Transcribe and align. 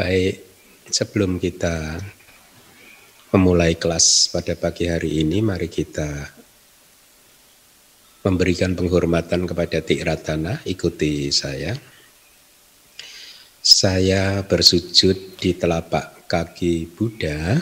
Baik, 0.00 0.40
sebelum 0.88 1.36
kita 1.36 2.00
memulai 3.36 3.76
kelas 3.76 4.32
pada 4.32 4.56
pagi 4.56 4.88
hari 4.88 5.20
ini, 5.20 5.44
mari 5.44 5.68
kita 5.68 6.08
memberikan 8.24 8.72
penghormatan 8.72 9.44
kepada 9.44 9.84
Tikratana. 9.84 10.64
Ikuti 10.64 11.28
saya. 11.28 11.76
Saya 13.60 14.40
bersujud 14.40 15.36
di 15.36 15.52
telapak 15.52 16.24
kaki 16.24 16.88
Buddha. 16.96 17.60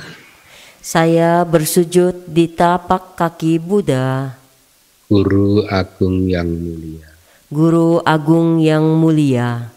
Saya 0.78 1.42
bersujud 1.42 2.22
di 2.30 2.54
telapak 2.54 3.18
kaki 3.18 3.58
Buddha. 3.58 4.38
Guru 5.10 5.66
Agung 5.66 6.30
yang 6.30 6.46
mulia. 6.46 7.10
Guru 7.50 7.98
Agung 8.06 8.62
yang 8.62 8.86
mulia. 8.94 9.74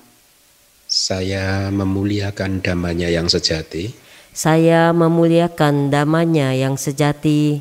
Saya 1.01 1.73
memuliakan 1.73 2.61
damanya 2.61 3.09
yang 3.09 3.25
sejati. 3.25 3.89
Saya 4.37 4.93
memuliakan 4.93 5.89
damanya 5.89 6.53
yang 6.53 6.77
sejati. 6.77 7.57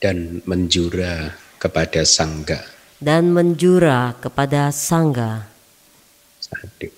Dan 0.00 0.40
menjura 0.48 1.36
kepada 1.60 2.00
sangga. 2.08 2.64
Dan 2.96 3.36
menjura 3.36 4.16
kepada 4.16 4.72
sangga. 4.72 5.44
Satu. 6.40 6.88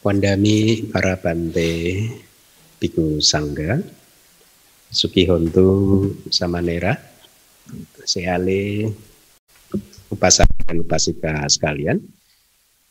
Wandami 0.00 0.88
para 0.88 1.20
bante 1.20 2.08
biku 2.80 3.20
sangga. 3.20 3.84
Sukihontu 4.88 5.68
Samanera. 6.32 6.96
Seale 8.08 8.88
upasak 10.08 10.48
dan 10.64 10.80
upasika 10.80 11.44
sekalian 11.52 12.15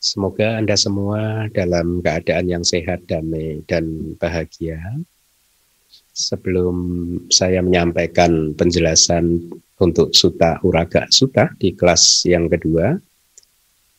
Semoga 0.06 0.62
Anda 0.62 0.78
semua 0.78 1.50
dalam 1.50 1.98
keadaan 1.98 2.46
yang 2.46 2.62
sehat, 2.62 3.10
damai, 3.10 3.66
dan 3.66 4.14
bahagia. 4.22 4.78
Sebelum 6.14 6.78
saya 7.26 7.58
menyampaikan 7.58 8.54
penjelasan 8.54 9.50
untuk 9.82 10.14
Suta 10.14 10.62
Uraga 10.62 11.10
Suta 11.10 11.50
di 11.58 11.74
kelas 11.74 12.22
yang 12.22 12.46
kedua, 12.46 12.94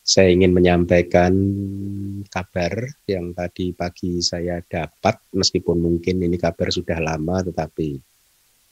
saya 0.00 0.32
ingin 0.32 0.56
menyampaikan 0.56 1.36
kabar 2.32 2.88
yang 3.04 3.36
tadi 3.36 3.76
pagi 3.76 4.24
saya 4.24 4.64
dapat, 4.64 5.20
meskipun 5.36 5.76
mungkin 5.76 6.24
ini 6.24 6.40
kabar 6.40 6.72
sudah 6.72 7.04
lama, 7.04 7.44
tetapi 7.44 8.00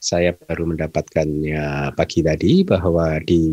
saya 0.01 0.33
baru 0.33 0.73
mendapatkannya 0.73 1.93
pagi 1.93 2.25
tadi 2.25 2.65
bahwa 2.65 3.21
di 3.21 3.45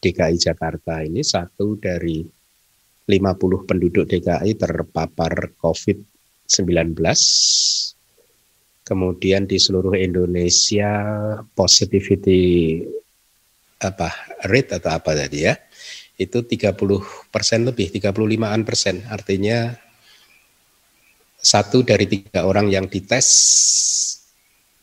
DKI 0.00 0.40
Jakarta 0.40 1.04
ini 1.04 1.20
satu 1.20 1.76
dari 1.76 2.39
50 3.10 3.66
penduduk 3.66 4.06
DKI 4.06 4.54
terpapar 4.54 5.58
COVID-19. 5.58 6.94
Kemudian 8.86 9.50
di 9.50 9.58
seluruh 9.58 9.98
Indonesia 9.98 10.92
positivity 11.54 12.80
apa 13.80 14.12
rate 14.44 14.76
atau 14.76 14.92
apa 14.92 15.16
tadi 15.16 15.48
ya 15.48 15.56
itu 16.20 16.44
30 16.44 16.76
persen 17.32 17.64
lebih 17.64 17.88
35an 17.96 18.60
persen 18.60 19.00
artinya 19.08 19.72
satu 21.40 21.80
dari 21.80 22.04
tiga 22.04 22.44
orang 22.44 22.68
yang 22.68 22.92
dites 22.92 23.24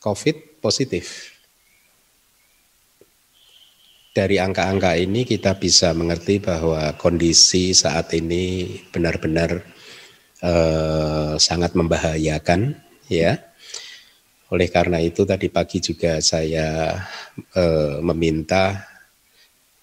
COVID 0.02 0.58
positif 0.58 1.37
dari 4.18 4.42
angka-angka 4.42 4.98
ini 4.98 5.30
kita 5.30 5.54
bisa 5.62 5.94
mengerti 5.94 6.42
bahwa 6.42 6.98
kondisi 6.98 7.78
saat 7.78 8.10
ini 8.18 8.66
benar-benar 8.90 9.62
eh, 10.42 11.34
sangat 11.38 11.78
membahayakan 11.78 12.74
ya. 13.06 13.38
Oleh 14.50 14.74
karena 14.74 14.98
itu 14.98 15.22
tadi 15.22 15.54
pagi 15.54 15.78
juga 15.86 16.18
saya 16.18 16.98
eh, 17.54 17.96
meminta 18.02 18.90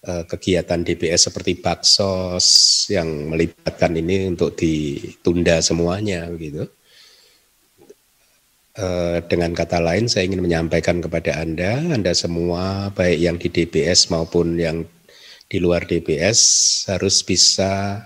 eh, 0.03 0.27
kegiatan 0.27 0.83
DBS 0.83 1.31
seperti 1.31 1.55
baksos 1.63 2.45
yang 2.91 3.31
melibatkan 3.31 3.95
ini 3.95 4.35
untuk 4.35 4.51
ditunda 4.59 5.63
semuanya 5.63 6.27
gitu. 6.35 6.67
Eh, 8.75 9.23
dengan 9.31 9.55
kata 9.55 9.79
lain, 9.79 10.11
saya 10.11 10.27
ingin 10.27 10.43
menyampaikan 10.43 10.99
kepada 10.99 11.39
Anda, 11.39 11.79
Anda 11.79 12.11
semua, 12.11 12.91
baik 12.91 13.17
yang 13.23 13.39
di 13.39 13.47
DBS 13.47 14.11
maupun 14.11 14.59
yang 14.59 14.83
di 15.47 15.63
luar 15.63 15.87
DBS, 15.87 16.39
harus 16.91 17.23
bisa 17.23 18.03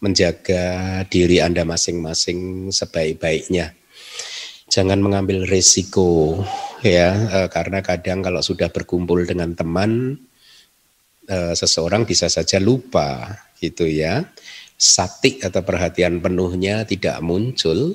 menjaga 0.00 1.04
diri 1.12 1.44
Anda 1.44 1.68
masing-masing 1.68 2.72
sebaik-baiknya. 2.72 3.76
Jangan 4.72 5.04
mengambil 5.04 5.44
resiko, 5.44 6.40
ya, 6.80 7.12
eh, 7.44 7.48
karena 7.52 7.84
kadang 7.84 8.24
kalau 8.24 8.40
sudah 8.40 8.72
berkumpul 8.72 9.20
dengan 9.28 9.52
teman, 9.52 10.16
eh, 11.28 11.52
seseorang 11.52 12.08
bisa 12.08 12.32
saja 12.32 12.56
lupa, 12.56 13.36
gitu 13.60 13.84
ya. 13.84 14.24
Sati 14.80 15.44
atau 15.44 15.60
perhatian 15.60 16.24
penuhnya 16.24 16.88
tidak 16.88 17.20
muncul, 17.20 17.92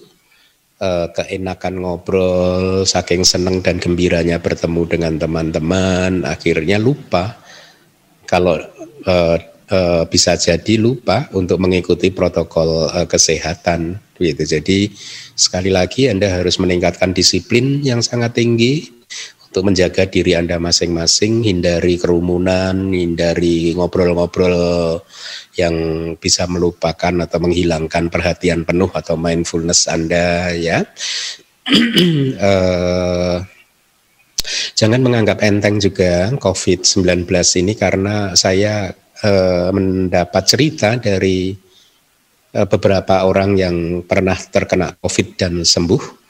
uh, 0.82 1.08
keenakan 1.14 1.86
ngobrol, 1.86 2.84
saking 2.84 3.22
senang 3.22 3.62
dan 3.62 3.78
gembiranya 3.78 4.42
bertemu 4.42 4.82
dengan 4.90 5.14
teman-teman, 5.22 6.26
akhirnya 6.26 6.82
lupa 6.82 7.38
kalau 8.26 8.58
uh, 9.06 9.38
bisa 10.12 10.36
jadi 10.36 10.76
lupa 10.76 11.32
untuk 11.32 11.62
mengikuti 11.64 12.12
protokol 12.12 12.92
uh, 12.92 13.08
kesehatan 13.08 13.96
gitu. 14.20 14.44
Jadi 14.60 14.92
sekali 15.38 15.72
lagi 15.72 16.12
Anda 16.12 16.28
harus 16.28 16.60
meningkatkan 16.60 17.16
disiplin 17.16 17.80
yang 17.80 18.04
sangat 18.04 18.36
tinggi 18.36 19.01
untuk 19.52 19.68
menjaga 19.68 20.08
diri 20.08 20.32
Anda 20.32 20.64
masing-masing, 20.64 21.44
hindari 21.44 22.00
kerumunan, 22.00 22.96
hindari 22.96 23.76
ngobrol-ngobrol 23.76 25.04
yang 25.60 25.76
bisa 26.16 26.48
melupakan 26.48 27.12
atau 27.28 27.44
menghilangkan 27.44 28.08
perhatian 28.08 28.64
penuh 28.64 28.88
atau 28.96 29.20
mindfulness 29.20 29.92
Anda 29.92 30.56
ya. 30.56 30.88
uh, 32.40 33.44
jangan 34.80 35.04
menganggap 35.04 35.44
enteng 35.44 35.84
juga 35.84 36.32
COVID-19 36.40 37.28
ini 37.60 37.76
karena 37.76 38.32
saya 38.40 38.88
uh, 39.20 39.68
mendapat 39.76 40.44
cerita 40.48 40.96
dari 40.96 41.52
uh, 42.56 42.68
beberapa 42.72 43.28
orang 43.28 43.60
yang 43.60 44.08
pernah 44.08 44.40
terkena 44.40 44.96
COVID 44.96 45.28
dan 45.36 45.68
sembuh 45.68 46.21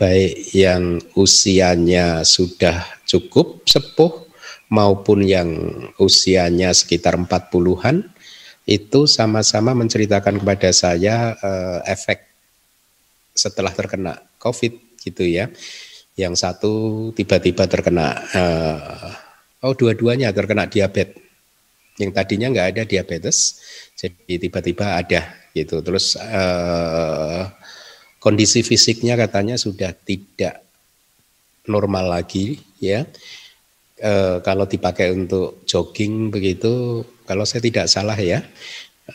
baik 0.00 0.56
yang 0.56 0.96
usianya 1.12 2.24
sudah 2.24 2.88
cukup 3.04 3.60
sepuh 3.68 4.24
maupun 4.72 5.20
yang 5.20 5.50
usianya 6.00 6.72
sekitar 6.72 7.20
40-an 7.20 8.08
itu 8.64 9.04
sama-sama 9.04 9.76
menceritakan 9.76 10.40
kepada 10.40 10.72
saya 10.72 11.36
uh, 11.36 11.84
efek 11.84 12.24
setelah 13.36 13.74
terkena 13.76 14.24
COVID 14.40 15.02
gitu 15.04 15.26
ya. 15.28 15.52
Yang 16.16 16.34
satu 16.38 16.72
tiba-tiba 17.12 17.68
terkena 17.68 18.14
uh, 18.30 19.10
oh 19.68 19.74
dua-duanya 19.76 20.32
terkena 20.32 20.64
diabetes. 20.70 21.18
Yang 22.00 22.16
tadinya 22.16 22.48
nggak 22.48 22.68
ada 22.72 22.82
diabetes, 22.88 23.60
jadi 23.92 24.40
tiba-tiba 24.40 24.96
ada 24.96 25.36
gitu. 25.52 25.84
Terus 25.84 26.16
uh, 26.16 27.44
kondisi 28.20 28.60
fisiknya 28.60 29.16
katanya 29.16 29.56
sudah 29.56 29.90
tidak 29.96 30.62
normal 31.66 32.20
lagi 32.20 32.60
ya. 32.78 33.08
E, 33.96 34.40
kalau 34.44 34.68
dipakai 34.68 35.12
untuk 35.12 35.64
jogging 35.64 36.28
begitu, 36.28 37.02
kalau 37.24 37.48
saya 37.48 37.64
tidak 37.64 37.88
salah 37.88 38.16
ya, 38.16 38.44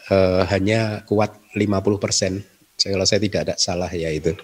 e, 0.10 0.18
hanya 0.50 1.06
kuat 1.06 1.38
50 1.54 2.02
persen. 2.02 2.42
Kalau 2.76 3.08
saya 3.08 3.18
tidak 3.24 3.42
ada 3.50 3.56
salah 3.58 3.90
ya 3.90 4.14
itu. 4.14 4.36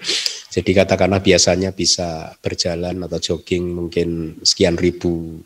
Jadi 0.52 0.72
katakanlah 0.74 1.22
biasanya 1.22 1.70
bisa 1.72 2.34
berjalan 2.42 2.98
atau 3.06 3.20
jogging 3.22 3.70
mungkin 3.70 4.40
sekian 4.42 4.76
ribu 4.82 5.40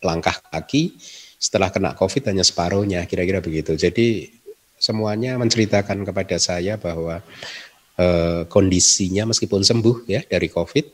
langkah 0.00 0.38
kaki, 0.48 0.96
setelah 1.36 1.68
kena 1.68 1.92
COVID 1.92 2.32
hanya 2.32 2.44
separuhnya, 2.44 3.04
kira-kira 3.04 3.44
begitu. 3.44 3.76
Jadi 3.76 4.32
semuanya 4.80 5.36
menceritakan 5.36 6.08
kepada 6.08 6.40
saya 6.40 6.80
bahwa 6.80 7.20
Eh, 8.00 8.48
kondisinya 8.48 9.28
meskipun 9.28 9.60
sembuh 9.60 10.08
ya 10.08 10.24
dari 10.24 10.48
COVID 10.48 10.86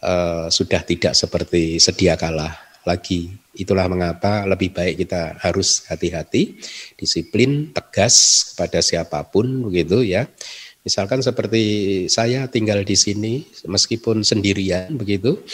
uh, 0.00 0.48
sudah 0.48 0.80
tidak 0.88 1.12
seperti 1.12 1.76
sedia 1.76 2.16
kala 2.16 2.48
lagi. 2.88 3.28
Itulah 3.52 3.84
mengapa 3.92 4.48
lebih 4.48 4.72
baik 4.72 5.04
kita 5.04 5.36
harus 5.36 5.84
hati-hati, 5.92 6.56
disiplin, 6.96 7.68
tegas 7.76 8.46
kepada 8.56 8.80
siapa 8.80 9.20
pun 9.28 9.68
begitu 9.68 10.00
ya. 10.00 10.32
Misalkan 10.80 11.20
seperti 11.20 12.08
saya 12.08 12.48
tinggal 12.48 12.88
di 12.88 12.96
sini 12.96 13.44
meskipun 13.68 14.24
sendirian 14.24 14.96
begitu, 14.96 15.44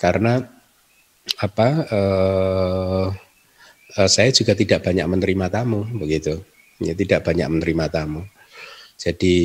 karena 0.00 0.40
apa? 1.36 1.68
Uh, 1.92 3.06
uh, 3.92 4.08
saya 4.08 4.32
juga 4.32 4.56
tidak 4.56 4.88
banyak 4.88 5.04
menerima 5.04 5.52
tamu 5.52 5.84
begitu, 6.00 6.40
ya 6.80 6.96
tidak 6.96 7.28
banyak 7.28 7.60
menerima 7.60 7.92
tamu. 7.92 8.24
Jadi 9.00 9.36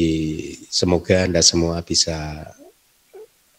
semoga 0.68 1.24
Anda 1.24 1.40
semua 1.40 1.80
bisa 1.80 2.44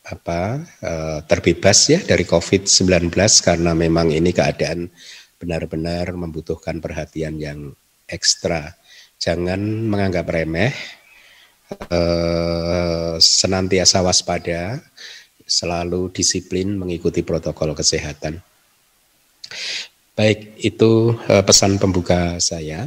apa 0.05 0.61
uh, 0.85 1.19
terbebas 1.25 1.89
ya 1.89 2.05
dari 2.05 2.29
COVID-19 2.29 3.09
karena 3.41 3.73
memang 3.73 4.13
ini 4.13 4.29
keadaan 4.31 4.93
benar-benar 5.41 6.13
membutuhkan 6.13 6.85
perhatian 6.85 7.41
yang 7.41 7.73
ekstra. 8.05 8.77
Jangan 9.17 9.57
menganggap 9.89 10.29
remeh, 10.29 10.77
uh, 11.89 13.17
senantiasa 13.17 14.05
waspada, 14.05 14.85
selalu 15.49 16.13
disiplin 16.13 16.77
mengikuti 16.77 17.25
protokol 17.25 17.73
kesehatan. 17.73 18.45
Baik, 20.13 20.61
itu 20.61 21.17
uh, 21.17 21.41
pesan 21.41 21.81
pembuka 21.81 22.37
saya. 22.37 22.85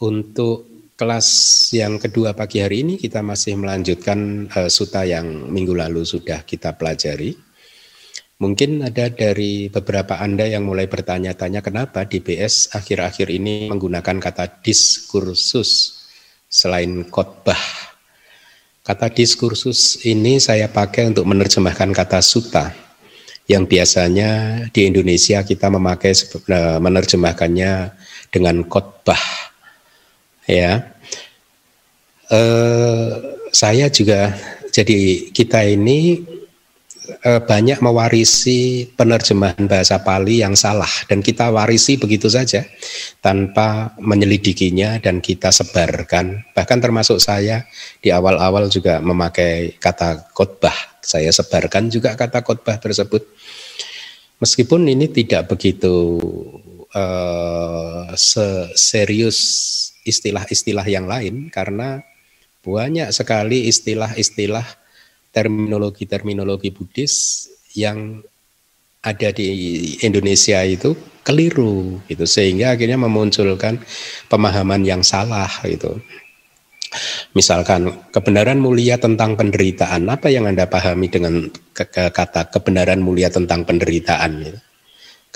Untuk 0.00 0.75
kelas 0.96 1.28
yang 1.76 2.00
kedua 2.00 2.32
pagi 2.32 2.64
hari 2.64 2.80
ini 2.80 2.96
kita 2.96 3.20
masih 3.20 3.60
melanjutkan 3.60 4.48
uh, 4.48 4.72
suta 4.72 5.04
yang 5.04 5.28
minggu 5.52 5.76
lalu 5.76 6.02
sudah 6.08 6.42
kita 6.42 6.72
pelajari. 6.72 7.36
Mungkin 8.36 8.84
ada 8.84 9.08
dari 9.08 9.72
beberapa 9.72 10.20
Anda 10.20 10.44
yang 10.44 10.68
mulai 10.68 10.88
bertanya-tanya 10.88 11.64
kenapa 11.64 12.04
DBS 12.04 12.72
akhir-akhir 12.76 13.32
ini 13.32 13.72
menggunakan 13.72 14.20
kata 14.20 14.60
diskursus 14.60 16.04
selain 16.44 17.08
khotbah. 17.08 17.60
Kata 18.84 19.08
diskursus 19.08 20.04
ini 20.04 20.36
saya 20.36 20.68
pakai 20.68 21.16
untuk 21.16 21.24
menerjemahkan 21.24 21.96
kata 21.96 22.20
suta 22.20 22.76
yang 23.48 23.64
biasanya 23.64 24.64
di 24.68 24.84
Indonesia 24.84 25.40
kita 25.40 25.72
memakai 25.72 26.12
eh, 26.12 26.78
menerjemahkannya 26.80 27.72
dengan 28.28 28.68
khotbah 28.68 29.45
ya. 30.48 30.96
Eh, 32.26 33.10
saya 33.54 33.86
juga 33.86 34.34
jadi 34.74 35.30
kita 35.30 35.62
ini 35.62 36.26
eh, 37.22 37.40
banyak 37.42 37.78
mewarisi 37.78 38.90
penerjemahan 38.98 39.70
bahasa 39.70 40.02
Pali 40.02 40.42
yang 40.42 40.58
salah 40.58 40.90
dan 41.06 41.22
kita 41.22 41.54
warisi 41.54 41.94
begitu 41.94 42.26
saja 42.26 42.66
tanpa 43.22 43.94
menyelidikinya 44.02 44.98
dan 44.98 45.22
kita 45.22 45.54
sebarkan. 45.54 46.50
Bahkan 46.50 46.78
termasuk 46.82 47.22
saya 47.22 47.62
di 48.02 48.10
awal-awal 48.10 48.66
juga 48.66 48.98
memakai 48.98 49.78
kata 49.78 50.34
khotbah. 50.34 50.74
Saya 50.98 51.30
sebarkan 51.30 51.86
juga 51.86 52.18
kata 52.18 52.42
khotbah 52.42 52.82
tersebut. 52.82 53.22
Meskipun 54.42 54.84
ini 54.90 55.08
tidak 55.08 55.48
begitu 55.48 56.18
uh, 56.92 58.12
serius 58.76 59.38
istilah-istilah 60.06 60.86
yang 60.86 61.10
lain 61.10 61.50
karena 61.50 62.06
banyak 62.62 63.10
sekali 63.10 63.66
istilah-istilah 63.66 64.64
terminologi-terminologi 65.34 66.72
Buddhis 66.72 67.46
yang 67.76 68.24
ada 69.04 69.28
di 69.30 69.46
Indonesia 70.02 70.64
itu 70.66 70.96
keliru 71.22 72.02
gitu 72.10 72.26
sehingga 72.26 72.74
akhirnya 72.74 72.98
memunculkan 72.98 73.78
pemahaman 74.26 74.82
yang 74.82 75.02
salah 75.06 75.50
gitu. 75.62 75.98
Misalkan 77.36 77.92
kebenaran 78.08 78.56
mulia 78.56 78.96
tentang 78.96 79.36
penderitaan, 79.36 80.08
apa 80.08 80.32
yang 80.32 80.48
Anda 80.48 80.64
pahami 80.64 81.12
dengan 81.12 81.44
kata 81.76 82.48
kebenaran 82.48 83.04
mulia 83.04 83.28
tentang 83.28 83.68
penderitaan? 83.68 84.32
Gitu? 84.40 84.58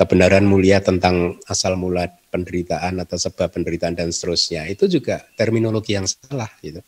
Kebenaran 0.01 0.49
mulia 0.49 0.81
tentang 0.81 1.37
asal 1.45 1.77
mula 1.77 2.09
penderitaan 2.33 3.05
atau 3.05 3.21
sebab 3.21 3.53
penderitaan 3.53 3.93
dan 3.93 4.09
seterusnya. 4.09 4.65
Itu 4.65 4.89
juga 4.89 5.21
terminologi 5.37 5.93
yang 5.93 6.09
salah 6.09 6.49
gitu. 6.65 6.81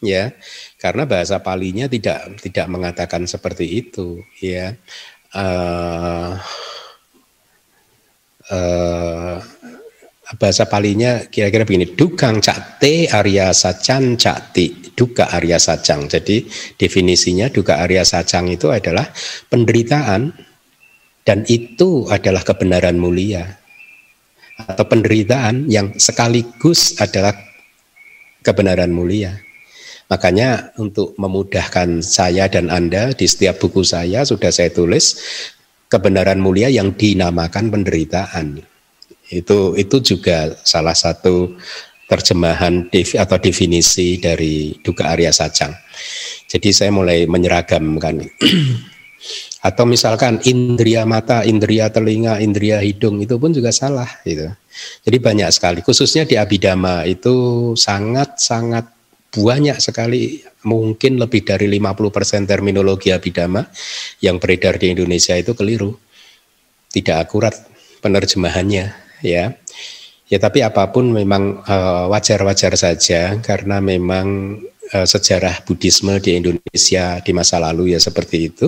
Ya 0.00 0.32
karena 0.80 1.04
bahasa 1.04 1.44
palinya 1.44 1.84
tidak 1.92 2.40
tidak 2.40 2.66
mengatakan 2.72 3.28
seperti 3.28 3.84
itu 3.84 4.24
ya. 4.40 4.72
Uh, 5.28 6.40
uh, 8.48 9.36
bahasa 10.40 10.64
palinya 10.64 11.28
kira-kira 11.28 11.68
begini 11.68 11.92
dukang 11.92 12.40
cakte 12.40 13.12
arya 13.12 13.52
sacang 13.52 14.16
cakti 14.16 14.92
duka 14.96 15.28
arya 15.32 15.56
sacang 15.56 16.04
jadi 16.04 16.44
definisinya 16.76 17.48
duka 17.48 17.80
arya 17.80 18.04
sacang 18.04 18.48
itu 18.48 18.68
adalah 18.68 19.08
penderitaan 19.48 20.47
dan 21.28 21.44
itu 21.44 22.08
adalah 22.08 22.40
kebenaran 22.40 22.96
mulia 22.96 23.60
atau 24.56 24.88
penderitaan 24.88 25.68
yang 25.68 25.92
sekaligus 26.00 26.96
adalah 26.96 27.36
kebenaran 28.40 28.88
mulia. 28.88 29.36
Makanya 30.08 30.72
untuk 30.80 31.12
memudahkan 31.20 32.00
saya 32.00 32.48
dan 32.48 32.72
Anda 32.72 33.12
di 33.12 33.28
setiap 33.28 33.60
buku 33.60 33.84
saya 33.84 34.24
sudah 34.24 34.48
saya 34.48 34.72
tulis 34.72 35.20
kebenaran 35.92 36.40
mulia 36.40 36.72
yang 36.72 36.96
dinamakan 36.96 37.68
penderitaan. 37.68 38.64
Itu 39.28 39.76
itu 39.76 40.00
juga 40.00 40.56
salah 40.64 40.96
satu 40.96 41.60
terjemahan 42.08 42.88
atau 42.88 43.36
definisi 43.36 44.16
dari 44.16 44.80
duka 44.80 45.12
Arya 45.12 45.28
Sajang. 45.28 45.76
Jadi 46.48 46.72
saya 46.72 46.88
mulai 46.88 47.28
menyeragamkan 47.28 48.24
Atau 49.58 49.84
misalkan 49.90 50.38
indria 50.46 51.02
mata, 51.02 51.42
indria 51.42 51.90
telinga, 51.90 52.38
indria 52.38 52.78
hidung 52.78 53.18
itu 53.18 53.34
pun 53.36 53.50
juga 53.50 53.74
salah 53.74 54.08
gitu. 54.22 54.46
Jadi 55.02 55.16
banyak 55.18 55.50
sekali 55.50 55.80
khususnya 55.82 56.22
di 56.22 56.38
abidama 56.38 57.02
itu 57.02 57.74
sangat-sangat 57.74 58.94
banyak 59.28 59.76
sekali 59.82 60.40
mungkin 60.64 61.20
lebih 61.20 61.44
dari 61.44 61.68
50% 61.68 62.48
terminologi 62.48 63.12
abidama 63.12 63.66
yang 64.22 64.40
beredar 64.40 64.80
di 64.80 64.94
Indonesia 64.94 65.34
itu 65.36 65.52
keliru. 65.52 65.98
Tidak 66.88 67.16
akurat 67.18 67.52
penerjemahannya 68.00 68.94
ya. 69.20 69.52
Ya 70.28 70.36
tapi 70.36 70.60
apa 70.60 70.92
pun 70.92 71.08
memang 71.08 71.64
eh, 71.64 72.04
wajar-wajar 72.12 72.76
saja 72.76 73.40
karena 73.40 73.80
memang 73.80 74.60
uh, 74.94 75.06
sejarah 75.06 75.64
Buddhisme 75.64 76.20
di 76.20 76.38
Indonesia 76.38 77.20
di 77.20 77.32
masa 77.36 77.60
lalu 77.60 77.96
ya 77.96 78.00
seperti 78.00 78.36
itu 78.48 78.66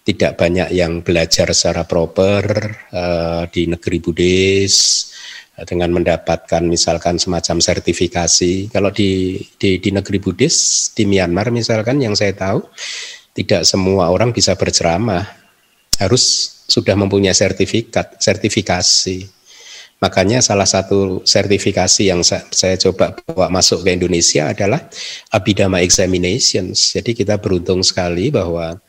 tidak 0.00 0.40
banyak 0.40 0.72
yang 0.72 1.04
belajar 1.04 1.52
secara 1.52 1.84
proper 1.84 2.42
uh, 2.90 3.44
di 3.52 3.68
negeri 3.68 3.98
Buddhis 4.00 4.74
uh, 5.58 5.64
dengan 5.66 5.94
mendapatkan 5.94 6.62
misalkan 6.64 7.20
semacam 7.20 7.60
sertifikasi. 7.60 8.72
Kalau 8.72 8.90
di, 8.90 9.38
di 9.60 9.78
di 9.78 9.90
negeri 9.92 10.18
Buddhis 10.18 10.90
di 10.96 11.04
Myanmar 11.06 11.52
misalkan 11.52 12.00
yang 12.00 12.16
saya 12.16 12.32
tahu 12.32 12.64
tidak 13.34 13.62
semua 13.62 14.10
orang 14.10 14.34
bisa 14.34 14.58
berceramah 14.58 15.22
harus 16.00 16.56
sudah 16.70 16.94
mempunyai 16.94 17.34
sertifikat 17.34 18.18
sertifikasi. 18.18 19.39
Makanya 20.00 20.40
salah 20.40 20.64
satu 20.64 21.20
sertifikasi 21.28 22.08
yang 22.08 22.24
saya, 22.24 22.74
coba 22.80 23.12
bawa 23.28 23.52
masuk 23.52 23.84
ke 23.84 23.92
Indonesia 23.92 24.48
adalah 24.48 24.88
Abhidhamma 25.28 25.84
Examinations. 25.84 26.96
Jadi 26.96 27.12
kita 27.12 27.36
beruntung 27.36 27.84
sekali 27.84 28.32
bahwa 28.32 28.80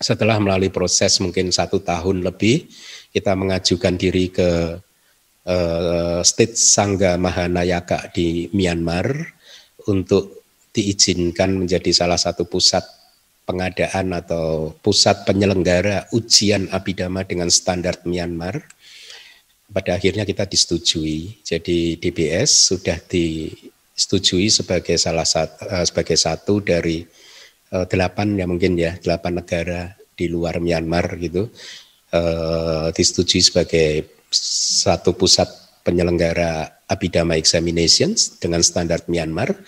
setelah 0.00 0.40
melalui 0.40 0.72
proses 0.72 1.20
mungkin 1.20 1.52
satu 1.52 1.84
tahun 1.84 2.24
lebih, 2.24 2.64
kita 3.12 3.36
mengajukan 3.36 3.94
diri 4.00 4.32
ke 4.32 4.80
uh, 5.44 6.20
State 6.24 6.56
Sangga 6.56 7.20
Mahanayaka 7.20 8.08
di 8.16 8.48
Myanmar 8.56 9.12
untuk 9.84 10.44
diizinkan 10.72 11.54
menjadi 11.54 11.92
salah 11.92 12.18
satu 12.18 12.48
pusat 12.48 12.82
pengadaan 13.44 14.16
atau 14.16 14.72
pusat 14.80 15.28
penyelenggara 15.28 16.08
ujian 16.16 16.72
abidama 16.72 17.22
dengan 17.28 17.52
standar 17.52 18.00
Myanmar. 18.08 18.64
Pada 19.74 19.98
akhirnya 19.98 20.22
kita 20.22 20.46
disetujui. 20.46 21.42
Jadi 21.42 21.98
DBS 21.98 22.70
sudah 22.70 22.94
disetujui 22.94 24.46
sebagai 24.46 24.94
salah 24.94 25.26
satu 25.26 25.66
uh, 25.66 25.82
sebagai 25.82 26.14
satu 26.14 26.62
dari 26.62 27.02
uh, 27.74 27.82
delapan 27.90 28.38
ya 28.38 28.46
mungkin 28.46 28.78
ya 28.78 28.94
delapan 29.02 29.42
negara 29.42 29.98
di 30.14 30.30
luar 30.30 30.62
Myanmar 30.62 31.18
gitu 31.18 31.50
uh, 32.14 32.94
disetujui 32.94 33.42
sebagai 33.42 34.14
satu 34.30 35.18
pusat 35.18 35.50
penyelenggara 35.82 36.86
Abhidhamma 36.86 37.34
Examinations 37.34 38.38
dengan 38.38 38.62
standar 38.62 39.02
Myanmar. 39.10 39.58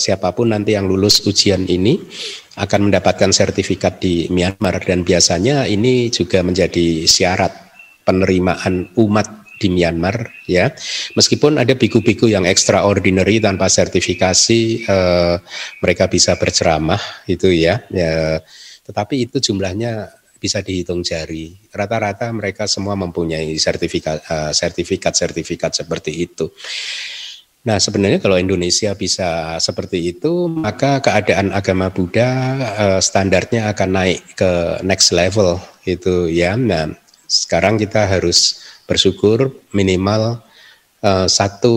Siapa 0.00 0.32
pun 0.32 0.56
nanti 0.56 0.72
yang 0.72 0.88
lulus 0.88 1.20
ujian 1.28 1.68
ini 1.68 2.00
akan 2.56 2.88
mendapatkan 2.88 3.28
sertifikat 3.28 4.00
di 4.00 4.24
Myanmar 4.32 4.80
dan 4.80 5.04
biasanya 5.04 5.68
ini 5.68 6.08
juga 6.08 6.40
menjadi 6.40 7.04
syarat 7.04 7.63
penerimaan 8.04 8.92
umat 8.94 9.44
di 9.58 9.72
Myanmar 9.72 10.30
ya. 10.44 10.70
Meskipun 11.16 11.56
ada 11.56 11.72
biku-biku 11.72 12.28
yang 12.28 12.44
extraordinary 12.44 13.40
tanpa 13.40 13.70
sertifikasi 13.70 14.60
eh, 14.84 15.36
mereka 15.80 16.04
bisa 16.10 16.36
berceramah 16.36 17.00
itu 17.30 17.50
ya. 17.50 17.82
ya. 17.90 18.38
Tetapi 18.84 19.24
itu 19.24 19.40
jumlahnya 19.40 20.12
bisa 20.36 20.60
dihitung 20.60 21.00
jari. 21.00 21.56
Rata-rata 21.72 22.28
mereka 22.36 22.68
semua 22.68 22.92
mempunyai 22.98 23.56
sertifikat 23.56 24.20
eh, 24.28 24.52
sertifikat 24.52 25.14
sertifikat 25.16 25.72
seperti 25.72 26.12
itu. 26.12 26.52
Nah, 27.64 27.80
sebenarnya 27.80 28.20
kalau 28.20 28.36
Indonesia 28.36 28.92
bisa 28.92 29.56
seperti 29.56 30.12
itu, 30.12 30.52
maka 30.52 31.00
keadaan 31.00 31.48
agama 31.48 31.88
Buddha 31.88 32.28
uh, 32.60 33.00
standarnya 33.00 33.72
akan 33.72 33.88
naik 33.88 34.36
ke 34.36 34.84
next 34.84 35.16
level 35.16 35.56
itu 35.88 36.28
ya. 36.28 36.60
Nah, 36.60 36.92
sekarang 37.34 37.74
kita 37.82 38.06
harus 38.06 38.62
bersyukur 38.86 39.50
minimal 39.74 40.38
uh, 41.02 41.26
satu 41.26 41.76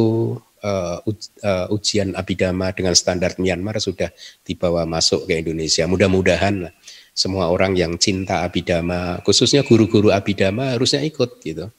uh, 0.62 1.02
uh, 1.02 1.66
ujian 1.74 2.14
abidama 2.14 2.70
dengan 2.78 2.94
standar 2.94 3.34
Myanmar 3.42 3.82
sudah 3.82 4.14
dibawa 4.46 4.86
masuk 4.86 5.26
ke 5.26 5.42
Indonesia. 5.42 5.90
Mudah-mudahan 5.90 6.70
semua 7.18 7.50
orang 7.50 7.74
yang 7.74 7.98
cinta 7.98 8.46
abidama, 8.46 9.18
khususnya 9.26 9.66
guru-guru 9.66 10.14
abidama 10.14 10.78
harusnya 10.78 11.02
ikut 11.02 11.42
gitu. 11.42 11.74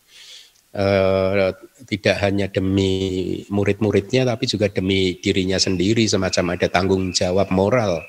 Eh, 0.69 1.49
tidak 1.89 2.17
hanya 2.21 2.47
demi 2.53 3.41
murid-muridnya 3.49 4.29
tapi 4.29 4.45
juga 4.45 4.69
demi 4.69 5.17
dirinya 5.17 5.57
sendiri. 5.57 6.05
Semacam 6.05 6.59
ada 6.59 6.69
tanggung 6.69 7.09
jawab 7.17 7.49
moral 7.49 8.05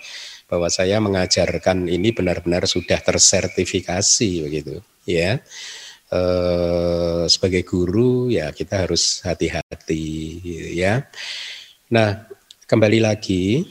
bahwa 0.49 0.67
saya 0.67 0.99
mengajarkan 0.99 1.87
ini 1.87 2.11
benar-benar 2.11 2.67
sudah 2.67 2.99
tersertifikasi 2.99 4.29
begitu 4.43 4.83
ya 5.09 5.41
eh, 6.13 7.23
sebagai 7.25 7.65
guru 7.65 8.29
ya 8.29 8.53
kita 8.53 8.85
harus 8.85 9.25
hati-hati 9.25 10.05
ya 10.77 11.09
nah 11.89 12.29
kembali 12.69 13.01
lagi 13.01 13.65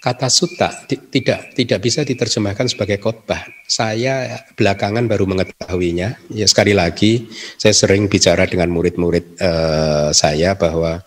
Kata 0.00 0.32
suta 0.32 0.72
tidak 0.88 1.52
tidak 1.52 1.78
bisa 1.84 2.00
diterjemahkan 2.00 2.72
sebagai 2.72 2.96
khotbah. 2.96 3.44
Saya 3.68 4.32
belakangan 4.56 5.04
baru 5.04 5.28
mengetahuinya. 5.28 6.32
Ya 6.32 6.48
sekali 6.48 6.72
lagi 6.72 7.28
saya 7.60 7.76
sering 7.76 8.08
bicara 8.08 8.48
dengan 8.48 8.72
murid-murid 8.72 9.36
uh, 9.36 10.08
saya 10.16 10.56
bahwa 10.56 11.04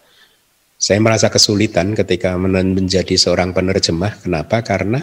saya 0.78 1.02
merasa 1.02 1.34
kesulitan 1.34 1.98
ketika 1.98 2.38
menjadi 2.38 3.18
seorang 3.18 3.50
penerjemah. 3.50 4.22
Kenapa? 4.22 4.62
Karena 4.62 5.02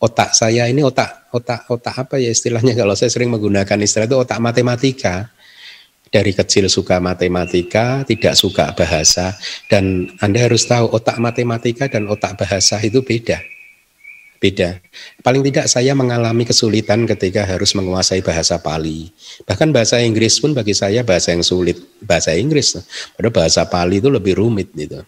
otak 0.00 0.36
saya 0.36 0.68
ini 0.68 0.84
otak 0.84 1.32
otak 1.32 1.68
otak 1.72 1.94
apa 1.96 2.20
ya 2.20 2.28
istilahnya 2.32 2.76
kalau 2.80 2.92
saya 2.92 3.08
sering 3.08 3.32
menggunakan 3.32 3.78
istilah 3.80 4.06
itu 4.08 4.18
otak 4.20 4.38
matematika 4.40 5.32
dari 6.06 6.32
kecil 6.32 6.70
suka 6.70 7.02
matematika, 7.02 8.06
tidak 8.06 8.38
suka 8.38 8.72
bahasa, 8.78 9.34
dan 9.66 10.06
Anda 10.22 10.46
harus 10.46 10.64
tahu 10.64 10.88
otak 10.94 11.18
matematika 11.18 11.90
dan 11.90 12.06
otak 12.06 12.38
bahasa 12.38 12.78
itu 12.80 13.02
beda. 13.02 13.42
Beda. 14.36 14.78
Paling 15.24 15.40
tidak 15.48 15.66
saya 15.66 15.96
mengalami 15.96 16.44
kesulitan 16.44 17.08
ketika 17.08 17.48
harus 17.48 17.72
menguasai 17.72 18.20
bahasa 18.20 18.60
Pali. 18.60 19.08
Bahkan 19.48 19.72
bahasa 19.72 19.96
Inggris 20.04 20.36
pun 20.36 20.52
bagi 20.52 20.76
saya 20.76 21.00
bahasa 21.00 21.32
yang 21.32 21.40
sulit, 21.40 21.80
bahasa 22.04 22.36
Inggris. 22.36 22.76
Padahal 23.16 23.32
bahasa 23.32 23.64
Pali 23.64 23.96
itu 23.96 24.12
lebih 24.12 24.36
rumit 24.36 24.76
gitu. 24.76 25.00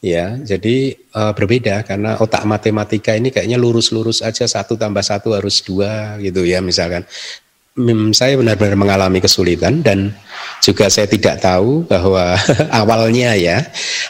Ya, 0.00 0.40
jadi 0.40 0.96
uh, 1.12 1.36
berbeda 1.36 1.84
karena 1.84 2.16
otak 2.16 2.48
matematika 2.48 3.12
ini 3.12 3.28
kayaknya 3.28 3.60
lurus-lurus 3.60 4.24
aja 4.24 4.48
satu 4.48 4.72
tambah 4.72 5.04
satu 5.04 5.36
harus 5.36 5.60
dua 5.60 6.16
gitu 6.24 6.40
ya 6.40 6.64
misalkan. 6.64 7.04
Saya 8.16 8.34
benar-benar 8.40 8.76
mengalami 8.80 9.20
kesulitan 9.20 9.84
dan 9.84 10.12
juga 10.64 10.88
saya 10.88 11.04
tidak 11.04 11.40
tahu 11.44 11.84
bahwa 11.84 12.36
awalnya 12.80 13.36
ya 13.36 13.62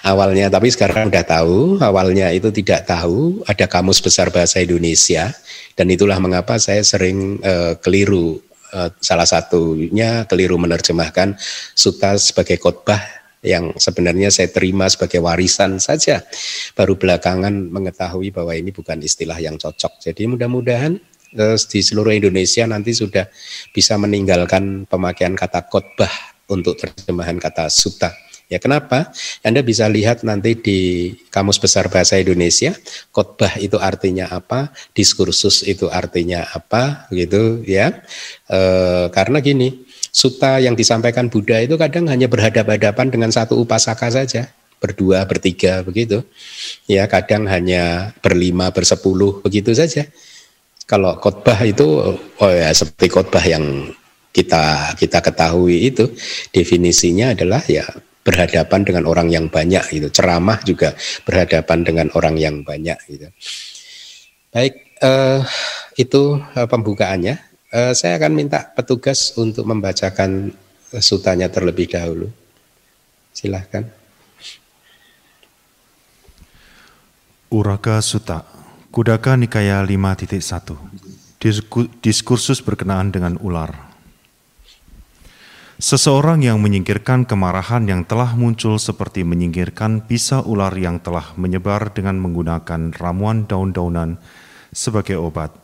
awalnya 0.03 0.51
tapi 0.51 0.73
sekarang 0.73 1.11
sudah 1.11 1.27
tahu 1.27 1.79
awalnya 1.79 2.33
itu 2.35 2.51
tidak 2.51 2.89
tahu 2.89 3.45
ada 3.47 3.69
kamus 3.69 4.03
besar 4.03 4.33
bahasa 4.33 4.59
Indonesia 4.65 5.31
dan 5.77 5.87
itulah 5.93 6.19
mengapa 6.19 6.59
saya 6.59 6.83
sering 6.83 7.39
uh, 7.45 7.79
keliru 7.79 8.43
uh, 8.75 8.91
salah 8.99 9.29
satunya 9.29 10.25
keliru 10.27 10.59
menerjemahkan 10.59 11.37
suta 11.77 12.17
sebagai 12.19 12.59
khotbah 12.59 13.20
yang 13.41 13.73
sebenarnya 13.81 14.29
saya 14.29 14.53
terima 14.53 14.85
sebagai 14.89 15.25
warisan 15.25 15.81
saja 15.81 16.21
baru 16.77 16.97
belakangan 16.97 17.73
mengetahui 17.73 18.33
bahwa 18.33 18.53
ini 18.53 18.69
bukan 18.69 19.01
istilah 19.01 19.41
yang 19.41 19.57
cocok 19.57 20.01
jadi 20.01 20.29
mudah-mudahan 20.29 21.01
di 21.71 21.81
seluruh 21.81 22.11
Indonesia 22.11 22.67
nanti 22.67 22.91
sudah 22.91 23.31
bisa 23.71 23.95
meninggalkan 23.95 24.87
pemakaian 24.91 25.39
kata 25.39 25.63
khotbah 25.71 26.11
untuk 26.51 26.75
terjemahan 26.75 27.39
kata 27.39 27.71
suta. 27.71 28.11
Ya 28.51 28.59
kenapa? 28.59 29.15
Anda 29.47 29.63
bisa 29.63 29.87
lihat 29.87 30.27
nanti 30.27 30.59
di 30.59 30.79
Kamus 31.31 31.63
Besar 31.63 31.87
Bahasa 31.87 32.19
Indonesia, 32.19 32.75
khotbah 33.15 33.55
itu 33.63 33.79
artinya 33.79 34.27
apa, 34.27 34.75
diskursus 34.91 35.63
itu 35.63 35.87
artinya 35.87 36.43
apa, 36.51 37.07
gitu 37.15 37.63
ya. 37.63 38.03
E, 38.51 38.61
karena 39.15 39.39
gini, 39.39 39.87
suta 40.11 40.59
yang 40.59 40.75
disampaikan 40.75 41.31
Buddha 41.31 41.63
itu 41.63 41.79
kadang 41.79 42.11
hanya 42.11 42.27
berhadapan-hadapan 42.27 43.11
dengan 43.11 43.31
satu 43.31 43.59
upasaka 43.63 44.11
saja, 44.11 44.51
berdua, 44.83 45.23
bertiga, 45.27 45.83
begitu. 45.87 46.27
Ya 46.91 47.07
kadang 47.07 47.47
hanya 47.47 48.15
berlima, 48.21 48.75
bersepuluh, 48.75 49.43
begitu 49.43 49.71
saja. 49.75 50.07
Kalau 50.87 51.15
khotbah 51.23 51.63
itu 51.63 51.87
oh 52.19 52.51
ya 52.51 52.75
seperti 52.75 53.07
khotbah 53.07 53.45
yang 53.47 53.95
kita 54.35 54.95
kita 54.99 55.19
ketahui 55.23 55.91
itu 55.91 56.11
definisinya 56.51 57.35
adalah 57.35 57.63
ya 57.67 57.87
berhadapan 58.23 58.87
dengan 58.87 59.05
orang 59.07 59.31
yang 59.31 59.47
banyak 59.51 59.83
itu 59.97 60.09
ceramah 60.13 60.61
juga 60.63 60.95
berhadapan 61.27 61.83
dengan 61.83 62.07
orang 62.15 62.37
yang 62.39 62.63
banyak 62.63 62.99
gitu. 63.07 63.27
Baik 64.51 64.75
eh, 65.03 65.41
itu 65.99 66.39
eh, 66.55 66.69
pembukaannya. 66.69 67.50
Eh, 67.71 67.95
saya 67.95 68.19
akan 68.19 68.35
minta 68.35 68.67
petugas 68.75 69.31
untuk 69.39 69.63
membacakan 69.63 70.51
sutanya 70.99 71.47
terlebih 71.47 71.87
dahulu. 71.87 72.27
Silahkan. 73.31 73.87
Uraka 77.51 77.99
Suta 77.99 78.47
Kudaka 78.95 79.35
Nikaya 79.35 79.83
5.1 79.83 80.79
Diskursus 81.99 82.63
berkenaan 82.63 83.11
dengan 83.11 83.35
ular 83.43 83.91
Seseorang 85.83 86.47
yang 86.47 86.63
menyingkirkan 86.63 87.27
kemarahan 87.27 87.91
yang 87.91 88.07
telah 88.07 88.39
muncul 88.39 88.79
seperti 88.79 89.27
menyingkirkan 89.27 90.07
bisa 90.07 90.47
ular 90.47 90.71
yang 90.79 91.03
telah 91.03 91.35
menyebar 91.35 91.91
dengan 91.91 92.23
menggunakan 92.23 92.95
ramuan 92.95 93.49
daun-daunan 93.49 94.21
sebagai 94.71 95.17
obat. 95.17 95.57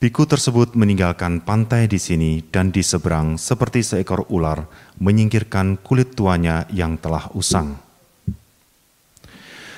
Biku 0.00 0.24
tersebut 0.24 0.80
meninggalkan 0.80 1.44
pantai 1.44 1.84
di 1.84 2.00
sini 2.00 2.40
dan 2.48 2.72
di 2.72 2.80
seberang 2.80 3.36
seperti 3.36 3.84
seekor 3.84 4.24
ular 4.32 4.64
menyingkirkan 4.96 5.76
kulit 5.84 6.16
tuanya 6.16 6.64
yang 6.72 6.96
telah 6.96 7.28
usang. 7.36 7.76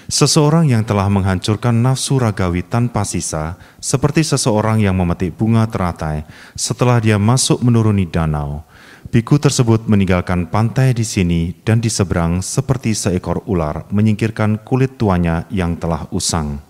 Seseorang 0.07 0.71
yang 0.71 0.87
telah 0.87 1.11
menghancurkan 1.11 1.75
nafsu 1.75 2.23
ragawi 2.23 2.63
tanpa 2.63 3.03
sisa, 3.03 3.59
seperti 3.83 4.23
seseorang 4.23 4.79
yang 4.79 4.95
memetik 4.95 5.35
bunga 5.35 5.67
teratai 5.67 6.23
setelah 6.55 7.03
dia 7.03 7.19
masuk 7.19 7.59
menuruni 7.59 8.07
danau. 8.07 8.63
Biku 9.11 9.43
tersebut 9.43 9.91
meninggalkan 9.91 10.47
pantai 10.47 10.95
di 10.95 11.03
sini 11.03 11.51
dan 11.67 11.83
di 11.83 11.91
seberang 11.91 12.47
seperti 12.47 12.95
seekor 12.95 13.43
ular 13.51 13.91
menyingkirkan 13.91 14.63
kulit 14.63 14.95
tuanya 14.95 15.51
yang 15.51 15.75
telah 15.75 16.07
usang. 16.15 16.63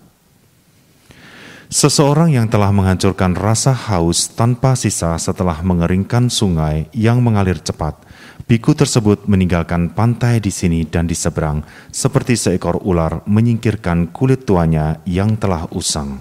Seseorang 1.73 2.29
yang 2.29 2.45
telah 2.45 2.69
menghancurkan 2.69 3.33
rasa 3.33 3.73
haus 3.73 4.29
tanpa 4.29 4.77
sisa 4.77 5.17
setelah 5.17 5.57
mengeringkan 5.65 6.29
sungai 6.29 6.85
yang 6.93 7.25
mengalir 7.25 7.57
cepat, 7.57 7.97
Biku 8.43 8.75
tersebut 8.75 9.23
meninggalkan 9.31 9.95
pantai 9.95 10.43
di 10.43 10.51
sini 10.51 10.83
dan 10.83 11.07
di 11.07 11.15
seberang, 11.15 11.63
seperti 11.95 12.35
seekor 12.35 12.83
ular 12.83 13.23
menyingkirkan 13.23 14.11
kulit 14.11 14.43
tuanya 14.43 14.99
yang 15.07 15.39
telah 15.39 15.63
usang. 15.71 16.19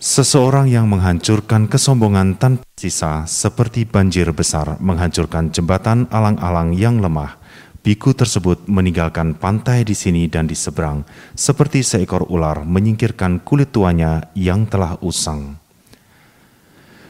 Seseorang 0.00 0.72
yang 0.72 0.88
menghancurkan 0.88 1.68
kesombongan 1.68 2.40
tanpa 2.40 2.64
sisa, 2.74 3.28
seperti 3.28 3.84
banjir 3.84 4.32
besar 4.32 4.80
menghancurkan 4.80 5.52
jembatan 5.52 6.08
alang-alang 6.08 6.74
yang 6.74 6.98
lemah. 6.98 7.38
Biku 7.82 8.14
tersebut 8.14 8.70
meninggalkan 8.70 9.34
pantai 9.34 9.82
di 9.82 9.98
sini 9.98 10.30
dan 10.30 10.46
di 10.46 10.54
seberang, 10.54 11.02
seperti 11.34 11.82
seekor 11.82 12.30
ular 12.30 12.62
menyingkirkan 12.62 13.42
kulit 13.42 13.74
tuanya 13.74 14.30
yang 14.38 14.70
telah 14.70 14.94
usang. 15.02 15.58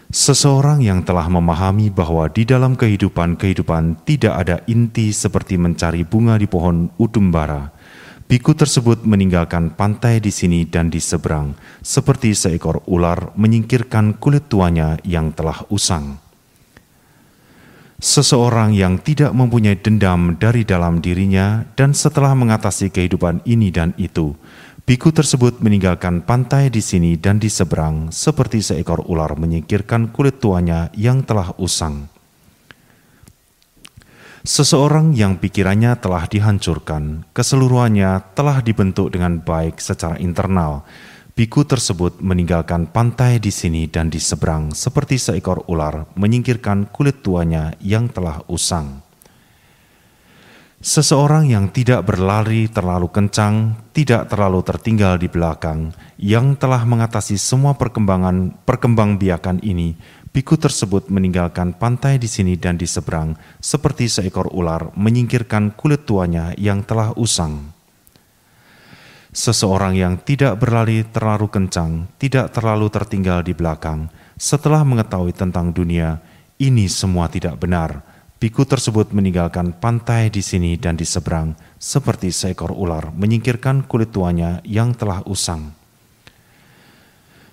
Seseorang 0.08 0.80
yang 0.80 1.04
telah 1.04 1.28
memahami 1.28 1.92
bahwa 1.92 2.24
di 2.32 2.48
dalam 2.48 2.72
kehidupan-kehidupan 2.72 4.08
tidak 4.08 4.32
ada 4.32 4.64
inti 4.64 5.12
seperti 5.12 5.60
mencari 5.60 6.08
bunga 6.08 6.40
di 6.40 6.48
pohon 6.48 6.88
udumbara. 6.96 7.68
Biku 8.24 8.56
tersebut 8.56 9.04
meninggalkan 9.04 9.76
pantai 9.76 10.24
di 10.24 10.32
sini 10.32 10.64
dan 10.64 10.88
di 10.88 11.04
seberang, 11.04 11.52
seperti 11.84 12.32
seekor 12.32 12.80
ular 12.88 13.36
menyingkirkan 13.36 14.16
kulit 14.16 14.48
tuanya 14.48 14.96
yang 15.04 15.36
telah 15.36 15.68
usang. 15.68 16.31
Seseorang 18.02 18.74
yang 18.74 18.98
tidak 18.98 19.30
mempunyai 19.30 19.78
dendam 19.78 20.34
dari 20.34 20.66
dalam 20.66 20.98
dirinya 20.98 21.62
dan 21.78 21.94
setelah 21.94 22.34
mengatasi 22.34 22.90
kehidupan 22.90 23.46
ini 23.46 23.70
dan 23.70 23.94
itu, 23.94 24.34
Biku 24.82 25.14
tersebut 25.14 25.62
meninggalkan 25.62 26.26
pantai 26.26 26.66
di 26.66 26.82
sini 26.82 27.14
dan 27.14 27.38
di 27.38 27.46
seberang, 27.46 28.10
seperti 28.10 28.58
seekor 28.58 29.06
ular 29.06 29.38
menyingkirkan 29.38 30.10
kulit 30.10 30.42
tuanya 30.42 30.90
yang 30.98 31.22
telah 31.22 31.54
usang. 31.54 32.10
Seseorang 34.42 35.14
yang 35.14 35.38
pikirannya 35.38 35.94
telah 36.02 36.26
dihancurkan, 36.26 37.22
keseluruhannya 37.30 38.34
telah 38.34 38.58
dibentuk 38.58 39.14
dengan 39.14 39.38
baik 39.38 39.78
secara 39.78 40.18
internal. 40.18 40.82
Biku 41.32 41.64
tersebut 41.64 42.20
meninggalkan 42.20 42.92
pantai 42.92 43.40
di 43.40 43.48
sini 43.48 43.88
dan 43.88 44.12
di 44.12 44.20
seberang, 44.20 44.76
seperti 44.76 45.16
seekor 45.16 45.64
ular 45.64 46.04
menyingkirkan 46.12 46.92
kulit 46.92 47.24
tuanya 47.24 47.72
yang 47.80 48.12
telah 48.12 48.44
usang. 48.52 49.00
Seseorang 50.84 51.48
yang 51.48 51.72
tidak 51.72 52.04
berlari 52.04 52.68
terlalu 52.68 53.08
kencang, 53.08 53.80
tidak 53.96 54.28
terlalu 54.28 54.60
tertinggal 54.60 55.16
di 55.16 55.32
belakang, 55.32 55.96
yang 56.20 56.52
telah 56.52 56.84
mengatasi 56.84 57.40
semua 57.40 57.80
perkembangan 57.80 58.60
perkembangbiakan 58.68 59.64
ini, 59.64 59.96
biku 60.36 60.60
tersebut 60.60 61.08
meninggalkan 61.08 61.72
pantai 61.72 62.20
di 62.20 62.28
sini 62.28 62.60
dan 62.60 62.76
di 62.76 62.84
seberang, 62.84 63.40
seperti 63.56 64.04
seekor 64.04 64.52
ular 64.52 64.92
menyingkirkan 65.00 65.72
kulit 65.80 66.04
tuanya 66.04 66.52
yang 66.60 66.84
telah 66.84 67.16
usang. 67.16 67.71
Seseorang 69.32 69.96
yang 69.96 70.20
tidak 70.20 70.60
berlari 70.60 71.08
terlalu 71.08 71.48
kencang, 71.48 72.06
tidak 72.20 72.52
terlalu 72.52 72.92
tertinggal 72.92 73.40
di 73.40 73.56
belakang, 73.56 74.12
setelah 74.36 74.84
mengetahui 74.84 75.32
tentang 75.32 75.72
dunia, 75.72 76.20
ini 76.60 76.84
semua 76.86 77.32
tidak 77.32 77.56
benar 77.56 78.04
Biku 78.42 78.66
tersebut 78.66 79.14
meninggalkan 79.14 79.70
pantai 79.78 80.26
di 80.26 80.42
sini 80.42 80.74
dan 80.74 80.98
di 80.98 81.06
seberang, 81.06 81.54
seperti 81.78 82.34
seekor 82.34 82.74
ular 82.74 83.14
menyingkirkan 83.14 83.86
kulit 83.86 84.10
tuanya 84.10 84.58
yang 84.66 84.98
telah 84.98 85.22
usang. 85.30 85.70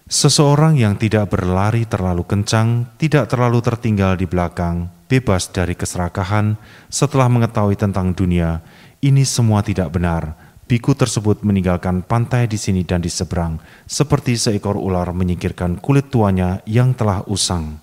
Seseorang 0.09 0.81
yang 0.81 0.98
tidak 0.98 1.29
berlari 1.29 1.86
terlalu 1.86 2.25
kencang, 2.25 2.89
tidak 2.98 3.29
terlalu 3.29 3.62
tertinggal 3.62 4.17
di 4.17 4.25
belakang, 4.25 4.89
bebas 5.05 5.53
dari 5.53 5.77
keserakahan, 5.77 6.57
setelah 6.89 7.29
mengetahui 7.29 7.77
tentang 7.77 8.09
dunia, 8.17 8.57
ini 9.05 9.21
semua 9.29 9.62
tidak 9.62 9.93
benar. 9.93 10.49
Biku 10.70 10.94
tersebut 10.94 11.42
meninggalkan 11.42 12.06
pantai 12.06 12.46
di 12.46 12.54
sini 12.54 12.86
dan 12.86 13.02
di 13.02 13.10
seberang, 13.10 13.58
seperti 13.90 14.38
seekor 14.38 14.78
ular 14.78 15.10
menyingkirkan 15.18 15.82
kulit 15.82 16.14
tuanya 16.14 16.62
yang 16.70 16.94
telah 16.94 17.26
usang. 17.26 17.82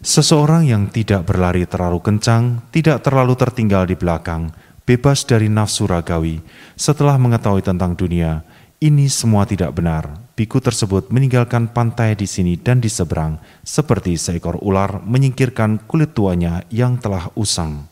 Seseorang 0.00 0.64
yang 0.64 0.88
tidak 0.88 1.28
berlari 1.28 1.68
terlalu 1.68 2.00
kencang, 2.00 2.64
tidak 2.72 3.04
terlalu 3.04 3.36
tertinggal 3.36 3.84
di 3.84 4.00
belakang, 4.00 4.48
bebas 4.88 5.28
dari 5.28 5.52
nafsu 5.52 5.84
ragawi, 5.84 6.40
setelah 6.72 7.20
mengetahui 7.20 7.60
tentang 7.60 7.92
dunia, 7.92 8.40
ini 8.80 9.12
semua 9.12 9.44
tidak 9.44 9.76
benar. 9.76 10.08
Biku 10.32 10.56
tersebut 10.56 11.12
meninggalkan 11.12 11.68
pantai 11.68 12.16
di 12.16 12.24
sini 12.24 12.56
dan 12.56 12.80
di 12.80 12.88
seberang, 12.88 13.36
seperti 13.60 14.16
seekor 14.16 14.56
ular 14.64 15.04
menyingkirkan 15.04 15.84
kulit 15.84 16.16
tuanya 16.16 16.64
yang 16.72 16.96
telah 16.96 17.28
usang. 17.36 17.89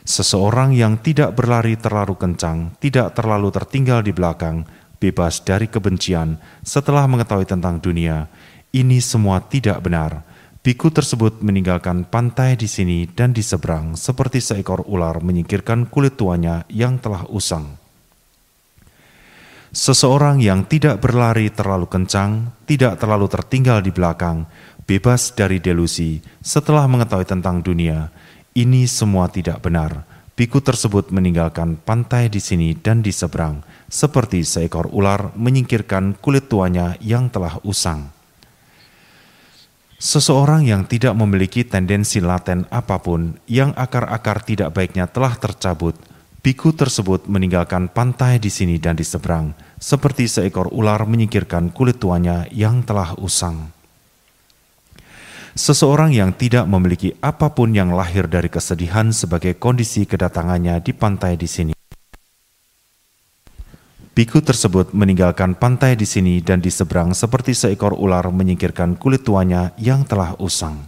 Seseorang 0.00 0.72
yang 0.72 0.96
tidak 0.96 1.36
berlari 1.36 1.76
terlalu 1.76 2.16
kencang, 2.16 2.72
tidak 2.80 3.12
terlalu 3.12 3.52
tertinggal 3.52 4.00
di 4.00 4.16
belakang, 4.16 4.64
bebas 4.96 5.44
dari 5.44 5.68
kebencian, 5.68 6.40
setelah 6.64 7.04
mengetahui 7.04 7.48
tentang 7.48 7.80
dunia, 7.80 8.28
ini 8.72 9.00
semua 9.00 9.44
tidak 9.44 9.80
benar. 9.84 10.24
Biku 10.60 10.92
tersebut 10.92 11.40
meninggalkan 11.40 12.04
pantai 12.04 12.52
di 12.52 12.68
sini 12.68 13.08
dan 13.08 13.32
di 13.32 13.40
seberang, 13.40 13.96
seperti 13.96 14.44
seekor 14.44 14.84
ular 14.84 15.24
menyingkirkan 15.24 15.88
kulit 15.88 16.20
tuanya 16.20 16.68
yang 16.68 17.00
telah 17.00 17.24
usang. 17.32 17.80
Seseorang 19.72 20.42
yang 20.42 20.68
tidak 20.68 21.00
berlari 21.00 21.48
terlalu 21.48 21.88
kencang, 21.88 22.52
tidak 22.68 23.00
terlalu 23.00 23.30
tertinggal 23.30 23.80
di 23.80 23.88
belakang, 23.88 24.44
bebas 24.84 25.32
dari 25.32 25.62
delusi, 25.62 26.20
setelah 26.42 26.84
mengetahui 26.90 27.24
tentang 27.24 27.62
dunia, 27.62 28.10
ini 28.54 28.86
semua 28.90 29.30
tidak 29.30 29.62
benar. 29.62 30.08
Biku 30.34 30.64
tersebut 30.64 31.12
meninggalkan 31.12 31.76
pantai 31.76 32.32
di 32.32 32.40
sini 32.40 32.72
dan 32.72 33.04
di 33.04 33.12
seberang, 33.12 33.60
seperti 33.92 34.40
seekor 34.40 34.88
ular 34.88 35.36
menyingkirkan 35.36 36.16
kulit 36.16 36.48
tuanya 36.48 36.96
yang 37.04 37.28
telah 37.28 37.60
usang. 37.60 38.08
Seseorang 40.00 40.64
yang 40.64 40.88
tidak 40.88 41.12
memiliki 41.12 41.60
tendensi 41.60 42.24
laten 42.24 42.64
apa 42.72 42.96
pun 43.04 43.36
yang 43.44 43.76
akar-akar 43.76 44.40
tidak 44.40 44.72
baiknya 44.72 45.04
telah 45.04 45.36
tercabut, 45.36 45.92
biku 46.40 46.72
tersebut 46.72 47.28
meninggalkan 47.28 47.92
pantai 47.92 48.40
di 48.40 48.48
sini 48.48 48.80
dan 48.80 48.96
di 48.96 49.04
seberang, 49.04 49.52
seperti 49.76 50.24
seekor 50.24 50.72
ular 50.72 51.04
menyingkirkan 51.04 51.68
kulit 51.76 52.00
tuanya 52.00 52.48
yang 52.48 52.80
telah 52.80 53.12
usang. 53.20 53.79
Seseorang 55.60 56.16
yang 56.16 56.32
tidak 56.32 56.64
memiliki 56.64 57.12
apa 57.20 57.52
pun 57.52 57.76
yang 57.76 57.92
lahir 57.92 58.24
dari 58.24 58.48
kesedihan 58.48 59.12
sebagai 59.12 59.60
kondisi 59.60 60.08
kedatangannya 60.08 60.80
di 60.80 60.96
pantai 60.96 61.36
di 61.36 61.44
sini, 61.44 61.76
Biku 64.16 64.40
tersebut 64.40 64.96
meninggalkan 64.96 65.60
pantai 65.60 66.00
di 66.00 66.08
sini 66.08 66.40
dan 66.40 66.64
di 66.64 66.72
seberang 66.72 67.12
seperti 67.12 67.52
seekor 67.52 67.92
ular 67.92 68.32
menyingkirkan 68.32 68.96
kulit 68.96 69.20
tuanya 69.20 69.76
yang 69.76 70.08
telah 70.08 70.32
usang. 70.40 70.80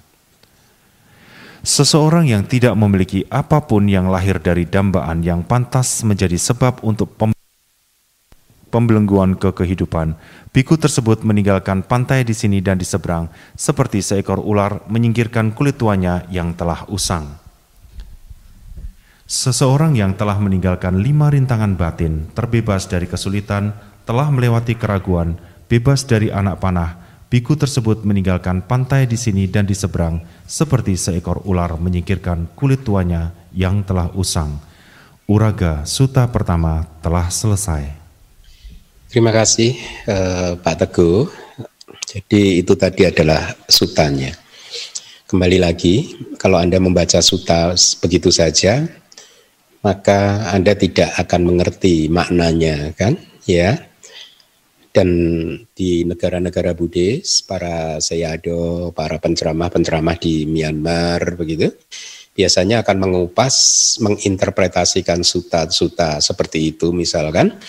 Seseorang 1.60 2.32
yang 2.32 2.48
tidak 2.48 2.72
memiliki 2.72 3.28
apa 3.28 3.60
pun 3.68 3.84
yang 3.92 4.08
lahir 4.08 4.40
dari 4.40 4.64
dambaan 4.64 5.20
yang 5.20 5.44
pantas 5.44 6.00
menjadi 6.00 6.40
sebab 6.40 6.80
untuk 6.80 7.12
pembelengguan 8.72 9.36
ke 9.36 9.52
kehidupan. 9.52 10.16
Biku 10.50 10.80
tersebut 10.80 11.20
meninggalkan 11.20 11.84
pantai 11.84 12.24
di 12.24 12.32
sini 12.32 12.64
dan 12.64 12.80
di 12.80 12.88
seberang, 12.88 13.28
seperti 13.52 14.00
seekor 14.00 14.40
ular 14.40 14.80
menyingkirkan 14.88 15.52
kulit 15.52 15.76
tuanya 15.76 16.24
yang 16.32 16.56
telah 16.56 16.88
usang. 16.88 17.36
Seseorang 19.28 19.96
yang 19.96 20.16
telah 20.16 20.36
meninggalkan 20.40 21.00
lima 21.00 21.28
rintangan 21.28 21.76
batin, 21.76 22.28
terbebas 22.32 22.88
dari 22.88 23.04
kesulitan, 23.04 23.72
telah 24.08 24.28
melewati 24.28 24.76
keraguan, 24.76 25.36
bebas 25.72 26.04
dari 26.04 26.28
anak 26.28 26.60
panah, 26.60 27.00
biku 27.32 27.56
tersebut 27.56 28.04
meninggalkan 28.04 28.60
pantai 28.60 29.08
di 29.08 29.16
sini 29.16 29.48
dan 29.48 29.64
di 29.64 29.72
seberang, 29.72 30.20
seperti 30.44 31.00
seekor 31.00 31.40
ular 31.48 31.80
menyingkirkan 31.80 32.52
kulit 32.52 32.84
tuanya 32.84 33.32
yang 33.56 33.80
telah 33.84 34.12
usang. 34.12 34.60
Uraga 35.24 35.88
Suta 35.88 36.28
pertama 36.28 36.84
telah 37.00 37.32
selesai. 37.32 38.01
Terima 39.12 39.28
kasih 39.28 39.76
eh, 40.08 40.56
Pak 40.56 40.76
Teguh. 40.80 41.28
Jadi 42.08 42.64
itu 42.64 42.72
tadi 42.72 43.04
adalah 43.04 43.52
sutanya. 43.68 44.32
Kembali 45.28 45.60
lagi, 45.60 46.16
kalau 46.40 46.56
Anda 46.56 46.80
membaca 46.80 47.20
suta 47.20 47.76
begitu 48.00 48.32
saja, 48.32 48.88
maka 49.84 50.48
Anda 50.48 50.72
tidak 50.72 51.12
akan 51.20 51.44
mengerti 51.44 52.08
maknanya 52.08 52.96
kan 52.96 53.20
ya 53.44 53.76
dan 54.96 55.08
di 55.76 56.08
negara-negara 56.08 56.72
Buddhis 56.72 57.44
para 57.44 58.00
sayado 58.00 58.96
para 58.96 59.20
penceramah-penceramah 59.20 60.16
di 60.16 60.48
Myanmar 60.48 61.36
begitu 61.36 61.68
biasanya 62.32 62.80
akan 62.80 62.96
mengupas 62.96 63.54
menginterpretasikan 64.00 65.20
suta-suta 65.20 66.16
seperti 66.24 66.72
itu 66.72 66.88
misalkan 66.90 67.60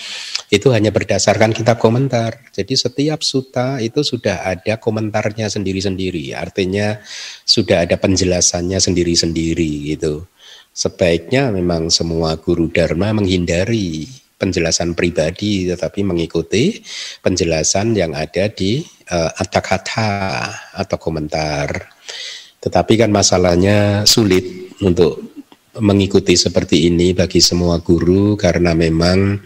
itu 0.54 0.69
hanya 0.69 0.93
berdasarkan 0.93 1.52
kitab 1.52 1.82
komentar. 1.82 2.38
Jadi 2.54 2.78
setiap 2.78 3.26
suta 3.26 3.82
itu 3.82 4.06
sudah 4.06 4.45
ada 4.45 4.78
komentarnya 4.78 5.49
sendiri-sendiri. 5.49 6.38
Artinya 6.38 7.02
sudah 7.41 7.89
ada 7.89 7.97
penjelasannya 7.97 8.78
sendiri-sendiri 8.78 9.97
gitu. 9.97 10.30
Sebaiknya 10.73 11.49
memang 11.49 11.89
semua 11.89 12.38
guru 12.38 12.69
dharma 12.69 13.13
menghindari 13.17 14.06
penjelasan 14.38 14.93
pribadi 14.93 15.69
tetapi 15.69 16.04
mengikuti 16.04 16.82
penjelasan 17.23 17.95
yang 17.95 18.12
ada 18.13 18.52
di 18.52 18.84
uh, 19.10 19.30
eh, 19.30 19.32
atakata 19.41 20.12
atau 20.78 20.97
komentar. 21.02 21.89
Tetapi 22.63 22.93
kan 22.95 23.12
masalahnya 23.12 24.08
sulit 24.08 24.71
untuk 24.80 25.19
mengikuti 25.84 26.39
seperti 26.39 26.88
ini 26.88 27.12
bagi 27.12 27.43
semua 27.43 27.82
guru 27.84 28.39
karena 28.39 28.71
memang 28.71 29.41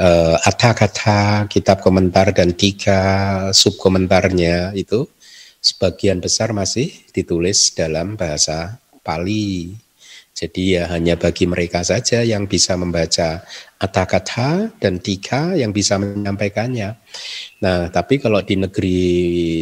uh, 0.00 0.34
eh, 0.34 0.36
atakata 0.48 1.46
kitab 1.46 1.78
komentar 1.84 2.32
dan 2.32 2.56
tiga 2.56 3.00
subkomentarnya 3.52 4.72
itu 4.74 5.06
sebagian 5.60 6.18
besar 6.18 6.50
masih 6.56 6.88
ditulis 7.12 7.76
dalam 7.76 8.16
bahasa 8.18 8.80
Pali 9.04 9.70
jadi 10.38 10.62
ya 10.62 10.84
hanya 10.94 11.18
bagi 11.18 11.50
mereka 11.50 11.82
saja 11.82 12.22
yang 12.22 12.46
bisa 12.46 12.78
membaca 12.78 13.42
kata 13.82 14.70
dan 14.78 15.02
tika 15.02 15.58
yang 15.58 15.74
bisa 15.74 15.98
menyampaikannya. 15.98 16.94
Nah, 17.58 17.90
tapi 17.90 18.22
kalau 18.22 18.38
di 18.46 18.54
negeri 18.54 18.98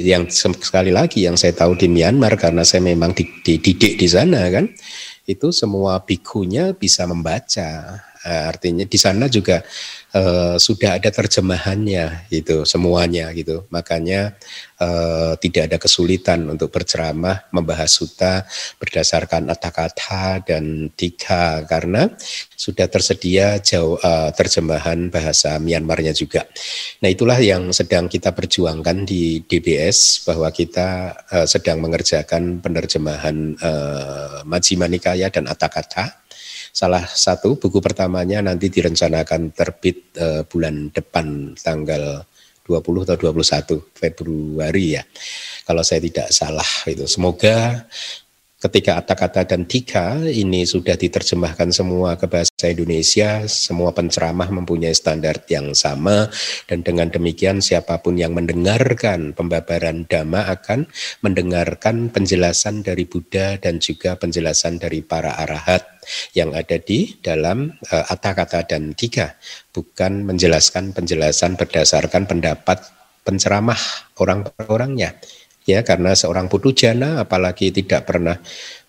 yang 0.05 0.29
sekali 0.29 0.93
lagi 0.93 1.25
yang 1.25 1.41
saya 1.41 1.57
tahu 1.57 1.81
di 1.81 1.89
Myanmar 1.89 2.37
karena 2.37 2.61
saya 2.61 2.85
memang 2.85 3.17
dididik 3.17 3.97
di 3.97 4.09
sana 4.09 4.53
kan, 4.53 4.69
itu 5.25 5.49
semua 5.49 6.05
bikunya 6.05 6.77
bisa 6.77 7.09
membaca 7.09 7.97
artinya 8.27 8.83
di 8.83 8.99
sana 8.99 9.31
juga 9.31 9.63
uh, 10.17 10.57
sudah 10.59 10.99
ada 10.99 11.11
terjemahannya 11.13 12.29
gitu 12.33 12.67
semuanya 12.67 13.31
gitu. 13.37 13.65
Makanya 13.71 14.35
uh, 14.81 15.39
tidak 15.39 15.73
ada 15.73 15.79
kesulitan 15.81 16.49
untuk 16.49 16.73
berceramah 16.73 17.49
membahas 17.53 17.91
suta 17.93 18.45
berdasarkan 18.81 19.53
kata-kata 19.53 20.45
dan 20.45 20.93
tiga 20.97 21.65
karena 21.65 22.13
sudah 22.57 22.89
tersedia 22.89 23.61
jauh 23.61 24.01
uh, 24.01 24.33
terjemahan 24.33 25.09
bahasa 25.13 25.61
Myanmarnya 25.61 26.17
juga. 26.17 26.45
Nah, 27.05 27.09
itulah 27.13 27.39
yang 27.41 27.71
sedang 27.71 28.09
kita 28.09 28.33
perjuangkan 28.33 29.05
di 29.05 29.45
DBS 29.45 30.25
bahwa 30.25 30.49
kita 30.51 31.13
uh, 31.31 31.47
sedang 31.47 31.79
mengerjakan 31.81 32.61
penerjemahan 32.65 33.57
uh, 33.61 34.41
Majjhima 34.49 34.89
Nikaya 34.89 35.29
dan 35.29 35.47
Atakata 35.47 36.26
Salah 36.77 37.09
satu 37.09 37.57
buku 37.57 37.81
pertamanya 37.81 38.45
nanti 38.45 38.69
direncanakan 38.69 39.57
terbit 39.57 40.13
uh, 40.21 40.45
bulan 40.45 40.93
depan 40.93 41.57
tanggal 41.57 42.21
20 42.69 43.07
atau 43.09 43.17
21 43.17 43.97
Februari 43.97 45.01
ya. 45.01 45.03
Kalau 45.65 45.81
saya 45.81 46.05
tidak 46.05 46.29
salah 46.37 46.69
itu. 46.85 47.09
Semoga 47.09 47.89
ketika 48.57 49.05
kata-kata 49.05 49.45
dan 49.45 49.69
tiga 49.69 50.17
ini 50.25 50.65
sudah 50.65 50.97
diterjemahkan 50.97 51.69
semua 51.77 52.17
ke 52.17 52.25
bahasa 52.25 52.73
Indonesia, 52.73 53.45
semua 53.45 53.93
penceramah 53.93 54.49
mempunyai 54.49 54.97
standar 54.97 55.45
yang 55.53 55.77
sama 55.77 56.33
dan 56.65 56.81
dengan 56.81 57.13
demikian 57.13 57.61
siapa 57.61 58.01
pun 58.01 58.17
yang 58.17 58.33
mendengarkan 58.33 59.37
pembabaran 59.37 60.09
dhamma 60.09 60.49
akan 60.57 60.89
mendengarkan 61.21 62.09
penjelasan 62.09 62.81
dari 62.81 63.05
Buddha 63.05 63.61
dan 63.61 63.77
juga 63.77 64.17
penjelasan 64.17 64.81
dari 64.81 65.05
para 65.05 65.37
arahat 65.37 65.85
yang 66.33 66.57
ada 66.57 66.81
di 66.81 67.13
dalam 67.21 67.77
uh, 67.93 67.93
eh, 67.93 68.05
kata-kata 68.09 68.65
dan 68.65 68.97
tiga, 68.97 69.37
bukan 69.77 70.25
menjelaskan 70.25 70.97
penjelasan 70.97 71.61
berdasarkan 71.61 72.25
pendapat 72.25 72.81
penceramah 73.27 73.79
orang-orangnya 74.17 75.19
ya 75.67 75.83
karena 75.83 76.15
seorang 76.15 76.47
putu 76.47 76.71
jana 76.71 77.27
apalagi 77.27 77.75
tidak 77.75 78.07
pernah 78.07 78.39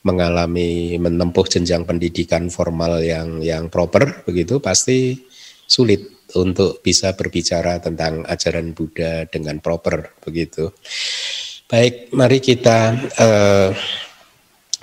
mengalami 0.05 0.95
menempuh 1.01 1.45
jenjang 1.49 1.83
pendidikan 1.83 2.47
formal 2.53 3.01
yang 3.01 3.41
yang 3.41 3.67
proper 3.67 4.23
begitu 4.23 4.61
pasti 4.61 5.17
sulit 5.67 6.31
untuk 6.35 6.79
bisa 6.83 7.15
berbicara 7.15 7.79
tentang 7.79 8.23
ajaran 8.27 8.75
Buddha 8.75 9.27
dengan 9.27 9.63
proper 9.63 10.19
begitu. 10.19 10.71
Baik, 11.67 12.15
mari 12.15 12.39
kita 12.39 12.95
uh, 12.95 13.69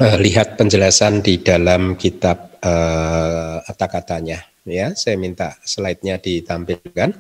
uh, 0.01 0.17
lihat 0.21 0.61
penjelasan 0.61 1.25
di 1.25 1.41
dalam 1.41 1.97
kitab 1.97 2.61
uh, 2.61 3.61
kata-katanya 3.65 4.45
ya. 4.69 4.93
Saya 4.93 5.17
minta 5.17 5.57
slide-nya 5.65 6.21
ditampilkan. 6.21 7.13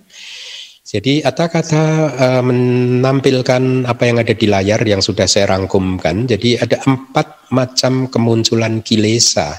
Jadi 0.94 1.26
kata-kata 1.26 1.82
uh, 2.14 2.42
menampilkan 2.46 3.82
apa 3.82 4.02
yang 4.06 4.22
ada 4.22 4.30
di 4.30 4.46
layar 4.46 4.78
yang 4.86 5.02
sudah 5.02 5.26
saya 5.26 5.50
rangkumkan. 5.50 6.30
Jadi 6.30 6.54
ada 6.54 6.78
empat 6.86 7.50
macam 7.50 8.06
kemunculan 8.06 8.78
kilesa 8.78 9.58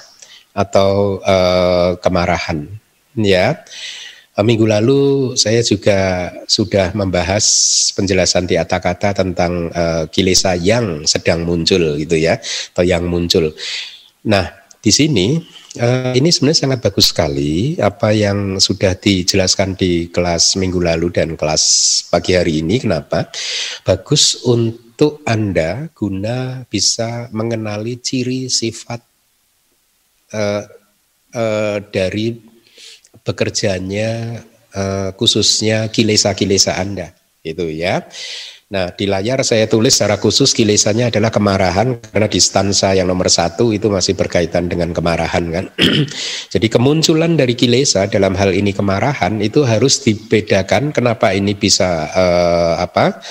atau 0.55 1.19
uh, 1.19 1.99
kemarahan. 1.99 2.63
Ya, 3.19 3.67
uh, 4.39 4.43
minggu 4.47 4.63
lalu 4.63 5.35
saya 5.35 5.59
juga 5.59 6.31
sudah 6.47 6.95
membahas 6.95 7.43
penjelasan 7.91 8.47
di 8.47 8.55
kata-kata 8.55 9.19
tentang 9.19 9.75
uh, 9.75 10.07
kilesa 10.07 10.55
yang 10.55 11.03
sedang 11.03 11.43
muncul 11.43 11.99
gitu 11.99 12.15
ya, 12.15 12.39
atau 12.71 12.87
yang 12.87 13.11
muncul. 13.11 13.51
Nah, 14.23 14.55
di 14.79 14.91
sini 14.95 15.43
Uh, 15.75 16.15
ini 16.15 16.31
sebenarnya 16.31 16.67
sangat 16.67 16.79
bagus 16.79 17.11
sekali 17.11 17.75
apa 17.83 18.15
yang 18.15 18.63
sudah 18.63 18.95
dijelaskan 18.95 19.75
di 19.75 20.07
kelas 20.07 20.55
minggu 20.55 20.79
lalu 20.79 21.11
dan 21.11 21.35
kelas 21.35 21.63
pagi 22.07 22.31
hari 22.31 22.63
ini. 22.63 22.79
Kenapa? 22.79 23.27
Bagus 23.83 24.39
untuk 24.47 25.19
Anda 25.27 25.91
guna 25.91 26.63
bisa 26.71 27.27
mengenali 27.35 27.99
ciri 27.99 28.47
sifat 28.47 29.03
uh, 30.31 30.63
uh, 31.35 31.77
dari 31.91 32.39
bekerjanya 33.25 34.39
uh, 34.71 35.09
khususnya 35.19 35.91
kilesa-kilesa 35.91 36.79
Anda. 36.79 37.11
Itu 37.43 37.67
ya. 37.67 38.07
Nah, 38.65 38.89
di 38.97 39.05
layar 39.05 39.45
saya 39.45 39.69
tulis 39.69 39.93
secara 39.93 40.17
khusus 40.17 40.49
kilesannya 40.49 41.13
adalah 41.13 41.29
kemarahan 41.29 42.01
karena 42.01 42.25
di 42.25 42.41
stansa 42.41 42.97
yang 42.97 43.05
nomor 43.05 43.29
satu 43.29 43.69
itu 43.69 43.93
masih 43.93 44.17
berkaitan 44.17 44.65
dengan 44.65 44.89
kemarahan 44.89 45.45
kan. 45.53 45.65
Jadi 46.53 46.65
kemunculan 46.73 47.37
dari 47.37 47.53
kilesa 47.53 48.09
dalam 48.09 48.33
hal 48.33 48.57
ini 48.57 48.73
kemarahan 48.73 49.37
itu 49.37 49.61
harus 49.61 50.01
dibedakan 50.01 50.89
kenapa 50.89 51.29
ini 51.37 51.53
bisa 51.53 52.09
uh, 52.09 52.81
apa? 52.81 53.21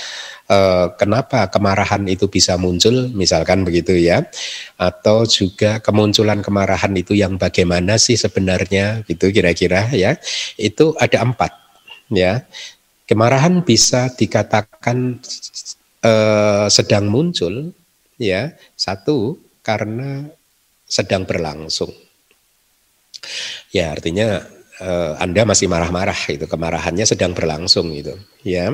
Uh, 0.46 0.94
kenapa 1.02 1.50
kemarahan 1.50 2.06
itu 2.06 2.30
bisa 2.30 2.54
muncul, 2.54 3.10
misalkan 3.10 3.66
begitu 3.66 3.96
ya, 3.98 4.22
atau 4.78 5.26
juga 5.26 5.82
kemunculan 5.82 6.46
kemarahan 6.46 6.94
itu 6.94 7.16
yang 7.18 7.40
bagaimana 7.40 7.98
sih 7.98 8.14
sebenarnya, 8.14 9.02
gitu 9.10 9.34
kira-kira 9.34 9.90
ya, 9.90 10.14
itu 10.60 10.94
ada 11.00 11.26
empat 11.26 11.64
ya. 12.12 12.44
Kemarahan 13.04 13.60
bisa 13.60 14.08
dikatakan 14.08 15.20
eh, 16.00 16.66
sedang 16.72 17.12
muncul, 17.12 17.76
ya 18.16 18.56
satu 18.76 19.36
karena 19.60 20.24
sedang 20.88 21.28
berlangsung. 21.28 21.92
Ya 23.76 23.92
artinya 23.92 24.40
eh, 24.80 25.12
Anda 25.20 25.44
masih 25.44 25.68
marah-marah 25.68 26.16
itu 26.32 26.48
kemarahannya 26.48 27.04
sedang 27.04 27.36
berlangsung 27.36 27.92
itu. 27.92 28.16
Ya, 28.40 28.72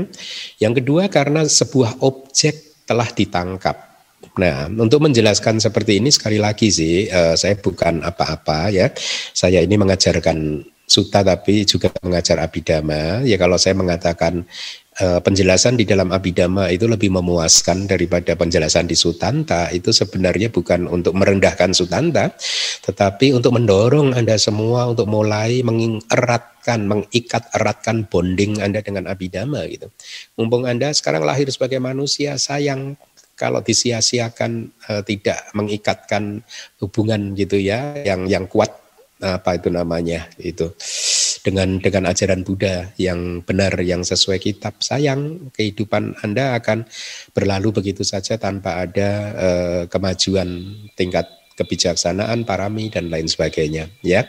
yang 0.63 0.75
kedua 0.79 1.11
karena 1.11 1.43
sebuah 1.43 1.99
objek 2.03 2.87
telah 2.87 3.11
ditangkap. 3.11 3.91
Nah, 4.39 4.71
untuk 4.71 5.03
menjelaskan 5.03 5.59
seperti 5.59 5.99
ini 5.99 6.15
sekali 6.15 6.39
lagi 6.39 6.71
sih, 6.71 7.11
eh, 7.11 7.35
saya 7.35 7.59
bukan 7.59 8.07
apa-apa 8.07 8.71
ya. 8.71 8.95
Saya 9.35 9.59
ini 9.65 9.75
mengajarkan 9.75 10.63
suta 10.91 11.23
tapi 11.23 11.63
juga 11.63 11.95
mengajar 12.03 12.43
abidama. 12.43 13.23
Ya 13.23 13.39
kalau 13.39 13.55
saya 13.55 13.79
mengatakan 13.79 14.43
uh, 14.99 15.23
penjelasan 15.23 15.79
di 15.79 15.87
dalam 15.87 16.11
abidama 16.11 16.67
itu 16.67 16.91
lebih 16.91 17.15
memuaskan 17.15 17.87
daripada 17.87 18.35
penjelasan 18.35 18.91
di 18.91 18.99
sutanta, 18.99 19.71
itu 19.71 19.95
sebenarnya 19.95 20.51
bukan 20.51 20.91
untuk 20.91 21.15
merendahkan 21.15 21.71
sutanta, 21.71 22.35
tetapi 22.83 23.31
untuk 23.31 23.55
mendorong 23.55 24.19
Anda 24.19 24.35
semua 24.35 24.91
untuk 24.91 25.07
mulai 25.07 25.63
mengeratkan, 25.63 26.91
mengikat 26.91 27.55
eratkan 27.55 28.11
bonding 28.11 28.59
Anda 28.59 28.83
dengan 28.83 29.07
abidama 29.07 29.63
gitu. 29.71 29.95
Mumpung 30.35 30.67
Anda 30.67 30.91
sekarang 30.91 31.23
lahir 31.23 31.47
sebagai 31.55 31.79
manusia, 31.79 32.35
sayang 32.35 32.99
kalau 33.39 33.65
disia-siakan 33.65 34.69
uh, 34.91 35.01
tidak 35.07 35.49
mengikatkan 35.57 36.45
hubungan 36.77 37.33
gitu 37.33 37.57
ya 37.57 37.97
yang 38.05 38.29
yang 38.29 38.45
kuat 38.45 38.80
apa 39.21 39.61
itu 39.61 39.69
namanya 39.69 40.27
itu 40.41 40.73
dengan 41.41 41.81
dengan 41.81 42.09
ajaran 42.13 42.45
Buddha 42.45 42.93
yang 43.01 43.45
benar 43.45 43.73
yang 43.81 44.05
sesuai 44.05 44.41
kitab. 44.41 44.81
Sayang 44.81 45.53
kehidupan 45.53 46.21
Anda 46.25 46.57
akan 46.61 46.89
berlalu 47.33 47.81
begitu 47.81 48.05
saja 48.05 48.37
tanpa 48.37 48.85
ada 48.85 49.11
uh, 49.37 49.83
kemajuan 49.89 50.49
tingkat 50.97 51.29
kebijaksanaan 51.57 52.49
parami 52.49 52.89
dan 52.89 53.13
lain 53.13 53.29
sebagainya 53.29 53.89
ya. 54.01 54.25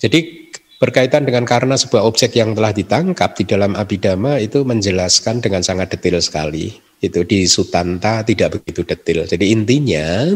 Jadi 0.00 0.50
berkaitan 0.82 1.22
dengan 1.22 1.46
karena 1.46 1.78
sebuah 1.78 2.02
objek 2.02 2.34
yang 2.34 2.58
telah 2.58 2.74
ditangkap 2.74 3.38
di 3.38 3.44
dalam 3.46 3.78
abidama 3.78 4.42
itu 4.42 4.66
menjelaskan 4.66 5.38
dengan 5.38 5.62
sangat 5.62 5.94
detail 5.94 6.18
sekali 6.18 6.91
itu 7.02 7.26
di 7.26 7.50
Sutanta 7.50 8.22
tidak 8.22 8.62
begitu 8.62 8.86
detail. 8.86 9.26
Jadi 9.26 9.50
intinya 9.50 10.30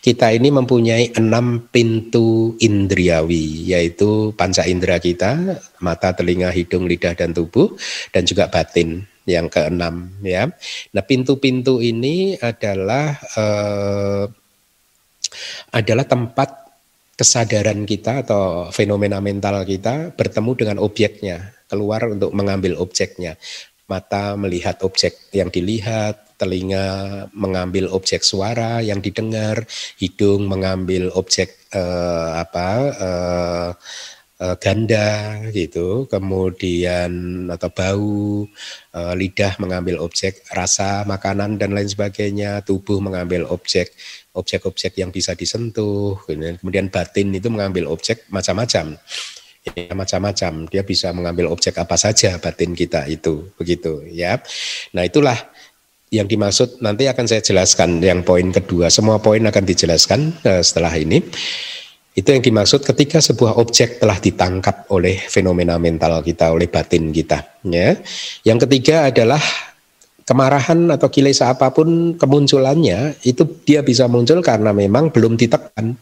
kita 0.00 0.32
ini 0.32 0.48
mempunyai 0.48 1.12
enam 1.12 1.68
pintu 1.68 2.56
indriawi, 2.56 3.68
yaitu 3.68 4.32
panca 4.32 4.64
indera 4.64 4.96
kita, 4.96 5.60
mata, 5.84 6.16
telinga, 6.16 6.48
hidung, 6.56 6.88
lidah, 6.88 7.12
dan 7.12 7.36
tubuh, 7.36 7.76
dan 8.16 8.24
juga 8.24 8.48
batin 8.48 9.04
yang 9.28 9.52
keenam. 9.52 10.08
Ya, 10.24 10.48
nah 10.96 11.04
pintu-pintu 11.04 11.84
ini 11.84 12.40
adalah 12.40 13.20
eh, 13.36 14.24
adalah 15.76 16.08
tempat 16.08 16.64
kesadaran 17.20 17.84
kita 17.84 18.24
atau 18.24 18.72
fenomena 18.72 19.20
mental 19.20 19.68
kita 19.68 20.16
bertemu 20.16 20.52
dengan 20.56 20.76
objeknya, 20.80 21.52
keluar 21.68 22.08
untuk 22.08 22.32
mengambil 22.32 22.80
objeknya 22.80 23.36
mata 23.86 24.34
melihat 24.34 24.82
objek 24.82 25.30
yang 25.30 25.48
dilihat, 25.50 26.26
telinga 26.36 26.86
mengambil 27.32 27.88
objek 27.96 28.20
suara 28.20 28.84
yang 28.84 29.00
didengar, 29.00 29.64
hidung 29.96 30.44
mengambil 30.46 31.08
objek 31.16 31.56
eh, 31.72 32.30
apa 32.36 32.68
eh, 32.92 33.70
eh, 34.44 34.56
ganda 34.60 35.08
gitu, 35.50 36.04
kemudian 36.12 37.10
atau 37.48 37.70
bau, 37.72 38.44
eh, 38.92 39.14
lidah 39.16 39.56
mengambil 39.62 40.04
objek 40.04 40.44
rasa 40.52 41.08
makanan 41.08 41.56
dan 41.56 41.72
lain 41.72 41.88
sebagainya, 41.88 42.60
tubuh 42.68 43.00
mengambil 43.00 43.48
objek 43.48 43.96
objek-objek 44.36 45.00
yang 45.00 45.08
bisa 45.08 45.32
disentuh, 45.32 46.20
kemudian 46.28 46.92
batin 46.92 47.32
itu 47.32 47.48
mengambil 47.48 47.88
objek 47.88 48.28
macam-macam. 48.28 49.00
Ya, 49.74 49.92
macam-macam. 49.96 50.70
Dia 50.70 50.82
bisa 50.86 51.10
mengambil 51.10 51.50
objek 51.50 51.74
apa 51.80 51.98
saja 51.98 52.38
batin 52.38 52.76
kita 52.76 53.08
itu, 53.10 53.50
begitu 53.58 54.06
ya. 54.12 54.38
Nah 54.94 55.02
itulah 55.02 55.34
yang 56.14 56.30
dimaksud 56.30 56.78
nanti 56.78 57.10
akan 57.10 57.26
saya 57.26 57.42
jelaskan 57.42 57.98
yang 57.98 58.22
poin 58.22 58.54
kedua. 58.54 58.86
Semua 58.92 59.18
poin 59.18 59.42
akan 59.42 59.64
dijelaskan 59.66 60.20
uh, 60.46 60.62
setelah 60.62 60.94
ini. 60.94 61.18
Itu 62.16 62.32
yang 62.32 62.40
dimaksud 62.40 62.80
ketika 62.80 63.20
sebuah 63.20 63.60
objek 63.60 64.00
telah 64.00 64.16
ditangkap 64.16 64.88
oleh 64.88 65.20
fenomena 65.28 65.76
mental 65.76 66.24
kita, 66.24 66.48
oleh 66.48 66.64
batin 66.64 67.12
kita. 67.12 67.60
Ya. 67.68 67.92
Yang 68.40 68.64
ketiga 68.64 69.12
adalah 69.12 69.42
kemarahan 70.24 70.90
atau 70.96 71.12
kilesa 71.12 71.52
apa 71.52 71.70
pun 71.70 72.16
kemunculannya 72.18 73.20
itu 73.22 73.44
dia 73.68 73.84
bisa 73.84 74.08
muncul 74.08 74.40
karena 74.40 74.72
memang 74.72 75.12
belum 75.12 75.36
ditekan 75.38 75.94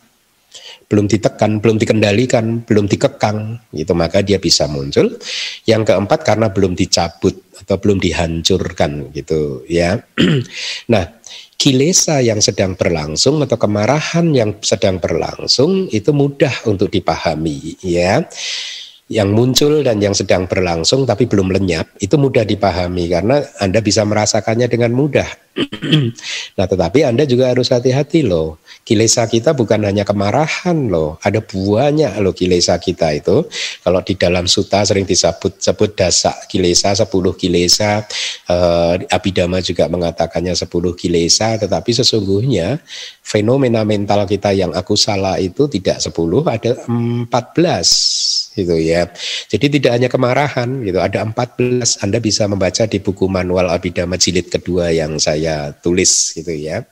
belum 0.87 1.07
ditekan, 1.09 1.59
belum 1.59 1.77
dikendalikan, 1.81 2.63
belum 2.65 2.87
dikekang, 2.87 3.61
gitu 3.73 3.93
maka 3.97 4.21
dia 4.21 4.37
bisa 4.39 4.69
muncul. 4.69 5.17
Yang 5.65 5.93
keempat 5.93 6.21
karena 6.23 6.53
belum 6.53 6.77
dicabut 6.77 7.35
atau 7.55 7.77
belum 7.81 7.99
dihancurkan, 7.99 9.11
gitu 9.17 9.65
ya. 9.67 9.99
nah, 10.93 11.05
kilesa 11.57 12.21
yang 12.21 12.45
sedang 12.45 12.77
berlangsung 12.77 13.41
atau 13.41 13.57
kemarahan 13.57 14.31
yang 14.37 14.61
sedang 14.61 15.01
berlangsung 15.01 15.89
itu 15.89 16.13
mudah 16.13 16.53
untuk 16.69 16.93
dipahami, 16.93 17.81
ya 17.81 18.23
yang 19.15 19.31
muncul 19.31 19.87
dan 19.87 20.03
yang 20.03 20.11
sedang 20.11 20.51
berlangsung 20.51 21.07
tapi 21.07 21.31
belum 21.31 21.55
lenyap 21.55 21.87
itu 22.03 22.19
mudah 22.19 22.43
dipahami 22.43 23.07
karena 23.07 23.47
Anda 23.63 23.79
bisa 23.79 24.03
merasakannya 24.03 24.67
dengan 24.67 24.91
mudah. 24.91 25.31
nah, 26.59 26.67
tetapi 26.67 27.07
Anda 27.07 27.23
juga 27.31 27.55
harus 27.55 27.71
hati-hati 27.71 28.27
loh. 28.27 28.59
Kilesa 28.83 29.31
kita 29.31 29.55
bukan 29.55 29.87
hanya 29.87 30.03
kemarahan 30.03 30.91
loh, 30.91 31.15
ada 31.23 31.39
buahnya 31.39 32.19
loh 32.19 32.35
kilesa 32.35 32.75
kita 32.83 33.15
itu. 33.15 33.47
Kalau 33.87 34.03
di 34.03 34.19
dalam 34.19 34.51
suta 34.51 34.83
sering 34.83 35.07
disebut 35.07 35.63
sebut 35.63 35.95
dasa 35.95 36.35
kilesa, 36.51 36.99
10 36.99 37.07
kilesa, 37.39 38.03
eh, 38.51 38.95
Abhidhamma 39.15 39.63
juga 39.63 39.87
mengatakannya 39.87 40.59
10 40.59 40.99
kilesa, 40.99 41.55
tetapi 41.55 41.91
sesungguhnya 42.03 42.83
fenomena 43.23 43.87
mental 43.87 44.27
kita 44.27 44.51
yang 44.51 44.75
aku 44.75 44.99
salah 44.99 45.39
itu 45.39 45.71
tidak 45.71 46.03
10, 46.03 46.51
ada 46.51 46.83
14 46.91 48.44
gitu 48.55 48.79
ya. 48.79 49.11
Jadi 49.51 49.79
tidak 49.79 49.93
hanya 49.99 50.09
kemarahan 50.09 50.81
gitu, 50.87 51.03
ada 51.03 51.27
14 51.27 52.01
Anda 52.01 52.19
bisa 52.23 52.47
membaca 52.47 52.87
di 52.87 52.99
buku 53.03 53.27
manual 53.27 53.71
Abhidhamma 53.71 54.17
jilid 54.17 54.49
kedua 54.49 54.95
yang 54.95 55.19
saya 55.19 55.75
tulis 55.75 56.33
gitu 56.33 56.55
ya. 56.55 56.87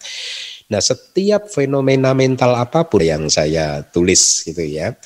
Nah, 0.73 0.81
setiap 0.81 1.53
fenomena 1.53 2.17
mental 2.17 2.57
apa 2.57 2.89
pun 2.89 3.05
yang 3.05 3.29
saya 3.29 3.85
tulis 3.85 4.41
gitu 4.47 4.65
ya. 4.65 4.97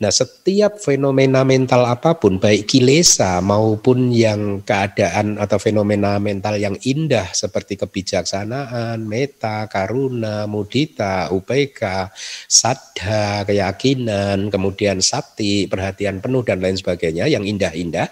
Nah, 0.00 0.08
setiap 0.08 0.80
fenomena 0.80 1.44
mental 1.44 1.84
apa 1.84 2.16
pun, 2.16 2.40
baik 2.40 2.64
kilesa 2.64 3.44
maupun 3.44 4.08
yang 4.08 4.64
keadaan 4.64 5.36
atau 5.36 5.60
fenomena 5.60 6.16
mental 6.16 6.56
yang 6.56 6.72
indah 6.88 7.28
seperti 7.36 7.76
kebijaksanaan, 7.76 9.04
meta, 9.04 9.68
karuna, 9.68 10.48
mudita, 10.48 11.28
upeka, 11.28 12.08
sadha, 12.48 13.44
keyakinan, 13.44 14.48
kemudian 14.48 15.04
sakti, 15.04 15.68
perhatian 15.68 16.24
penuh 16.24 16.40
dan 16.48 16.64
lain 16.64 16.80
sebagainya, 16.80 17.28
yang 17.28 17.44
indah-indah, 17.44 18.08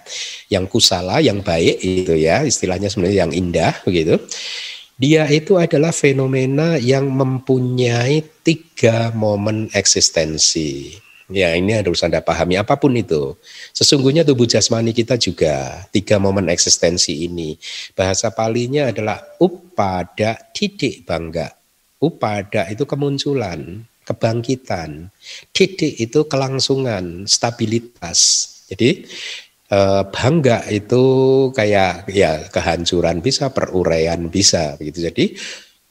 yang 0.53 0.69
kusala, 0.69 1.25
yang 1.25 1.41
baik 1.41 1.81
itu 1.81 2.13
ya, 2.21 2.45
istilahnya 2.45 2.93
sebenarnya 2.93 3.25
yang 3.25 3.33
indah 3.33 3.73
begitu 3.89 4.21
dia 4.99 5.31
itu 5.31 5.55
adalah 5.55 5.95
fenomena 5.95 6.75
yang 6.75 7.07
mempunyai 7.07 8.19
tiga 8.43 9.15
momen 9.15 9.71
eksistensi. 9.71 11.08
Ya 11.29 11.53
ini 11.53 11.77
harus 11.77 12.01
Anda 12.01 12.25
pahami 12.25 12.57
apa 12.57 12.81
pun 12.81 12.97
itu. 12.97 13.37
Sesungguhnya 13.77 14.25
tubuh 14.25 14.49
jasmani 14.49 14.97
kita 14.97 15.21
juga 15.21 15.85
tiga 15.93 16.17
momen 16.17 16.49
eksistensi 16.49 17.29
ini. 17.29 17.61
Bahasa 17.93 18.33
palinya 18.33 18.89
adalah 18.89 19.21
upada 19.37 20.41
titik 20.57 21.05
bangga. 21.05 21.53
Upada 22.01 22.65
itu 22.73 22.89
kemunculan, 22.89 23.85
kebangkitan. 24.09 25.13
Titik 25.53 26.01
itu 26.01 26.25
kelangsungan, 26.25 27.29
stabilitas. 27.29 28.49
Jadi 28.73 29.05
eh, 29.69 30.03
bangga 30.09 30.65
itu 30.73 31.05
kayak 31.53 32.09
ya 32.09 32.49
kehancuran 32.49 33.21
bisa, 33.21 33.53
peruraian 33.53 34.33
bisa 34.33 34.81
begitu. 34.81 35.13
Jadi 35.13 35.37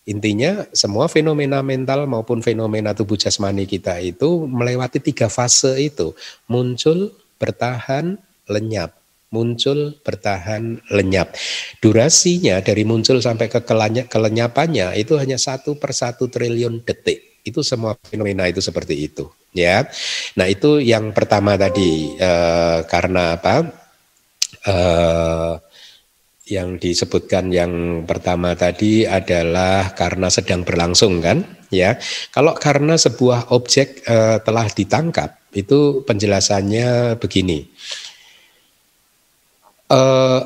intinya 0.08 0.63
semua 0.72 1.12
fenomena 1.12 1.60
mental 1.60 2.08
maupun 2.08 2.39
fenomena 2.39 2.96
tubuh 2.96 3.20
jasmani 3.20 3.67
kita 3.67 4.00
itu 4.00 4.48
melewati 4.48 5.04
tiga 5.04 5.28
fase 5.28 5.76
itu 5.84 6.15
muncul, 6.48 7.12
bertahan, 7.38 8.15
lenyap 8.48 8.96
muncul, 9.28 9.91
bertahan, 10.08 10.80
lenyap. 10.88 11.36
Durasinya 11.84 12.63
dari 12.63 12.88
muncul 12.88 13.20
sampai 13.20 13.52
ke 13.52 13.60
kelenyapannya 14.08 14.96
itu 14.96 15.20
hanya 15.20 15.36
satu 15.36 15.76
per 15.76 15.91
satu 15.91 16.32
triliun 16.32 16.84
detik. 16.88 17.43
Itu 17.43 17.63
semua 17.63 17.96
fenomena 18.08 18.48
itu 18.48 18.60
seperti 18.60 19.08
itu 19.08 19.28
ya. 19.56 19.88
Nah 20.36 20.48
itu 20.52 20.84
yang 20.84 21.15
pertama 21.15 21.56
tadi 21.56 22.15
eh, 22.20 22.80
karena 22.88 23.39
apa? 23.39 23.56
Eh, 24.67 25.54
yang 26.47 26.79
disebutkan 26.79 27.51
yang 27.51 28.03
pertama 28.07 28.55
tadi 28.55 29.03
adalah 29.03 29.91
karena 29.93 30.31
sedang 30.31 30.63
berlangsung 30.63 31.19
kan, 31.19 31.43
ya. 31.67 31.99
Kalau 32.31 32.55
karena 32.55 32.95
sebuah 32.95 33.51
objek 33.51 34.07
eh, 34.07 34.39
telah 34.41 34.67
ditangkap 34.71 35.51
itu 35.51 36.01
penjelasannya 36.07 37.19
begini. 37.19 37.67
Eh, 39.88 40.41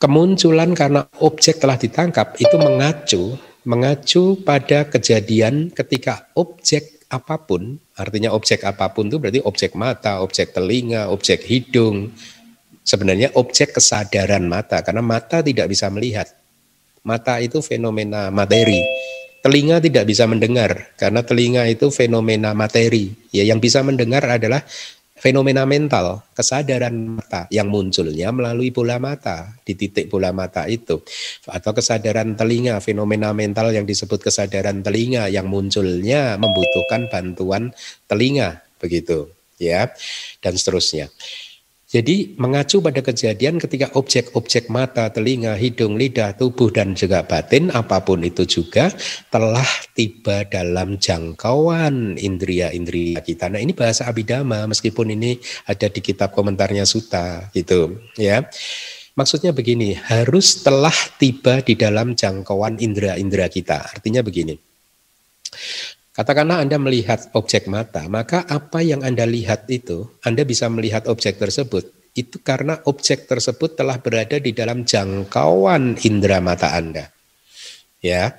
kemunculan 0.00 0.72
karena 0.72 1.04
objek 1.20 1.60
telah 1.60 1.76
ditangkap 1.76 2.40
itu 2.40 2.56
mengacu 2.56 3.36
mengacu 3.64 4.40
pada 4.40 4.88
kejadian 4.88 5.68
ketika 5.68 6.32
objek 6.32 7.04
apa 7.10 7.36
pun, 7.42 7.76
artinya 7.98 8.30
objek 8.30 8.62
apa 8.62 8.94
pun 8.94 9.10
itu 9.10 9.18
berarti 9.18 9.40
objek 9.42 9.74
mata, 9.74 10.22
objek 10.22 10.54
telinga, 10.54 11.10
objek 11.10 11.42
hidung, 11.42 12.14
sebenarnya 12.90 13.30
objek 13.38 13.78
kesadaran 13.78 14.42
mata, 14.50 14.82
karena 14.82 14.98
mata 14.98 15.38
tidak 15.38 15.70
bisa 15.70 15.86
melihat. 15.94 16.26
Mata 17.06 17.38
itu 17.38 17.62
fenomena 17.62 18.34
materi. 18.34 18.82
Telinga 19.40 19.80
tidak 19.80 20.04
bisa 20.04 20.26
mendengar, 20.26 20.92
karena 20.98 21.22
telinga 21.24 21.64
itu 21.70 21.88
fenomena 21.88 22.52
materi. 22.52 23.14
Ya, 23.32 23.46
yang 23.46 23.62
bisa 23.62 23.80
mendengar 23.80 24.20
adalah 24.26 24.60
fenomena 25.16 25.64
mental, 25.64 26.28
kesadaran 26.36 27.16
mata 27.16 27.48
yang 27.48 27.72
munculnya 27.72 28.28
melalui 28.36 28.68
bola 28.68 29.00
mata, 29.00 29.56
di 29.64 29.72
titik 29.72 30.12
bola 30.12 30.28
mata 30.28 30.68
itu. 30.68 31.00
Atau 31.48 31.72
kesadaran 31.72 32.36
telinga, 32.36 32.84
fenomena 32.84 33.32
mental 33.32 33.72
yang 33.72 33.88
disebut 33.88 34.20
kesadaran 34.20 34.84
telinga 34.84 35.32
yang 35.32 35.48
munculnya 35.48 36.36
membutuhkan 36.36 37.08
bantuan 37.08 37.72
telinga, 38.12 38.60
begitu 38.76 39.32
ya, 39.56 39.88
dan 40.44 40.52
seterusnya. 40.52 41.08
Jadi 41.90 42.38
mengacu 42.38 42.78
pada 42.78 43.02
kejadian 43.02 43.58
ketika 43.58 43.90
objek-objek 43.98 44.70
mata, 44.70 45.10
telinga, 45.10 45.58
hidung, 45.58 45.98
lidah, 45.98 46.38
tubuh 46.38 46.70
dan 46.70 46.94
juga 46.94 47.26
batin 47.26 47.66
apa 47.74 47.98
pun 48.06 48.22
itu 48.22 48.46
juga 48.46 48.94
telah 49.26 49.66
tiba 49.90 50.46
dalam 50.46 51.02
jangkauan 51.02 52.14
indria-indria 52.14 53.18
kita. 53.26 53.50
Nah, 53.50 53.58
ini 53.58 53.74
bahasa 53.74 54.06
abidama 54.06 54.70
meskipun 54.70 55.18
ini 55.18 55.42
ada 55.66 55.90
di 55.90 55.98
kitab 55.98 56.30
komentarnya 56.30 56.86
Suta 56.86 57.50
gitu 57.50 57.98
ya. 58.14 58.46
Maksudnya 59.18 59.50
begini, 59.50 59.98
harus 59.98 60.62
telah 60.62 60.94
tiba 61.18 61.58
di 61.58 61.74
dalam 61.74 62.14
jangkauan 62.14 62.78
indera-indera 62.78 63.50
kita. 63.50 63.98
Artinya 63.98 64.22
begini. 64.22 64.54
Katakanlah 66.10 66.58
Anda 66.58 66.74
melihat 66.82 67.30
objek 67.38 67.70
mata, 67.70 68.10
maka 68.10 68.42
apa 68.50 68.82
yang 68.82 69.06
Anda 69.06 69.22
lihat 69.30 69.70
itu, 69.70 70.10
Anda 70.26 70.42
bisa 70.42 70.66
melihat 70.66 71.06
objek 71.06 71.38
tersebut. 71.38 71.86
Itu 72.18 72.42
karena 72.42 72.82
objek 72.90 73.30
tersebut 73.30 73.78
telah 73.78 74.02
berada 74.02 74.42
di 74.42 74.50
dalam 74.50 74.82
jangkauan 74.82 76.02
indera 76.02 76.42
mata 76.42 76.74
Anda. 76.74 77.06
Ya. 78.02 78.34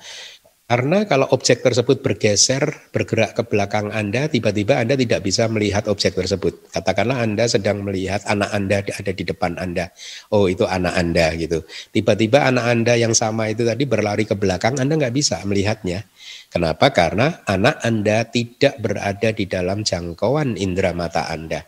Karena 0.72 1.04
kalau 1.04 1.28
objek 1.36 1.68
tersebut 1.68 2.00
bergeser, 2.00 2.92
bergerak 2.96 3.36
ke 3.36 3.44
belakang 3.44 3.92
Anda, 3.92 4.32
tiba-tiba 4.32 4.80
Anda 4.80 4.96
tidak 4.96 5.20
bisa 5.24 5.48
melihat 5.52 5.88
objek 5.92 6.16
tersebut. 6.16 6.72
Katakanlah 6.72 7.20
Anda 7.24 7.44
sedang 7.48 7.84
melihat 7.84 8.24
anak 8.24 8.56
Anda 8.56 8.80
ada 8.80 9.12
di 9.12 9.24
depan 9.28 9.60
Anda. 9.60 9.92
Oh, 10.32 10.48
itu 10.48 10.64
anak 10.64 10.96
Anda 10.96 11.36
gitu. 11.36 11.68
Tiba-tiba 11.92 12.48
anak 12.48 12.66
Anda 12.72 12.96
yang 12.96 13.12
sama 13.12 13.52
itu 13.52 13.68
tadi 13.68 13.84
berlari 13.84 14.24
ke 14.24 14.36
belakang, 14.36 14.80
Anda 14.80 14.96
nggak 14.96 15.12
bisa 15.12 15.44
melihatnya. 15.44 16.08
Kenapa? 16.52 16.92
Karena 16.92 17.48
anak 17.48 17.80
Anda 17.80 18.28
tidak 18.28 18.76
berada 18.84 19.32
di 19.32 19.48
dalam 19.48 19.88
jangkauan 19.88 20.60
indera 20.60 20.92
mata 20.92 21.32
Anda. 21.32 21.64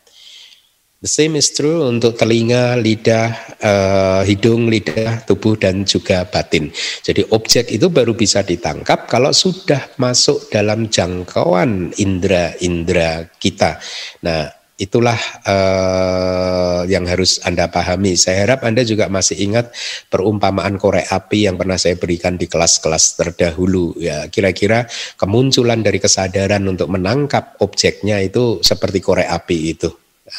The 1.03 1.11
same 1.11 1.35
is 1.35 1.51
true 1.51 1.83
untuk 1.83 2.15
telinga, 2.15 2.79
lidah, 2.79 3.59
uh, 3.59 4.21
hidung, 4.23 4.71
lidah, 4.71 5.27
tubuh 5.27 5.59
dan 5.59 5.83
juga 5.83 6.23
batin. 6.23 6.71
Jadi 7.03 7.27
objek 7.35 7.67
itu 7.67 7.91
baru 7.91 8.15
bisa 8.15 8.39
ditangkap 8.39 9.11
kalau 9.11 9.35
sudah 9.35 9.99
masuk 9.99 10.47
dalam 10.47 10.87
jangkauan 10.87 11.91
indera-indera 11.99 13.27
kita. 13.35 13.83
Nah, 14.23 14.47
itulah 14.73 15.17
uh, 15.45 16.81
yang 16.89 17.05
harus 17.05 17.38
Anda 17.45 17.69
pahami. 17.69 18.17
Saya 18.17 18.49
harap 18.49 18.65
Anda 18.65 18.81
juga 18.81 19.05
masih 19.05 19.38
ingat 19.38 19.69
perumpamaan 20.09 20.81
korek 20.81 21.07
api 21.13 21.45
yang 21.45 21.55
pernah 21.62 21.77
saya 21.77 21.93
berikan 21.93 22.36
di 22.36 22.49
kelas-kelas 22.49 23.17
terdahulu. 23.21 23.93
Ya, 24.01 24.25
kira-kira 24.27 24.89
kemunculan 25.15 25.86
dari 25.86 26.01
kesadaran 26.01 26.65
untuk 26.65 26.89
menangkap 26.89 27.62
objeknya 27.62 28.17
itu 28.21 28.59
seperti 28.65 28.99
korek 28.99 29.29
api 29.29 29.57
itu. 29.77 29.89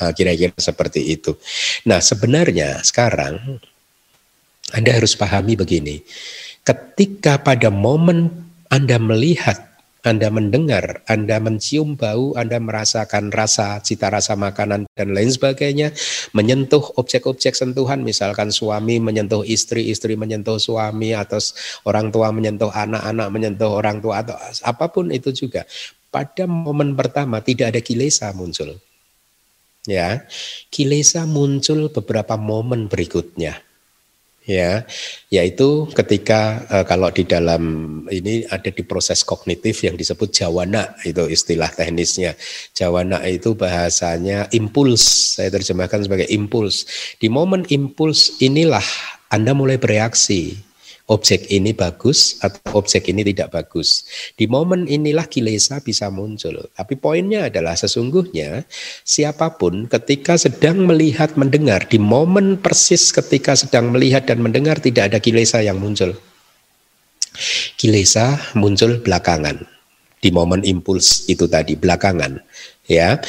Ah, 0.01 0.11
kira-kira 0.11 0.57
seperti 0.59 1.15
itu. 1.15 1.39
Nah, 1.87 2.03
sebenarnya 2.03 2.83
sekarang 2.83 3.61
Anda 4.75 4.91
harus 4.91 5.15
pahami 5.15 5.55
begini. 5.55 6.03
Ketika 6.65 7.39
pada 7.39 7.69
momen 7.71 8.33
Anda 8.73 8.99
melihat, 8.99 9.74
Anda 10.05 10.29
mendengar, 10.29 11.01
Anda 11.09 11.41
mencium 11.41 11.97
bau, 11.97 12.37
Anda 12.37 12.61
merasakan 12.61 13.33
rasa, 13.33 13.81
cita 13.81 14.13
rasa 14.13 14.37
makanan 14.37 14.85
dan 14.93 15.17
lain 15.17 15.33
sebagainya, 15.33 15.97
menyentuh 16.37 16.95
objek-objek 17.01 17.57
sentuhan, 17.57 18.05
misalkan 18.05 18.53
suami 18.53 19.01
menyentuh 19.01 19.43
istri, 19.49 19.89
istri 19.89 20.15
menyentuh 20.15 20.61
suami, 20.61 21.17
atau 21.17 21.41
orang 21.89 22.13
tua 22.13 22.29
menyentuh 22.37 22.69
anak-anak 22.69 23.29
menyentuh 23.33 23.81
orang 23.81 24.05
tua 24.05 24.21
atau 24.21 24.37
apa 24.41 24.87
pun 24.93 25.09
itu 25.09 25.33
juga. 25.33 25.65
Pada 26.13 26.47
momen 26.47 26.95
pertama 26.95 27.43
tidak 27.43 27.75
ada 27.75 27.81
kilesa 27.83 28.31
muncul 28.37 28.79
ya 29.85 30.25
kilesa 30.73 31.29
muncul 31.29 31.93
beberapa 31.93 32.41
momen 32.41 32.89
berikutnya 32.89 33.61
ya 34.45 34.85
yaitu 35.33 35.89
ketika 35.93 36.65
e, 36.69 36.77
kalau 36.89 37.09
di 37.13 37.25
dalam 37.29 37.63
ini 38.09 38.49
ada 38.49 38.73
di 38.73 38.81
proses 38.85 39.25
kognitif 39.25 39.85
yang 39.85 39.97
disebut 39.97 40.33
jawana 40.33 40.97
itu 41.05 41.29
istilah 41.29 41.69
teknisnya. 41.73 42.37
Jawana 42.73 43.21
itu 43.29 43.53
bahasanya 43.53 44.49
impuls. 44.53 45.37
Saya 45.37 45.53
terjemahkan 45.53 46.05
sebagai 46.05 46.29
impuls. 46.33 46.89
Di 47.21 47.29
momen 47.29 47.69
impuls 47.69 48.41
inilah 48.41 48.85
anda 49.29 49.51
mulai 49.51 49.77
bereaksi 49.77 50.64
objek 51.05 51.53
ini 51.53 51.77
bagus 51.77 52.41
atau 52.41 52.81
objek 52.81 53.13
ini 53.13 53.21
tidak 53.27 53.53
bagus. 53.53 54.09
Di 54.33 54.49
momen 54.49 54.89
inilah 54.89 55.29
kilesa 55.29 55.85
bisa 55.85 56.09
muncul. 56.09 56.65
Tapi 56.73 56.97
poinnya 56.97 57.53
adalah 57.53 57.77
sesungguhnya 57.77 58.65
siapa 59.05 59.61
pun 59.61 59.85
ketika 59.85 60.41
sedang 60.41 60.89
melihat 60.89 61.37
mendengar 61.37 61.85
di 61.85 62.01
momen 62.01 62.57
persis 62.57 63.13
ketika 63.13 63.53
sedang 63.53 63.93
melihat 63.93 64.25
dan 64.25 64.41
mendengar 64.41 64.81
tidak 64.81 65.13
ada 65.13 65.19
kilesa 65.21 65.61
yang 65.61 65.77
muncul. 65.77 66.17
Kilesa 67.77 68.55
muncul 68.57 69.03
belakangan 69.03 69.67
di 70.23 70.33
momen 70.33 70.65
impuls 70.65 71.29
itu 71.29 71.45
tadi 71.45 71.77
belakangan 71.77 72.41
ya. 72.89 73.21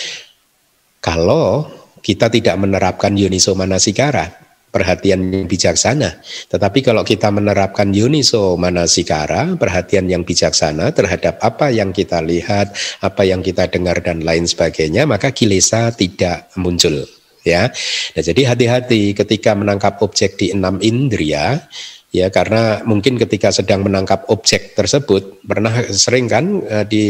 Kalau 1.03 1.69
kita 2.01 2.33
tidak 2.33 2.57
menerapkan 2.57 3.13
yoniso 3.13 3.53
manasikara, 3.53 4.44
perhatian 4.75 5.31
yang 5.31 5.47
bijaksana. 5.47 6.19
Tetapi 6.51 6.83
kalau 6.83 7.07
kita 7.07 7.31
menerapkan 7.31 7.95
yuniso 7.95 8.59
manasikara, 8.59 9.55
perhatian 9.55 10.11
yang 10.11 10.27
bijaksana 10.27 10.91
terhadap 10.91 11.39
apa 11.39 11.71
yang 11.71 11.95
kita 11.95 12.19
lihat, 12.19 12.75
apa 12.99 13.23
yang 13.23 13.39
kita 13.39 13.71
dengar 13.71 14.03
dan 14.03 14.19
lain 14.19 14.43
sebagainya, 14.43 15.07
maka 15.07 15.31
kilesa 15.31 15.95
tidak 15.95 16.51
muncul. 16.59 17.07
Ya, 17.45 17.69
nah, 18.17 18.23
jadi 18.25 18.41
hati-hati 18.51 19.13
ketika 19.13 19.53
menangkap 19.53 20.01
objek 20.01 20.33
di 20.33 20.49
enam 20.49 20.81
indria, 20.81 21.61
ya 22.09 22.33
karena 22.33 22.81
mungkin 22.89 23.21
ketika 23.21 23.53
sedang 23.53 23.85
menangkap 23.85 24.25
objek 24.33 24.73
tersebut 24.73 25.45
pernah 25.45 25.71
sering 25.93 26.25
kan 26.25 26.65
eh, 26.65 26.85
di 26.89 27.05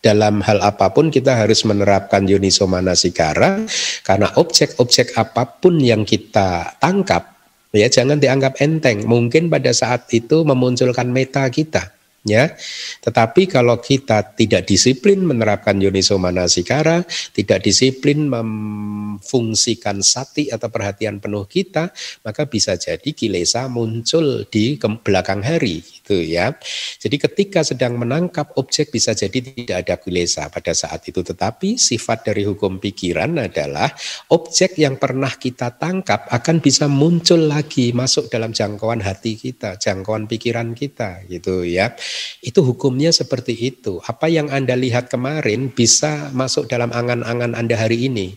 dalam 0.00 0.40
hal 0.40 0.64
apa 0.64 0.90
pun 0.96 1.12
kita 1.12 1.36
harus 1.36 1.64
menerapkan 1.68 2.24
yuniso 2.24 2.64
manasikara 2.64 3.64
karena 4.04 4.32
objek-objek 4.40 5.12
apa 5.16 5.44
pun 5.60 5.76
yang 5.76 6.08
kita 6.08 6.80
tangkap 6.80 7.36
ya 7.70 7.86
jangan 7.86 8.16
dianggap 8.16 8.58
enteng 8.64 9.04
mungkin 9.04 9.52
pada 9.52 9.70
saat 9.76 10.08
itu 10.10 10.42
memunculkan 10.42 11.06
meta 11.12 11.44
kita 11.52 11.92
ya. 12.24 12.52
Tetapi 13.00 13.48
kalau 13.48 13.80
kita 13.80 14.36
tidak 14.36 14.68
disiplin 14.68 15.24
menerapkan 15.24 15.76
yoniso 15.80 16.20
manasikara, 16.20 17.04
tidak 17.32 17.64
disiplin 17.64 18.28
memfungsikan 18.28 20.04
sati 20.04 20.52
atau 20.52 20.68
perhatian 20.68 21.20
penuh 21.20 21.48
kita, 21.48 21.92
maka 22.24 22.44
bisa 22.44 22.76
jadi 22.76 23.12
kilesa 23.16 23.68
muncul 23.72 24.44
di 24.48 24.76
belakang 24.80 25.40
hari 25.40 25.80
gitu 26.10 26.26
ya. 26.26 26.58
Jadi 26.98 27.22
ketika 27.22 27.62
sedang 27.62 27.94
menangkap 27.94 28.58
objek 28.58 28.90
bisa 28.90 29.14
jadi 29.14 29.38
tidak 29.38 29.76
ada 29.86 29.94
kilesa 30.02 30.50
pada 30.50 30.74
saat 30.74 31.06
itu, 31.06 31.22
tetapi 31.22 31.78
sifat 31.78 32.26
dari 32.26 32.42
hukum 32.42 32.82
pikiran 32.82 33.38
adalah 33.38 33.94
objek 34.34 34.74
yang 34.74 34.98
pernah 34.98 35.30
kita 35.30 35.78
tangkap 35.78 36.26
akan 36.26 36.58
bisa 36.58 36.90
muncul 36.90 37.46
lagi 37.46 37.94
masuk 37.94 38.26
dalam 38.26 38.50
jangkauan 38.50 38.98
hati 38.98 39.38
kita, 39.38 39.78
jangkauan 39.78 40.26
pikiran 40.26 40.74
kita 40.74 41.22
gitu 41.30 41.62
ya. 41.62 41.94
Itu 42.42 42.66
hukumnya 42.66 43.14
seperti 43.14 43.54
itu. 43.54 44.02
Apa 44.02 44.26
yang 44.26 44.50
Anda 44.50 44.74
lihat 44.74 45.06
kemarin 45.06 45.70
bisa 45.70 46.34
masuk 46.34 46.66
dalam 46.66 46.90
angan-angan 46.90 47.54
Anda 47.54 47.78
hari 47.78 48.10
ini. 48.10 48.34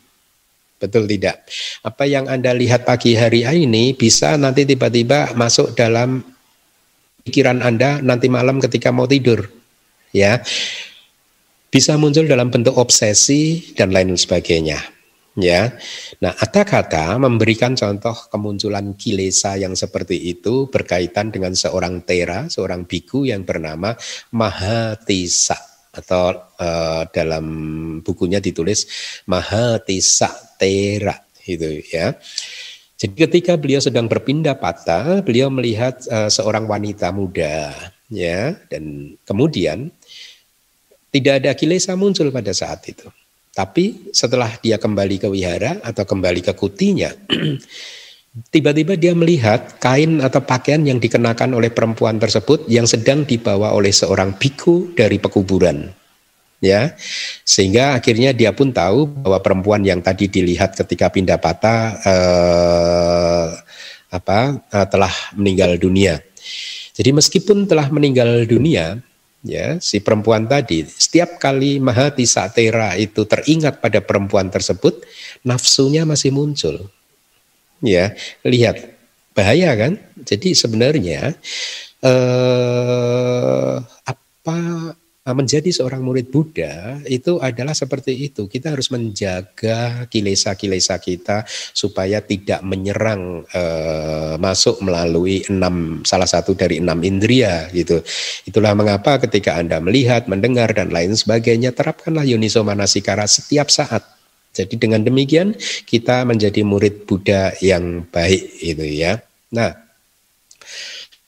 Betul 0.77 1.07
tidak? 1.07 1.47
Apa 1.79 2.03
yang 2.03 2.27
Anda 2.27 2.51
lihat 2.51 2.83
pagi 2.83 3.15
hari 3.15 3.47
ini 3.47 3.95
bisa 3.95 4.35
nanti 4.35 4.67
tiba-tiba 4.67 5.31
masuk 5.31 5.71
dalam 5.79 6.32
pikiran 7.23 7.63
Anda 7.63 7.99
nanti 8.03 8.27
malam 8.27 8.59
ketika 8.59 8.91
mau 8.91 9.07
tidur. 9.07 9.47
Ya. 10.13 10.43
Bisa 11.73 11.97
muncul 11.97 12.29
dalam 12.29 12.53
bentuk 12.53 12.77
obsesi 12.77 13.73
dan 13.73 13.89
lain 13.89 14.13
sebagainya 14.13 14.93
ya. 15.37 15.73
Nah, 16.21 16.33
kata-kata 16.33 17.17
memberikan 17.17 17.73
contoh 17.73 18.13
kemunculan 18.29 18.93
kilesa 18.93 19.57
yang 19.57 19.73
seperti 19.73 20.17
itu 20.33 20.69
berkaitan 20.69 21.33
dengan 21.33 21.57
seorang 21.57 22.05
tera, 22.05 22.45
seorang 22.49 22.85
biku 22.85 23.25
yang 23.25 23.41
bernama 23.45 23.97
Mahatisa 24.33 25.57
atau 25.93 26.33
uh, 26.57 27.05
dalam 27.13 27.45
bukunya 28.01 28.41
ditulis 28.41 28.89
Mahatisa 29.29 30.57
Tera 30.57 31.13
itu 31.45 31.85
ya. 31.85 32.17
Jadi 33.03 33.19
ketika 33.19 33.59
beliau 33.59 33.83
sedang 33.83 34.07
berpindah 34.07 34.55
patah, 34.55 35.19
beliau 35.27 35.51
melihat 35.51 35.99
uh, 36.07 36.31
seorang 36.31 36.63
wanita 36.63 37.11
muda 37.11 37.75
ya 38.07 38.55
dan 38.71 39.15
kemudian 39.27 39.91
tidak 41.11 41.43
ada 41.43 41.51
kilesa 41.51 41.99
muncul 41.99 42.31
pada 42.31 42.55
saat 42.55 42.79
itu. 42.87 43.11
Tapi 43.51 44.07
setelah 44.15 44.55
dia 44.63 44.79
kembali 44.79 45.19
ke 45.19 45.27
wihara 45.27 45.83
atau 45.83 46.07
kembali 46.07 46.47
ke 46.47 46.55
kutinya, 46.55 47.11
tiba-tiba 48.55 48.95
dia 48.95 49.11
melihat 49.11 49.83
kain 49.83 50.23
atau 50.23 50.39
pakaian 50.39 50.79
yang 50.87 51.03
dikenakan 51.03 51.59
oleh 51.59 51.75
perempuan 51.75 52.15
tersebut 52.23 52.71
yang 52.71 52.87
sedang 52.87 53.27
dibawa 53.27 53.75
oleh 53.75 53.91
seorang 53.91 54.39
biku 54.39 54.95
dari 54.95 55.19
pekuburan. 55.19 55.91
Ya, 56.63 56.95
sehingga 57.43 57.99
akhirnya 57.99 58.31
dia 58.31 58.55
pun 58.55 58.71
tahu 58.71 59.03
bahwa 59.03 59.35
perempuan 59.43 59.83
yang 59.83 59.99
tadi 59.99 60.31
dilihat 60.31 60.71
ketika 60.79 61.11
pindah 61.11 61.35
patah 61.35 61.99
eh, 62.07 63.47
apa 64.07 64.63
eh, 64.71 64.87
telah 64.87 65.11
meninggal 65.35 65.75
dunia. 65.75 66.23
Jadi 66.95 67.09
meskipun 67.11 67.67
telah 67.67 67.91
meninggal 67.91 68.47
dunia, 68.47 68.95
ya 69.43 69.75
si 69.83 69.99
perempuan 69.99 70.47
tadi 70.47 70.87
setiap 70.87 71.35
kali 71.35 71.83
mahati 71.83 72.23
satera 72.23 72.95
itu 72.95 73.27
teringat 73.27 73.83
pada 73.83 73.99
perempuan 73.99 74.47
tersebut 74.47 75.03
nafsunya 75.43 76.07
masih 76.07 76.31
muncul. 76.31 76.87
Ya 77.83 78.15
lihat 78.47 78.79
bahaya 79.35 79.75
kan? 79.75 79.99
Jadi 80.23 80.55
sebenarnya 80.55 81.35
eh, 81.99 83.75
apa 83.83 84.57
menjadi 85.31 85.71
seorang 85.71 86.03
murid 86.03 86.27
Buddha 86.27 86.99
itu 87.07 87.39
adalah 87.39 87.71
seperti 87.71 88.27
itu. 88.27 88.51
Kita 88.51 88.75
harus 88.75 88.91
menjaga 88.91 90.03
kilesa-kilesa 90.11 90.99
kita 90.99 91.47
supaya 91.71 92.19
tidak 92.19 92.59
menyerang 92.59 93.47
eh, 93.47 94.35
masuk 94.35 94.83
melalui 94.83 95.39
enam 95.47 96.03
salah 96.03 96.27
satu 96.27 96.59
dari 96.59 96.83
enam 96.83 96.99
indria 97.07 97.71
gitu. 97.71 98.03
Itulah 98.43 98.75
mengapa 98.75 99.15
ketika 99.23 99.55
Anda 99.55 99.79
melihat, 99.79 100.27
mendengar 100.27 100.75
dan 100.75 100.91
lain 100.91 101.15
sebagainya 101.15 101.71
terapkanlah 101.71 102.27
yoniso 102.27 102.59
manasikara 102.67 103.23
setiap 103.23 103.71
saat. 103.71 104.03
Jadi 104.51 104.75
dengan 104.75 105.07
demikian 105.07 105.55
kita 105.87 106.27
menjadi 106.27 106.67
murid 106.67 107.07
Buddha 107.07 107.55
yang 107.63 108.03
baik 108.11 108.59
itu 108.59 108.85
ya. 108.91 109.23
Nah, 109.55 109.71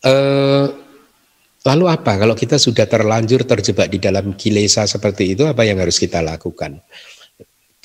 eh, 0.04 0.85
Lalu 1.66 1.86
apa 1.90 2.22
kalau 2.22 2.38
kita 2.38 2.62
sudah 2.62 2.86
terlanjur 2.86 3.42
terjebak 3.42 3.90
di 3.90 3.98
dalam 3.98 4.38
kilesa 4.38 4.86
seperti 4.86 5.34
itu 5.34 5.50
apa 5.50 5.66
yang 5.66 5.82
harus 5.82 5.98
kita 5.98 6.22
lakukan? 6.22 6.78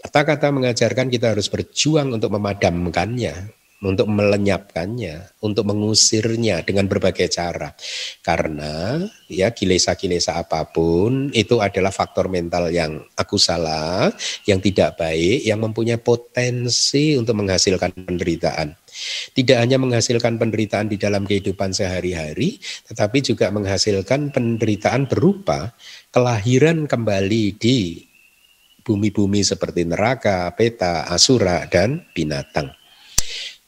Kata-kata 0.01 0.53
mengajarkan 0.53 1.09
kita 1.09 1.33
harus 1.33 1.49
berjuang 1.49 2.13
untuk 2.13 2.33
memadamkannya, 2.33 3.53
untuk 3.81 4.09
melenyapkannya, 4.13 5.41
untuk 5.41 5.65
mengusirnya 5.65 6.61
dengan 6.61 6.89
berbagai 6.89 7.33
cara. 7.33 7.73
Karena 8.21 9.01
ya 9.33 9.53
kilesa-kilesa 9.53 10.37
apa 10.37 10.69
pun 10.69 11.33
itu 11.33 11.61
adalah 11.65 11.93
faktor 11.93 12.29
mental 12.29 12.69
yang 12.69 13.01
aku 13.17 13.41
salah, 13.41 14.13
yang 14.45 14.61
tidak 14.61 15.01
baik, 15.01 15.41
yang 15.45 15.61
mempunyai 15.61 16.01
potensi 16.01 17.17
untuk 17.17 17.37
menghasilkan 17.41 17.97
penderitaan. 17.97 18.77
Tidak 19.35 19.57
hanya 19.57 19.81
menghasilkan 19.81 20.37
penderitaan 20.37 20.91
di 20.91 20.97
dalam 21.01 21.25
kehidupan 21.25 21.73
sehari-hari, 21.73 22.61
tetapi 22.91 23.23
juga 23.25 23.49
menghasilkan 23.55 24.35
penderitaan 24.35 25.07
berupa 25.09 25.73
kelahiran 26.11 26.85
kembali 26.91 27.45
di 27.57 28.09
bumi-bumi 28.81 29.45
seperti 29.45 29.87
neraka, 29.87 30.51
peta, 30.57 31.07
asura, 31.07 31.69
dan 31.69 32.05
binatang. 32.17 32.73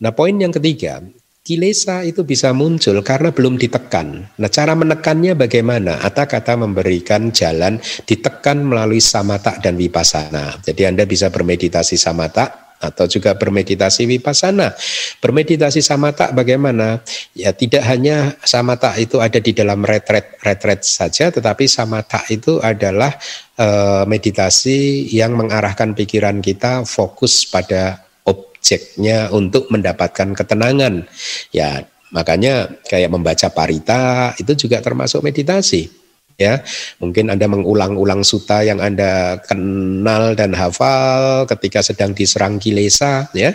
Nah 0.03 0.11
poin 0.11 0.35
yang 0.35 0.51
ketiga, 0.51 0.99
kilesa 1.43 2.03
itu 2.03 2.23
bisa 2.27 2.51
muncul 2.51 2.99
karena 3.07 3.31
belum 3.31 3.59
ditekan. 3.59 4.35
Nah 4.39 4.51
cara 4.51 4.75
menekannya 4.75 5.39
bagaimana? 5.39 6.03
Atau 6.03 6.27
kata 6.27 6.59
memberikan 6.59 7.31
jalan 7.31 7.79
ditekan 8.07 8.63
melalui 8.63 9.03
samata 9.03 9.59
dan 9.63 9.79
wipasana. 9.79 10.59
Jadi 10.63 10.83
Anda 10.87 11.07
bisa 11.07 11.31
bermeditasi 11.31 11.95
samata 11.95 12.62
atau 12.83 13.07
juga 13.07 13.39
bermeditasi 13.39 14.11
wipasana. 14.11 14.75
Bermeditasi 15.23 15.79
samata 15.79 16.35
bagaimana? 16.35 16.99
Ya 17.39 17.55
tidak 17.55 17.87
hanya 17.87 18.35
samata 18.43 18.99
itu 18.99 19.23
ada 19.23 19.39
di 19.39 19.55
dalam 19.55 19.87
retret 19.87 20.43
retret 20.43 20.83
saja, 20.83 21.31
tetapi 21.31 21.71
samata 21.71 22.27
itu 22.27 22.59
adalah 22.59 23.15
uh, 23.63 24.03
meditasi 24.05 25.07
yang 25.15 25.39
mengarahkan 25.39 25.95
pikiran 25.95 26.43
kita 26.43 26.83
fokus 26.83 27.47
pada 27.47 28.03
objeknya 28.27 29.31
untuk 29.31 29.71
mendapatkan 29.71 30.35
ketenangan. 30.35 31.07
Ya, 31.55 31.87
makanya 32.11 32.67
kayak 32.91 33.15
membaca 33.15 33.47
parita 33.55 34.35
itu 34.43 34.67
juga 34.67 34.83
termasuk 34.83 35.23
meditasi 35.23 36.02
ya. 36.43 36.55
Mungkin 36.99 37.31
Anda 37.31 37.47
mengulang-ulang 37.47 38.27
suta 38.27 38.67
yang 38.67 38.83
Anda 38.83 39.39
kenal 39.47 40.35
dan 40.35 40.59
hafal 40.59 41.47
ketika 41.47 41.87
sedang 41.87 42.11
diserang 42.11 42.59
kilesa 42.59 43.31
ya. 43.31 43.55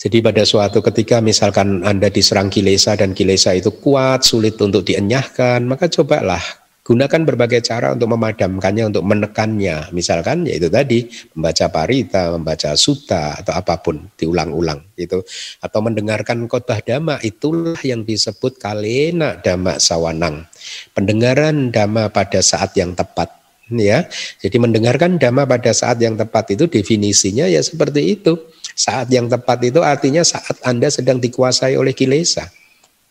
Jadi 0.00 0.24
pada 0.24 0.44
suatu 0.44 0.80
ketika 0.84 1.24
misalkan 1.24 1.84
Anda 1.84 2.12
diserang 2.12 2.52
kilesa 2.52 2.96
dan 2.96 3.16
kilesa 3.16 3.56
itu 3.56 3.72
kuat 3.80 4.24
sulit 4.24 4.60
untuk 4.60 4.84
dienyahkan 4.84 5.60
maka 5.64 5.88
cobalah 5.92 6.59
gunakan 6.90 7.22
berbagai 7.22 7.62
cara 7.62 7.94
untuk 7.94 8.18
memadamkannya, 8.18 8.90
untuk 8.90 9.06
menekannya. 9.06 9.94
Misalkan 9.94 10.42
yaitu 10.42 10.66
tadi 10.66 11.06
membaca 11.38 11.70
parita, 11.70 12.34
membaca 12.34 12.74
suta 12.74 13.38
atau 13.38 13.54
apa 13.54 13.78
pun 13.78 14.10
diulang-ulang 14.18 14.82
gitu. 14.98 15.22
Atau 15.62 15.86
mendengarkan 15.86 16.50
khotbah 16.50 16.82
dhamma 16.82 17.22
itulah 17.22 17.78
yang 17.86 18.02
disebut 18.02 18.58
kalena 18.58 19.38
dhamma 19.38 19.78
sawanang. 19.78 20.50
Pendengaran 20.90 21.70
dhamma 21.70 22.10
pada 22.10 22.42
saat 22.42 22.74
yang 22.74 22.98
tepat 22.98 23.38
ya. 23.70 24.10
Jadi 24.42 24.58
mendengarkan 24.58 25.14
dhamma 25.14 25.46
pada 25.46 25.70
saat 25.70 26.02
yang 26.02 26.18
tepat 26.18 26.58
itu 26.58 26.66
definisinya 26.66 27.46
ya 27.46 27.62
seperti 27.62 28.18
itu. 28.18 28.34
Saat 28.74 29.14
yang 29.14 29.30
tepat 29.30 29.62
itu 29.62 29.78
artinya 29.78 30.26
saat 30.26 30.58
Anda 30.66 30.90
sedang 30.90 31.22
dikuasai 31.22 31.78
oleh 31.78 31.94
kilesa 31.94 32.50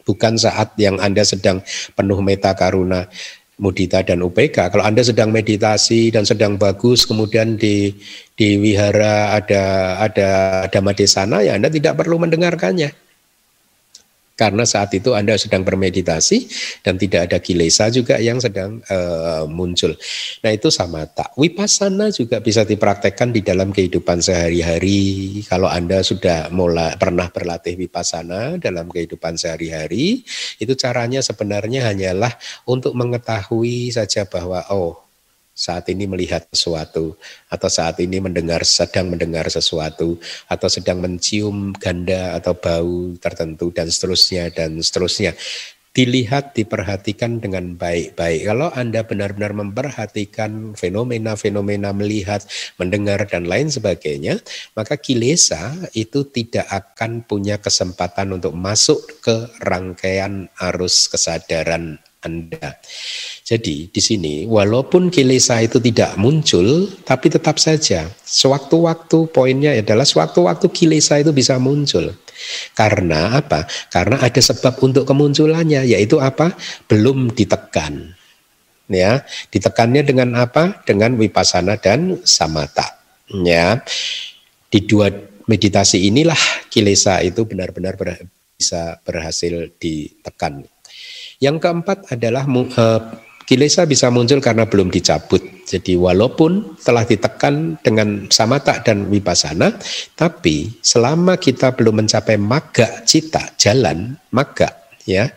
bukan 0.09 0.41
saat 0.41 0.73
yang 0.81 0.97
Anda 0.97 1.21
sedang 1.21 1.61
penuh 1.93 2.17
meta 2.25 2.57
karuna 2.57 3.05
mudita 3.59 4.01
dan 4.01 4.23
UPK. 4.23 4.71
Kalau 4.71 4.81
Anda 4.81 5.03
sedang 5.03 5.29
meditasi 5.35 6.09
dan 6.09 6.23
sedang 6.23 6.55
bagus, 6.55 7.03
kemudian 7.03 7.59
di 7.59 7.91
di 8.33 8.55
wihara 8.55 9.35
ada 9.35 9.63
ada 9.99 10.29
dhamma 10.71 10.95
desana, 10.95 11.43
ya 11.43 11.59
Anda 11.59 11.67
tidak 11.67 11.99
perlu 11.99 12.23
mendengarkannya. 12.23 13.08
Karena 14.39 14.63
saat 14.63 14.95
itu 14.95 15.11
Anda 15.11 15.35
sedang 15.35 15.67
bermeditasi 15.67 16.47
dan 16.87 16.95
tidak 16.95 17.27
ada 17.27 17.43
kilesa 17.43 17.91
juga 17.91 18.15
yang 18.23 18.39
sedang 18.39 18.79
uh, 18.87 19.43
muncul. 19.51 19.91
Nah 20.47 20.51
itu 20.55 20.71
sama 20.71 21.03
tak. 21.11 21.35
Wipasana 21.35 22.07
juga 22.15 22.39
bisa 22.39 22.63
dipraktekkan 22.63 23.35
di 23.35 23.43
dalam 23.43 23.75
kehidupan 23.75 24.23
sehari-hari. 24.23 25.43
Kalau 25.43 25.67
Anda 25.67 25.99
sudah 25.99 26.47
mulai 26.55 26.95
pernah 26.95 27.27
berlatih 27.27 27.75
wipasana 27.75 28.55
dalam 28.55 28.87
kehidupan 28.87 29.35
sehari-hari, 29.35 30.23
itu 30.55 30.73
caranya 30.79 31.19
sebenarnya 31.19 31.91
hanyalah 31.91 32.31
untuk 32.63 32.95
mengetahui 32.95 33.91
saja 33.91 34.23
bahwa 34.23 34.63
oh 34.71 35.08
saat 35.59 35.91
ini 35.91 36.07
melihat 36.07 36.47
sesuatu 36.55 37.19
atau 37.51 37.67
saat 37.67 37.99
ini 37.99 38.23
mendengar 38.23 38.63
sedang 38.63 39.11
mendengar 39.11 39.51
sesuatu 39.51 40.15
atau 40.47 40.67
sedang 40.71 41.03
mencium 41.03 41.75
ganda 41.75 42.39
atau 42.39 42.55
bau 42.55 43.11
tertentu 43.19 43.67
dan 43.75 43.91
seterusnya 43.91 44.47
dan 44.55 44.79
seterusnya 44.79 45.35
dilihat 45.89 46.55
diperhatikan 46.55 47.41
dengan 47.41 47.75
baik-baik. 47.75 48.47
Kalau 48.47 48.69
Anda 48.71 49.03
benar-benar 49.03 49.51
memperhatikan 49.57 50.77
fenomena-fenomena 50.77 51.91
melihat, 51.91 52.45
mendengar 52.77 53.25
dan 53.25 53.49
lain 53.49 53.67
sebagainya, 53.67 54.39
maka 54.77 54.95
kilesa 54.95 55.75
itu 55.97 56.23
tidak 56.29 56.69
akan 56.69 57.25
punya 57.25 57.59
kesempatan 57.59 58.37
untuk 58.37 58.55
masuk 58.55 59.01
ke 59.19 59.49
rangkaian 59.59 60.47
arus 60.71 61.09
kesadaran 61.09 61.99
anda. 62.23 62.79
Jadi 63.47 63.89
di 63.89 64.01
sini 64.03 64.45
walaupun 64.45 65.09
kilesa 65.09 65.63
itu 65.63 65.81
tidak 65.81 66.19
muncul, 66.21 66.85
tapi 67.07 67.33
tetap 67.33 67.57
saja 67.57 68.05
sewaktu-waktu 68.23 69.31
poinnya 69.33 69.73
adalah 69.73 70.05
sewaktu-waktu 70.05 70.69
kilesa 70.69 71.23
itu 71.23 71.33
bisa 71.33 71.57
muncul. 71.57 72.13
Karena 72.77 73.39
apa? 73.39 73.67
Karena 73.91 74.21
ada 74.23 74.39
sebab 74.39 74.79
untuk 74.79 75.03
kemunculannya, 75.03 75.83
yaitu 75.83 76.21
apa? 76.23 76.55
Belum 76.87 77.31
ditekan. 77.33 78.15
Ya, 78.89 79.21
ditekannya 79.53 80.01
dengan 80.01 80.33
apa? 80.39 80.81
Dengan 80.87 81.13
wipasana 81.19 81.77
dan 81.77 82.17
samata. 82.25 82.97
Ya, 83.29 83.85
di 84.73 84.81
dua 84.81 85.13
meditasi 85.45 86.09
inilah 86.09 86.39
kilesa 86.73 87.21
itu 87.21 87.45
benar-benar 87.45 87.97
bisa 88.57 88.97
berhasil 89.05 89.69
ditekan. 89.77 90.65
Yang 91.39 91.57
keempat 91.63 92.11
adalah 92.11 92.43
uh, 92.43 92.99
kilesa 93.47 93.87
bisa 93.87 94.11
muncul 94.11 94.43
karena 94.43 94.67
belum 94.67 94.91
dicabut. 94.91 95.39
Jadi 95.63 95.95
walaupun 95.95 96.75
telah 96.83 97.07
ditekan 97.07 97.79
dengan 97.79 98.27
samata 98.27 98.83
dan 98.83 99.07
wipasana, 99.07 99.71
tapi 100.19 100.67
selama 100.83 101.39
kita 101.39 101.71
belum 101.79 102.03
mencapai 102.03 102.35
maga 102.35 103.07
cita, 103.07 103.55
jalan 103.55 104.19
maga, 104.35 104.67
ya, 105.07 105.31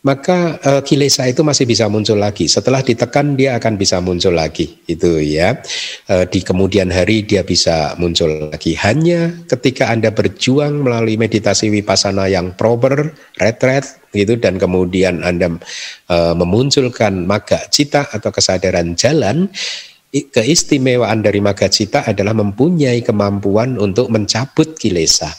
maka 0.00 0.56
uh, 0.64 0.80
kilesa 0.80 1.28
itu 1.28 1.44
masih 1.44 1.68
bisa 1.68 1.86
muncul 1.86 2.16
lagi. 2.16 2.48
Setelah 2.48 2.80
ditekan 2.80 3.36
dia 3.36 3.60
akan 3.60 3.76
bisa 3.76 4.00
muncul 4.00 4.32
lagi. 4.32 4.80
Itu 4.88 5.20
ya. 5.20 5.60
Uh, 6.08 6.24
di 6.24 6.40
kemudian 6.40 6.88
hari 6.88 7.22
dia 7.22 7.44
bisa 7.44 7.94
muncul 8.00 8.48
lagi. 8.48 8.72
Hanya 8.80 9.44
ketika 9.44 9.92
Anda 9.92 10.08
berjuang 10.10 10.82
melalui 10.82 11.20
meditasi 11.20 11.68
wipasana 11.68 12.32
yang 12.32 12.56
proper, 12.56 13.12
retret 13.36 13.99
gitu 14.10 14.38
dan 14.38 14.58
kemudian 14.58 15.22
Anda 15.22 15.54
uh, 16.10 16.34
memunculkan 16.34 17.26
maga 17.26 17.66
cita 17.70 18.10
atau 18.10 18.30
kesadaran 18.34 18.94
jalan 18.98 19.50
keistimewaan 20.10 21.22
dari 21.22 21.38
maga 21.38 21.70
cita 21.70 22.02
adalah 22.02 22.34
mempunyai 22.34 22.98
kemampuan 23.06 23.78
untuk 23.78 24.10
mencabut 24.10 24.74
kilesa, 24.74 25.30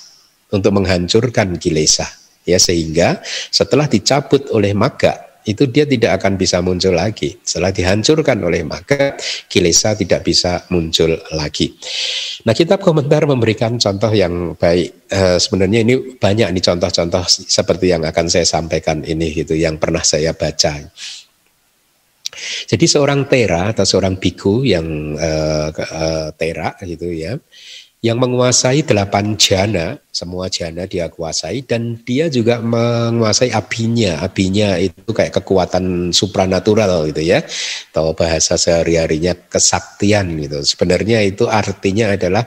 untuk 0.56 0.72
menghancurkan 0.80 1.60
kilesa. 1.60 2.08
Ya 2.42 2.58
sehingga 2.58 3.22
setelah 3.54 3.86
dicabut 3.86 4.50
oleh 4.50 4.74
maga 4.74 5.31
itu 5.46 5.66
dia 5.70 5.90
tidak 5.90 6.22
akan 6.22 6.38
bisa 6.38 6.62
muncul 6.62 6.94
lagi. 6.94 7.34
Setelah 7.42 7.74
dihancurkan 7.74 8.38
oleh 8.46 8.62
maga, 8.62 9.18
kilesa 9.50 9.98
tidak 9.98 10.22
bisa 10.22 10.66
muncul 10.70 11.18
lagi. 11.34 11.74
Nah, 12.46 12.54
kitab 12.54 12.82
komentar 12.82 13.26
memberikan 13.26 13.78
contoh 13.82 14.12
yang 14.14 14.54
baik. 14.54 15.10
E, 15.10 15.42
sebenarnya 15.42 15.82
ini 15.82 16.18
banyak 16.18 16.48
nih 16.54 16.64
contoh-contoh 16.64 17.26
seperti 17.28 17.94
yang 17.94 18.06
akan 18.06 18.26
saya 18.30 18.46
sampaikan 18.46 19.02
ini 19.02 19.34
gitu, 19.34 19.58
yang 19.58 19.82
pernah 19.82 20.02
saya 20.06 20.34
baca. 20.38 20.78
Jadi 22.66 22.86
seorang 22.88 23.28
tera 23.28 23.76
atau 23.76 23.84
seorang 23.84 24.16
biku 24.18 24.64
yang 24.64 25.18
e, 25.18 25.32
e, 25.74 26.06
tera 26.38 26.74
gitu 26.82 27.12
ya, 27.12 27.36
yang 28.02 28.18
menguasai 28.18 28.82
delapan 28.82 29.38
jana 29.38 30.02
semua 30.12 30.52
jana 30.52 30.84
dia 30.90 31.08
kuasai 31.08 31.64
dan 31.64 31.96
dia 32.04 32.28
juga 32.28 32.60
menguasai 32.60 33.54
abinya. 33.56 34.20
Abinya 34.20 34.76
itu 34.76 35.08
kayak 35.08 35.40
kekuatan 35.40 36.12
supranatural 36.12 37.08
gitu 37.08 37.24
ya. 37.24 37.46
Atau 37.94 38.12
bahasa 38.18 38.60
sehari-harinya 38.60 39.38
kesaktian 39.48 40.36
gitu. 40.42 40.66
Sebenarnya 40.68 41.24
itu 41.24 41.48
artinya 41.48 42.12
adalah 42.12 42.44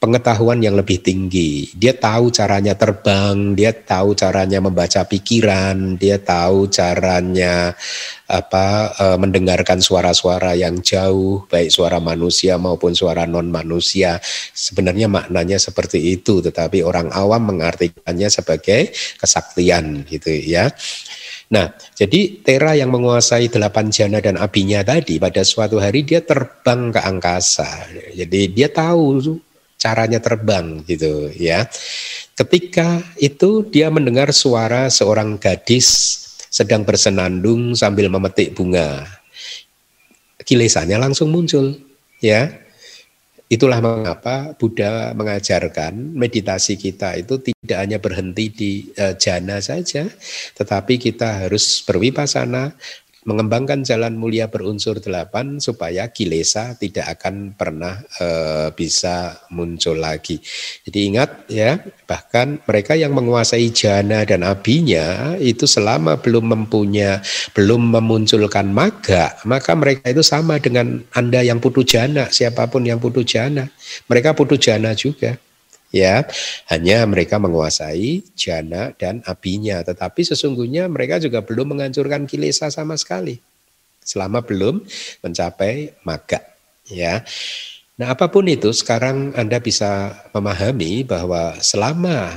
pengetahuan 0.00 0.64
yang 0.64 0.80
lebih 0.80 1.04
tinggi. 1.04 1.68
Dia 1.76 1.92
tahu 1.92 2.32
caranya 2.32 2.72
terbang, 2.72 3.52
dia 3.52 3.76
tahu 3.76 4.16
caranya 4.16 4.56
membaca 4.64 5.04
pikiran, 5.04 6.00
dia 6.00 6.16
tahu 6.16 6.72
caranya 6.72 7.76
apa 8.24 8.96
e, 8.96 9.04
mendengarkan 9.20 9.84
suara-suara 9.84 10.56
yang 10.56 10.80
jauh, 10.80 11.44
baik 11.52 11.68
suara 11.68 12.00
manusia 12.00 12.56
maupun 12.56 12.96
suara 12.96 13.28
non 13.28 13.52
manusia. 13.52 14.16
Sebenarnya 14.56 15.12
maknanya 15.12 15.60
seperti 15.60 16.16
itu, 16.16 16.40
tetapi 16.40 16.80
orang 16.80 17.12
awam 17.12 17.52
mengartikannya 17.52 18.32
sebagai 18.32 18.96
kesaktian 19.20 20.08
gitu 20.08 20.32
ya. 20.32 20.72
Nah, 21.50 21.76
jadi 21.92 22.40
Tera 22.40 22.72
yang 22.78 22.94
menguasai 22.94 23.52
delapan 23.52 23.92
jana 23.92 24.22
dan 24.22 24.38
abinya 24.40 24.80
tadi 24.80 25.20
pada 25.20 25.44
suatu 25.44 25.76
hari 25.76 26.08
dia 26.08 26.24
terbang 26.24 26.88
ke 26.88 27.00
angkasa. 27.02 27.90
Jadi 28.16 28.54
dia 28.54 28.70
tahu 28.70 29.18
caranya 29.80 30.20
terbang 30.20 30.84
gitu 30.84 31.32
ya. 31.32 31.64
Ketika 32.36 33.00
itu 33.16 33.64
dia 33.64 33.88
mendengar 33.88 34.28
suara 34.36 34.92
seorang 34.92 35.40
gadis 35.40 36.20
sedang 36.52 36.84
bersenandung 36.84 37.72
sambil 37.72 38.12
memetik 38.12 38.52
bunga. 38.52 39.08
Kilesannya 40.44 41.00
langsung 41.00 41.32
muncul 41.32 41.80
ya. 42.20 42.52
Itulah 43.50 43.82
mengapa 43.82 44.54
Buddha 44.54 45.10
mengajarkan 45.10 46.14
meditasi 46.14 46.78
kita 46.78 47.18
itu 47.18 47.42
tidak 47.42 47.78
hanya 47.82 47.98
berhenti 47.98 48.46
di 48.46 48.72
uh, 48.94 49.18
jana 49.18 49.58
saja, 49.58 50.06
tetapi 50.54 51.02
kita 51.02 51.42
harus 51.42 51.82
berwipasana, 51.82 52.70
mengembangkan 53.28 53.84
jalan 53.84 54.16
mulia 54.16 54.48
berunsur 54.48 54.96
delapan 54.96 55.60
supaya 55.60 56.08
kilesa 56.08 56.72
tidak 56.80 57.20
akan 57.20 57.52
pernah 57.52 58.00
e, 58.16 58.26
bisa 58.72 59.36
muncul 59.52 60.00
lagi. 60.00 60.40
Jadi 60.88 60.98
ingat 61.12 61.30
ya, 61.52 61.76
bahkan 62.08 62.60
mereka 62.64 62.96
yang 62.96 63.12
menguasai 63.12 63.68
jana 63.76 64.24
dan 64.24 64.40
abinya 64.40 65.36
itu 65.36 65.68
selama 65.68 66.16
belum 66.16 66.48
mempunyai 66.48 67.20
belum 67.52 67.92
memunculkan 67.92 68.72
maga, 68.72 69.36
maka 69.44 69.76
mereka 69.76 70.08
itu 70.08 70.24
sama 70.24 70.56
dengan 70.56 71.04
Anda 71.12 71.44
yang 71.44 71.60
putu 71.60 71.84
jana, 71.84 72.32
siapa 72.32 72.68
pun 72.72 72.88
yang 72.88 73.02
putu 73.02 73.20
jana. 73.20 73.68
Mereka 74.08 74.32
putu 74.32 74.56
jana 74.56 74.96
juga 74.96 75.36
ya 75.90 76.26
hanya 76.70 77.02
mereka 77.06 77.36
menguasai 77.42 78.22
jana 78.38 78.94
dan 78.94 79.22
abinya 79.26 79.82
tetapi 79.82 80.22
sesungguhnya 80.22 80.86
mereka 80.86 81.18
juga 81.18 81.42
belum 81.42 81.76
menghancurkan 81.76 82.24
kilesa 82.26 82.70
sama 82.70 82.94
sekali. 82.96 83.38
Selama 84.00 84.40
belum 84.42 84.80
mencapai 85.22 85.94
maga 86.02 86.40
ya. 86.88 87.22
Nah 88.00 88.16
apa 88.16 88.32
pun 88.32 88.48
itu 88.48 88.72
sekarang 88.72 89.36
Anda 89.36 89.60
bisa 89.60 90.16
memahami 90.32 91.04
bahwa 91.04 91.60
selama 91.60 92.32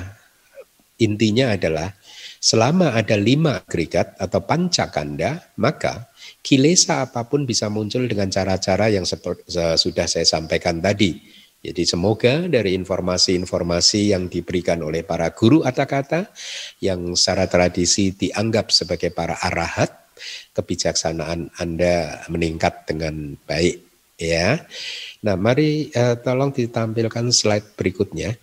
intinya 0.99 1.55
adalah 1.55 1.95
selama 2.43 2.91
ada 2.91 3.15
lima 3.15 3.63
agregat 3.63 4.19
atau 4.19 4.43
pancakanda 4.43 5.39
maka 5.55 6.11
kilesa 6.43 7.07
apa 7.07 7.23
pun 7.23 7.47
bisa 7.47 7.71
muncul 7.71 8.03
dengan 8.03 8.27
cara-cara 8.27 8.91
yang 8.91 9.07
sudah 9.07 10.07
saya 10.11 10.27
sampaikan 10.27 10.83
tadi 10.83 11.32
jadi 11.63 11.87
semoga 11.87 12.43
dari 12.51 12.75
informasi-informasi 12.75 14.11
yang 14.11 14.27
diberikan 14.27 14.83
oleh 14.83 15.07
para 15.07 15.31
guru 15.31 15.63
kata-kata 15.63 16.27
yang 16.83 17.15
secara 17.15 17.47
tradisi 17.47 18.11
dianggap 18.11 18.67
sebagai 18.67 19.15
para 19.15 19.39
arahat, 19.39 20.11
kebijaksanaan 20.51 21.55
Anda 21.55 22.27
meningkat 22.27 22.83
dengan 22.83 23.39
baik 23.47 23.79
ya. 24.19 24.59
Nah, 25.23 25.39
mari 25.39 25.87
uh, 25.95 26.19
tolong 26.19 26.51
ditampilkan 26.51 27.31
slide 27.31 27.79
berikutnya. 27.79 28.35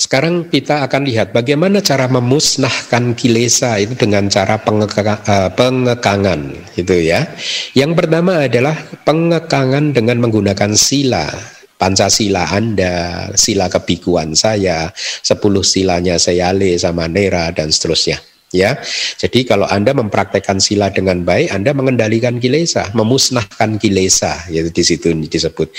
Sekarang 0.00 0.48
kita 0.48 0.80
akan 0.88 1.04
lihat 1.04 1.36
bagaimana 1.36 1.84
cara 1.84 2.08
memusnahkan 2.08 3.12
kilesa 3.12 3.76
itu 3.76 3.92
dengan 3.92 4.32
cara 4.32 4.56
eh, 4.56 5.50
pengekangan 5.52 6.40
itu 6.80 7.04
ya. 7.04 7.28
Yang 7.76 7.92
pertama 8.00 8.48
adalah 8.48 8.80
pengekangan 9.04 9.92
dengan 9.92 10.24
menggunakan 10.24 10.72
sila. 10.72 11.28
Pancasila 11.76 12.44
Anda, 12.48 13.28
sila 13.36 13.68
kebikuan 13.72 14.36
saya, 14.36 14.92
sepuluh 15.24 15.64
silanya 15.64 16.20
Seyale 16.20 16.76
sama 16.76 17.08
Nera 17.08 17.48
dan 17.56 17.72
seterusnya 17.72 18.29
ya. 18.50 18.78
Jadi 19.18 19.46
kalau 19.46 19.66
Anda 19.66 19.94
mempraktekkan 19.94 20.58
sila 20.58 20.90
dengan 20.90 21.22
baik, 21.22 21.54
Anda 21.54 21.70
mengendalikan 21.74 22.42
kilesa, 22.42 22.90
memusnahkan 22.94 23.78
kilesa, 23.78 24.50
yaitu 24.50 24.70
di 24.70 24.84
situ 24.84 25.08
disebut. 25.14 25.70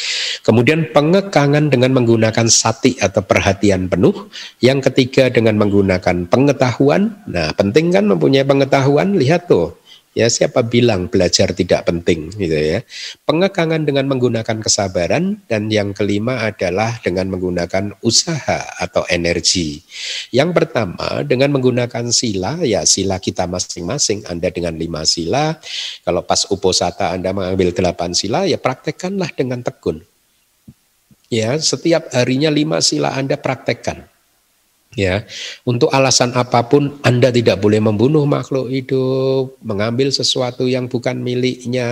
Kemudian 0.44 0.92
pengekangan 0.96 1.72
dengan 1.72 1.96
menggunakan 1.96 2.48
sati 2.48 2.98
atau 3.00 3.22
perhatian 3.24 3.92
penuh. 3.92 4.32
Yang 4.64 4.92
ketiga 4.92 5.28
dengan 5.30 5.60
menggunakan 5.60 6.28
pengetahuan. 6.28 7.24
Nah, 7.28 7.52
penting 7.56 7.92
kan 7.92 8.08
mempunyai 8.08 8.48
pengetahuan, 8.48 9.16
lihat 9.20 9.52
tuh 9.52 9.81
Ya, 10.12 10.28
siapa 10.28 10.60
bilang 10.60 11.08
belajar 11.08 11.56
tidak 11.56 11.88
penting 11.88 12.36
gitu 12.36 12.52
ya. 12.52 12.84
Pengekangan 13.24 13.88
dengan 13.88 14.12
menggunakan 14.12 14.60
kesabaran 14.60 15.40
dan 15.48 15.72
yang 15.72 15.96
kelima 15.96 16.44
adalah 16.52 17.00
dengan 17.00 17.32
menggunakan 17.32 17.96
usaha 18.04 18.60
atau 18.76 19.08
energi. 19.08 19.80
Yang 20.36 20.52
pertama 20.52 21.24
dengan 21.24 21.56
menggunakan 21.56 22.12
sila 22.12 22.60
ya 22.60 22.84
sila 22.84 23.24
kita 23.24 23.48
masing-masing. 23.48 24.28
Anda 24.28 24.52
dengan 24.52 24.76
lima 24.76 25.08
sila, 25.08 25.56
kalau 26.04 26.28
pas 26.28 26.44
uposata 26.52 27.16
Anda 27.16 27.32
mengambil 27.32 27.72
delapan 27.72 28.12
sila 28.12 28.44
ya 28.44 28.60
praktekkanlah 28.60 29.32
dengan 29.32 29.64
tekun. 29.64 30.04
Ya, 31.32 31.56
setiap 31.56 32.12
harinya 32.12 32.52
lima 32.52 32.84
sila 32.84 33.16
Anda 33.16 33.40
praktekkan 33.40 34.11
Ya, 34.92 35.24
untuk 35.64 35.88
alasan 35.88 36.36
apa 36.36 36.68
pun 36.68 37.00
Anda 37.00 37.32
tidak 37.32 37.64
boleh 37.64 37.80
membunuh 37.80 38.28
makhluk 38.28 38.68
hidup, 38.68 39.56
mengambil 39.64 40.12
sesuatu 40.12 40.68
yang 40.68 40.92
bukan 40.92 41.16
miliknya, 41.16 41.88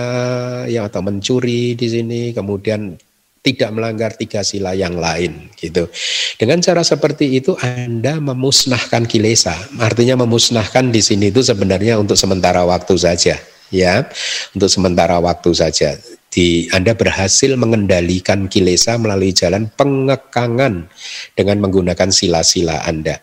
yang 0.68 0.84
atau 0.84 1.00
mencuri 1.00 1.72
di 1.80 1.88
sini, 1.88 2.36
kemudian 2.36 3.00
tidak 3.40 3.72
melanggar 3.72 4.12
tiga 4.20 4.44
sila 4.44 4.76
yang 4.76 5.00
lain 5.00 5.48
gitu. 5.56 5.88
Dengan 6.36 6.60
cara 6.60 6.84
seperti 6.84 7.40
itu 7.40 7.56
Anda 7.56 8.20
memusnahkan 8.20 9.08
kilesa. 9.08 9.56
Artinya 9.80 10.20
memusnahkan 10.20 10.92
di 10.92 11.00
sini 11.00 11.32
itu 11.32 11.40
sebenarnya 11.40 11.96
untuk 11.96 12.20
sementara 12.20 12.68
waktu 12.68 13.00
saja, 13.00 13.40
ya. 13.72 14.04
Untuk 14.52 14.68
sementara 14.68 15.16
waktu 15.16 15.56
saja 15.56 15.96
di 16.30 16.70
Anda 16.70 16.94
berhasil 16.94 17.58
mengendalikan 17.58 18.46
kilesa 18.46 18.96
melalui 18.96 19.34
jalan 19.34 19.66
pengekangan 19.74 20.86
dengan 21.34 21.58
menggunakan 21.58 22.08
sila-sila 22.14 22.86
Anda. 22.86 23.18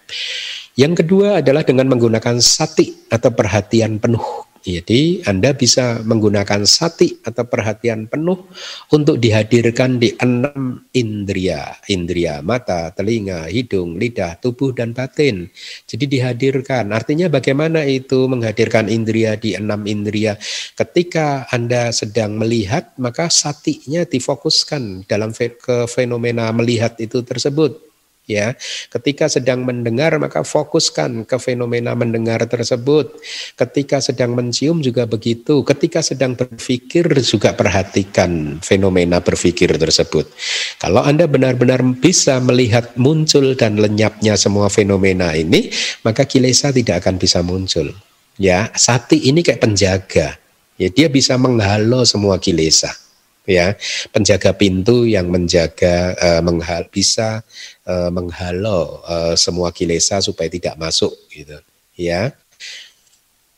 Yang 0.78 1.02
kedua 1.02 1.42
adalah 1.42 1.66
dengan 1.66 1.90
menggunakan 1.90 2.38
sati 2.38 3.10
atau 3.10 3.34
perhatian 3.34 3.98
penuh 3.98 4.47
jadi 4.68 5.24
Anda 5.24 5.56
bisa 5.56 6.04
menggunakan 6.04 6.68
sati 6.68 7.24
atau 7.24 7.48
perhatian 7.48 8.12
penuh 8.12 8.52
untuk 8.92 9.16
dihadirkan 9.16 9.96
di 9.96 10.12
enam 10.20 10.84
indria. 10.92 11.72
Indria 11.88 12.44
mata, 12.44 12.92
telinga, 12.92 13.48
hidung, 13.48 13.96
lidah, 13.96 14.36
tubuh, 14.44 14.76
dan 14.76 14.92
batin. 14.92 15.48
Jadi 15.88 16.12
dihadirkan. 16.12 16.92
Artinya 16.92 17.32
bagaimana 17.32 17.88
itu 17.88 18.28
menghadirkan 18.28 18.92
indria 18.92 19.40
di 19.40 19.56
enam 19.56 19.88
indria. 19.88 20.36
Ketika 20.76 21.48
Anda 21.48 21.96
sedang 21.96 22.36
melihat 22.36 22.92
maka 23.00 23.32
satinya 23.32 24.04
difokuskan 24.04 25.08
dalam 25.08 25.32
ke 25.32 25.88
fenomena 25.88 26.52
melihat 26.52 27.00
itu 27.00 27.24
tersebut 27.24 27.87
ya. 28.28 28.54
Ketika 28.92 29.32
sedang 29.32 29.64
mendengar 29.64 30.20
maka 30.20 30.44
fokuskan 30.44 31.26
ke 31.26 31.40
fenomena 31.42 31.96
mendengar 31.96 32.44
tersebut. 32.46 33.18
Ketika 33.56 34.04
sedang 34.04 34.36
mencium 34.36 34.84
juga 34.84 35.08
begitu. 35.08 35.64
Ketika 35.64 36.04
sedang 36.04 36.36
berpikir 36.36 37.08
juga 37.24 37.56
perhatikan 37.56 38.60
fenomena 38.62 39.24
berpikir 39.24 39.74
tersebut. 39.80 40.30
Kalau 40.78 41.02
Anda 41.02 41.26
benar-benar 41.26 41.82
bisa 41.98 42.38
melihat 42.44 42.94
muncul 43.00 43.56
dan 43.56 43.80
lenyapnya 43.80 44.36
semua 44.36 44.68
fenomena 44.68 45.34
ini, 45.34 45.72
maka 46.04 46.28
kilesa 46.28 46.70
tidak 46.76 47.02
akan 47.02 47.16
bisa 47.18 47.40
muncul. 47.42 47.96
Ya, 48.38 48.70
sati 48.78 49.32
ini 49.32 49.42
kayak 49.42 49.64
penjaga. 49.64 50.38
Ya, 50.78 50.94
dia 50.94 51.10
bisa 51.10 51.34
menghalau 51.42 52.06
semua 52.06 52.38
kilesa 52.38 53.07
ya. 53.48 53.74
Penjaga 54.12 54.54
pintu 54.54 55.08
yang 55.08 55.32
menjaga 55.32 56.14
uh, 56.20 56.42
menghal 56.44 56.86
bisa 56.92 57.42
uh, 57.88 58.12
menghalau 58.12 59.02
uh, 59.08 59.34
semua 59.40 59.72
kilesa 59.72 60.20
supaya 60.20 60.52
tidak 60.52 60.76
masuk 60.76 61.16
gitu 61.32 61.58
ya. 61.96 62.36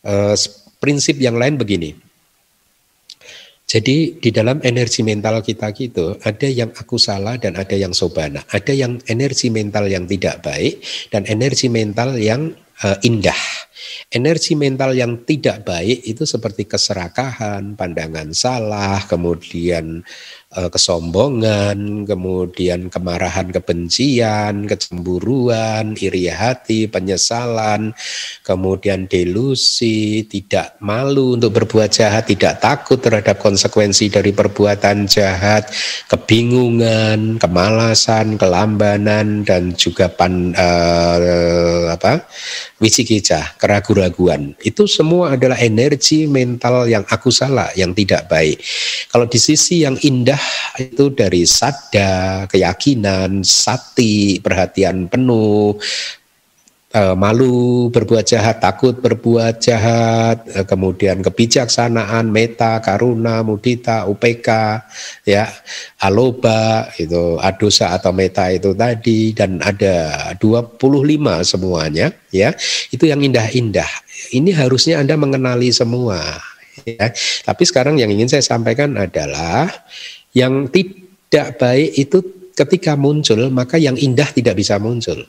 Uh, 0.05 0.37
prinsip 0.79 1.19
yang 1.19 1.35
lain 1.35 1.59
begini. 1.59 1.97
Jadi 3.69 4.17
di 4.17 4.33
dalam 4.33 4.57
energi 4.65 5.05
mental 5.05 5.45
kita 5.45 5.69
gitu 5.77 6.17
ada 6.25 6.47
yang 6.49 6.73
aku 6.73 6.97
salah 6.97 7.37
dan 7.37 7.53
ada 7.53 7.77
yang 7.77 7.93
sobana, 7.93 8.41
ada 8.49 8.73
yang 8.73 8.97
energi 9.05 9.53
mental 9.53 9.85
yang 9.85 10.09
tidak 10.09 10.41
baik 10.41 10.81
dan 11.13 11.21
energi 11.29 11.69
mental 11.69 12.17
yang 12.17 12.49
uh, 12.81 12.97
indah. 13.05 13.37
Energi 14.09 14.53
mental 14.57 14.95
yang 14.97 15.23
tidak 15.23 15.63
baik 15.63 16.03
itu 16.05 16.23
seperti 16.25 16.65
keserakahan, 16.65 17.77
pandangan 17.77 18.33
salah, 18.33 19.03
kemudian 19.05 20.01
Eh, 20.49 20.65
kesombongan, 20.65 22.09
kemudian 22.09 22.89
kemarahan, 22.89 23.53
kebencian, 23.53 24.65
kecemburuan, 24.65 25.93
iri 25.93 26.25
hati, 26.25 26.89
penyesalan, 26.89 27.93
kemudian 28.41 29.05
delusi, 29.05 30.25
tidak 30.25 30.73
malu 30.81 31.37
untuk 31.37 31.53
berbuat 31.53 31.93
jahat, 31.93 32.33
tidak 32.33 32.65
takut 32.65 32.97
terhadap 32.97 33.37
konsekuensi 33.37 34.09
dari 34.09 34.33
perbuatan 34.33 35.05
jahat, 35.05 35.69
kebingungan, 36.09 37.37
kemalasan, 37.37 38.41
kelambanan 38.41 39.45
dan 39.45 39.77
juga 39.77 40.09
pan 40.09 40.57
uh, 40.57 41.93
apa? 41.93 42.25
wicikicah, 42.79 43.59
keraguan-raguan. 43.69 44.57
Itu 44.65 44.89
semua 44.89 45.37
adalah 45.37 45.61
energi 45.61 46.25
mental 46.25 46.89
yang 46.89 47.05
aku 47.05 47.29
salah, 47.29 47.69
yang 47.77 47.93
tidak 47.93 48.25
baik. 48.25 48.57
Kalau 49.13 49.29
di 49.29 49.37
sisi 49.37 49.85
yang 49.85 49.93
indah 50.01 50.41
itu 50.81 51.13
dari 51.13 51.45
sada, 51.45 52.49
keyakinan, 52.49 53.45
sati, 53.45 54.41
perhatian 54.41 55.05
penuh, 55.05 55.77
uh, 56.93 57.13
malu 57.13 57.89
berbuat 57.93 58.25
jahat, 58.25 58.61
takut 58.61 58.97
berbuat 58.97 59.61
jahat, 59.61 60.45
uh, 60.55 60.65
kemudian 60.65 61.21
kebijaksanaan, 61.21 62.29
meta, 62.29 62.81
karuna, 62.81 63.45
mudita, 63.45 64.09
UPK, 64.09 64.49
ya, 65.25 65.45
aloba, 66.01 66.89
itu 66.97 67.37
adosa 67.41 67.93
atau 67.93 68.09
meta 68.13 68.49
itu 68.49 68.73
tadi 68.73 69.33
dan 69.33 69.61
ada 69.61 70.33
25 70.37 70.79
semuanya, 71.45 72.13
ya. 72.33 72.53
Itu 72.89 73.05
yang 73.05 73.21
indah-indah. 73.21 73.89
Ini 74.33 74.51
harusnya 74.57 75.01
Anda 75.01 75.15
mengenali 75.15 75.69
semua, 75.69 76.19
ya. 76.85 77.13
Tapi 77.45 77.63
sekarang 77.65 78.01
yang 78.01 78.09
ingin 78.09 78.29
saya 78.29 78.43
sampaikan 78.45 78.97
adalah 78.97 79.69
yang 80.33 80.69
tidak 80.69 81.57
baik 81.57 81.89
itu 81.97 82.17
ketika 82.53 82.99
muncul, 82.99 83.39
maka 83.53 83.79
yang 83.79 83.95
indah 83.95 84.27
tidak 84.35 84.59
bisa 84.59 84.75
muncul. 84.81 85.23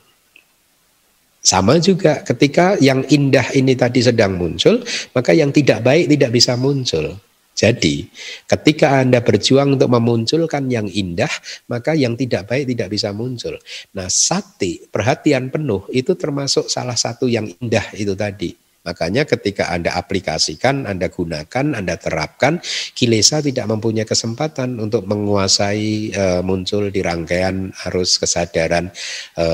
Sama 1.41 1.81
juga 1.81 2.21
ketika 2.21 2.77
yang 2.77 3.01
indah 3.09 3.49
ini 3.57 3.73
tadi 3.73 4.05
sedang 4.05 4.37
muncul, 4.37 4.85
maka 5.17 5.33
yang 5.33 5.49
tidak 5.49 5.81
baik 5.81 6.05
tidak 6.05 6.31
bisa 6.37 6.53
muncul. 6.53 7.17
Jadi, 7.57 8.09
ketika 8.49 9.01
Anda 9.01 9.21
berjuang 9.21 9.77
untuk 9.77 9.91
memunculkan 9.91 10.65
yang 10.71 10.89
indah, 10.89 11.29
maka 11.69 11.93
yang 11.93 12.17
tidak 12.17 12.49
baik 12.49 12.69
tidak 12.73 12.89
bisa 12.89 13.13
muncul. 13.13 13.57
Nah, 13.93 14.07
sati, 14.09 14.81
perhatian 14.87 15.51
penuh 15.53 15.85
itu 15.93 16.17
termasuk 16.17 16.71
salah 16.71 16.97
satu 16.97 17.29
yang 17.29 17.45
indah 17.59 17.85
itu 17.93 18.17
tadi. 18.17 18.55
Makanya 18.81 19.29
ketika 19.29 19.69
Anda 19.69 19.93
aplikasikan, 19.93 20.89
Anda 20.89 21.13
gunakan, 21.13 21.77
Anda 21.77 22.01
terapkan, 22.01 22.57
kilesa 22.97 23.37
tidak 23.37 23.69
mempunyai 23.69 24.09
kesempatan 24.09 24.81
untuk 24.81 25.05
menguasai 25.05 26.09
e, 26.09 26.25
muncul 26.41 26.89
di 26.89 27.05
rangkaian 27.05 27.69
arus 27.89 28.17
kesadaran 28.17 28.89
e, 29.37 29.45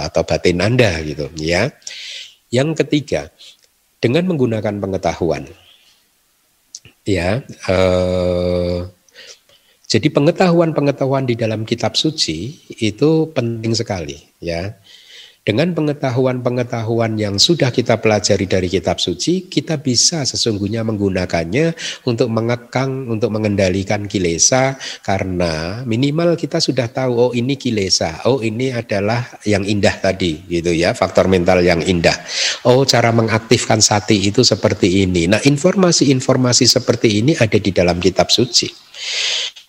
atau 0.00 0.24
batin 0.24 0.64
Anda 0.64 0.96
gitu 1.04 1.28
ya. 1.36 1.68
Yang 2.48 2.80
ketiga, 2.84 3.28
dengan 4.00 4.32
menggunakan 4.32 4.80
pengetahuan. 4.80 5.44
Ya, 7.04 7.44
e, 7.44 7.76
jadi 9.90 10.08
pengetahuan-pengetahuan 10.08 11.28
di 11.28 11.36
dalam 11.36 11.68
kitab 11.68 12.00
suci 12.00 12.64
itu 12.80 13.28
penting 13.36 13.76
sekali 13.76 14.16
ya. 14.40 14.72
Dengan 15.50 15.74
pengetahuan-pengetahuan 15.74 17.18
yang 17.18 17.34
sudah 17.34 17.74
kita 17.74 17.98
pelajari 17.98 18.46
dari 18.46 18.70
kitab 18.70 19.02
suci, 19.02 19.50
kita 19.50 19.82
bisa 19.82 20.22
sesungguhnya 20.22 20.86
menggunakannya 20.86 21.74
untuk 22.06 22.30
mengekang, 22.30 23.10
untuk 23.10 23.34
mengendalikan 23.34 24.06
kilesa 24.06 24.78
karena 25.02 25.82
minimal 25.82 26.38
kita 26.38 26.62
sudah 26.62 26.86
tahu 26.86 27.12
oh 27.18 27.32
ini 27.34 27.58
kilesa, 27.58 28.22
oh 28.30 28.38
ini 28.46 28.70
adalah 28.70 29.26
yang 29.42 29.66
indah 29.66 29.98
tadi 29.98 30.38
gitu 30.46 30.70
ya, 30.70 30.94
faktor 30.94 31.26
mental 31.26 31.66
yang 31.66 31.82
indah. 31.82 32.14
Oh 32.70 32.86
cara 32.86 33.10
mengaktifkan 33.10 33.82
sati 33.82 34.30
itu 34.30 34.46
seperti 34.46 35.02
ini. 35.02 35.26
Nah, 35.26 35.42
informasi-informasi 35.42 36.70
seperti 36.70 37.26
ini 37.26 37.34
ada 37.34 37.58
di 37.58 37.74
dalam 37.74 37.98
kitab 37.98 38.30
suci. 38.30 38.70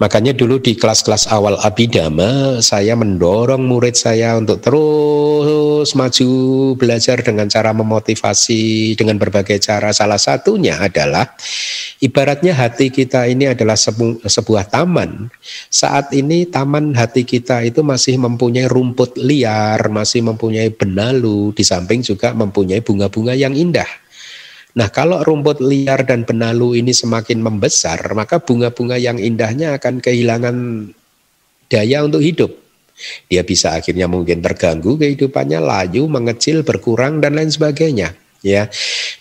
Makanya 0.01 0.33
dulu 0.33 0.57
di 0.57 0.73
kelas-kelas 0.73 1.29
awal 1.29 1.61
Abidama 1.61 2.57
saya 2.57 2.97
mendorong 2.97 3.61
murid 3.61 3.93
saya 3.93 4.33
untuk 4.33 4.57
terus 4.57 5.70
maju 5.93 6.29
belajar 6.77 7.19
dengan 7.21 7.47
cara 7.47 7.71
memotivasi 7.71 8.93
dengan 8.95 9.19
berbagai 9.19 9.59
cara. 9.59 9.91
Salah 9.91 10.19
satunya 10.21 10.79
adalah 10.79 11.33
ibaratnya 12.01 12.55
hati 12.55 12.89
kita 12.89 13.27
ini 13.27 13.51
adalah 13.51 13.75
sebu 13.75 14.23
sebuah 14.23 14.69
taman. 14.71 15.29
Saat 15.67 16.15
ini 16.17 16.47
taman 16.47 16.95
hati 16.95 17.23
kita 17.27 17.61
itu 17.65 17.83
masih 17.83 18.17
mempunyai 18.21 18.67
rumput 18.67 19.15
liar, 19.19 19.81
masih 19.87 20.23
mempunyai 20.23 20.71
benalu, 20.71 21.51
di 21.51 21.63
samping 21.65 22.01
juga 22.01 22.31
mempunyai 22.31 22.79
bunga-bunga 22.81 23.37
yang 23.37 23.53
indah. 23.53 23.87
Nah, 24.71 24.87
kalau 24.87 25.19
rumput 25.19 25.59
liar 25.59 26.07
dan 26.07 26.23
benalu 26.23 26.79
ini 26.79 26.95
semakin 26.95 27.43
membesar, 27.43 27.99
maka 28.15 28.39
bunga-bunga 28.39 28.95
yang 28.95 29.19
indahnya 29.19 29.75
akan 29.75 29.99
kehilangan 29.99 30.55
daya 31.67 32.07
untuk 32.07 32.23
hidup. 32.23 32.51
Dia 33.27 33.41
bisa 33.45 33.75
akhirnya 33.77 34.05
mungkin 34.05 34.41
terganggu 34.41 34.97
kehidupannya, 34.97 35.59
layu, 35.61 36.05
mengecil, 36.07 36.61
berkurang 36.65 37.19
dan 37.19 37.37
lain 37.37 37.49
sebagainya. 37.49 38.13
Ya, 38.41 38.65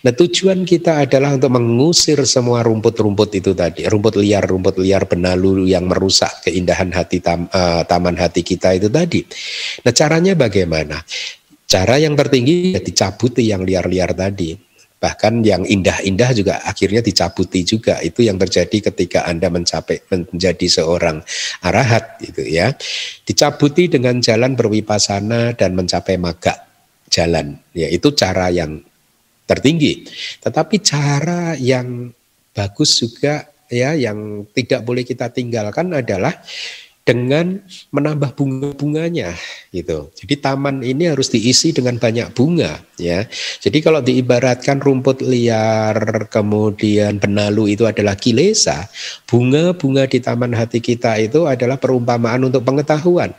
nah 0.00 0.16
tujuan 0.16 0.64
kita 0.64 1.04
adalah 1.04 1.36
untuk 1.36 1.52
mengusir 1.52 2.24
semua 2.24 2.64
rumput-rumput 2.64 3.36
itu 3.36 3.52
tadi, 3.52 3.84
rumput 3.84 4.16
liar, 4.16 4.48
rumput 4.48 4.80
liar 4.80 5.04
benalu 5.04 5.68
yang 5.68 5.84
merusak 5.84 6.48
keindahan 6.48 6.88
hati 6.88 7.20
tam, 7.20 7.44
uh, 7.52 7.84
taman 7.84 8.16
hati 8.16 8.40
kita 8.40 8.80
itu 8.80 8.88
tadi. 8.88 9.20
Nah 9.84 9.92
caranya 9.92 10.32
bagaimana? 10.32 11.04
Cara 11.68 12.00
yang 12.00 12.16
tertinggi 12.16 12.72
ya 12.72 12.80
dicabuti 12.80 13.44
yang 13.44 13.60
liar-liar 13.60 14.16
tadi 14.16 14.69
bahkan 15.00 15.40
yang 15.40 15.64
indah-indah 15.64 16.30
juga 16.36 16.60
akhirnya 16.62 17.00
dicabuti 17.00 17.64
juga. 17.64 17.98
Itu 18.04 18.20
yang 18.20 18.36
terjadi 18.36 18.92
ketika 18.92 19.24
Anda 19.24 19.48
mencapai 19.48 20.04
menjadi 20.12 20.66
seorang 20.68 21.24
arahat 21.64 22.20
gitu 22.20 22.44
ya. 22.44 22.76
Dicabuti 23.24 23.88
dengan 23.88 24.20
jalan 24.20 24.54
berwipasana 24.54 25.56
dan 25.56 25.72
mencapai 25.72 26.20
maga 26.20 26.68
jalan. 27.08 27.56
Ya 27.72 27.88
itu 27.88 28.12
cara 28.12 28.52
yang 28.52 28.84
tertinggi. 29.48 30.04
Tetapi 30.44 30.76
cara 30.84 31.56
yang 31.56 32.12
bagus 32.52 33.00
juga 33.00 33.48
ya 33.72 33.96
yang 33.96 34.44
tidak 34.52 34.84
boleh 34.84 35.02
kita 35.02 35.32
tinggalkan 35.32 35.96
adalah 35.96 36.36
dengan 37.00 37.58
menambah 37.90 38.36
bunga-bunganya 38.36 39.32
gitu. 39.72 40.12
Jadi 40.14 40.34
taman 40.38 40.84
ini 40.84 41.10
harus 41.10 41.32
diisi 41.32 41.72
dengan 41.72 41.96
banyak 41.96 42.30
bunga 42.36 42.78
ya. 43.00 43.24
Jadi 43.58 43.78
kalau 43.80 44.04
diibaratkan 44.04 44.78
rumput 44.78 45.24
liar 45.24 46.28
kemudian 46.28 47.18
benalu 47.18 47.74
itu 47.74 47.88
adalah 47.88 48.14
kilesa, 48.14 48.86
bunga-bunga 49.26 50.06
di 50.06 50.20
taman 50.20 50.52
hati 50.52 50.78
kita 50.78 51.16
itu 51.18 51.48
adalah 51.48 51.80
perumpamaan 51.80 52.46
untuk 52.46 52.62
pengetahuan. 52.62 53.32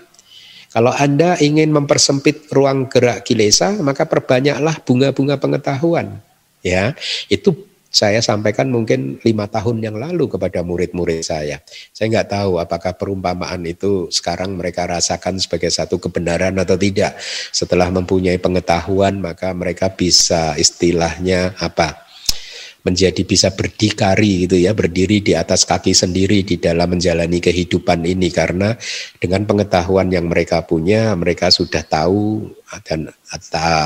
Kalau 0.72 0.95
Anda 0.95 1.36
ingin 1.36 1.76
mempersempit 1.76 2.47
ruang 2.47 2.88
gerak 2.88 3.28
kilesa, 3.28 3.76
maka 3.84 4.07
perbanyaklah 4.07 4.80
bunga-bunga 4.88 5.36
pengetahuan. 5.36 6.24
Ya, 6.64 6.95
itu 7.28 7.70
saya 7.91 8.23
sampaikan 8.23 8.71
mungkin 8.71 9.19
lima 9.19 9.51
tahun 9.51 9.83
yang 9.83 9.99
lalu 9.99 10.31
kepada 10.31 10.63
murid-murid 10.63 11.27
saya. 11.27 11.59
Saya 11.91 12.07
nggak 12.07 12.29
tahu 12.31 12.51
apakah 12.63 12.95
perumpamaan 12.95 13.67
itu 13.67 14.07
sekarang 14.07 14.55
mereka 14.55 14.87
rasakan 14.87 15.43
sebagai 15.43 15.67
satu 15.67 15.99
kebenaran 15.99 16.55
atau 16.55 16.79
tidak. 16.79 17.19
Setelah 17.51 17.91
mempunyai 17.91 18.39
pengetahuan 18.39 19.19
maka 19.19 19.51
mereka 19.51 19.91
bisa 19.91 20.55
istilahnya 20.55 21.51
apa? 21.59 22.11
Menjadi 22.82 23.21
bisa 23.21 23.53
berdikari 23.53 24.49
gitu 24.49 24.57
ya, 24.57 24.73
berdiri 24.73 25.21
di 25.21 25.38
atas 25.38 25.69
kaki 25.69 25.93
sendiri 25.93 26.41
di 26.41 26.57
dalam 26.57 26.97
menjalani 26.97 27.38
kehidupan 27.38 28.01
ini 28.05 28.34
karena 28.34 28.73
dengan 29.21 29.45
pengetahuan 29.45 30.09
yang 30.09 30.25
mereka 30.25 30.65
punya, 30.65 31.13
mereka 31.13 31.53
sudah 31.53 31.86
tahu 31.86 32.49
dan 32.86 33.11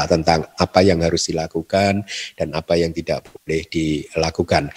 tentang 0.08 0.48
apa 0.56 0.80
yang 0.86 1.02
harus 1.04 1.28
dilakukan 1.28 2.06
dan 2.40 2.48
apa 2.56 2.80
yang 2.80 2.96
tidak 2.96 3.26
boleh 3.28 3.68
dilakukan. 3.68 4.72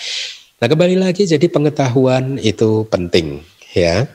Nah, 0.58 0.66
kembali 0.66 0.98
lagi 0.98 1.22
jadi 1.22 1.46
pengetahuan 1.46 2.34
itu 2.42 2.82
penting 2.90 3.46
ya. 3.70 4.10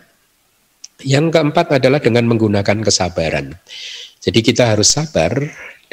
Yang 1.03 1.35
keempat 1.35 1.79
adalah 1.79 1.99
dengan 1.99 2.27
menggunakan 2.31 2.79
kesabaran. 2.83 3.55
Jadi 4.23 4.39
kita 4.39 4.71
harus 4.71 4.95
sabar 4.95 5.35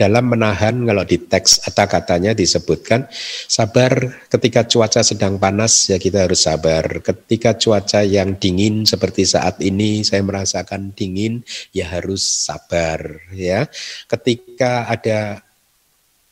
dalam 0.00 0.32
menahan 0.32 0.80
kalau 0.88 1.04
di 1.04 1.20
teks 1.20 1.60
kata-katanya 1.60 2.32
disebutkan 2.32 3.04
sabar 3.44 3.92
ketika 4.32 4.64
cuaca 4.64 5.04
sedang 5.04 5.36
panas 5.36 5.92
ya 5.92 6.00
kita 6.00 6.24
harus 6.24 6.48
sabar. 6.48 7.04
Ketika 7.04 7.60
cuaca 7.60 8.00
yang 8.00 8.40
dingin 8.40 8.88
seperti 8.88 9.28
saat 9.28 9.60
ini 9.60 10.00
saya 10.00 10.24
merasakan 10.24 10.96
dingin 10.96 11.44
ya 11.76 11.84
harus 11.92 12.24
sabar 12.24 13.20
ya. 13.36 13.68
Ketika 14.08 14.88
ada 14.88 15.44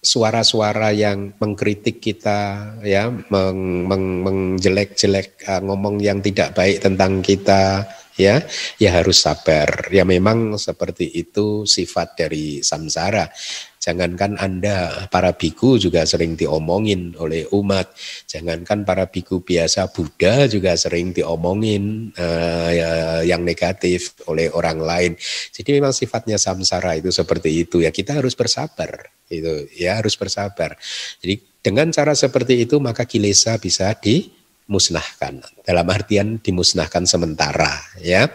suara-suara 0.01 0.95
yang 0.97 1.37
mengkritik 1.37 2.01
kita 2.01 2.73
ya 2.81 3.11
meng, 3.11 3.85
meng, 3.85 4.05
menjelek-jelek 4.25 5.45
uh, 5.45 5.61
ngomong 5.61 6.01
yang 6.01 6.25
tidak 6.25 6.57
baik 6.57 6.81
tentang 6.81 7.21
kita 7.21 7.85
ya 8.19 8.43
ya 8.77 8.91
harus 8.99 9.23
sabar. 9.23 9.89
Ya 9.95 10.03
memang 10.03 10.59
seperti 10.59 11.07
itu 11.09 11.64
sifat 11.64 12.19
dari 12.19 12.61
samsara. 12.61 13.31
Jangankan 13.79 14.37
anda 14.43 15.07
para 15.09 15.33
biku 15.33 15.79
juga 15.79 16.03
sering 16.05 16.35
diomongin 16.35 17.14
oleh 17.16 17.47
umat. 17.55 17.95
Jangankan 18.27 18.83
para 18.83 19.07
biku 19.09 19.41
biasa 19.41 19.89
Buddha 19.95 20.51
juga 20.51 20.75
sering 20.75 21.14
diomongin 21.14 22.12
uh, 22.19 22.69
ya, 22.75 22.91
yang 23.25 23.47
negatif 23.47 24.19
oleh 24.27 24.51
orang 24.51 24.83
lain. 24.83 25.12
Jadi 25.55 25.79
memang 25.79 25.95
sifatnya 25.95 26.37
samsara 26.37 26.99
itu 26.99 27.14
seperti 27.14 27.64
itu. 27.64 27.81
Ya 27.81 27.95
kita 27.95 28.19
harus 28.19 28.35
bersabar 28.35 29.14
itu 29.31 29.69
ya 29.77 30.01
harus 30.01 30.19
bersabar. 30.19 30.75
Jadi 31.23 31.41
dengan 31.62 31.93
cara 31.95 32.12
seperti 32.16 32.64
itu 32.64 32.81
maka 32.83 33.05
kilesa 33.05 33.57
bisa 33.61 33.93
di 33.97 34.38
musnahkan 34.69 35.41
dalam 35.64 35.87
artian 35.89 36.39
dimusnahkan 36.39 37.09
sementara 37.09 37.73
ya. 37.99 38.29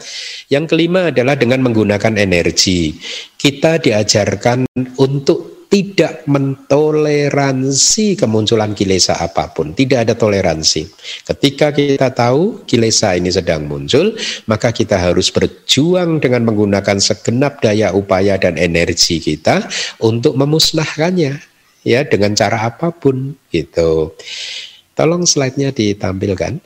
Yang 0.49 0.75
kelima 0.75 1.13
adalah 1.13 1.37
dengan 1.37 1.61
menggunakan 1.61 2.17
energi. 2.17 2.97
Kita 3.37 3.77
diajarkan 3.77 4.65
untuk 4.97 5.53
tidak 5.73 6.29
mentoleransi 6.29 8.13
kemunculan 8.13 8.77
kilesa 8.77 9.17
apa 9.17 9.49
pun, 9.49 9.73
tidak 9.73 10.05
ada 10.05 10.13
toleransi. 10.13 10.85
Ketika 11.25 11.73
kita 11.73 12.13
tahu 12.13 12.61
kilesa 12.69 13.17
ini 13.17 13.33
sedang 13.33 13.65
muncul, 13.65 14.13
maka 14.45 14.69
kita 14.69 15.01
harus 15.01 15.33
berjuang 15.33 16.21
dengan 16.21 16.45
menggunakan 16.45 17.01
segenap 17.01 17.57
daya 17.65 17.89
upaya 17.89 18.37
dan 18.37 18.61
energi 18.61 19.17
kita 19.17 19.65
untuk 19.97 20.37
memusnahkannya 20.37 21.41
ya 21.81 22.05
dengan 22.05 22.37
cara 22.37 22.69
apa 22.69 22.93
pun 22.93 23.33
gitu. 23.49 24.13
Tolong 24.93 25.25
slide-nya 25.25 25.73
ditampilkan. 25.73 26.61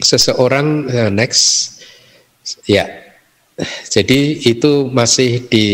Seseorang 0.00 0.66
uh, 0.90 1.10
next, 1.12 1.78
ya. 2.66 2.88
Jadi 3.92 4.40
itu 4.48 4.88
masih 4.88 5.44
di 5.52 5.66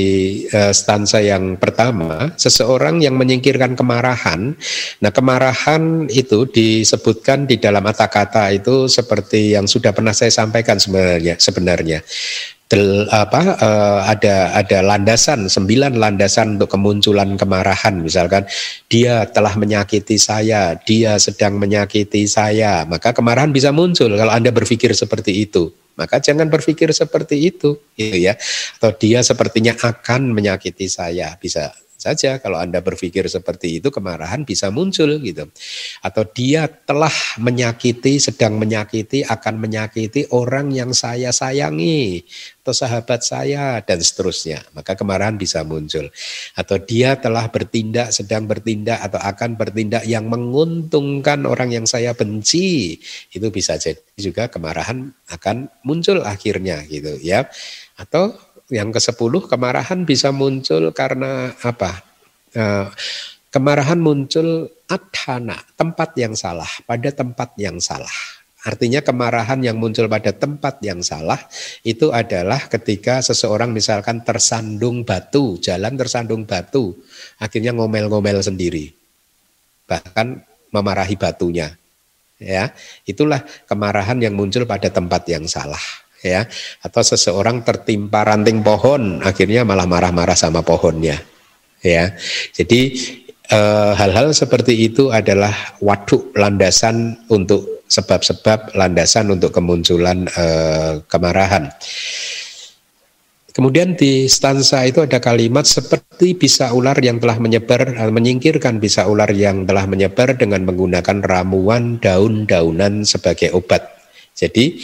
uh, 0.51 0.75
stansa 0.75 1.23
yang 1.23 1.55
pertama, 1.55 2.35
seseorang 2.35 2.99
yang 2.99 3.15
menyingkirkan 3.15 3.79
kemarahan. 3.79 4.59
Nah, 4.99 5.11
kemarahan 5.15 6.11
itu 6.11 6.51
disebutkan 6.51 7.47
di 7.47 7.63
dalam 7.63 7.87
kata-kata 7.87 8.51
itu 8.51 8.91
seperti 8.91 9.55
yang 9.55 9.71
sudah 9.71 9.95
pernah 9.95 10.11
saya 10.11 10.35
sampaikan. 10.35 10.83
Sebenarnya 10.83 12.03
del, 12.67 13.07
apa 13.15 13.41
uh, 13.63 14.01
ada 14.11 14.59
ada 14.59 14.79
landasan 14.83 15.47
sembilan 15.47 15.95
landasan 15.95 16.59
untuk 16.59 16.75
kemunculan 16.75 17.39
kemarahan. 17.39 18.03
Misalkan 18.03 18.47
dia 18.91 19.27
telah 19.31 19.55
menyakiti 19.55 20.19
saya 20.19 20.75
dia 20.75 21.19
sedang 21.23 21.59
menyakiti 21.59 22.27
saya 22.27 22.83
maka 22.85 23.15
kemarahan 23.15 23.55
bisa 23.55 23.71
muncul 23.71 24.11
kalau 24.15 24.33
anda 24.35 24.51
berpikir 24.51 24.91
seperti 24.93 25.47
itu. 25.47 25.71
Maka 25.97 26.21
jangan 26.21 26.53
berpikir 26.53 26.93
seperti 26.93 27.49
itu 27.49 27.81
gitu 27.97 28.17
ya. 28.21 28.37
Atau 28.77 28.93
dia 29.01 29.25
sepertinya 29.25 29.73
akan 29.73 30.29
menyakiti 30.37 30.93
saya 30.93 31.33
bisa 31.41 31.73
saja 32.07 32.39
kalau 32.39 32.63
Anda 32.63 32.79
berpikir 32.79 33.27
seperti 33.27 33.83
itu 33.83 33.91
kemarahan 33.91 34.47
bisa 34.47 34.71
muncul 34.71 35.19
gitu. 35.19 35.51
Atau 36.07 36.23
dia 36.31 36.71
telah 36.71 37.13
menyakiti, 37.43 38.23
sedang 38.23 38.63
menyakiti, 38.63 39.27
akan 39.27 39.59
menyakiti 39.59 40.31
orang 40.31 40.71
yang 40.71 40.95
saya 40.95 41.35
sayangi 41.35 42.23
atau 42.63 42.75
sahabat 42.75 43.23
saya 43.23 43.83
dan 43.83 44.03
seterusnya. 44.03 44.63
Maka 44.75 44.95
kemarahan 44.95 45.39
bisa 45.39 45.67
muncul. 45.67 46.11
Atau 46.55 46.83
dia 46.83 47.15
telah 47.19 47.51
bertindak, 47.51 48.15
sedang 48.15 48.47
bertindak 48.47 49.03
atau 49.03 49.19
akan 49.23 49.55
bertindak 49.55 50.03
yang 50.07 50.27
menguntungkan 50.31 51.47
orang 51.47 51.75
yang 51.75 51.87
saya 51.87 52.15
benci. 52.15 52.99
Itu 53.31 53.51
bisa 53.51 53.79
jadi 53.79 54.03
juga 54.19 54.47
kemarahan 54.51 55.11
akan 55.31 55.71
muncul 55.83 56.23
akhirnya 56.23 56.83
gitu 56.87 57.19
ya. 57.23 57.47
Atau 57.95 58.35
yang 58.71 58.91
ke-10 58.91 59.47
kemarahan 59.47 60.03
bisa 60.03 60.35
muncul 60.35 60.91
karena 60.91 61.55
apa? 61.63 62.03
Eh, 62.51 62.87
kemarahan 63.55 63.99
muncul 64.01 64.67
adhana, 64.91 65.59
tempat 65.79 66.15
yang 66.19 66.35
salah, 66.35 66.69
pada 66.87 67.11
tempat 67.15 67.55
yang 67.59 67.79
salah. 67.79 68.13
Artinya 68.67 68.99
kemarahan 68.99 69.63
yang 69.63 69.79
muncul 69.79 70.11
pada 70.11 70.35
tempat 70.35 70.83
yang 70.83 70.99
salah 70.99 71.39
itu 71.87 72.11
adalah 72.11 72.67
ketika 72.67 73.23
seseorang 73.23 73.71
misalkan 73.71 74.27
tersandung 74.27 75.07
batu, 75.07 75.55
jalan 75.63 75.95
tersandung 75.95 76.43
batu, 76.43 76.91
akhirnya 77.39 77.71
ngomel-ngomel 77.79 78.43
sendiri. 78.43 78.91
Bahkan 79.87 80.43
memarahi 80.75 81.15
batunya. 81.15 81.79
Ya, 82.37 82.75
itulah 83.07 83.41
kemarahan 83.71 84.19
yang 84.21 84.35
muncul 84.37 84.69
pada 84.69 84.93
tempat 84.93 85.25
yang 85.31 85.49
salah 85.49 85.81
ya 86.27 86.43
atau 86.83 87.03
seseorang 87.07 87.63
tertimpa 87.63 88.27
ranting 88.27 88.67
pohon 88.67 89.23
akhirnya 89.23 89.63
malah 89.63 89.87
marah-marah 89.87 90.35
sama 90.35 90.67
pohonnya 90.67 91.23
ya 91.81 92.11
jadi 92.51 92.81
eh, 93.55 93.93
hal-hal 93.95 94.35
seperti 94.35 94.75
itu 94.75 95.15
adalah 95.15 95.55
waduk 95.79 96.35
landasan 96.35 97.15
untuk 97.31 97.87
sebab-sebab 97.87 98.75
landasan 98.75 99.31
untuk 99.31 99.55
kemunculan 99.55 100.27
e, 100.27 100.45
kemarahan 101.07 101.71
Kemudian 103.57 103.97
di 103.97 104.29
stansa 104.29 104.85
itu 104.85 105.01
ada 105.01 105.17
kalimat 105.17 105.65
seperti 105.65 106.37
bisa 106.37 106.77
ular 106.77 106.93
yang 107.01 107.17
telah 107.17 107.41
menyebar, 107.41 107.89
eh, 107.89 108.13
menyingkirkan 108.13 108.77
bisa 108.77 109.09
ular 109.09 109.33
yang 109.33 109.65
telah 109.65 109.89
menyebar 109.89 110.37
dengan 110.37 110.69
menggunakan 110.69 111.25
ramuan 111.25 111.97
daun-daunan 111.97 113.09
sebagai 113.09 113.57
obat. 113.57 113.81
Jadi 114.37 114.77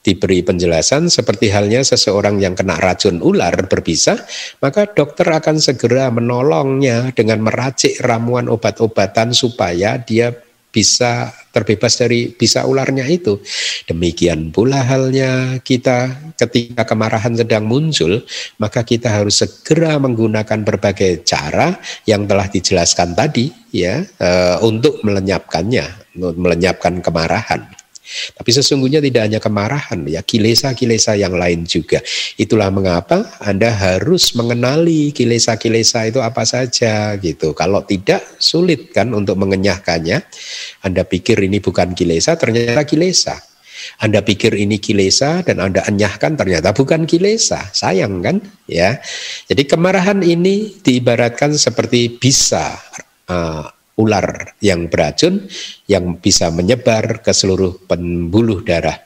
diberi 0.00 0.40
penjelasan 0.40 1.12
seperti 1.12 1.52
halnya 1.52 1.84
seseorang 1.84 2.40
yang 2.40 2.56
kena 2.56 2.80
racun 2.80 3.20
ular 3.20 3.52
berbisa, 3.68 4.16
maka 4.64 4.88
dokter 4.88 5.28
akan 5.28 5.60
segera 5.60 6.08
menolongnya 6.08 7.12
dengan 7.12 7.44
meracik 7.44 8.00
ramuan 8.00 8.48
obat-obatan 8.48 9.36
supaya 9.36 10.00
dia 10.00 10.32
bisa 10.70 11.34
terbebas 11.50 11.98
dari 11.98 12.30
bisa 12.30 12.62
ularnya 12.64 13.04
itu. 13.10 13.42
Demikian 13.90 14.54
pula 14.54 14.86
halnya 14.86 15.58
kita 15.60 16.30
ketika 16.38 16.86
kemarahan 16.86 17.34
sedang 17.34 17.66
muncul, 17.66 18.22
maka 18.62 18.86
kita 18.86 19.10
harus 19.10 19.42
segera 19.42 19.98
menggunakan 19.98 20.62
berbagai 20.62 21.26
cara 21.26 21.74
yang 22.06 22.24
telah 22.24 22.46
dijelaskan 22.46 23.18
tadi 23.18 23.50
ya 23.74 24.00
e, 24.00 24.30
untuk 24.62 25.02
melenyapkannya, 25.02 26.14
melenyapkan 26.38 27.02
kemarahan. 27.02 27.79
Tapi 28.10 28.50
sesungguhnya 28.50 28.98
tidak 28.98 29.22
hanya 29.30 29.40
kemarahan, 29.40 30.02
ya 30.08 30.24
kilesa-kilesa 30.24 31.14
yang 31.14 31.36
lain 31.36 31.62
juga. 31.62 32.02
Itulah 32.34 32.72
mengapa 32.74 33.38
Anda 33.38 33.70
harus 33.70 34.34
mengenali 34.34 35.14
kilesa-kilesa 35.14 36.10
itu 36.10 36.18
apa 36.18 36.42
saja 36.42 37.14
gitu. 37.22 37.54
Kalau 37.54 37.86
tidak 37.86 38.24
sulit 38.42 38.90
kan 38.90 39.14
untuk 39.14 39.38
mengenyahkannya. 39.38 40.18
Anda 40.82 41.02
pikir 41.06 41.38
ini 41.38 41.62
bukan 41.62 41.94
kilesa, 41.94 42.34
ternyata 42.34 42.82
kilesa. 42.82 43.38
Anda 44.00 44.20
pikir 44.20 44.52
ini 44.56 44.76
kilesa 44.76 45.40
dan 45.40 45.60
Anda 45.60 45.84
enyahkan 45.88 46.36
ternyata 46.36 46.76
bukan 46.76 47.08
kilesa. 47.08 47.68
Sayang 47.72 48.20
kan? 48.20 48.36
Ya. 48.68 49.00
Jadi 49.48 49.64
kemarahan 49.64 50.20
ini 50.20 50.80
diibaratkan 50.84 51.56
seperti 51.56 52.20
bisa 52.20 52.76
uh, 53.28 53.64
ular 54.00 54.56
yang 54.64 54.88
beracun 54.88 55.44
yang 55.84 56.16
bisa 56.16 56.48
menyebar 56.48 57.20
ke 57.20 57.36
seluruh 57.36 57.84
pembuluh 57.84 58.64
darah. 58.64 58.96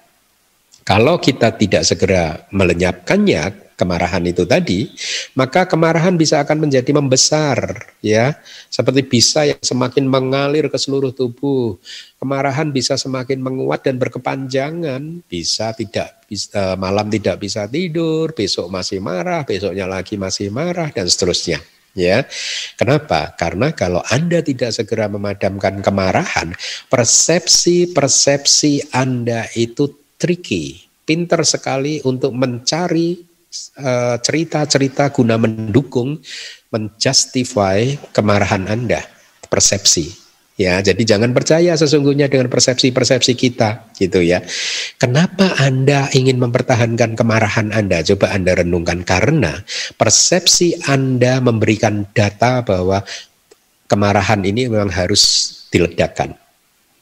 Kalau 0.85 1.17
kita 1.19 1.57
tidak 1.57 1.83
segera 1.83 2.45
melenyapkannya, 2.53 3.73
kemarahan 3.75 4.23
itu 4.29 4.47
tadi, 4.47 4.87
maka 5.35 5.67
kemarahan 5.67 6.15
bisa 6.15 6.45
akan 6.45 6.69
menjadi 6.69 6.93
membesar, 6.95 7.89
ya, 7.99 8.39
seperti 8.71 9.03
bisa 9.03 9.49
yang 9.49 9.59
semakin 9.65 10.07
mengalir 10.07 10.71
ke 10.71 10.79
seluruh 10.79 11.11
tubuh. 11.11 11.81
Kemarahan 12.21 12.71
bisa 12.71 12.95
semakin 13.01 13.41
menguat 13.41 13.81
dan 13.83 13.97
berkepanjangan, 13.97 15.25
bisa 15.27 15.73
tidak 15.73 16.23
bisa, 16.29 16.53
eh, 16.53 16.77
malam 16.77 17.09
tidak 17.09 17.41
bisa 17.41 17.65
tidur, 17.65 18.37
besok 18.37 18.71
masih 18.71 19.01
marah, 19.03 19.43
besoknya 19.43 19.89
lagi 19.89 20.21
masih 20.21 20.53
marah 20.53 20.93
dan 20.93 21.09
seterusnya 21.09 21.59
ya. 21.95 22.27
Kenapa? 22.77 23.33
Karena 23.39 23.73
kalau 23.73 24.03
Anda 24.11 24.43
tidak 24.43 24.75
segera 24.75 25.09
memadamkan 25.09 25.81
kemarahan, 25.81 26.53
persepsi-persepsi 26.91 28.93
Anda 28.93 29.47
itu 29.55 29.95
tricky, 30.19 30.83
pinter 31.07 31.47
sekali 31.47 32.03
untuk 32.03 32.35
mencari 32.35 33.23
eh, 33.79 34.17
cerita-cerita 34.19 35.15
guna 35.15 35.39
mendukung, 35.39 36.19
menjustify 36.75 37.95
kemarahan 38.11 38.67
Anda, 38.67 39.07
persepsi. 39.47 40.24
Ya, 40.55 40.79
jadi 40.79 41.03
jangan 41.03 41.35
percaya 41.35 41.75
sesungguhnya 41.75 42.31
dengan 42.31 42.47
persepsi-persepsi 42.47 43.35
kita, 43.35 43.91
gitu 43.99 44.23
ya. 44.23 44.39
Kenapa 45.03 45.51
Anda 45.59 46.07
ingin 46.15 46.39
mempertahankan 46.39 47.19
kemarahan 47.19 47.75
Anda? 47.75 48.07
Coba 48.07 48.31
Anda 48.31 48.63
renungkan 48.63 49.03
karena 49.03 49.67
persepsi 49.99 50.79
Anda 50.87 51.43
memberikan 51.43 52.07
data 52.15 52.63
bahwa 52.63 53.03
kemarahan 53.91 54.47
ini 54.47 54.71
memang 54.71 54.95
harus 54.95 55.51
diledakkan. 55.75 56.39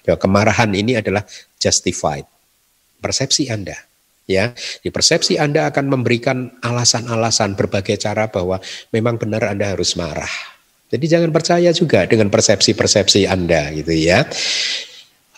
Ya, 0.09 0.17
kemarahan 0.17 0.73
ini 0.73 0.97
adalah 0.97 1.29
justified. 1.61 2.25
Persepsi 3.05 3.53
Anda, 3.53 3.77
ya. 4.25 4.57
Di 4.81 4.89
persepsi 4.89 5.37
Anda 5.37 5.69
akan 5.69 5.93
memberikan 5.93 6.57
alasan-alasan 6.65 7.53
berbagai 7.53 8.01
cara 8.01 8.33
bahwa 8.33 8.65
memang 8.97 9.21
benar 9.21 9.45
Anda 9.45 9.77
harus 9.77 9.93
marah 9.93 10.52
jadi 10.93 11.19
jangan 11.19 11.33
percaya 11.33 11.73
juga 11.73 12.05
dengan 12.05 12.29
persepsi-persepsi 12.29 13.25
Anda 13.25 13.73
gitu 13.73 13.97
ya. 13.97 14.29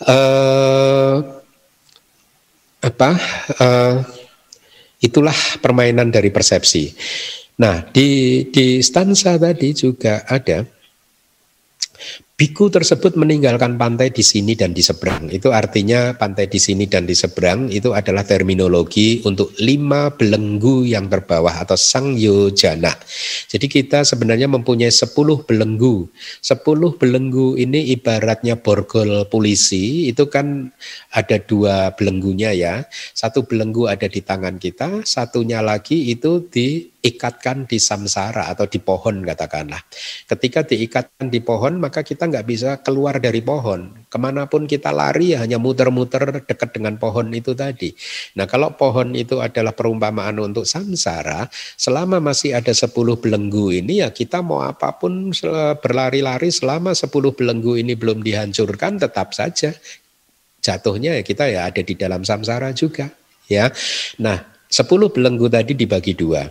Uh, 0.03 1.23
apa? 2.83 3.09
Uh, 3.55 4.03
itulah 4.99 5.35
permainan 5.63 6.11
dari 6.11 6.27
persepsi. 6.27 6.91
Nah, 7.55 7.87
di 7.87 8.43
di 8.51 8.83
stansa 8.83 9.39
tadi 9.39 9.71
juga 9.71 10.27
ada 10.27 10.67
Biku 12.35 12.67
tersebut 12.67 13.15
meninggalkan 13.15 13.79
pantai 13.79 14.11
di 14.11 14.19
sini 14.19 14.59
dan 14.59 14.75
di 14.75 14.83
seberang. 14.83 15.31
Itu 15.31 15.55
artinya 15.55 16.11
pantai 16.19 16.51
di 16.51 16.59
sini 16.59 16.83
dan 16.83 17.07
di 17.07 17.15
seberang 17.15 17.71
itu 17.71 17.95
adalah 17.95 18.27
terminologi 18.27 19.23
untuk 19.23 19.55
lima 19.63 20.11
belenggu 20.11 20.83
yang 20.83 21.07
terbawah 21.07 21.63
atau 21.63 21.79
sang 21.79 22.19
yojana. 22.19 22.91
Jadi 23.47 23.71
kita 23.71 24.03
sebenarnya 24.03 24.51
mempunyai 24.51 24.91
sepuluh 24.91 25.47
belenggu. 25.47 26.11
Sepuluh 26.43 26.99
belenggu 26.99 27.55
ini 27.55 27.95
ibaratnya 27.95 28.59
borgol 28.59 29.23
polisi. 29.31 30.11
Itu 30.11 30.27
kan 30.27 30.75
ada 31.15 31.39
dua 31.39 31.95
belenggunya 31.95 32.51
ya. 32.51 32.83
Satu 33.15 33.47
belenggu 33.47 33.87
ada 33.87 34.11
di 34.11 34.19
tangan 34.19 34.59
kita, 34.59 35.07
satunya 35.07 35.63
lagi 35.63 36.11
itu 36.11 36.43
di 36.51 36.94
ikatkan 37.05 37.69
di 37.69 37.77
samsara 37.77 38.49
atau 38.49 38.65
di 38.65 38.81
pohon 38.81 39.21
katakanlah. 39.21 39.77
Ketika 40.25 40.65
diikatkan 40.65 41.29
di 41.29 41.37
pohon 41.45 41.77
maka 41.77 42.01
kita 42.01 42.25
nggak 42.25 42.45
bisa 42.49 42.69
keluar 42.81 43.21
dari 43.21 43.45
pohon. 43.45 44.09
Ke 44.09 44.17
mana 44.17 44.49
pun 44.49 44.65
kita 44.65 44.89
lari 44.89 45.37
ya 45.37 45.45
hanya 45.45 45.61
muter-muter 45.61 46.41
dekat 46.41 46.73
dengan 46.73 46.97
pohon 46.97 47.29
itu 47.29 47.53
tadi. 47.53 47.93
Nah 48.33 48.49
kalau 48.49 48.73
pohon 48.73 49.13
itu 49.13 49.37
adalah 49.37 49.77
perumpamaan 49.77 50.41
untuk 50.41 50.65
samsara, 50.65 51.45
selama 51.77 52.17
masih 52.17 52.57
ada 52.57 52.73
sepuluh 52.73 53.21
belenggu 53.21 53.69
ini 53.69 54.01
ya 54.01 54.09
kita 54.09 54.41
mau 54.41 54.65
apa 54.65 54.97
pun 54.97 55.29
berlari-lari 55.77 56.49
selama 56.49 56.97
sepuluh 56.97 57.37
belenggu 57.37 57.77
ini 57.77 57.93
belum 57.93 58.25
dihancurkan 58.25 58.97
tetap 58.97 59.37
saja 59.37 59.77
jatuhnya 60.65 61.21
ya 61.21 61.21
kita 61.21 61.45
ya 61.45 61.69
ada 61.69 61.85
di 61.85 61.93
dalam 61.93 62.25
samsara 62.25 62.73
juga 62.73 63.13
ya. 63.45 63.69
Nah, 64.17 64.41
sepuluh 64.65 65.13
belenggu 65.13 65.45
tadi 65.45 65.77
dibagi 65.77 66.17
dua 66.17 66.49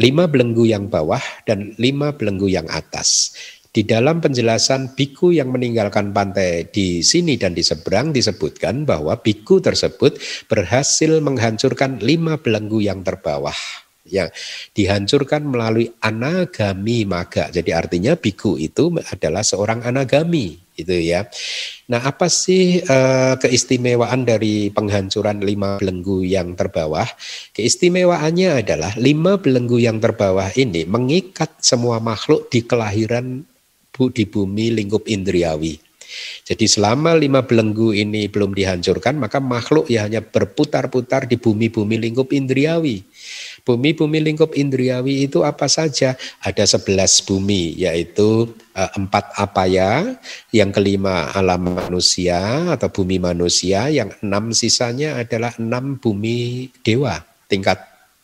lima 0.00 0.24
belenggu 0.24 0.64
yang 0.64 0.88
bawah 0.88 1.20
dan 1.44 1.76
lima 1.76 2.16
belenggu 2.16 2.48
yang 2.48 2.64
atas. 2.72 3.36
Di 3.70 3.86
dalam 3.86 4.18
penjelasan 4.18 4.98
biku 4.98 5.30
yang 5.30 5.54
meninggalkan 5.54 6.10
pantai 6.10 6.66
di 6.74 7.06
sini 7.06 7.38
dan 7.38 7.54
di 7.54 7.62
seberang 7.62 8.10
disebutkan 8.10 8.82
bahwa 8.82 9.14
biku 9.20 9.62
tersebut 9.62 10.18
berhasil 10.50 11.22
menghancurkan 11.22 12.02
lima 12.02 12.34
belenggu 12.40 12.82
yang 12.82 13.06
terbawah 13.06 13.54
yang 14.10 14.26
dihancurkan 14.74 15.46
melalui 15.46 15.86
anagami 16.02 17.06
maga. 17.06 17.46
Jadi 17.52 17.70
artinya 17.70 18.18
biku 18.18 18.58
itu 18.58 18.90
adalah 19.06 19.46
seorang 19.46 19.86
anagami 19.86 20.58
itu 20.82 20.96
ya. 20.96 21.28
Nah, 21.90 22.00
apa 22.06 22.30
sih 22.30 22.80
uh, 22.80 23.34
keistimewaan 23.36 24.22
dari 24.22 24.70
penghancuran 24.70 25.42
lima 25.42 25.78
belenggu 25.82 26.22
yang 26.22 26.54
terbawah? 26.54 27.06
Keistimewaannya 27.52 28.62
adalah 28.62 28.92
lima 28.96 29.36
belenggu 29.36 29.82
yang 29.82 29.98
terbawah 29.98 30.48
ini 30.54 30.86
mengikat 30.86 31.58
semua 31.60 31.98
makhluk 31.98 32.48
di 32.48 32.62
kelahiran 32.62 33.42
di 34.08 34.24
bumi 34.24 34.72
lingkup 34.72 35.04
indriawi. 35.12 35.76
Jadi 36.42 36.66
selama 36.66 37.14
lima 37.14 37.44
belenggu 37.46 37.94
ini 37.94 38.26
belum 38.26 38.56
dihancurkan, 38.56 39.14
maka 39.20 39.38
makhluk 39.38 39.86
ya 39.86 40.08
hanya 40.08 40.24
berputar-putar 40.24 41.30
di 41.30 41.38
bumi-bumi 41.38 42.00
lingkup 42.00 42.34
indriawi. 42.34 43.06
Bumi-bumi 43.62 44.18
lingkup 44.24 44.56
indriawi 44.56 45.28
itu 45.28 45.44
apa 45.44 45.68
saja? 45.68 46.16
Ada 46.40 46.64
sebelas 46.66 47.20
bumi, 47.20 47.76
yaitu 47.76 48.50
uh, 48.74 48.90
empat 48.96 49.36
apaya, 49.36 50.16
yang 50.50 50.72
kelima 50.72 51.30
alam 51.36 51.76
manusia 51.76 52.70
atau 52.72 52.88
bumi 52.88 53.20
manusia, 53.20 53.92
yang 53.92 54.10
enam 54.24 54.50
sisanya 54.56 55.20
adalah 55.20 55.52
enam 55.60 56.00
bumi 56.00 56.70
dewa, 56.80 57.20
tingkat 57.46 57.78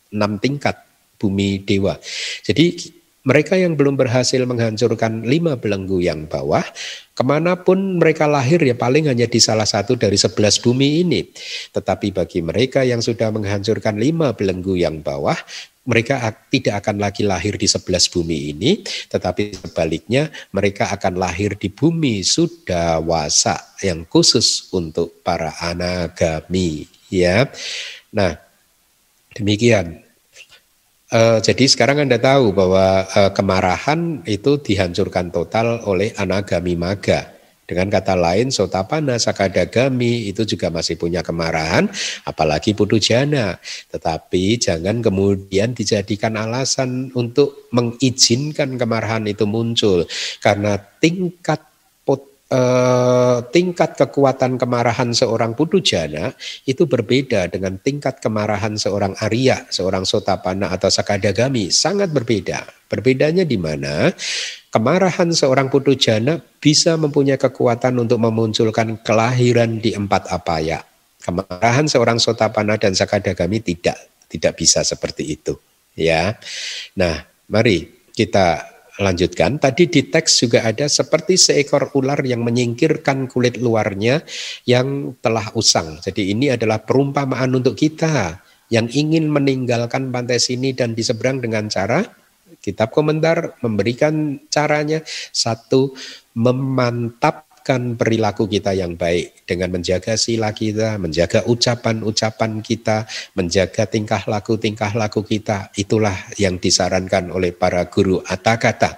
enam 0.09 0.41
tingkat 0.41 0.75
bumi 1.21 1.61
dewa. 1.61 1.99
Jadi 2.45 2.96
mereka 3.27 3.59
yang 3.59 3.75
belum 3.75 3.99
berhasil 3.99 4.39
menghancurkan 4.47 5.27
lima 5.27 5.59
belenggu 5.59 5.99
yang 5.99 6.31
bawah, 6.31 6.63
ke 7.11 7.23
mana 7.27 7.59
pun 7.59 7.99
mereka 7.99 8.23
lahir 8.23 8.63
ya 8.63 8.71
paling 8.71 9.11
hanya 9.11 9.27
di 9.27 9.43
salah 9.43 9.67
satu 9.67 9.99
dari 9.99 10.15
sebelas 10.15 10.55
bumi 10.63 11.03
ini. 11.03 11.27
Tetapi 11.75 12.15
bagi 12.15 12.39
mereka 12.39 12.87
yang 12.87 13.03
sudah 13.03 13.27
menghancurkan 13.35 13.99
lima 13.99 14.31
belenggu 14.31 14.79
yang 14.79 15.03
bawah, 15.03 15.35
mereka 15.83 16.23
tidak 16.47 16.87
akan 16.87 17.03
lagi 17.03 17.27
lahir 17.27 17.59
di 17.59 17.67
sebelas 17.67 18.07
bumi 18.07 18.55
ini, 18.55 18.79
tetapi 19.11 19.59
sebaliknya 19.59 20.31
mereka 20.55 20.87
akan 20.95 21.19
lahir 21.19 21.59
di 21.59 21.67
bumi 21.67 22.23
sudah 22.23 23.03
wasa 23.03 23.59
yang 23.83 24.07
khusus 24.07 24.71
untuk 24.71 25.19
para 25.19 25.51
anagami. 25.59 26.87
Ya, 27.11 27.47
nah 28.11 28.35
demikian 29.35 30.06
Uh, 31.07 31.39
jadi 31.39 31.63
sekarang 31.71 32.03
Anda 32.03 32.19
tahu 32.19 32.51
bahwa 32.51 33.07
uh, 33.07 33.31
kemarahan 33.31 34.27
itu 34.27 34.59
dihancurkan 34.59 35.31
total 35.31 35.79
oleh 35.87 36.11
anagami 36.19 36.75
maga. 36.75 37.31
Dengan 37.67 37.91
kata 37.91 38.15
lain, 38.15 38.47
sotapana, 38.47 39.19
sakadagami 39.19 40.31
itu 40.31 40.47
juga 40.47 40.71
masih 40.71 40.95
punya 40.95 41.19
kemarahan, 41.19 41.91
apalagi 42.23 42.71
jana. 42.95 43.59
Tetapi 43.91 44.55
jangan 44.55 45.03
kemudian 45.03 45.75
dijadikan 45.75 46.39
alasan 46.39 47.11
untuk 47.11 47.67
mengizinkan 47.75 48.79
kemarahan 48.79 49.27
itu 49.27 49.43
muncul. 49.43 50.07
Karena 50.39 50.79
tingkat 50.79 51.66
eh, 52.47 53.37
tingkat 53.51 53.95
kekuatan 53.99 54.55
kemarahan 54.59 55.11
seorang 55.11 55.55
jana 55.83 56.31
itu 56.63 56.87
berbeda 56.87 57.51
dengan 57.51 57.79
tingkat 57.79 58.19
kemarahan 58.23 58.75
seorang 58.79 59.15
Arya, 59.19 59.67
seorang 59.67 60.07
Sotapana 60.07 60.71
atau 60.71 60.87
Sakadagami, 60.87 61.71
sangat 61.71 62.11
berbeda. 62.11 62.63
Berbedanya 62.87 63.43
di 63.43 63.59
mana 63.59 64.15
kemarahan 64.71 65.35
seorang 65.35 65.67
jana 65.99 66.39
bisa 66.63 66.95
mempunyai 66.95 67.35
kekuatan 67.35 67.99
untuk 67.99 68.19
memunculkan 68.23 68.99
kelahiran 69.03 69.83
di 69.83 69.91
empat 69.91 70.31
apaya. 70.31 70.83
Kemarahan 71.19 71.91
seorang 71.91 72.17
Sotapana 72.23 72.79
dan 72.79 72.95
Sakadagami 72.95 73.59
tidak 73.59 73.99
tidak 74.31 74.55
bisa 74.55 74.83
seperti 74.83 75.35
itu, 75.35 75.59
ya. 75.95 76.35
Nah, 76.95 77.27
mari 77.51 78.07
kita 78.15 78.76
lanjutkan. 78.97 79.61
Tadi 79.61 79.87
di 79.87 80.01
teks 80.09 80.43
juga 80.43 80.65
ada 80.65 80.89
seperti 80.89 81.37
seekor 81.37 81.93
ular 81.95 82.19
yang 82.25 82.43
menyingkirkan 82.43 83.29
kulit 83.31 83.57
luarnya 83.61 84.21
yang 84.67 85.15
telah 85.23 85.53
usang. 85.53 86.01
Jadi 86.01 86.33
ini 86.33 86.51
adalah 86.51 86.81
perumpamaan 86.83 87.53
untuk 87.55 87.77
kita 87.77 88.41
yang 88.67 88.91
ingin 88.91 89.31
meninggalkan 89.31 90.11
pantai 90.11 90.43
sini 90.43 90.75
dan 90.75 90.91
di 90.91 91.05
seberang 91.05 91.39
dengan 91.39 91.71
cara 91.71 92.03
kitab 92.59 92.91
komentar 92.91 93.55
memberikan 93.63 94.43
caranya 94.51 94.99
satu 95.31 95.95
memantap 96.35 97.46
menegakkan 97.67 97.99
perilaku 97.99 98.47
kita 98.47 98.71
yang 98.71 98.95
baik 98.95 99.43
dengan 99.43 99.75
menjaga 99.75 100.15
sila 100.15 100.55
kita, 100.55 100.95
menjaga 100.95 101.43
ucapan-ucapan 101.43 102.63
kita, 102.63 103.03
menjaga 103.35 103.83
tingkah 103.91 104.23
laku-tingkah 104.23 104.95
laku 104.95 105.27
kita. 105.27 105.67
Itulah 105.75 106.15
yang 106.39 106.63
disarankan 106.63 107.27
oleh 107.27 107.51
para 107.51 107.83
guru 107.91 108.23
atakata. 108.23 108.95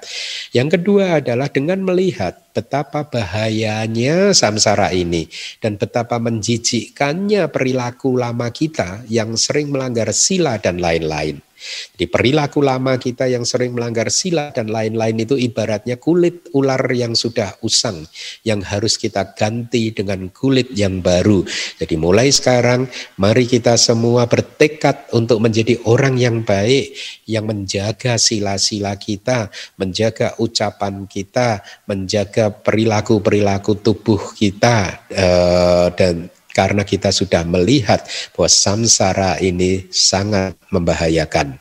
Yang 0.54 0.78
kedua 0.78 1.18
adalah 1.18 1.50
dengan 1.50 1.82
melihat 1.82 2.38
betapa 2.54 3.10
bahayanya 3.10 4.38
samsara 4.38 4.94
ini 4.94 5.26
dan 5.58 5.82
betapa 5.82 6.22
menjijikkannya 6.22 7.50
perilaku 7.50 8.22
lama 8.22 8.54
kita 8.54 9.02
yang 9.10 9.34
sering 9.34 9.74
melanggar 9.74 10.14
sila 10.14 10.62
dan 10.62 10.78
lain-lain. 10.78 11.49
Di 11.94 12.08
perilaku 12.08 12.64
lama 12.64 12.96
kita 12.96 13.28
yang 13.28 13.44
sering 13.44 13.76
melanggar 13.76 14.08
sila 14.08 14.52
dan 14.56 14.72
lain-lain 14.72 15.24
itu 15.24 15.36
ibaratnya 15.36 16.00
kulit 16.00 16.50
ular 16.56 16.82
yang 16.92 17.14
sudah 17.14 17.60
usang 17.62 18.08
yang 18.48 18.64
harus 18.64 18.96
kita 18.96 19.36
ganti 19.36 19.92
dengan 19.92 20.32
kulit 20.32 20.72
yang 20.74 21.04
baru. 21.04 21.44
Jadi 21.78 21.96
mulai 22.00 22.32
sekarang 22.32 22.88
mari 23.20 23.46
kita 23.46 23.76
semua 23.76 24.26
bertekad 24.26 25.12
untuk 25.12 25.44
menjadi 25.44 25.78
orang 25.86 26.16
yang 26.16 26.42
baik 26.42 26.96
yang 27.30 27.46
menjaga 27.46 28.18
sila-sila 28.18 28.96
kita, 28.98 29.52
menjaga 29.78 30.40
ucapan 30.42 31.06
kita, 31.06 31.62
menjaga 31.86 32.50
perilaku-perilaku 32.50 33.84
tubuh 33.84 34.34
kita 34.34 35.06
uh, 35.14 35.88
dan 35.94 36.32
karena 36.54 36.82
kita 36.86 37.14
sudah 37.14 37.46
melihat 37.46 38.04
bahwa 38.34 38.50
samsara 38.50 39.38
ini 39.40 39.88
sangat 39.94 40.58
membahayakan. 40.74 41.58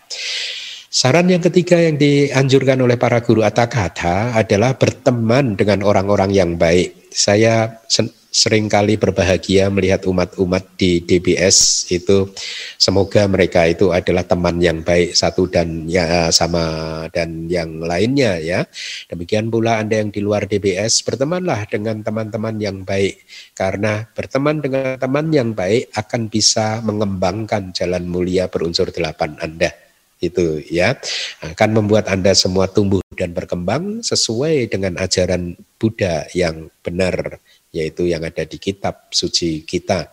Saran 0.88 1.28
yang 1.28 1.44
ketiga 1.44 1.76
yang 1.76 2.00
dianjurkan 2.00 2.80
oleh 2.80 2.96
para 2.96 3.20
guru 3.20 3.44
atakata 3.44 4.32
adalah 4.32 4.72
berteman 4.72 5.52
dengan 5.52 5.84
orang-orang 5.84 6.32
yang 6.32 6.56
baik. 6.56 7.12
Saya 7.12 7.84
sering 8.32 8.72
kali 8.72 8.96
berbahagia 8.96 9.68
melihat 9.68 10.08
umat-umat 10.08 10.80
di 10.80 11.04
DBS 11.04 11.88
itu 11.92 12.32
semoga 12.80 13.28
mereka 13.28 13.68
itu 13.68 13.92
adalah 13.92 14.24
teman 14.24 14.64
yang 14.64 14.80
baik 14.80 15.12
satu 15.12 15.44
dan 15.52 15.84
ya 15.84 16.32
sama 16.32 17.04
dan 17.12 17.52
yang 17.52 17.84
lainnya 17.84 18.40
ya. 18.40 18.64
Demikian 19.12 19.52
pula 19.52 19.84
Anda 19.84 20.00
yang 20.00 20.08
di 20.08 20.24
luar 20.24 20.48
DBS 20.48 21.04
bertemanlah 21.04 21.68
dengan 21.68 22.00
teman-teman 22.00 22.56
yang 22.64 22.88
baik 22.88 23.28
karena 23.52 24.08
berteman 24.16 24.64
dengan 24.64 24.96
teman 24.96 25.28
yang 25.36 25.52
baik 25.52 25.92
akan 25.92 26.32
bisa 26.32 26.80
mengembangkan 26.80 27.76
jalan 27.76 28.08
mulia 28.08 28.48
berunsur 28.48 28.88
delapan 28.88 29.36
Anda 29.44 29.87
itu 30.18 30.62
ya 30.66 30.98
akan 31.42 31.82
membuat 31.82 32.10
Anda 32.10 32.34
semua 32.34 32.66
tumbuh 32.66 33.02
dan 33.14 33.34
berkembang 33.34 34.02
sesuai 34.02 34.70
dengan 34.70 34.98
ajaran 34.98 35.54
Buddha 35.78 36.26
yang 36.34 36.70
benar 36.82 37.38
yaitu 37.68 38.08
yang 38.08 38.24
ada 38.24 38.48
di 38.48 38.56
kitab 38.56 39.12
suci 39.12 39.62
kita. 39.62 40.08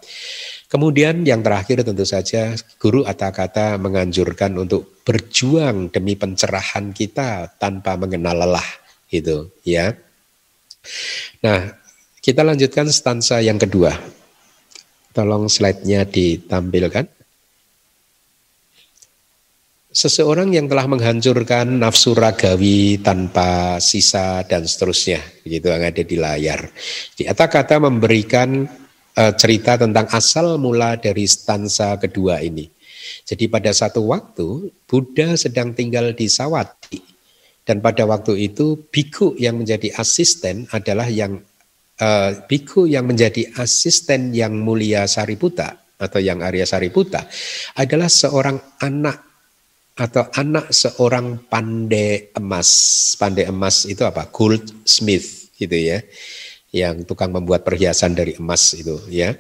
Kemudian 0.68 1.24
yang 1.24 1.40
terakhir 1.40 1.88
tentu 1.88 2.04
saja 2.04 2.52
guru 2.82 3.08
kata 3.08 3.80
menganjurkan 3.80 4.60
untuk 4.60 5.02
berjuang 5.08 5.88
demi 5.88 6.20
pencerahan 6.20 6.92
kita 6.92 7.56
tanpa 7.56 7.96
mengenal 7.96 8.44
lelah 8.44 8.70
gitu 9.08 9.56
ya. 9.64 9.96
Nah, 11.40 11.80
kita 12.20 12.44
lanjutkan 12.44 12.92
stansa 12.92 13.40
yang 13.40 13.56
kedua. 13.56 13.96
Tolong 15.16 15.48
slide-nya 15.48 16.04
ditampilkan 16.04 17.15
seseorang 19.96 20.52
yang 20.52 20.68
telah 20.68 20.92
menghancurkan 20.92 21.80
nafsu 21.80 22.12
ragawi 22.12 23.00
tanpa 23.00 23.80
sisa 23.80 24.44
dan 24.44 24.68
seterusnya 24.68 25.24
begitu 25.48 25.72
yang 25.72 25.84
ada 25.88 26.04
di 26.04 26.16
layar. 26.20 26.68
Di 27.16 27.24
atas 27.32 27.48
kata 27.48 27.80
memberikan 27.80 28.68
uh, 29.16 29.34
cerita 29.40 29.80
tentang 29.80 30.12
asal 30.12 30.60
mula 30.60 31.00
dari 31.00 31.24
stansa 31.24 31.96
kedua 31.96 32.44
ini. 32.44 32.68
Jadi 33.24 33.48
pada 33.48 33.72
satu 33.72 34.12
waktu 34.12 34.76
Buddha 34.84 35.40
sedang 35.40 35.72
tinggal 35.72 36.12
di 36.12 36.28
Sawati 36.28 37.00
dan 37.64 37.80
pada 37.80 38.04
waktu 38.04 38.52
itu 38.52 38.76
biku 38.92 39.32
yang 39.40 39.64
menjadi 39.64 39.96
asisten 39.96 40.68
adalah 40.76 41.08
yang 41.08 41.40
uh, 42.04 42.32
biku 42.52 42.84
yang 42.84 43.08
menjadi 43.08 43.48
asisten 43.64 44.36
yang 44.36 44.60
mulia 44.60 45.08
Sariputa 45.08 45.80
atau 45.96 46.20
yang 46.20 46.44
Arya 46.44 46.68
Sariputa 46.68 47.24
adalah 47.80 48.12
seorang 48.12 48.60
anak 48.84 49.25
atau 49.96 50.28
anak 50.36 50.76
seorang 50.76 51.48
pandai 51.48 52.36
emas. 52.36 52.70
Pandai 53.16 53.48
emas 53.48 53.88
itu 53.88 54.04
apa? 54.04 54.28
Goldsmith 54.28 55.56
gitu 55.56 55.76
ya. 55.76 56.04
Yang 56.76 57.08
tukang 57.08 57.32
membuat 57.32 57.64
perhiasan 57.64 58.12
dari 58.12 58.36
emas 58.36 58.76
itu 58.76 59.00
ya. 59.08 59.40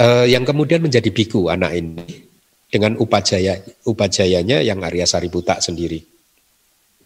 Uh, 0.00 0.24
yang 0.24 0.48
kemudian 0.48 0.80
menjadi 0.80 1.12
biku 1.12 1.52
anak 1.52 1.76
ini 1.76 2.24
dengan 2.72 2.96
upajaya 2.96 3.60
upajayanya 3.84 4.64
yang 4.64 4.80
Arya 4.80 5.04
Sariputa 5.04 5.60
sendiri. 5.60 6.00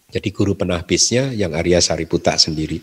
Jadi 0.07 0.31
guru 0.31 0.55
penahbisnya 0.55 1.35
yang 1.35 1.51
Arya 1.51 1.83
Sariputa 1.83 2.39
sendiri. 2.39 2.79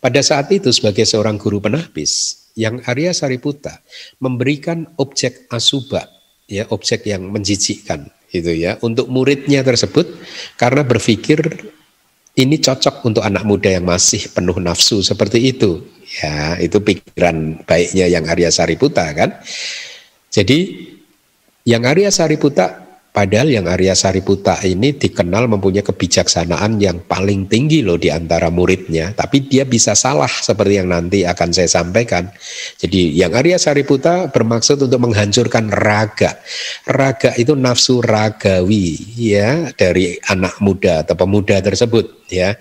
Pada 0.00 0.24
saat 0.24 0.48
itu 0.48 0.72
sebagai 0.72 1.04
seorang 1.04 1.36
guru 1.36 1.60
penahbis, 1.60 2.44
yang 2.56 2.80
Arya 2.86 3.12
Sariputa 3.12 3.82
memberikan 4.22 4.88
objek 4.96 5.44
asuba 5.50 6.13
ya 6.50 6.68
objek 6.68 7.08
yang 7.08 7.28
menjijikkan 7.32 8.08
itu 8.34 8.52
ya 8.52 8.76
untuk 8.82 9.06
muridnya 9.08 9.62
tersebut 9.62 10.20
karena 10.58 10.82
berpikir 10.82 11.40
ini 12.34 12.58
cocok 12.58 13.06
untuk 13.06 13.22
anak 13.22 13.46
muda 13.46 13.70
yang 13.70 13.86
masih 13.86 14.26
penuh 14.34 14.58
nafsu 14.58 15.06
seperti 15.06 15.54
itu. 15.54 15.86
Ya 16.18 16.58
itu 16.58 16.82
pikiran 16.82 17.62
baiknya 17.62 18.10
yang 18.10 18.26
Arya 18.26 18.50
Sariputa 18.50 19.06
kan? 19.14 19.38
Jadi 20.34 20.90
yang 21.62 21.86
Arya 21.86 22.10
Sariputa 22.10 22.83
Padahal 23.14 23.46
yang 23.46 23.70
Arya 23.70 23.94
Sariputa 23.94 24.58
ini 24.66 24.90
dikenal 24.90 25.46
mempunyai 25.46 25.86
kebijaksanaan 25.86 26.82
yang 26.82 26.98
paling 27.06 27.46
tinggi 27.46 27.78
loh 27.78 27.94
di 27.94 28.10
antara 28.10 28.50
muridnya. 28.50 29.14
Tapi 29.14 29.46
dia 29.46 29.62
bisa 29.62 29.94
salah 29.94 30.26
seperti 30.26 30.82
yang 30.82 30.90
nanti 30.90 31.22
akan 31.22 31.54
saya 31.54 31.70
sampaikan. 31.70 32.26
Jadi 32.74 33.14
yang 33.14 33.30
Arya 33.38 33.54
Sariputa 33.62 34.34
bermaksud 34.34 34.82
untuk 34.90 34.98
menghancurkan 34.98 35.70
raga. 35.70 36.42
Raga 36.90 37.38
itu 37.38 37.54
nafsu 37.54 38.02
ragawi 38.02 38.98
ya 39.14 39.70
dari 39.78 40.18
anak 40.26 40.58
muda 40.58 41.06
atau 41.06 41.14
pemuda 41.14 41.62
tersebut 41.62 42.26
ya 42.34 42.58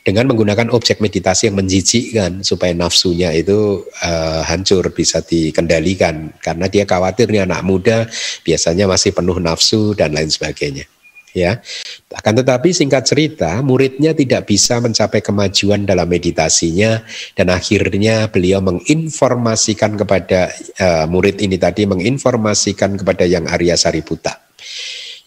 dengan 0.00 0.28
menggunakan 0.32 0.72
objek 0.72 0.98
meditasi 1.04 1.52
yang 1.52 1.60
menjijikkan 1.60 2.40
supaya 2.40 2.72
nafsunya 2.72 3.32
itu 3.36 3.84
uh, 4.00 4.42
hancur 4.44 4.88
bisa 4.92 5.20
dikendalikan. 5.20 6.32
Karena 6.40 6.66
dia 6.66 6.88
khawatir 6.88 7.28
nih 7.28 7.44
anak 7.44 7.62
muda 7.64 8.08
biasanya 8.42 8.88
masih 8.88 9.12
penuh 9.12 9.36
nafsu 9.38 9.92
dan 9.92 10.16
lain 10.16 10.32
sebagainya 10.32 10.88
ya. 11.32 11.62
Akan 12.10 12.34
tetapi 12.34 12.74
singkat 12.74 13.06
cerita 13.06 13.62
muridnya 13.62 14.10
tidak 14.16 14.50
bisa 14.50 14.82
mencapai 14.82 15.22
kemajuan 15.22 15.86
dalam 15.86 16.10
meditasinya 16.10 17.06
dan 17.38 17.54
akhirnya 17.54 18.26
beliau 18.28 18.58
menginformasikan 18.58 19.94
kepada 19.94 20.50
uh, 20.82 21.06
murid 21.06 21.38
ini 21.38 21.54
tadi 21.54 21.86
menginformasikan 21.86 22.98
kepada 22.98 23.24
yang 23.30 23.46
Arya 23.46 23.78
Sariputa 23.78 24.42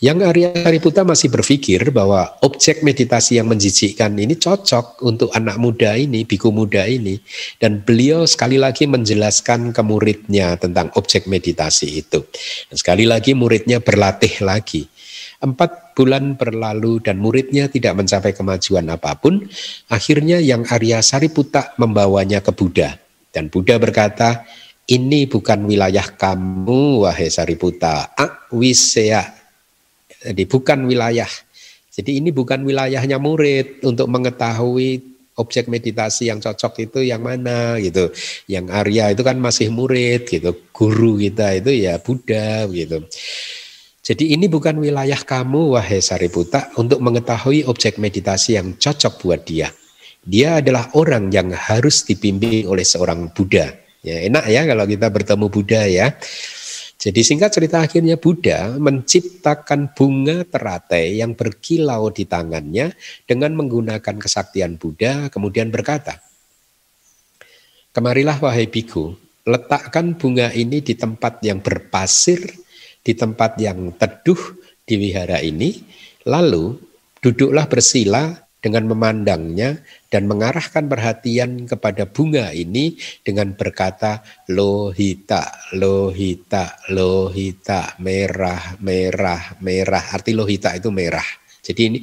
yang 0.03 0.19
Arya 0.19 0.51
Sariputa 0.51 1.07
masih 1.07 1.31
berpikir 1.31 1.87
bahwa 1.95 2.35
objek 2.43 2.83
meditasi 2.83 3.39
yang 3.39 3.47
menjijikkan 3.47 4.11
ini 4.19 4.35
cocok 4.35 4.99
untuk 4.99 5.31
anak 5.31 5.55
muda 5.55 5.95
ini, 5.95 6.27
biku 6.27 6.51
muda 6.51 6.83
ini. 6.83 7.15
Dan 7.55 7.87
beliau 7.87 8.27
sekali 8.27 8.59
lagi 8.59 8.83
menjelaskan 8.83 9.71
ke 9.71 9.79
muridnya 9.79 10.59
tentang 10.59 10.91
objek 10.99 11.23
meditasi 11.23 12.03
itu. 12.03 12.19
Dan 12.67 12.75
sekali 12.75 13.07
lagi 13.07 13.31
muridnya 13.31 13.79
berlatih 13.79 14.43
lagi. 14.43 14.91
Empat 15.39 15.95
bulan 15.95 16.35
berlalu 16.35 16.99
dan 16.99 17.23
muridnya 17.23 17.71
tidak 17.71 17.95
mencapai 17.95 18.35
kemajuan 18.35 18.91
apa 18.91 19.15
pun. 19.15 19.39
Akhirnya 19.87 20.43
yang 20.43 20.67
Arya 20.67 20.99
Sariputa 20.99 21.79
membawanya 21.79 22.43
ke 22.43 22.51
Buddha. 22.51 22.99
Dan 23.31 23.47
Buddha 23.47 23.79
berkata, 23.79 24.43
ini 24.83 25.31
bukan 25.31 25.63
wilayah 25.63 26.11
kamu, 26.11 27.07
wahai 27.07 27.31
Sariputa. 27.31 28.11
Akwisea 28.19 29.42
jadi 30.24 30.43
bukan 30.47 30.88
wilayah. 30.88 31.30
Jadi 31.93 32.17
ini 32.17 32.34
bukan 32.34 32.65
wilayahnya 32.65 33.21
murid 33.21 33.86
untuk 33.86 34.09
mengetahui 34.09 35.13
objek 35.38 35.69
meditasi 35.69 36.30
yang 36.30 36.41
cocok 36.41 36.89
itu 36.89 36.99
yang 37.05 37.21
mana 37.21 37.78
gitu. 37.78 38.09
Yang 38.49 38.65
Arya 38.74 39.05
itu 39.13 39.21
kan 39.21 39.38
masih 39.38 39.69
murid 39.69 40.26
gitu. 40.26 40.57
Guru 40.74 41.21
kita 41.21 41.53
itu 41.57 41.69
ya 41.86 42.01
Buddha 42.01 42.65
gitu. 42.69 43.05
Jadi 44.03 44.36
ini 44.36 44.51
bukan 44.51 44.84
wilayah 44.84 45.15
kamu 45.15 45.80
wahai 45.80 46.03
Sariputa 46.03 46.74
untuk 46.76 46.99
mengetahui 46.99 47.63
objek 47.69 48.01
meditasi 48.01 48.59
yang 48.59 48.76
cocok 48.76 49.13
buat 49.24 49.41
dia. 49.47 49.71
Dia 50.24 50.59
adalah 50.59 50.91
orang 50.95 51.32
yang 51.32 51.51
harus 51.55 52.03
dibimbing 52.03 52.67
oleh 52.67 52.84
seorang 52.84 53.32
Buddha. 53.32 53.71
Ya 54.03 54.19
enak 54.28 54.43
ya 54.51 54.67
kalau 54.67 54.84
kita 54.84 55.07
bertemu 55.07 55.45
Buddha 55.47 55.82
ya. 55.88 56.11
Jadi 56.97 57.19
singkat 57.19 57.51
cerita 57.51 57.83
akhirnya 57.83 58.15
Buddha 58.15 58.79
menciptakan 58.79 59.91
bunga 59.91 60.47
teratai 60.47 61.19
yang 61.19 61.35
berkilau 61.35 62.07
di 62.13 62.23
tangannya 62.23 62.95
dengan 63.27 63.59
menggunakan 63.59 64.15
kesaktian 64.15 64.79
Buddha 64.79 65.27
kemudian 65.27 65.67
berkata, 65.67 66.23
Kemarilah 67.93 68.41
wahai 68.41 68.65
biku, 68.65 69.13
letakkan 69.45 70.17
bunga 70.17 70.49
ini 70.55 70.81
di 70.81 70.97
tempat 70.97 71.43
yang 71.45 71.61
berpasir, 71.61 72.41
di 73.03 73.13
tempat 73.13 73.59
yang 73.61 73.93
teduh 73.99 74.39
di 74.87 74.95
wihara 74.97 75.43
ini, 75.43 75.83
lalu 76.25 76.79
duduklah 77.19 77.67
bersila 77.67 78.33
dengan 78.63 78.87
memandangnya 78.87 79.83
dan 80.14 80.30
mengarahkan 80.30 80.86
perhatian 80.86 81.66
kepada 81.66 82.05
bunga 82.05 82.53
ini 82.53 82.93
dengan 83.26 83.57
berkata 83.57 84.22
lohita, 84.45 85.74
lohita, 85.74 86.86
lohita, 86.93 87.97
merah, 87.97 88.78
merah, 88.78 89.57
merah. 89.66 90.14
Arti 90.14 90.38
lohita 90.38 90.78
itu 90.78 90.93
merah. 90.93 91.26
Jadi 91.66 91.82
ini 91.82 91.99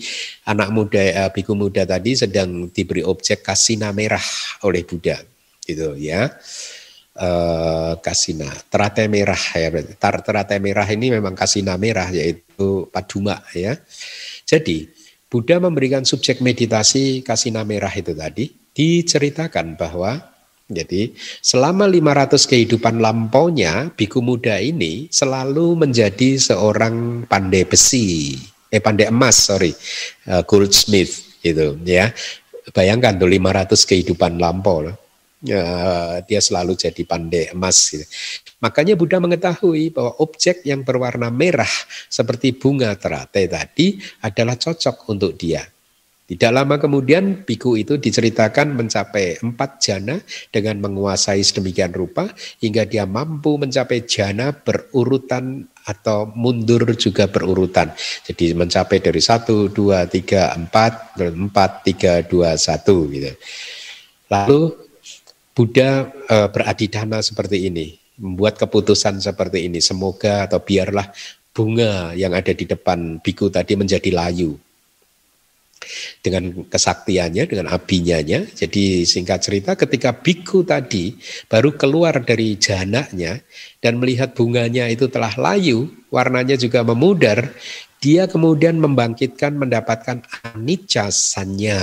anak 0.50 0.74
muda, 0.74 0.98
uh, 0.98 1.30
biku 1.30 1.54
muda 1.54 1.86
tadi 1.86 2.18
sedang 2.18 2.66
diberi 2.74 3.06
objek 3.06 3.46
kasina 3.46 3.94
merah 3.94 4.24
oleh 4.66 4.82
Buddha, 4.82 5.22
gitu 5.62 5.94
ya. 5.94 6.34
Uh, 7.14 7.94
kasina, 8.00 8.48
terate 8.72 9.04
merah 9.06 9.38
ya, 9.54 9.68
terate 10.00 10.56
merah 10.58 10.88
ini 10.88 11.12
memang 11.14 11.36
kasina 11.36 11.76
merah 11.76 12.08
yaitu 12.08 12.88
paduma 12.88 13.44
ya. 13.52 13.76
Jadi 14.48 14.88
Buddha 15.30 15.62
memberikan 15.62 16.02
subjek 16.02 16.42
meditasi 16.42 17.22
kasina 17.22 17.62
merah 17.62 17.94
itu 17.94 18.10
tadi 18.10 18.50
diceritakan 18.50 19.78
bahwa 19.78 20.18
jadi 20.66 21.14
selama 21.38 21.86
500 21.86 22.50
kehidupan 22.50 22.98
lampaunya 22.98 23.94
biku 23.94 24.18
muda 24.22 24.58
ini 24.58 25.06
selalu 25.10 25.86
menjadi 25.86 26.34
seorang 26.34 27.26
pandai 27.30 27.62
besi, 27.62 28.38
eh 28.74 28.82
pandai 28.82 29.06
emas 29.06 29.50
sorry, 29.50 29.70
uh, 30.26 30.42
goldsmith 30.42 31.42
gitu 31.42 31.78
ya. 31.86 32.10
Bayangkan 32.74 33.18
tuh 33.18 33.30
500 33.30 33.86
kehidupan 33.86 34.34
lampau 34.38 34.86
loh 34.86 35.09
ya, 35.44 35.64
dia 36.24 36.40
selalu 36.40 36.76
jadi 36.76 37.02
pandai 37.04 37.52
emas. 37.52 37.96
Makanya 38.60 38.94
Buddha 38.96 39.18
mengetahui 39.20 39.92
bahwa 39.92 40.12
objek 40.20 40.64
yang 40.68 40.84
berwarna 40.84 41.32
merah 41.32 41.70
seperti 42.08 42.56
bunga 42.56 42.92
terate 42.96 43.48
tadi 43.48 43.96
adalah 44.20 44.56
cocok 44.56 44.96
untuk 45.08 45.34
dia. 45.36 45.64
Tidak 46.30 46.54
lama 46.54 46.78
kemudian 46.78 47.42
biku 47.42 47.74
itu 47.74 47.98
diceritakan 47.98 48.78
mencapai 48.78 49.42
empat 49.42 49.82
jana 49.82 50.14
dengan 50.54 50.78
menguasai 50.78 51.42
sedemikian 51.42 51.90
rupa 51.90 52.30
hingga 52.62 52.86
dia 52.86 53.02
mampu 53.02 53.58
mencapai 53.58 54.06
jana 54.06 54.54
berurutan 54.54 55.66
atau 55.90 56.30
mundur 56.38 56.86
juga 56.94 57.26
berurutan. 57.26 57.90
Jadi 58.30 58.54
mencapai 58.54 59.02
dari 59.02 59.18
satu, 59.18 59.74
dua, 59.74 60.06
tiga, 60.06 60.54
empat, 60.54 61.18
empat, 61.18 61.70
tiga, 61.82 62.22
dua, 62.22 62.54
satu 62.54 63.10
gitu. 63.10 63.34
Lalu 64.30 64.89
Buddha 65.60 66.08
e, 66.08 66.36
beradidana 66.48 67.20
seperti 67.20 67.68
ini, 67.68 67.92
membuat 68.16 68.56
keputusan 68.56 69.20
seperti 69.20 69.68
ini. 69.68 69.84
Semoga 69.84 70.48
atau 70.48 70.64
biarlah 70.64 71.12
bunga 71.52 72.16
yang 72.16 72.32
ada 72.32 72.56
di 72.56 72.64
depan 72.64 73.20
biku 73.20 73.52
tadi 73.52 73.76
menjadi 73.76 74.08
layu 74.08 74.56
dengan 76.24 76.64
kesaktiannya, 76.64 77.44
dengan 77.44 77.68
abinyanya. 77.76 78.48
Jadi 78.56 79.04
singkat 79.04 79.44
cerita 79.44 79.76
ketika 79.76 80.16
biku 80.16 80.64
tadi 80.64 81.12
baru 81.44 81.76
keluar 81.76 82.24
dari 82.24 82.56
janaknya 82.56 83.44
dan 83.84 84.00
melihat 84.00 84.32
bunganya 84.32 84.88
itu 84.88 85.12
telah 85.12 85.36
layu, 85.36 85.92
warnanya 86.08 86.56
juga 86.56 86.80
memudar, 86.88 87.52
dia 88.00 88.24
kemudian 88.24 88.80
membangkitkan 88.80 89.60
mendapatkan 89.60 90.24
anicca 90.56 91.12
sanya 91.12 91.76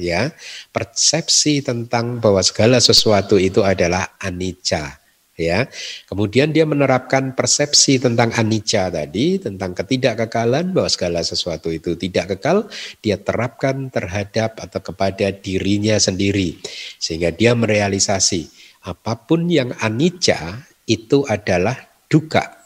ya. 0.00 0.32
Persepsi 0.72 1.60
tentang 1.60 2.16
bahwa 2.16 2.40
segala 2.40 2.80
sesuatu 2.80 3.36
itu 3.36 3.60
adalah 3.60 4.16
anicca 4.24 4.96
ya. 5.36 5.68
Kemudian 6.08 6.56
dia 6.56 6.64
menerapkan 6.64 7.36
persepsi 7.36 8.00
tentang 8.00 8.32
anicca 8.40 8.88
tadi 8.88 9.36
tentang 9.36 9.76
ketidakkekalan 9.76 10.72
bahwa 10.72 10.88
segala 10.88 11.20
sesuatu 11.20 11.68
itu 11.68 11.92
tidak 11.92 12.36
kekal 12.36 12.64
dia 13.04 13.20
terapkan 13.20 13.92
terhadap 13.92 14.56
atau 14.64 14.80
kepada 14.80 15.28
dirinya 15.28 16.00
sendiri. 16.00 16.56
Sehingga 16.96 17.36
dia 17.36 17.52
merealisasi 17.52 18.48
apa 18.88 19.12
pun 19.28 19.44
yang 19.52 19.76
anicca 19.84 20.64
itu 20.88 21.20
adalah 21.28 21.76
duka. 22.08 22.56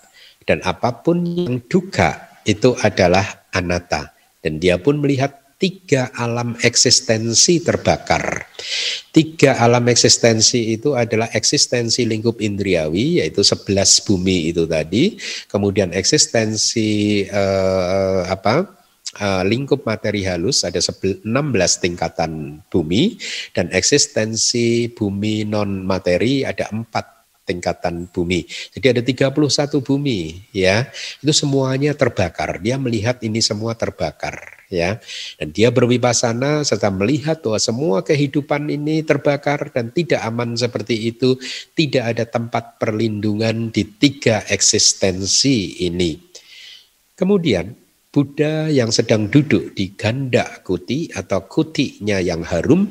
Dan 0.47 0.62
apa 0.62 1.03
pun 1.03 1.24
yang 1.24 1.59
duka 1.66 2.34
itu 2.45 2.76
adalah 2.80 3.49
anatta. 3.53 4.12
Dan 4.45 4.61
dia 4.61 4.76
pun 4.76 5.01
melihat 5.01 5.45
tiga 5.57 6.12
alam 6.12 6.53
eksistensi 6.61 7.64
terbakar. 7.64 8.45
Tiga 9.14 9.57
alam 9.57 9.88
eksistensi 9.88 10.76
itu 10.76 10.92
adalah 10.92 11.32
eksistensi 11.32 12.05
lingkup 12.05 12.42
indriawi, 12.45 13.24
yaitu 13.24 13.40
sebelas 13.40 14.05
bumi 14.05 14.53
itu 14.53 14.68
tadi. 14.68 15.16
Kemudian 15.49 15.97
eksistensi 15.97 17.24
eh, 17.24 18.22
apa? 18.28 18.84
Uh, 19.14 19.47
lingkup 19.47 19.86
materi 19.86 20.26
halus 20.26 20.66
ada 20.66 20.82
16 20.82 21.22
tingkatan 21.78 22.59
bumi 22.66 23.14
dan 23.55 23.70
eksistensi 23.70 24.90
bumi 24.90 25.47
non 25.47 25.86
materi 25.86 26.42
ada 26.42 26.66
empat 26.74 27.24
tingkatan 27.45 28.09
bumi. 28.09 28.49
Jadi 28.74 28.86
ada 28.99 29.03
31 29.05 29.84
bumi 29.84 30.49
ya. 30.51 30.88
Itu 31.20 31.32
semuanya 31.32 31.92
terbakar. 31.92 32.59
Dia 32.64 32.80
melihat 32.80 33.20
ini 33.20 33.45
semua 33.45 33.76
terbakar 33.76 34.64
ya. 34.72 34.99
Dan 35.38 35.53
dia 35.53 35.68
berwipasana 35.70 36.64
serta 36.64 36.90
melihat 36.90 37.45
bahwa 37.45 37.61
semua 37.61 38.03
kehidupan 38.03 38.66
ini 38.72 39.05
terbakar 39.05 39.70
dan 39.70 39.92
tidak 39.92 40.24
aman 40.24 40.57
seperti 40.57 41.14
itu, 41.14 41.36
tidak 41.76 42.16
ada 42.16 42.24
tempat 42.26 42.80
perlindungan 42.80 43.70
di 43.70 43.84
tiga 43.86 44.42
eksistensi 44.49 45.86
ini. 45.86 46.18
Kemudian 47.14 47.84
Buddha 48.14 48.70
yang 48.70 48.95
sedang 48.95 49.26
duduk 49.26 49.74
di 49.74 49.90
ganda 49.99 50.47
kuti 50.62 51.11
atau 51.11 51.51
kutinya 51.51 52.22
yang 52.22 52.47
harum 52.47 52.86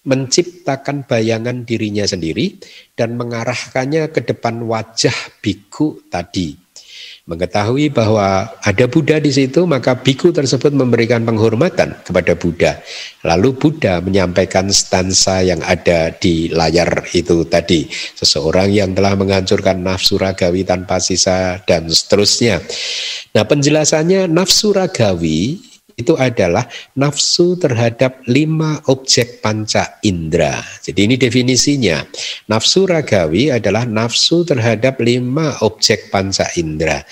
menciptakan 0.00 1.04
bayangan 1.04 1.68
dirinya 1.68 2.08
sendiri 2.08 2.56
dan 2.96 3.20
mengarahkannya 3.20 4.08
ke 4.08 4.24
depan 4.24 4.64
wajah 4.64 5.14
biku 5.44 6.00
tadi. 6.08 6.56
Mengetahui 7.28 7.94
bahwa 7.94 8.48
ada 8.58 8.90
Buddha 8.90 9.22
di 9.22 9.30
situ, 9.30 9.62
maka 9.62 9.94
biku 9.94 10.34
tersebut 10.34 10.74
memberikan 10.74 11.22
penghormatan 11.22 12.00
kepada 12.02 12.34
Buddha. 12.34 12.82
Lalu 13.22 13.54
Buddha 13.54 14.02
menyampaikan 14.02 14.66
stansa 14.72 15.38
yang 15.44 15.62
ada 15.62 16.10
di 16.10 16.50
layar 16.50 17.06
itu 17.14 17.46
tadi. 17.46 17.86
Seseorang 17.92 18.74
yang 18.74 18.96
telah 18.98 19.14
menghancurkan 19.14 19.78
nafsu 19.78 20.18
ragawi 20.18 20.66
tanpa 20.66 20.98
sisa 20.98 21.62
dan 21.68 21.86
seterusnya. 21.86 22.58
Nah 23.30 23.46
penjelasannya 23.46 24.26
nafsu 24.26 24.74
ragawi 24.74 25.69
itu 26.00 26.16
adalah 26.16 26.64
nafsu 26.96 27.60
terhadap 27.60 28.24
lima 28.26 28.80
objek 28.88 29.44
panca 29.44 30.00
indera. 30.00 30.58
Jadi 30.80 31.00
ini 31.04 31.16
definisinya. 31.20 32.00
Nafsu 32.48 32.88
ragawi 32.88 33.52
adalah 33.52 33.84
nafsu 33.84 34.42
terhadap 34.48 34.98
lima 35.04 35.60
objek 35.60 36.08
panca 36.08 36.48
indera. 36.56 37.04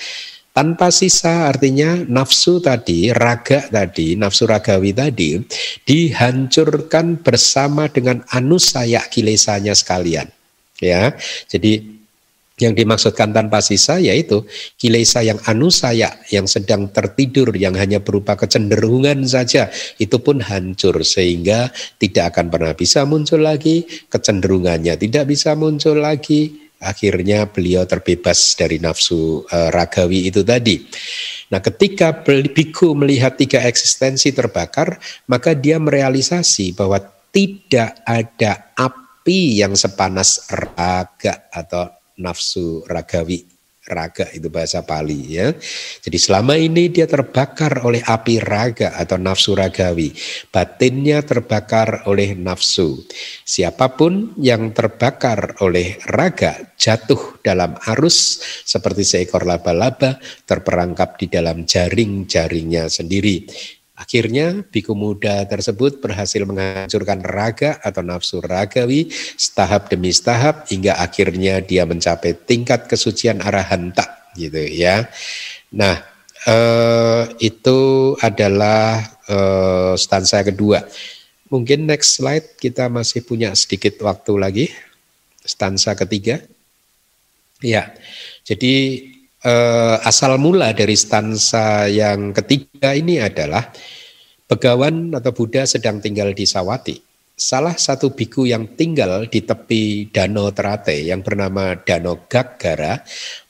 Tanpa 0.49 0.89
sisa 0.89 1.47
artinya 1.47 2.03
nafsu 2.09 2.57
tadi, 2.59 3.13
raga 3.13 3.69
tadi, 3.69 4.17
nafsu 4.17 4.49
ragawi 4.49 4.91
tadi 4.91 5.39
dihancurkan 5.85 7.21
bersama 7.21 7.87
dengan 7.87 8.25
anusaya 8.33 9.05
kilesanya 9.07 9.77
sekalian. 9.77 10.27
Ya, 10.81 11.13
jadi 11.47 11.98
yang 12.59 12.75
dimaksudkan 12.75 13.31
tanpa 13.31 13.63
sisa 13.63 13.97
yaitu 13.97 14.43
kilesa 14.75 15.23
yang 15.23 15.39
anusaya 15.47 16.19
yang 16.29 16.45
sedang 16.45 16.91
tertidur 16.91 17.55
yang 17.55 17.73
hanya 17.79 18.03
berupa 18.03 18.35
kecenderungan 18.35 19.23
saja 19.25 19.71
itu 19.97 20.19
pun 20.19 20.43
hancur 20.43 21.01
sehingga 21.01 21.71
tidak 21.97 22.35
akan 22.35 22.51
pernah 22.51 22.73
bisa 22.75 23.07
muncul 23.07 23.41
lagi 23.41 23.87
kecenderungannya 24.11 24.99
tidak 24.99 25.25
bisa 25.31 25.55
muncul 25.55 25.97
lagi 25.97 26.69
akhirnya 26.79 27.47
beliau 27.51 27.83
terbebas 27.83 28.55
dari 28.55 28.79
nafsu 28.79 29.43
e, 29.45 29.57
ragawi 29.69 30.31
itu 30.31 30.41
tadi. 30.47 30.79
Nah, 31.51 31.59
ketika 31.59 32.23
biku 32.23 32.95
melihat 32.95 33.35
tiga 33.35 33.59
eksistensi 33.67 34.31
terbakar, 34.31 34.95
maka 35.27 35.51
dia 35.51 35.75
merealisasi 35.77 36.77
bahwa 36.77 37.03
tidak 37.29 37.99
ada 38.07 38.73
api 38.79 39.61
yang 39.61 39.75
sepanas 39.75 40.47
raga 40.49 41.51
atau 41.51 41.98
nafsu 42.19 42.83
ragawi 42.85 43.47
raga 43.89 44.29
itu 44.31 44.47
bahasa 44.53 44.85
Pali 44.85 45.35
ya. 45.35 45.51
Jadi 45.99 46.17
selama 46.21 46.55
ini 46.55 46.93
dia 46.93 47.09
terbakar 47.09 47.81
oleh 47.83 48.05
api 48.05 48.37
raga 48.39 48.93
atau 48.95 49.17
nafsu 49.17 49.57
ragawi. 49.57 50.13
Batinnya 50.53 51.25
terbakar 51.25 52.05
oleh 52.05 52.37
nafsu. 52.37 53.01
Siapa 53.43 53.97
pun 53.97 54.37
yang 54.37 54.71
terbakar 54.71 55.59
oleh 55.65 55.97
raga 56.05 56.69
jatuh 56.77 57.41
dalam 57.41 57.75
arus 57.97 58.39
seperti 58.63 59.03
seekor 59.03 59.43
laba-laba 59.43 60.21
terperangkap 60.45 61.17
di 61.17 61.27
dalam 61.27 61.65
jaring-jaringnya 61.65 62.87
sendiri. 62.87 63.49
Akhirnya 63.99 64.63
biku 64.63 64.95
muda 64.95 65.43
tersebut 65.43 65.99
berhasil 65.99 66.39
menghancurkan 66.47 67.19
raga 67.19 67.83
atau 67.83 67.99
nafsu 67.99 68.39
ragawi 68.39 69.11
setahap 69.35 69.91
demi 69.91 70.15
setahap 70.15 70.71
hingga 70.71 70.95
akhirnya 70.95 71.59
dia 71.59 71.83
mencapai 71.83 72.31
tingkat 72.47 72.87
kesucian 72.87 73.43
arahanta 73.43 74.31
gitu 74.39 74.63
ya. 74.71 75.03
Nah, 75.75 75.99
eh, 76.47 77.23
itu 77.43 77.79
adalah 78.23 79.03
uh, 79.27 79.93
stansa 79.99 80.47
kedua. 80.47 80.79
Mungkin 81.51 81.83
next 81.83 82.23
slide 82.23 82.55
kita 82.55 82.87
masih 82.87 83.27
punya 83.27 83.51
sedikit 83.51 83.99
waktu 83.99 84.31
lagi. 84.39 84.65
Stansa 85.43 85.91
ketiga. 85.99 86.39
Ya, 87.59 87.91
jadi 88.47 89.03
uh, 89.45 89.97
asal 90.03 90.35
mula 90.39 90.71
dari 90.75 90.95
stansa 90.95 91.87
yang 91.91 92.31
ketiga 92.35 92.95
ini 92.95 93.21
adalah 93.21 93.71
Begawan 94.49 95.13
atau 95.13 95.29
Buddha 95.29 95.61
sedang 95.69 96.01
tinggal 96.01 96.33
di 96.33 96.49
Sawati 96.49 97.09
salah 97.39 97.79
satu 97.79 98.11
biku 98.11 98.43
yang 98.43 98.75
tinggal 98.75 99.23
di 99.31 99.47
tepi 99.47 100.11
Danau 100.11 100.51
Terate 100.51 101.07
yang 101.07 101.23
bernama 101.23 101.79
Danau 101.79 102.27
Gaggara 102.27 102.99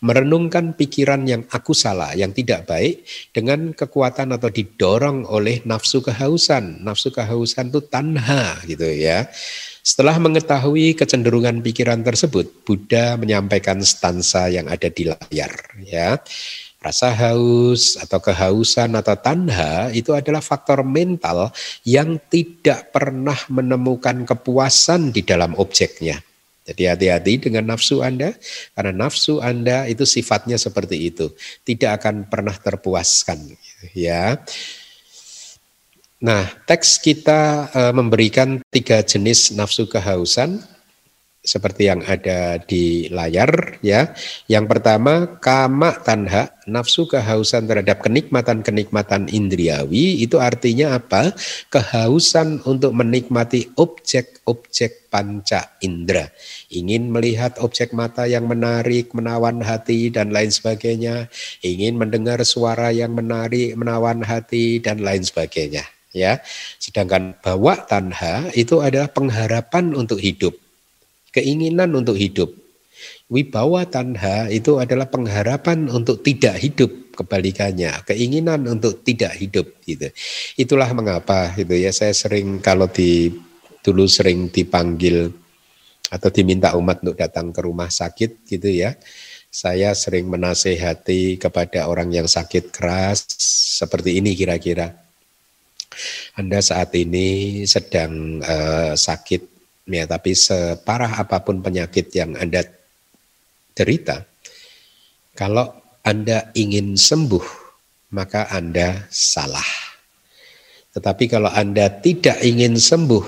merenungkan 0.05 0.77
pikiran 0.77 1.25
yang 1.25 1.49
aku 1.49 1.73
salah, 1.73 2.13
yang 2.13 2.29
tidak 2.29 2.69
baik 2.69 3.01
dengan 3.33 3.73
kekuatan 3.73 4.37
atau 4.37 4.53
didorong 4.53 5.25
oleh 5.25 5.65
nafsu 5.65 6.05
kehausan. 6.05 6.85
Nafsu 6.85 7.09
kehausan 7.09 7.73
itu 7.73 7.81
tanha 7.89 8.61
gitu 8.69 8.85
ya. 8.85 9.25
Setelah 9.89 10.21
mengetahui 10.21 10.93
kecenderungan 10.93 11.65
pikiran 11.65 12.05
tersebut, 12.05 12.61
Buddha 12.61 13.17
menyampaikan 13.17 13.81
stansa 13.81 14.45
yang 14.45 14.69
ada 14.69 14.85
di 14.85 15.09
layar 15.09 15.49
ya. 15.81 16.21
Rasa 16.77 17.09
haus 17.09 17.97
atau 17.97 18.21
kehausan 18.21 18.93
atau 18.93 19.17
tanha 19.17 19.89
itu 19.89 20.13
adalah 20.13 20.45
faktor 20.45 20.85
mental 20.85 21.49
yang 21.81 22.21
tidak 22.29 22.93
pernah 22.93 23.35
menemukan 23.49 24.29
kepuasan 24.29 25.09
di 25.09 25.25
dalam 25.25 25.57
objeknya. 25.57 26.21
Jadi 26.69 26.85
hati-hati 26.85 27.49
dengan 27.49 27.73
nafsu 27.73 28.05
Anda, 28.05 28.37
karena 28.77 28.93
nafsu 28.93 29.41
Anda 29.41 29.89
itu 29.89 30.05
sifatnya 30.05 30.61
seperti 30.61 31.09
itu, 31.09 31.33
tidak 31.65 32.05
akan 32.05 32.29
pernah 32.29 32.53
terpuaskan. 32.53 33.57
Ya, 33.97 34.37
Nah, 36.19 36.43
teks 36.67 36.99
kita 36.99 37.71
e, 37.71 37.81
memberikan 37.95 38.59
tiga 38.67 38.99
jenis 38.99 39.55
nafsu 39.55 39.87
kehausan 39.87 40.59
seperti 41.39 41.87
yang 41.87 42.03
ada 42.03 42.59
di 42.59 43.07
layar 43.07 43.79
ya. 43.79 44.11
Yang 44.51 44.65
pertama 44.67 45.39
kama 45.39 45.95
tanha, 46.03 46.51
nafsu 46.67 47.07
kehausan 47.07 47.71
terhadap 47.71 48.03
kenikmatan-kenikmatan 48.03 49.31
indriawi 49.31 50.19
itu 50.19 50.43
artinya 50.43 50.99
apa? 50.99 51.31
Kehausan 51.71 52.67
untuk 52.67 52.91
menikmati 52.91 53.71
objek-objek 53.79 55.07
panca 55.07 55.79
indera. 55.79 56.27
Ingin 56.67 57.15
melihat 57.15 57.63
objek 57.63 57.95
mata 57.95 58.27
yang 58.27 58.43
menarik, 58.43 59.15
menawan 59.15 59.63
hati 59.63 60.11
dan 60.11 60.35
lain 60.35 60.51
sebagainya. 60.51 61.31
Ingin 61.63 61.95
mendengar 61.95 62.43
suara 62.43 62.91
yang 62.91 63.15
menarik, 63.15 63.71
menawan 63.79 64.19
hati 64.27 64.83
dan 64.83 64.99
lain 64.99 65.23
sebagainya 65.23 65.87
ya. 66.11 66.41
Sedangkan 66.81 67.37
bawa 67.41 67.85
tanha 67.85 68.49
itu 68.57 68.81
adalah 68.81 69.09
pengharapan 69.11 69.93
untuk 69.93 70.17
hidup 70.21 70.57
keinginan 71.31 71.93
untuk 71.93 72.17
hidup. 72.17 72.49
Wibawa 73.29 73.85
tanha 73.87 74.49
itu 74.51 74.81
adalah 74.81 75.07
pengharapan 75.07 75.87
untuk 75.87 76.19
tidak 76.25 76.59
hidup 76.59 76.91
kebalikannya, 77.15 78.03
keinginan 78.03 78.65
untuk 78.67 79.05
tidak 79.05 79.37
hidup 79.37 79.69
gitu. 79.85 80.09
Itulah 80.57 80.89
mengapa 80.91 81.53
gitu 81.55 81.77
ya 81.77 81.93
saya 81.93 82.11
sering 82.11 82.59
kalau 82.59 82.89
di 82.89 83.31
dulu 83.85 84.09
sering 84.09 84.51
dipanggil 84.51 85.31
atau 86.09 86.29
diminta 86.33 86.73
umat 86.75 87.05
untuk 87.05 87.15
datang 87.21 87.53
ke 87.53 87.61
rumah 87.63 87.87
sakit 87.87 88.49
gitu 88.49 88.67
ya. 88.67 88.97
Saya 89.49 89.93
sering 89.97 90.29
menasehati 90.29 91.41
kepada 91.41 91.89
orang 91.89 92.13
yang 92.13 92.27
sakit 92.29 92.73
keras 92.73 93.25
seperti 93.79 94.19
ini 94.19 94.33
kira-kira. 94.35 95.08
Anda 96.37 96.61
saat 96.61 96.93
ini 96.95 97.61
sedang 97.65 98.39
uh, 98.41 98.93
sakit 98.93 99.41
ya 99.89 100.05
tapi 100.05 100.37
separah 100.37 101.17
apa 101.25 101.41
pun 101.41 101.65
penyakit 101.65 102.13
yang 102.13 102.37
Anda 102.37 102.61
derita 103.73 104.23
kalau 105.33 105.73
Anda 106.05 106.53
ingin 106.53 106.95
sembuh 106.95 107.69
maka 108.13 108.49
Anda 108.49 109.09
salah. 109.13 109.65
Tetapi 110.89 111.29
kalau 111.29 111.53
Anda 111.53 111.89
tidak 112.01 112.41
ingin 112.41 112.77
sembuh 112.77 113.25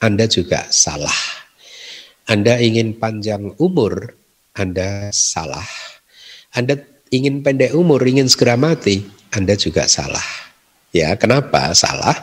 Anda 0.00 0.24
juga 0.24 0.68
salah. 0.72 1.16
Anda 2.24 2.56
ingin 2.56 2.96
panjang 2.96 3.52
umur 3.60 4.16
Anda 4.56 5.12
salah. 5.12 5.68
Anda 6.56 6.80
ingin 7.12 7.44
pendek 7.44 7.76
umur 7.76 8.00
ingin 8.00 8.26
segera 8.30 8.56
mati 8.56 9.04
Anda 9.34 9.58
juga 9.58 9.86
salah 9.90 10.53
ya 10.94 11.18
kenapa 11.18 11.74
salah 11.74 12.14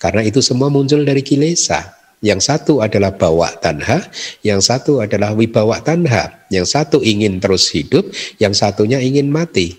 karena 0.00 0.24
itu 0.24 0.40
semua 0.40 0.72
muncul 0.72 1.04
dari 1.04 1.20
kilesa 1.20 1.94
yang 2.24 2.40
satu 2.40 2.80
adalah 2.80 3.12
bawa 3.12 3.52
tanha, 3.60 4.00
yang 4.40 4.64
satu 4.64 5.04
adalah 5.04 5.36
wibawa 5.36 5.84
tanha. 5.84 6.48
Yang 6.48 6.72
satu 6.72 7.04
ingin 7.04 7.36
terus 7.36 7.68
hidup, 7.68 8.08
yang 8.40 8.56
satunya 8.56 8.96
ingin 8.96 9.28
mati. 9.28 9.76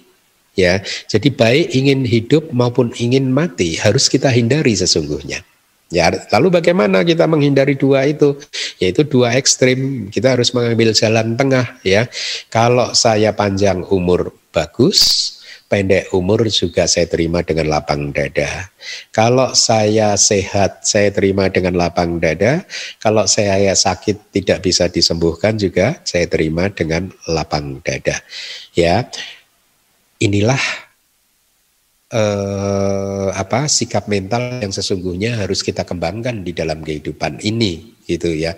Ya, 0.53 0.85
jadi 1.09 1.33
baik 1.33 1.73
ingin 1.73 2.05
hidup 2.05 2.53
maupun 2.53 2.93
ingin 3.01 3.33
mati 3.33 3.81
harus 3.81 4.07
kita 4.07 4.29
hindari 4.29 4.77
sesungguhnya. 4.77 5.41
Ya, 5.89 6.13
lalu 6.31 6.61
bagaimana 6.61 7.01
kita 7.01 7.25
menghindari 7.25 7.73
dua 7.73 8.05
itu? 8.05 8.37
Yaitu 8.77 9.09
dua 9.09 9.33
ekstrim. 9.33 10.13
Kita 10.13 10.37
harus 10.37 10.53
mengambil 10.53 10.93
jalan 10.93 11.33
tengah 11.33 11.81
ya. 11.81 12.05
Kalau 12.53 12.93
saya 12.93 13.33
panjang 13.33 13.81
umur 13.89 14.31
bagus, 14.53 15.01
pendek 15.75 16.15
umur 16.15 16.47
juga 16.47 16.87
saya 16.87 17.03
terima 17.03 17.43
dengan 17.43 17.67
lapang 17.67 18.15
dada. 18.15 18.71
Kalau 19.11 19.51
saya 19.51 20.15
sehat, 20.15 20.87
saya 20.87 21.11
terima 21.11 21.51
dengan 21.51 21.75
lapang 21.75 22.15
dada. 22.15 22.63
Kalau 23.03 23.27
saya 23.27 23.75
sakit 23.75 24.31
tidak 24.31 24.63
bisa 24.63 24.87
disembuhkan 24.87 25.59
juga 25.59 25.99
saya 26.07 26.31
terima 26.31 26.71
dengan 26.71 27.11
lapang 27.27 27.83
dada. 27.83 28.23
Ya, 28.71 29.03
inilah 30.23 30.63
eh, 32.15 33.27
apa 33.35 33.67
sikap 33.67 34.07
mental 34.07 34.63
yang 34.63 34.71
sesungguhnya 34.71 35.43
harus 35.43 35.59
kita 35.59 35.83
kembangkan 35.83 36.39
di 36.47 36.55
dalam 36.55 36.87
kehidupan 36.87 37.43
ini, 37.43 37.99
gitu 38.07 38.31
ya. 38.31 38.55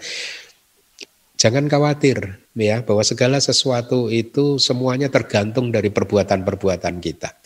Jangan 1.37 1.69
khawatir 1.69 2.17
ya 2.57 2.81
bahwa 2.81 3.05
segala 3.05 3.37
sesuatu 3.37 4.09
itu 4.09 4.57
semuanya 4.57 5.05
tergantung 5.13 5.69
dari 5.69 5.93
perbuatan-perbuatan 5.93 6.97
kita. 6.97 7.37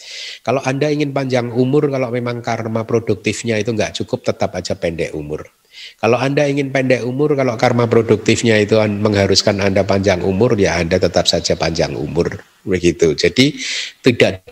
Kalau 0.47 0.63
Anda 0.63 0.87
ingin 0.87 1.11
panjang 1.11 1.51
umur, 1.51 1.91
kalau 1.91 2.07
memang 2.07 2.39
karma 2.39 2.87
produktifnya 2.87 3.59
itu 3.59 3.75
nggak 3.75 3.99
cukup, 3.99 4.23
tetap 4.23 4.55
aja 4.55 4.79
pendek 4.79 5.11
umur. 5.11 5.43
Kalau 5.99 6.15
Anda 6.15 6.47
ingin 6.47 6.71
pendek 6.71 7.03
umur, 7.03 7.35
kalau 7.35 7.59
karma 7.59 7.91
produktifnya 7.91 8.55
itu 8.63 8.79
mengharuskan 8.79 9.59
Anda 9.59 9.83
panjang 9.83 10.23
umur, 10.23 10.55
ya 10.55 10.79
Anda 10.79 10.95
tetap 10.95 11.27
saja 11.27 11.59
panjang 11.59 11.91
umur. 11.91 12.39
Begitu. 12.63 13.11
Jadi 13.11 13.59
tidak 13.99 14.47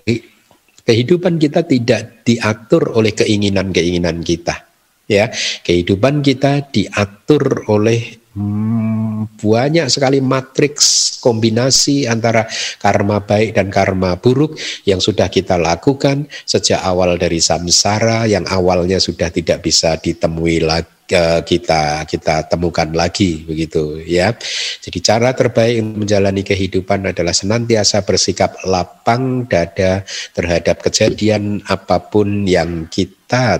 kehidupan 0.84 1.40
kita 1.40 1.64
tidak 1.64 2.28
diatur 2.28 2.92
oleh 2.92 3.16
keinginan-keinginan 3.16 4.20
kita. 4.20 4.68
Ya, 5.10 5.34
kehidupan 5.66 6.22
kita 6.22 6.70
diatur 6.70 7.66
oleh 7.66 8.19
hmm, 8.36 9.40
banyak 9.40 9.88
sekali 9.88 10.20
matriks 10.20 11.18
kombinasi 11.20 12.08
antara 12.08 12.48
karma 12.80 13.24
baik 13.24 13.56
dan 13.56 13.68
karma 13.70 14.16
buruk 14.20 14.56
yang 14.88 15.04
sudah 15.04 15.28
kita 15.28 15.60
lakukan 15.60 16.28
sejak 16.48 16.80
awal 16.84 17.20
dari 17.20 17.42
samsara 17.44 18.26
yang 18.26 18.48
awalnya 18.48 18.98
sudah 18.98 19.28
tidak 19.30 19.64
bisa 19.64 20.00
ditemui 20.00 20.64
lagi 20.64 21.00
kita 21.42 22.06
kita 22.06 22.46
temukan 22.46 22.86
lagi 22.94 23.42
begitu 23.42 23.98
ya. 24.06 24.30
Jadi 24.78 25.00
cara 25.02 25.34
terbaik 25.34 25.82
menjalani 25.82 26.46
kehidupan 26.46 27.10
adalah 27.10 27.34
senantiasa 27.34 28.06
bersikap 28.06 28.62
lapang 28.70 29.50
dada 29.50 30.06
terhadap 30.38 30.86
kejadian 30.86 31.66
apa 31.66 31.98
pun 31.98 32.46
yang 32.46 32.86
kita 32.94 33.19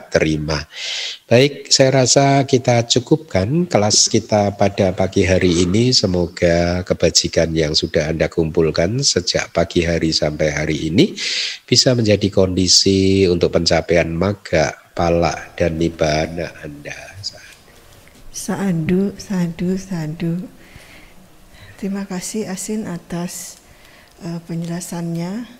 terima. 0.10 0.58
Baik, 1.30 1.70
saya 1.70 2.02
rasa 2.02 2.42
kita 2.50 2.90
cukupkan 2.90 3.70
kelas 3.70 4.10
kita 4.10 4.58
pada 4.58 4.90
pagi 4.98 5.22
hari 5.22 5.62
ini. 5.62 5.94
Semoga 5.94 6.82
kebajikan 6.82 7.54
yang 7.54 7.78
sudah 7.78 8.10
Anda 8.10 8.26
kumpulkan 8.34 9.06
sejak 9.06 9.54
pagi 9.54 9.86
hari 9.86 10.10
sampai 10.10 10.50
hari 10.50 10.90
ini 10.90 11.14
bisa 11.70 11.94
menjadi 11.94 12.34
kondisi 12.34 13.30
untuk 13.30 13.54
pencapaian 13.54 14.10
maga, 14.10 14.74
pala, 14.98 15.54
dan 15.54 15.78
nibbana 15.78 16.50
Anda. 16.66 16.98
Sadu, 18.34 19.14
sadu, 19.22 19.78
sadu. 19.78 20.34
Terima 21.78 22.10
kasih 22.10 22.50
Asin 22.50 22.90
atas 22.90 23.62
uh, 24.26 24.42
penjelasannya. 24.50 25.59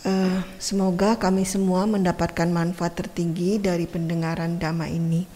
Uh, 0.00 0.40
semoga 0.56 1.20
kami 1.20 1.44
semua 1.44 1.84
mendapatkan 1.84 2.48
manfaat 2.48 2.96
tertinggi 2.96 3.60
dari 3.60 3.84
pendengaran 3.84 4.56
dhamma 4.56 4.88
ini. 4.88 5.28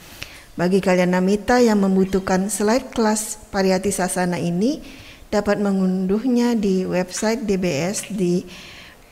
Bagi 0.57 0.81
kalian 0.81 1.13
namita 1.13 1.61
yang 1.61 1.85
membutuhkan 1.85 2.49
slide 2.49 2.89
kelas 2.97 3.53
Pariyati 3.53 3.93
Sasana 3.93 4.41
ini, 4.41 4.81
dapat 5.29 5.61
mengunduhnya 5.61 6.57
di 6.57 6.89
website 6.89 7.45
DBS 7.45 8.09
di 8.09 8.49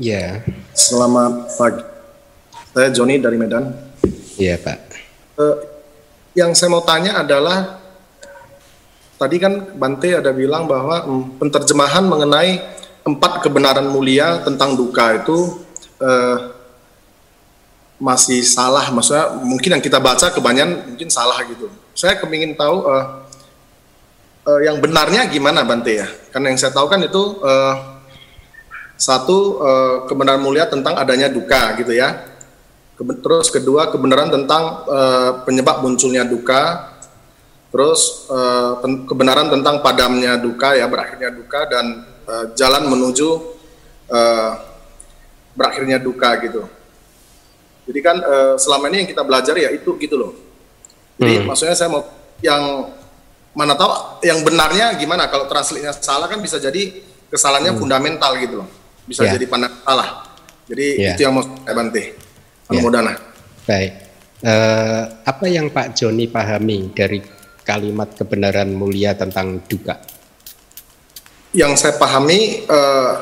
Ya. 0.00 0.40
Selamat 0.72 1.52
pagi. 1.60 1.84
Saya 2.72 2.88
Joni 2.96 3.20
dari 3.20 3.36
Medan. 3.36 3.76
Iya 4.40 4.56
Pak. 4.56 4.78
Uh, 5.36 5.56
yang 6.32 6.56
saya 6.56 6.72
mau 6.72 6.80
tanya 6.80 7.20
adalah 7.20 7.76
tadi 9.20 9.36
kan 9.36 9.76
Bante 9.76 10.16
ada 10.16 10.32
bilang 10.32 10.64
bahwa 10.64 11.04
hmm, 11.04 11.36
penterjemahan 11.36 12.08
mengenai 12.08 12.56
empat 13.04 13.44
kebenaran 13.44 13.92
mulia 13.92 14.40
tentang 14.44 14.76
duka 14.76 15.16
itu 15.16 15.64
eh, 15.96 16.36
masih 17.96 18.44
salah, 18.44 18.84
maksudnya 18.92 19.32
mungkin 19.42 19.74
yang 19.74 19.82
kita 19.82 19.96
baca 19.96 20.28
kebanyakan 20.28 20.92
mungkin 20.92 21.08
salah 21.08 21.40
gitu. 21.48 21.72
Saya 21.96 22.20
kepingin 22.20 22.52
tahu 22.52 22.84
eh, 22.84 23.04
eh, 24.48 24.60
yang 24.64 24.80
benarnya 24.80 25.28
gimana 25.28 25.68
Bante 25.68 25.92
ya? 25.92 26.08
Karena 26.32 26.48
yang 26.48 26.58
saya 26.58 26.72
tahu 26.72 26.88
kan 26.88 27.04
itu 27.04 27.22
eh, 27.44 27.74
satu 28.96 29.38
eh, 29.60 29.96
kebenaran 30.08 30.40
mulia 30.40 30.64
tentang 30.64 30.96
adanya 30.96 31.28
duka 31.28 31.76
gitu 31.76 31.92
ya. 31.92 32.24
Terus 32.98 33.54
kedua 33.54 33.94
kebenaran 33.94 34.26
tentang 34.26 34.82
uh, 34.90 35.46
penyebab 35.46 35.86
munculnya 35.86 36.26
duka, 36.26 36.90
terus 37.70 38.26
uh, 38.26 38.82
kebenaran 38.82 39.46
tentang 39.54 39.78
padamnya 39.86 40.34
duka 40.34 40.74
ya 40.74 40.90
berakhirnya 40.90 41.30
duka 41.30 41.62
dan 41.70 42.02
uh, 42.26 42.50
jalan 42.58 42.90
menuju 42.90 43.54
uh, 44.10 44.50
berakhirnya 45.54 46.02
duka 46.02 46.42
gitu. 46.42 46.66
Jadi 47.86 48.00
kan 48.02 48.18
uh, 48.18 48.54
selama 48.58 48.90
ini 48.90 49.06
yang 49.06 49.10
kita 49.14 49.22
belajar 49.22 49.54
ya 49.54 49.70
itu 49.70 49.94
gitu 49.94 50.18
loh. 50.18 50.34
Jadi 51.22 51.38
hmm. 51.38 51.46
maksudnya 51.54 51.78
saya 51.78 51.94
mau 51.94 52.02
yang 52.42 52.97
mana 53.58 53.74
tahu 53.74 54.22
yang 54.22 54.46
benarnya 54.46 54.94
gimana 54.94 55.26
kalau 55.26 55.50
translate-nya 55.50 55.90
salah 55.98 56.30
kan 56.30 56.38
bisa 56.38 56.62
jadi 56.62 56.94
kesalahannya 57.26 57.74
hmm. 57.74 57.82
fundamental 57.82 58.38
gitu 58.38 58.62
loh. 58.62 58.68
Bisa 59.02 59.26
yeah. 59.26 59.34
jadi 59.34 59.50
pandang 59.50 59.74
salah. 59.82 60.30
Jadi 60.70 60.86
yeah. 60.94 61.18
itu 61.18 61.20
yang 61.26 61.34
mau 61.34 61.42
saya 61.42 61.74
bantu. 61.74 62.02
Mudah-mudahan. 62.70 63.06
Yeah. 63.10 63.18
Baik. 63.66 63.92
Uh, 64.38 65.02
apa 65.26 65.44
yang 65.50 65.66
Pak 65.74 65.98
Joni 65.98 66.30
pahami 66.30 66.94
dari 66.94 67.18
kalimat 67.66 68.14
kebenaran 68.14 68.70
mulia 68.70 69.18
tentang 69.18 69.66
duka? 69.66 69.98
Yang 71.50 71.82
saya 71.82 71.94
pahami 71.98 72.62
uh, 72.70 73.12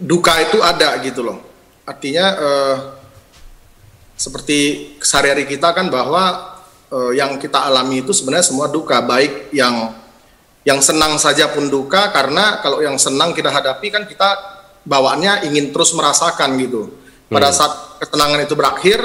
duka 0.00 0.40
itu 0.40 0.64
ada 0.64 0.96
gitu 1.04 1.20
loh. 1.20 1.44
Artinya 1.84 2.26
uh, 2.40 2.76
seperti 4.16 4.90
sehari-hari 5.04 5.44
kita 5.44 5.76
kan 5.76 5.92
bahwa 5.92 6.55
uh, 6.92 7.12
yang 7.14 7.38
kita 7.40 7.66
alami 7.66 8.02
itu 8.04 8.12
sebenarnya 8.14 8.46
semua 8.46 8.66
duka, 8.70 9.02
baik 9.02 9.50
yang 9.54 9.94
yang 10.66 10.82
senang 10.82 11.14
saja 11.16 11.54
pun 11.54 11.70
duka 11.70 12.10
karena 12.10 12.58
kalau 12.58 12.82
yang 12.82 12.98
senang 12.98 13.30
kita 13.30 13.54
hadapi 13.54 13.86
kan 13.86 14.02
kita 14.02 14.34
bawaannya 14.82 15.46
ingin 15.46 15.70
terus 15.70 15.94
merasakan 15.94 16.58
gitu. 16.58 16.90
Pada 17.30 17.50
hmm. 17.50 17.56
saat 17.56 17.72
ketenangan 18.02 18.40
itu 18.42 18.54
berakhir, 18.58 19.00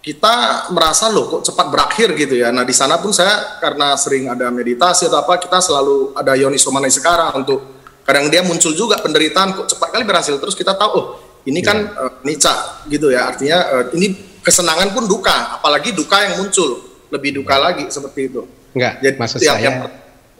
kita 0.00 0.68
merasa 0.72 1.12
loh 1.12 1.28
kok 1.28 1.42
cepat 1.44 1.66
berakhir 1.68 2.08
gitu 2.16 2.40
ya. 2.40 2.48
Nah 2.52 2.64
di 2.64 2.72
sana 2.72 2.96
pun 3.00 3.12
saya 3.12 3.60
karena 3.60 3.96
sering 4.00 4.32
ada 4.32 4.48
meditasi 4.48 5.08
atau 5.08 5.20
apa 5.20 5.36
kita 5.36 5.60
selalu 5.60 6.16
ada 6.16 6.32
Yoni 6.36 6.56
Somani 6.56 6.88
sekarang 6.88 7.44
untuk 7.44 7.76
kadang 8.06 8.30
dia 8.30 8.40
muncul 8.46 8.70
juga 8.70 9.02
penderitaan 9.02 9.58
kok 9.58 9.66
cepat 9.66 9.88
kali 9.90 10.06
berhasil 10.06 10.38
terus 10.38 10.54
kita 10.54 10.78
tahu 10.78 10.90
oh 10.94 11.06
ini 11.42 11.58
kan 11.58 11.90
yeah. 11.90 12.06
uh, 12.06 12.12
nica 12.22 12.54
gitu 12.86 13.10
ya 13.10 13.26
artinya 13.26 13.58
uh, 13.66 13.84
ini 13.98 14.35
kesenangan 14.46 14.94
pun 14.94 15.10
duka 15.10 15.58
apalagi 15.58 15.90
duka 15.90 16.22
yang 16.22 16.38
muncul 16.38 16.86
lebih 17.10 17.42
duka 17.42 17.58
yeah. 17.58 17.64
lagi 17.66 17.84
seperti 17.90 18.30
itu. 18.30 18.42
Enggak, 18.76 18.94
Jadi, 19.02 19.16
maksud 19.18 19.38
ya, 19.42 19.52
saya 19.56 19.70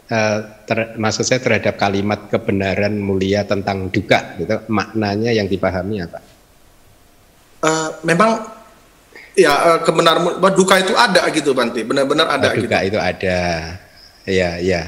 uh, 0.07 0.39
ter, 0.63 0.77
maksud 0.95 1.23
saya 1.27 1.39
terhadap 1.43 1.75
kalimat 1.75 2.31
kebenaran 2.31 2.95
mulia 2.95 3.43
tentang 3.43 3.91
duka 3.91 4.39
gitu 4.39 4.63
maknanya 4.71 5.35
yang 5.35 5.51
dipahami 5.51 6.07
apa? 6.07 6.19
Uh, 7.57 7.89
memang 8.05 8.37
ya 9.37 9.53
eh, 9.53 9.79
kebenaran 9.85 10.41
duka 10.53 10.81
itu 10.81 10.93
ada 10.97 11.21
gitu 11.29 11.53
Banti 11.53 11.85
benar-benar 11.85 12.25
ada 12.25 12.53
oh, 12.53 12.57
duka 12.57 12.77
gitu. 12.81 12.93
itu 12.93 12.99
ada 13.01 13.39
ya 14.25 14.57
ya 14.57 14.81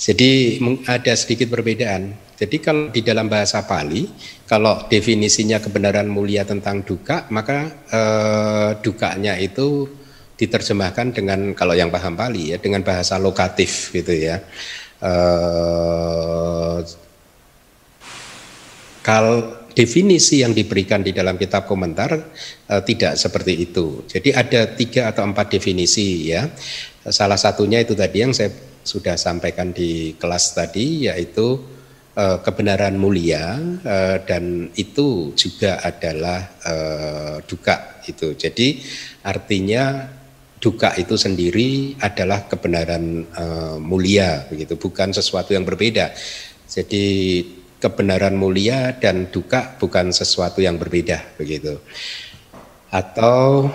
jadi 0.00 0.60
ada 0.88 1.12
sedikit 1.12 1.52
perbedaan 1.52 2.16
jadi 2.36 2.56
kalau 2.60 2.92
di 2.92 3.00
dalam 3.00 3.26
bahasa 3.26 3.64
Pali 3.64 4.04
kalau 4.44 4.84
definisinya 4.86 5.58
kebenaran 5.58 6.08
mulia 6.08 6.44
tentang 6.44 6.84
duka 6.84 7.26
maka 7.32 7.88
eh, 7.88 8.70
dukanya 8.80 9.40
itu 9.40 9.88
diterjemahkan 10.36 11.16
dengan 11.16 11.56
kalau 11.56 11.72
yang 11.72 11.88
paham 11.88 12.12
Pali 12.12 12.52
ya 12.52 12.60
dengan 12.60 12.84
bahasa 12.84 13.16
lokatif 13.16 13.90
gitu 13.96 14.12
ya 14.12 14.44
eh, 15.00 16.78
kalau 19.00 19.66
definisi 19.76 20.40
yang 20.40 20.56
diberikan 20.56 21.04
di 21.04 21.12
dalam 21.12 21.36
kitab 21.36 21.68
komentar 21.68 22.10
uh, 22.16 22.82
tidak 22.82 23.20
seperti 23.20 23.68
itu. 23.68 24.08
Jadi 24.08 24.32
ada 24.32 24.72
tiga 24.72 25.12
atau 25.12 25.28
empat 25.28 25.52
definisi 25.52 26.32
ya. 26.32 26.48
Salah 27.06 27.36
satunya 27.36 27.84
itu 27.84 27.92
tadi 27.92 28.24
yang 28.24 28.32
saya 28.32 28.50
sudah 28.82 29.20
sampaikan 29.20 29.76
di 29.76 30.16
kelas 30.16 30.56
tadi 30.56 31.12
yaitu 31.12 31.75
uh, 32.16 32.38
kebenaran 32.40 32.96
mulia 32.96 33.60
uh, 33.84 34.16
dan 34.24 34.72
itu 34.74 35.36
juga 35.36 35.78
adalah 35.84 36.40
uh, 36.64 37.36
duka 37.44 38.02
itu. 38.08 38.32
Jadi 38.34 38.80
artinya 39.22 40.08
duka 40.56 40.96
itu 40.96 41.14
sendiri 41.20 41.94
adalah 42.00 42.48
kebenaran 42.48 43.28
mulia 43.78 44.48
begitu, 44.48 44.80
bukan 44.80 45.12
sesuatu 45.12 45.52
yang 45.52 45.68
berbeda. 45.68 46.10
Jadi 46.66 47.04
kebenaran 47.76 48.34
mulia 48.34 48.96
dan 48.96 49.28
duka 49.28 49.76
bukan 49.76 50.10
sesuatu 50.10 50.64
yang 50.64 50.80
berbeda 50.80 51.36
begitu. 51.36 51.76
Atau 52.88 53.68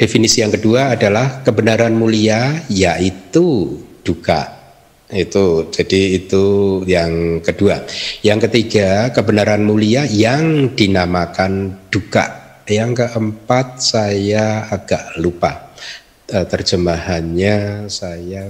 definisi 0.00 0.40
yang 0.40 0.50
kedua 0.50 0.96
adalah 0.96 1.44
kebenaran 1.44 1.92
mulia 1.92 2.64
yaitu 2.72 3.78
duka. 4.00 4.63
Itu 5.12 5.68
jadi 5.68 6.24
itu 6.24 6.44
yang 6.88 7.44
kedua. 7.44 7.84
Yang 8.24 8.48
ketiga, 8.48 9.12
kebenaran 9.12 9.64
mulia 9.64 10.08
yang 10.08 10.72
dinamakan 10.72 11.76
duka. 11.92 12.60
Yang 12.64 13.04
keempat 13.04 13.84
saya 13.84 14.64
agak 14.72 15.20
lupa. 15.20 15.76
Eh, 16.24 16.46
terjemahannya 16.48 17.84
saya 17.92 18.48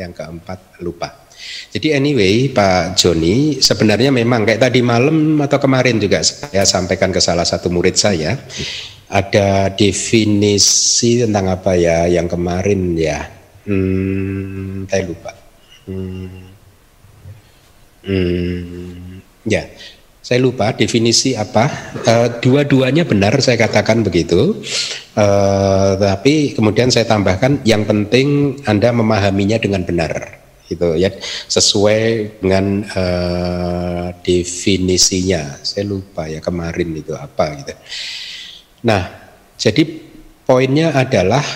yang 0.00 0.12
keempat 0.16 0.80
lupa. 0.80 1.28
Jadi 1.68 1.92
anyway 1.92 2.48
Pak 2.48 2.96
Joni 2.96 3.60
sebenarnya 3.60 4.08
memang 4.08 4.48
kayak 4.48 4.64
tadi 4.64 4.80
malam 4.80 5.36
atau 5.44 5.60
kemarin 5.60 6.00
juga 6.00 6.24
saya 6.24 6.64
sampaikan 6.64 7.12
ke 7.12 7.20
salah 7.20 7.44
satu 7.44 7.68
murid 7.68 7.92
saya 7.92 8.40
ada 9.12 9.68
definisi 9.70 11.20
tentang 11.20 11.52
apa 11.52 11.76
ya 11.76 12.08
yang 12.08 12.26
kemarin 12.26 12.96
ya 12.96 13.20
hmm, 13.68 14.88
saya 14.88 15.02
lupa 15.04 15.35
hmm, 15.86 16.46
ya 19.46 19.64
saya 20.26 20.42
lupa 20.42 20.74
definisi 20.74 21.38
apa. 21.38 21.70
Uh, 22.02 22.42
dua-duanya 22.42 23.06
benar 23.06 23.38
saya 23.38 23.54
katakan 23.54 24.02
begitu. 24.02 24.58
Uh, 25.14 25.94
tapi 26.02 26.50
kemudian 26.50 26.90
saya 26.90 27.06
tambahkan 27.06 27.62
yang 27.62 27.86
penting 27.86 28.58
anda 28.66 28.90
memahaminya 28.90 29.62
dengan 29.62 29.86
benar 29.86 30.42
gitu 30.66 30.98
ya. 30.98 31.14
Sesuai 31.46 32.02
dengan 32.42 32.82
uh, 32.90 34.10
definisinya. 34.26 35.62
Saya 35.62 35.86
lupa 35.86 36.26
ya 36.26 36.42
kemarin 36.42 36.90
itu 36.98 37.14
apa 37.14 37.62
gitu. 37.62 37.78
Nah 38.82 39.06
jadi 39.54 39.86
poinnya 40.42 40.90
adalah 40.90 41.46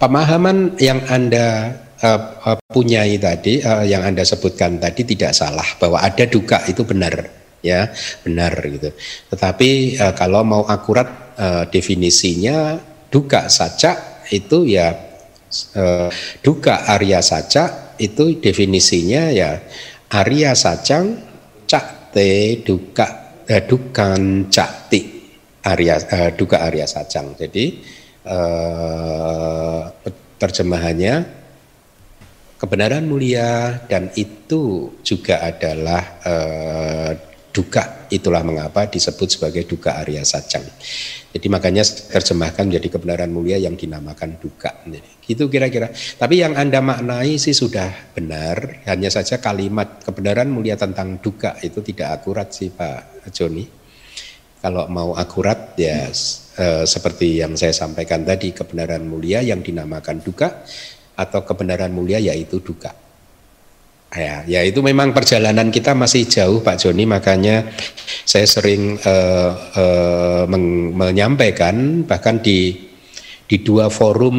pemahaman 0.00 0.80
yang 0.80 1.04
anda 1.12 1.76
uh, 2.02 2.20
uh, 2.52 2.58
punyai 2.68 3.16
tadi 3.16 3.62
uh, 3.62 3.84
yang 3.86 4.02
anda 4.04 4.26
sebutkan 4.26 4.80
tadi 4.80 5.04
tidak 5.04 5.32
salah 5.32 5.66
bahwa 5.80 6.02
ada 6.02 6.24
duka 6.26 6.64
itu 6.68 6.82
benar 6.82 7.28
ya 7.64 7.88
benar 8.24 8.52
gitu 8.66 8.90
tetapi 9.32 10.00
uh, 10.00 10.12
kalau 10.12 10.42
mau 10.44 10.62
akurat 10.68 11.36
uh, 11.38 11.64
definisinya 11.68 12.76
duka 13.08 13.48
saja 13.48 14.22
itu 14.28 14.66
ya 14.66 14.92
uh, 15.78 16.08
duka 16.42 16.90
Arya 16.90 17.22
saja 17.22 17.94
itu 17.96 18.36
definisinya 18.40 19.32
ya 19.32 19.60
Arya 20.12 20.52
Sacang 20.54 21.16
Cak 21.66 22.12
Te 22.14 22.62
Duka 22.62 23.42
eh, 23.46 23.62
Dukan 23.64 24.48
Cakti 24.52 25.02
Arya 25.66 25.96
eh, 25.98 26.30
Duka 26.36 26.62
Arya 26.62 26.86
Sacang. 26.86 27.34
Jadi 27.34 27.64
eh, 28.22 29.80
terjemahannya 30.36 31.14
kebenaran 32.66 33.06
mulia 33.06 33.78
dan 33.86 34.10
itu 34.18 34.90
juga 35.06 35.38
adalah 35.38 36.02
eh, 36.26 37.12
duka 37.54 38.10
itulah 38.10 38.42
mengapa 38.42 38.90
disebut 38.90 39.38
sebagai 39.38 39.64
duka 39.64 40.02
Arya 40.02 40.26
Sacang. 40.26 40.66
Jadi 41.32 41.46
makanya 41.46 41.86
terjemahkan 41.86 42.68
menjadi 42.68 42.98
kebenaran 42.98 43.30
mulia 43.30 43.56
yang 43.56 43.78
dinamakan 43.78 44.36
duka. 44.42 44.82
Gitu 45.22 45.46
kira-kira. 45.48 45.88
Tapi 45.94 46.42
yang 46.42 46.52
Anda 46.58 46.84
maknai 46.84 47.38
sih 47.40 47.56
sudah 47.56 48.12
benar. 48.12 48.84
Hanya 48.84 49.08
saja 49.08 49.40
kalimat 49.40 50.04
kebenaran 50.04 50.50
mulia 50.52 50.76
tentang 50.76 51.22
duka 51.22 51.56
itu 51.62 51.80
tidak 51.80 52.20
akurat 52.20 52.52
sih 52.52 52.68
Pak 52.74 53.30
Joni. 53.32 53.64
Kalau 54.60 54.90
mau 54.90 55.14
akurat 55.14 55.78
ya 55.78 56.10
eh, 56.10 56.84
seperti 56.84 57.40
yang 57.40 57.54
saya 57.56 57.72
sampaikan 57.72 58.26
tadi 58.26 58.52
kebenaran 58.52 59.06
mulia 59.06 59.40
yang 59.40 59.62
dinamakan 59.64 60.20
duka 60.20 60.66
atau 61.16 61.42
kebenaran 61.42 61.90
mulia 61.90 62.20
yaitu 62.20 62.60
duka. 62.60 62.92
Ya, 64.14 64.46
ya 64.46 64.60
itu 64.62 64.80
memang 64.80 65.10
perjalanan 65.10 65.68
kita 65.68 65.92
masih 65.92 66.30
jauh 66.30 66.62
Pak 66.62 66.78
Joni, 66.78 67.04
makanya 67.04 67.66
saya 68.22 68.46
sering 68.46 68.96
uh, 69.02 69.50
uh, 69.74 70.44
menyampaikan 70.94 72.06
bahkan 72.06 72.38
di 72.38 72.86
di 73.46 73.62
dua 73.62 73.86
forum 73.86 74.36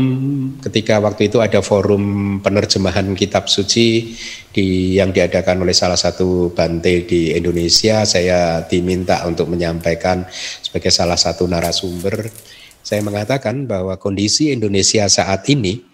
ketika 0.60 0.99
waktu 0.99 1.32
itu 1.32 1.40
ada 1.40 1.64
forum 1.64 2.38
penerjemahan 2.44 3.08
kitab 3.16 3.48
suci 3.48 4.12
di 4.52 4.99
yang 4.99 5.16
diadakan 5.16 5.64
oleh 5.64 5.72
salah 5.72 5.95
satu 5.95 6.52
bante 6.52 7.08
di 7.08 7.32
Indonesia 7.32 8.04
saya 8.04 8.68
diminta 8.68 9.24
untuk 9.24 9.48
menyampaikan 9.48 10.28
sebagai 10.60 10.91
salah 10.91 11.16
satu 11.16 11.48
narasumber 11.48 12.28
saya 12.84 12.99
mengatakan 12.99 13.64
bahwa 13.64 13.95
kondisi 13.95 14.52
Indonesia 14.52 15.08
saat 15.08 15.48
ini 15.48 15.86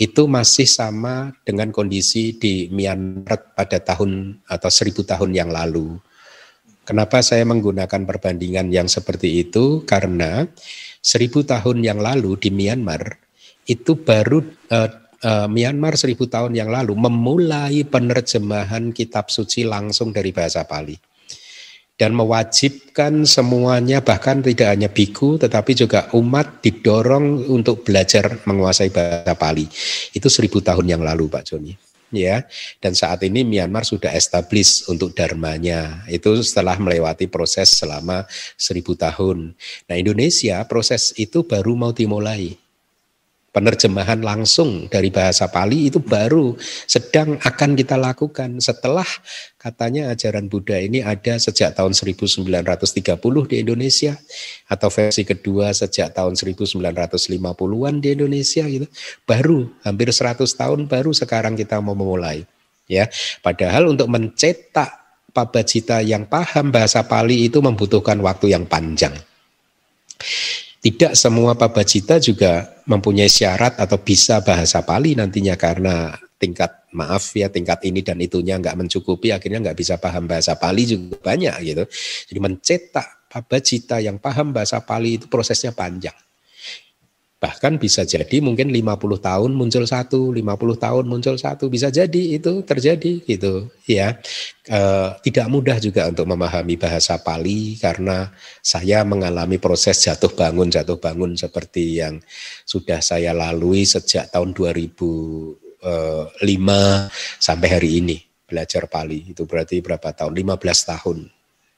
itu 0.00 0.26
masih 0.26 0.68
sama 0.68 1.32
dengan 1.46 1.70
kondisi 1.70 2.36
di 2.36 2.68
Myanmar 2.68 3.54
pada 3.54 3.78
tahun 3.80 4.42
atau 4.44 4.70
seribu 4.70 5.02
tahun 5.06 5.32
yang 5.32 5.50
lalu. 5.50 5.96
Kenapa 6.84 7.24
saya 7.24 7.48
menggunakan 7.48 8.04
perbandingan 8.04 8.68
yang 8.68 8.86
seperti 8.86 9.48
itu? 9.48 9.82
Karena 9.88 10.44
seribu 11.00 11.40
tahun 11.40 11.80
yang 11.80 12.00
lalu 12.00 12.36
di 12.36 12.52
Myanmar 12.52 13.16
itu 13.64 13.96
baru 13.96 14.44
uh, 14.68 15.48
Myanmar 15.48 15.96
seribu 15.96 16.28
tahun 16.28 16.52
yang 16.52 16.68
lalu 16.68 16.92
memulai 16.92 17.88
penerjemahan 17.88 18.92
kitab 18.92 19.32
suci 19.32 19.64
langsung 19.64 20.12
dari 20.12 20.36
bahasa 20.36 20.68
Pali 20.68 21.13
dan 21.94 22.10
mewajibkan 22.10 23.22
semuanya 23.22 24.02
bahkan 24.02 24.42
tidak 24.42 24.74
hanya 24.74 24.90
biku 24.90 25.38
tetapi 25.38 25.78
juga 25.78 26.10
umat 26.18 26.58
didorong 26.58 27.46
untuk 27.46 27.86
belajar 27.86 28.42
menguasai 28.42 28.90
bahasa 28.90 29.34
Pali. 29.38 29.66
Itu 30.10 30.26
seribu 30.26 30.58
tahun 30.58 30.90
yang 30.90 31.02
lalu 31.06 31.30
Pak 31.30 31.46
Joni. 31.54 31.74
Ya, 32.14 32.46
dan 32.78 32.94
saat 32.94 33.26
ini 33.26 33.42
Myanmar 33.42 33.82
sudah 33.82 34.14
establish 34.14 34.86
untuk 34.86 35.18
dharmanya. 35.18 36.06
Itu 36.06 36.38
setelah 36.46 36.78
melewati 36.78 37.26
proses 37.26 37.74
selama 37.74 38.22
seribu 38.54 38.94
tahun. 38.94 39.50
Nah 39.90 39.96
Indonesia 39.98 40.62
proses 40.70 41.10
itu 41.18 41.42
baru 41.42 41.74
mau 41.74 41.90
dimulai 41.90 42.54
penerjemahan 43.54 44.18
langsung 44.18 44.90
dari 44.90 45.14
bahasa 45.14 45.46
Pali 45.46 45.86
itu 45.86 46.02
baru 46.02 46.58
sedang 46.90 47.38
akan 47.38 47.78
kita 47.78 47.94
lakukan 47.94 48.58
setelah 48.58 49.06
katanya 49.54 50.10
ajaran 50.10 50.50
Buddha 50.50 50.82
ini 50.82 51.06
ada 51.06 51.38
sejak 51.38 51.78
tahun 51.78 51.94
1930 51.94 52.50
di 53.46 53.56
Indonesia 53.62 54.18
atau 54.66 54.90
versi 54.90 55.22
kedua 55.22 55.70
sejak 55.70 56.18
tahun 56.18 56.34
1950-an 56.34 57.94
di 58.02 58.08
Indonesia 58.10 58.66
gitu. 58.66 58.90
Baru 59.22 59.70
hampir 59.86 60.10
100 60.10 60.42
tahun 60.42 60.90
baru 60.90 61.14
sekarang 61.14 61.54
kita 61.54 61.78
mau 61.78 61.94
memulai 61.94 62.42
ya. 62.90 63.06
Padahal 63.38 63.86
untuk 63.86 64.10
mencetak 64.10 64.90
pabacita 65.30 66.02
yang 66.02 66.26
paham 66.26 66.74
bahasa 66.74 67.06
Pali 67.06 67.46
itu 67.46 67.62
membutuhkan 67.62 68.18
waktu 68.18 68.50
yang 68.50 68.66
panjang. 68.66 69.14
Tidak 70.84 71.16
semua 71.16 71.56
pabacita 71.56 72.20
juga 72.20 72.76
mempunyai 72.84 73.32
syarat 73.32 73.80
atau 73.80 73.96
bisa 74.04 74.44
bahasa 74.44 74.84
Pali 74.84 75.16
nantinya 75.16 75.56
karena 75.56 76.12
tingkat 76.36 76.84
maaf 76.92 77.32
ya 77.32 77.48
tingkat 77.48 77.80
ini 77.88 78.04
dan 78.04 78.20
itunya 78.20 78.60
nggak 78.60 78.76
mencukupi 78.76 79.32
akhirnya 79.32 79.64
nggak 79.64 79.80
bisa 79.80 79.96
paham 79.96 80.28
bahasa 80.28 80.60
Pali 80.60 80.84
juga 80.84 81.16
banyak 81.24 81.56
gitu. 81.64 81.84
Jadi 82.28 82.36
mencetak 82.36 83.32
pabacita 83.32 83.96
yang 84.04 84.20
paham 84.20 84.52
bahasa 84.52 84.84
Pali 84.84 85.16
itu 85.16 85.24
prosesnya 85.24 85.72
panjang. 85.72 86.12
Bahkan 87.34 87.76
bisa 87.76 88.08
jadi 88.08 88.40
mungkin 88.40 88.72
50 88.72 89.20
tahun 89.20 89.50
muncul 89.52 89.84
satu, 89.84 90.32
50 90.32 90.80
tahun 90.80 91.04
muncul 91.04 91.36
satu, 91.36 91.68
bisa 91.68 91.92
jadi 91.92 92.40
itu 92.40 92.64
terjadi 92.64 93.20
gitu 93.20 93.68
ya. 93.84 94.16
E, 94.64 94.80
tidak 95.28 95.46
mudah 95.52 95.76
juga 95.76 96.08
untuk 96.08 96.24
memahami 96.24 96.80
bahasa 96.80 97.20
Pali 97.20 97.76
karena 97.76 98.32
saya 98.64 99.04
mengalami 99.04 99.60
proses 99.60 100.00
jatuh 100.00 100.32
bangun 100.32 100.72
jatuh 100.72 100.96
bangun 100.96 101.36
seperti 101.36 102.00
yang 102.00 102.16
sudah 102.64 103.04
saya 103.04 103.36
lalui 103.36 103.84
sejak 103.84 104.32
tahun 104.32 104.56
2005 104.56 105.84
eh, 105.84 106.96
sampai 107.36 107.68
hari 107.68 107.90
ini 108.00 108.16
belajar 108.48 108.88
Pali. 108.88 109.36
Itu 109.36 109.44
berarti 109.44 109.84
berapa 109.84 110.16
tahun? 110.16 110.32
15 110.32 110.90
tahun 110.96 111.18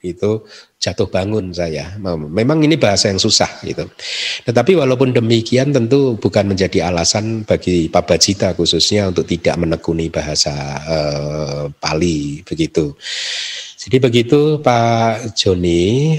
itu 0.03 0.45
jatuh 0.77 1.09
bangun 1.09 1.51
saya. 1.51 1.97
Memang 2.03 2.63
ini 2.63 2.77
bahasa 2.79 3.09
yang 3.11 3.19
susah 3.19 3.49
gitu. 3.65 3.89
Tetapi 4.47 4.77
walaupun 4.79 5.11
demikian 5.17 5.73
tentu 5.73 6.15
bukan 6.21 6.53
menjadi 6.53 6.93
alasan 6.93 7.43
bagi 7.43 7.89
Pabajita 7.91 8.55
khususnya 8.55 9.09
untuk 9.11 9.27
tidak 9.27 9.57
menekuni 9.57 10.13
bahasa 10.13 10.53
Pali 11.81 12.45
begitu. 12.47 12.95
Jadi 13.81 13.97
begitu 14.03 14.59
Pak 14.63 15.35
Joni. 15.35 16.19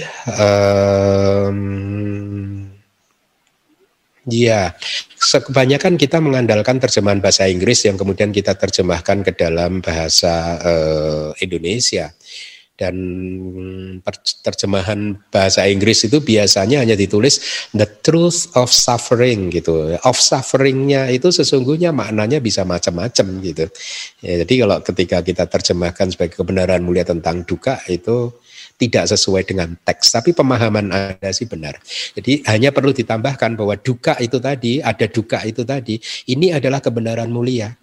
Ya, 4.28 4.76
kebanyakan 5.24 5.96
kita 5.96 6.20
mengandalkan 6.20 6.84
terjemahan 6.84 7.24
bahasa 7.24 7.48
Inggris 7.48 7.88
yang 7.88 7.96
kemudian 7.96 8.36
kita 8.36 8.60
terjemahkan 8.60 9.24
ke 9.24 9.32
dalam 9.32 9.80
bahasa 9.80 10.60
uh, 10.60 11.32
Indonesia. 11.40 12.12
Dan 12.78 12.94
terjemahan 14.46 15.18
bahasa 15.34 15.66
Inggris 15.66 16.06
itu 16.06 16.22
biasanya 16.22 16.86
hanya 16.86 16.94
ditulis 16.94 17.68
the 17.74 17.90
truth 18.06 18.54
of 18.54 18.70
suffering 18.70 19.50
gitu. 19.50 19.98
Of 20.06 20.22
sufferingnya 20.22 21.10
itu 21.10 21.34
sesungguhnya 21.34 21.90
maknanya 21.90 22.38
bisa 22.38 22.62
macam-macam 22.62 23.26
gitu. 23.42 23.66
Ya, 24.22 24.46
jadi 24.46 24.54
kalau 24.62 24.78
ketika 24.86 25.18
kita 25.26 25.44
terjemahkan 25.50 26.14
sebagai 26.14 26.38
kebenaran 26.38 26.86
mulia 26.86 27.02
tentang 27.02 27.42
duka 27.50 27.82
itu 27.90 28.30
tidak 28.78 29.10
sesuai 29.10 29.42
dengan 29.42 29.74
teks, 29.82 30.14
tapi 30.14 30.38
pemahaman 30.38 30.94
Anda 30.94 31.34
sih 31.34 31.50
benar. 31.50 31.82
Jadi 32.14 32.46
hanya 32.46 32.70
perlu 32.70 32.94
ditambahkan 32.94 33.58
bahwa 33.58 33.74
duka 33.74 34.14
itu 34.22 34.38
tadi, 34.38 34.86
ada 34.86 35.10
duka 35.10 35.42
itu 35.50 35.66
tadi, 35.66 35.98
ini 36.30 36.54
adalah 36.54 36.78
kebenaran 36.78 37.34
mulia. 37.34 37.74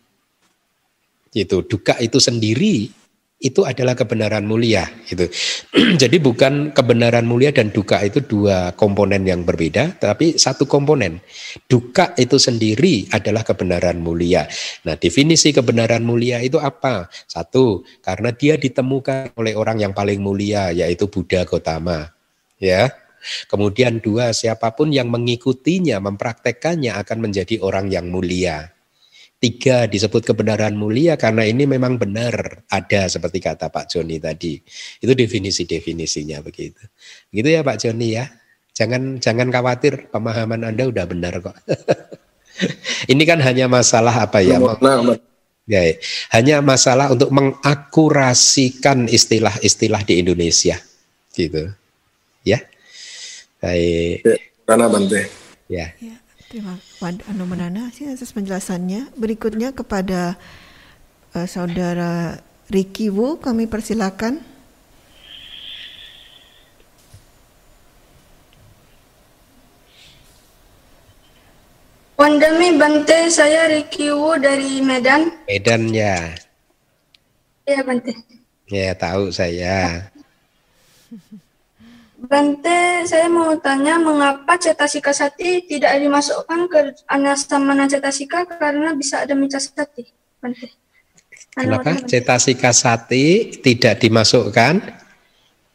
Gitu, 1.35 1.66
duka 1.66 1.99
itu 1.99 2.23
sendiri 2.23 2.95
itu 3.43 3.66
adalah 3.66 3.93
kebenaran 3.98 4.47
mulia 4.47 4.86
itu. 5.11 5.27
Jadi 6.02 6.16
bukan 6.23 6.73
kebenaran 6.73 7.27
mulia 7.27 7.51
dan 7.52 7.69
duka 7.74 8.01
itu 8.01 8.23
dua 8.24 8.73
komponen 8.73 9.27
yang 9.27 9.43
berbeda, 9.43 9.98
tapi 10.01 10.39
satu 10.40 10.65
komponen. 10.65 11.20
Duka 11.66 12.16
itu 12.16 12.40
sendiri 12.40 13.11
adalah 13.12 13.44
kebenaran 13.44 14.01
mulia. 14.01 14.47
Nah, 14.89 14.97
definisi 14.97 15.52
kebenaran 15.52 16.06
mulia 16.06 16.40
itu 16.40 16.56
apa? 16.56 17.12
Satu, 17.28 17.85
karena 18.01 18.32
dia 18.32 18.56
ditemukan 18.56 19.36
oleh 19.36 19.55
orang 19.59 19.82
yang 19.82 19.93
paling 19.93 20.23
mulia 20.24 20.73
yaitu 20.73 21.11
Buddha 21.11 21.44
Gotama. 21.44 22.15
Ya. 22.56 22.94
Kemudian 23.48 24.05
dua, 24.05 24.36
siapa 24.36 24.77
pun 24.77 24.93
yang 24.93 25.09
mengikutinya, 25.09 25.97
mempraktekannya 25.97 26.93
akan 26.93 27.19
menjadi 27.24 27.56
orang 27.65 27.89
yang 27.89 28.12
mulia. 28.12 28.74
Tiga 29.45 29.85
disebut 29.85 30.25
kebenaran 30.25 30.73
mulia 30.73 31.21
karena 31.21 31.45
ini 31.45 31.69
memang 31.69 32.01
benar 32.01 32.65
ada 32.73 33.05
seperti 33.12 33.45
kata 33.45 33.69
Pak 33.69 33.93
Joni 33.93 34.16
tadi. 34.16 34.57
Itu 35.05 35.12
definisi-definisinya 35.12 36.41
begitu. 36.41 36.81
Begitu 37.29 37.49
ya 37.53 37.61
Pak 37.61 37.77
Joni 37.77 38.16
ya. 38.16 38.25
Jangan 38.73 39.21
jangan 39.21 39.53
khawatir 39.53 40.09
pemahaman 40.09 40.65
Anda 40.65 40.89
udah 40.89 41.05
benar 41.05 41.45
kok. 41.45 41.61
ini 43.12 43.21
kan 43.29 43.45
hanya 43.45 43.69
masalah 43.69 44.16
apa 44.16 44.41
ya? 44.41 44.57
Nah, 44.57 45.12
ya, 45.69 45.93
hanya 46.33 46.65
masalah 46.65 47.12
untuk 47.12 47.29
mengakurasikan 47.29 49.12
istilah-istilah 49.12 50.09
di 50.09 50.25
Indonesia 50.25 50.81
gitu. 51.37 51.69
Ya. 52.49 52.65
Baik. 53.61 54.25
Ya, 54.25 54.37
karena 54.65 54.87
Bante. 54.89 55.21
Ya. 55.69 55.93
ya. 56.01 56.24
Terima 56.55 56.79
kasih 56.79 57.35
Anu 57.35 57.51
Menana 57.51 57.91
atas 57.91 58.31
penjelasannya. 58.31 59.11
Berikutnya 59.19 59.75
kepada 59.75 60.39
uh, 61.35 61.51
saudara 61.51 62.39
Ricky 62.71 63.11
Wu 63.11 63.43
kami 63.43 63.67
persilakan. 63.67 64.39
Wandami 72.15 72.79
Bante, 72.79 73.35
saya 73.35 73.67
Ricky 73.67 74.15
Wu 74.15 74.39
dari 74.39 74.79
Medan. 74.79 75.35
Medan 75.51 75.91
ya. 75.91 76.39
Iya 77.67 77.83
Bante. 77.83 78.15
Ya 78.71 78.95
tahu 78.95 79.35
saya. 79.35 80.07
Bante, 82.25 83.05
saya 83.05 83.29
mau 83.29 83.53
tanya 83.61 84.01
mengapa 84.01 84.57
cetasika 84.57 85.13
sati 85.13 85.61
tidak 85.69 85.93
dimasukkan 86.01 86.61
ke 86.73 86.79
anasamana 87.05 87.85
cetasika 87.85 88.49
karena 88.49 88.97
bisa 88.97 89.21
ada 89.21 89.37
mica 89.37 89.61
sati, 89.61 90.09
Bante. 90.41 90.73
Kenapa 91.53 92.01
cetasika 92.09 92.73
sati 92.73 93.53
tidak 93.61 94.01
dimasukkan 94.01 94.75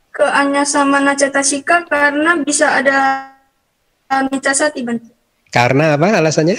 ke 0.10 0.26
anasamana 0.26 1.14
cetasika 1.14 1.86
karena 1.86 2.36
bisa 2.42 2.82
ada 2.82 2.98
mica 4.28 4.52
sati, 4.52 4.82
Bante. 4.82 5.14
Karena 5.54 5.94
apa 5.96 6.18
alasannya? 6.18 6.58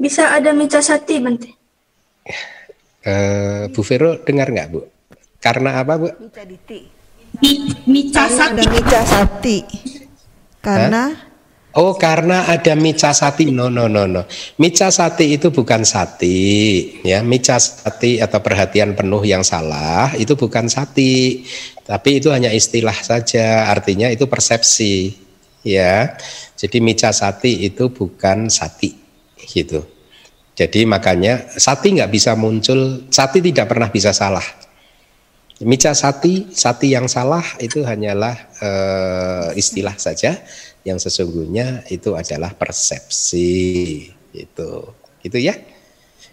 Bisa 0.00 0.32
ada 0.32 0.56
mica 0.56 0.80
sati, 0.80 1.20
Bante. 1.20 1.50
Uh, 3.04 3.68
Bu 3.72 3.80
Vero 3.84 4.16
dengar 4.24 4.48
nggak, 4.48 4.68
Bu? 4.72 4.99
Karena 5.40 5.80
apa, 5.80 5.96
Bu? 5.96 6.08
Mica 6.20 6.44
diti. 6.44 6.84
Mica 7.88 8.28
sati. 8.28 8.60
Ada 8.60 8.64
mica 8.68 9.00
sati. 9.08 9.58
Karena 10.60 11.02
Hah? 11.08 11.28
Oh, 11.70 11.94
karena 11.94 12.50
ada 12.50 12.74
mica 12.74 13.14
sati. 13.14 13.46
No, 13.54 13.70
no, 13.70 13.86
no, 13.86 14.02
no. 14.02 14.26
Mica 14.58 14.90
sati 14.90 15.38
itu 15.38 15.54
bukan 15.54 15.86
sati, 15.86 16.82
ya. 17.06 17.22
Mica 17.22 17.62
sati 17.62 18.18
atau 18.18 18.42
perhatian 18.42 18.98
penuh 18.98 19.22
yang 19.22 19.46
salah 19.46 20.10
itu 20.18 20.34
bukan 20.34 20.66
sati, 20.66 21.46
tapi 21.86 22.18
itu 22.18 22.34
hanya 22.34 22.50
istilah 22.50 22.98
saja. 22.98 23.70
Artinya 23.70 24.10
itu 24.10 24.26
persepsi, 24.26 25.14
ya. 25.62 26.18
Jadi 26.58 26.82
mica 26.82 27.14
sati 27.14 27.62
itu 27.62 27.86
bukan 27.94 28.50
sati, 28.50 28.90
gitu. 29.38 29.86
Jadi 30.58 30.82
makanya 30.90 31.54
sati 31.54 31.94
nggak 31.94 32.10
bisa 32.10 32.34
muncul, 32.34 33.06
sati 33.14 33.38
tidak 33.38 33.70
pernah 33.70 33.94
bisa 33.94 34.10
salah. 34.10 34.44
Mica 35.60 35.92
sati, 35.92 36.48
sati 36.56 36.96
yang 36.96 37.04
salah 37.04 37.44
itu 37.60 37.84
hanyalah 37.84 38.32
uh, 38.64 39.48
istilah 39.52 39.92
saja 40.00 40.40
yang 40.88 40.96
sesungguhnya 40.96 41.84
itu 41.92 42.16
adalah 42.16 42.56
persepsi 42.56 44.08
itu. 44.32 44.70
Gitu 45.20 45.36
ya. 45.36 45.52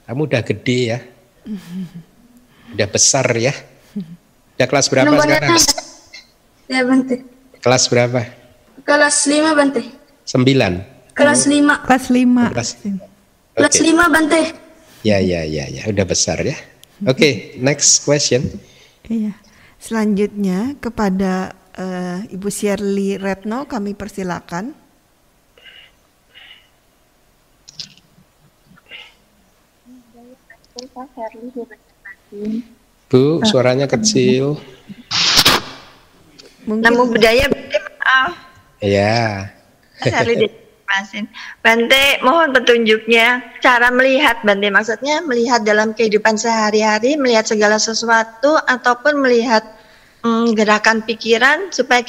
Kamu 0.08 0.32
udah 0.32 0.40
gede 0.48 0.80
ya. 0.96 1.00
Udah 2.72 2.88
besar 2.88 3.28
ya. 3.36 3.52
Udah 4.56 4.68
kelas 4.72 4.88
berapa 4.88 5.12
Nomornya 5.12 5.44
sekarang? 5.44 5.60
Ya, 6.72 6.82
Bante. 6.88 7.16
Kelas 7.60 7.84
berapa? 7.92 8.22
Kelas 8.88 9.18
5, 9.28 9.60
Bante. 9.60 9.82
9. 10.24 11.16
Kelas 11.16 11.42
5. 11.52 11.84
Kelas 11.84 12.06
5. 12.08 12.56
Kelas, 12.56 12.70
kelas 13.60 13.74
okay. 13.76 13.92
5, 13.92 14.14
Bante. 14.16 14.42
Ya, 15.04 15.20
ya, 15.20 15.44
ya, 15.44 15.68
ya. 15.68 15.84
Udah 15.92 16.08
besar 16.08 16.40
ya. 16.48 16.56
Oke, 17.04 17.12
okay, 17.12 17.34
next 17.60 18.08
question. 18.08 18.48
Iya. 19.08 19.34
Selanjutnya 19.80 20.76
kepada 20.84 21.56
uh, 21.80 22.20
Ibu 22.28 22.50
Shirley 22.52 23.16
Retno 23.16 23.64
kami 23.64 23.96
persilakan. 23.96 24.76
Bu, 33.08 33.40
suaranya 33.48 33.88
kecil. 33.88 34.60
Mungkin... 36.68 36.84
Namo 36.84 37.08
budaya, 37.08 37.48
maaf. 37.48 38.36
Iya. 38.84 39.56
Shirley 40.04 40.67
Masin. 40.88 41.28
Bante, 41.60 42.24
mohon 42.24 42.56
petunjuknya 42.56 43.60
cara 43.60 43.92
melihat 43.92 44.40
Bante 44.48 44.72
maksudnya 44.72 45.20
melihat 45.20 45.62
dalam 45.68 45.92
kehidupan 45.92 46.40
sehari-hari, 46.40 47.20
melihat 47.20 47.44
segala 47.44 47.76
sesuatu 47.76 48.56
ataupun 48.56 49.20
melihat 49.20 49.68
mm, 50.24 50.56
gerakan 50.56 51.04
pikiran 51.04 51.76
supaya 51.76 52.02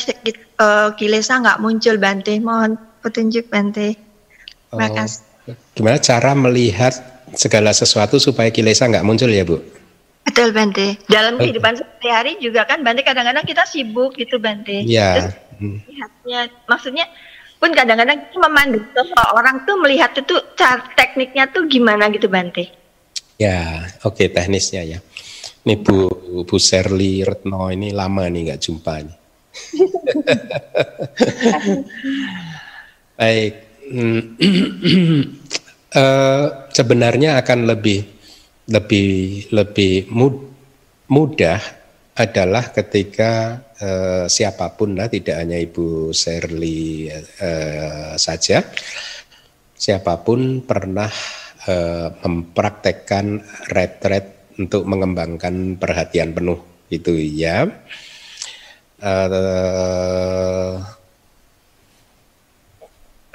uh, 0.63 0.95
kilesa 0.95 1.43
nggak 1.43 1.59
muncul 1.59 1.99
Bante. 1.99 2.39
Mohon 2.39 2.79
petunjuk 3.03 3.51
Bante. 3.51 3.99
Terima 4.71 4.87
oh. 4.95 5.57
Gimana 5.75 5.99
cara 5.99 6.33
melihat 6.39 6.95
segala 7.35 7.75
sesuatu 7.75 8.23
supaya 8.23 8.49
kilesa 8.55 8.87
nggak 8.87 9.05
muncul 9.05 9.29
ya 9.29 9.43
Bu? 9.43 9.59
Betul 10.29 10.53
Bante. 10.55 11.01
Dalam 11.09 11.41
kehidupan 11.41 11.81
sehari-hari 11.81 12.39
juga 12.39 12.63
kan 12.69 12.85
Bante 12.87 13.03
kadang-kadang 13.03 13.43
kita 13.43 13.67
sibuk 13.67 14.15
gitu 14.15 14.39
Bante. 14.39 14.87
Iya. 14.87 15.35
Hmm. 15.59 15.83
lihatnya 15.91 16.55
maksudnya 16.71 17.11
pun 17.59 17.75
kadang-kadang 17.75 18.23
memandang 18.39 19.11
orang 19.35 19.67
tuh 19.67 19.75
melihat 19.83 20.15
itu 20.15 20.39
cara 20.55 20.79
tekniknya 20.95 21.51
tuh 21.51 21.67
gimana 21.67 22.07
gitu 22.11 22.31
Bante. 22.31 22.71
Ya, 23.39 23.87
oke 24.07 24.23
okay, 24.23 24.29
teknisnya 24.31 24.83
ya. 24.87 24.99
Ini 25.67 25.75
Bu 25.83 26.09
Bu 26.47 26.57
Serli 26.59 27.27
Retno 27.27 27.71
ini 27.71 27.91
lama 27.91 28.31
nih 28.31 28.43
nggak 28.51 28.63
jumpa 28.63 28.95
nih. 29.03 29.17
Baik, 33.19 33.55
uh, 35.99 36.47
sebenarnya 36.79 37.43
akan 37.43 37.67
lebih 37.67 38.07
lebih 38.71 39.43
lebih 39.51 40.07
mud, 40.13 40.35
mudah 41.11 41.78
adalah 42.19 42.75
ketika 42.75 43.63
eh, 43.79 44.27
siapa 44.27 44.75
pun 44.75 44.99
lah 44.99 45.07
tidak 45.07 45.39
hanya 45.39 45.55
Ibu 45.55 46.11
Serli 46.11 47.07
eh, 47.15 48.15
saja 48.19 48.59
siapa 49.79 50.19
pun 50.27 50.67
pernah 50.67 51.07
eh, 51.71 52.09
mempraktekkan 52.11 53.39
retret 53.71 54.59
untuk 54.59 54.83
mengembangkan 54.91 55.79
perhatian 55.79 56.35
penuh 56.35 56.59
itu 56.91 57.15
ya 57.15 57.71
eh, 58.99 60.75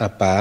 apa 0.04 0.36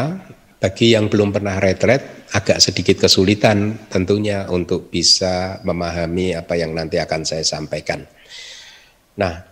bagi 0.58 0.94
yang 0.94 1.06
belum 1.06 1.30
pernah 1.30 1.62
retret 1.62 2.26
agak 2.32 2.58
sedikit 2.58 3.06
kesulitan 3.06 3.86
tentunya 3.92 4.48
untuk 4.48 4.88
bisa 4.88 5.60
memahami 5.62 6.32
apa 6.32 6.56
yang 6.56 6.72
nanti 6.72 6.96
akan 6.96 7.26
saya 7.28 7.44
sampaikan. 7.44 8.00
Nah, 9.16 9.44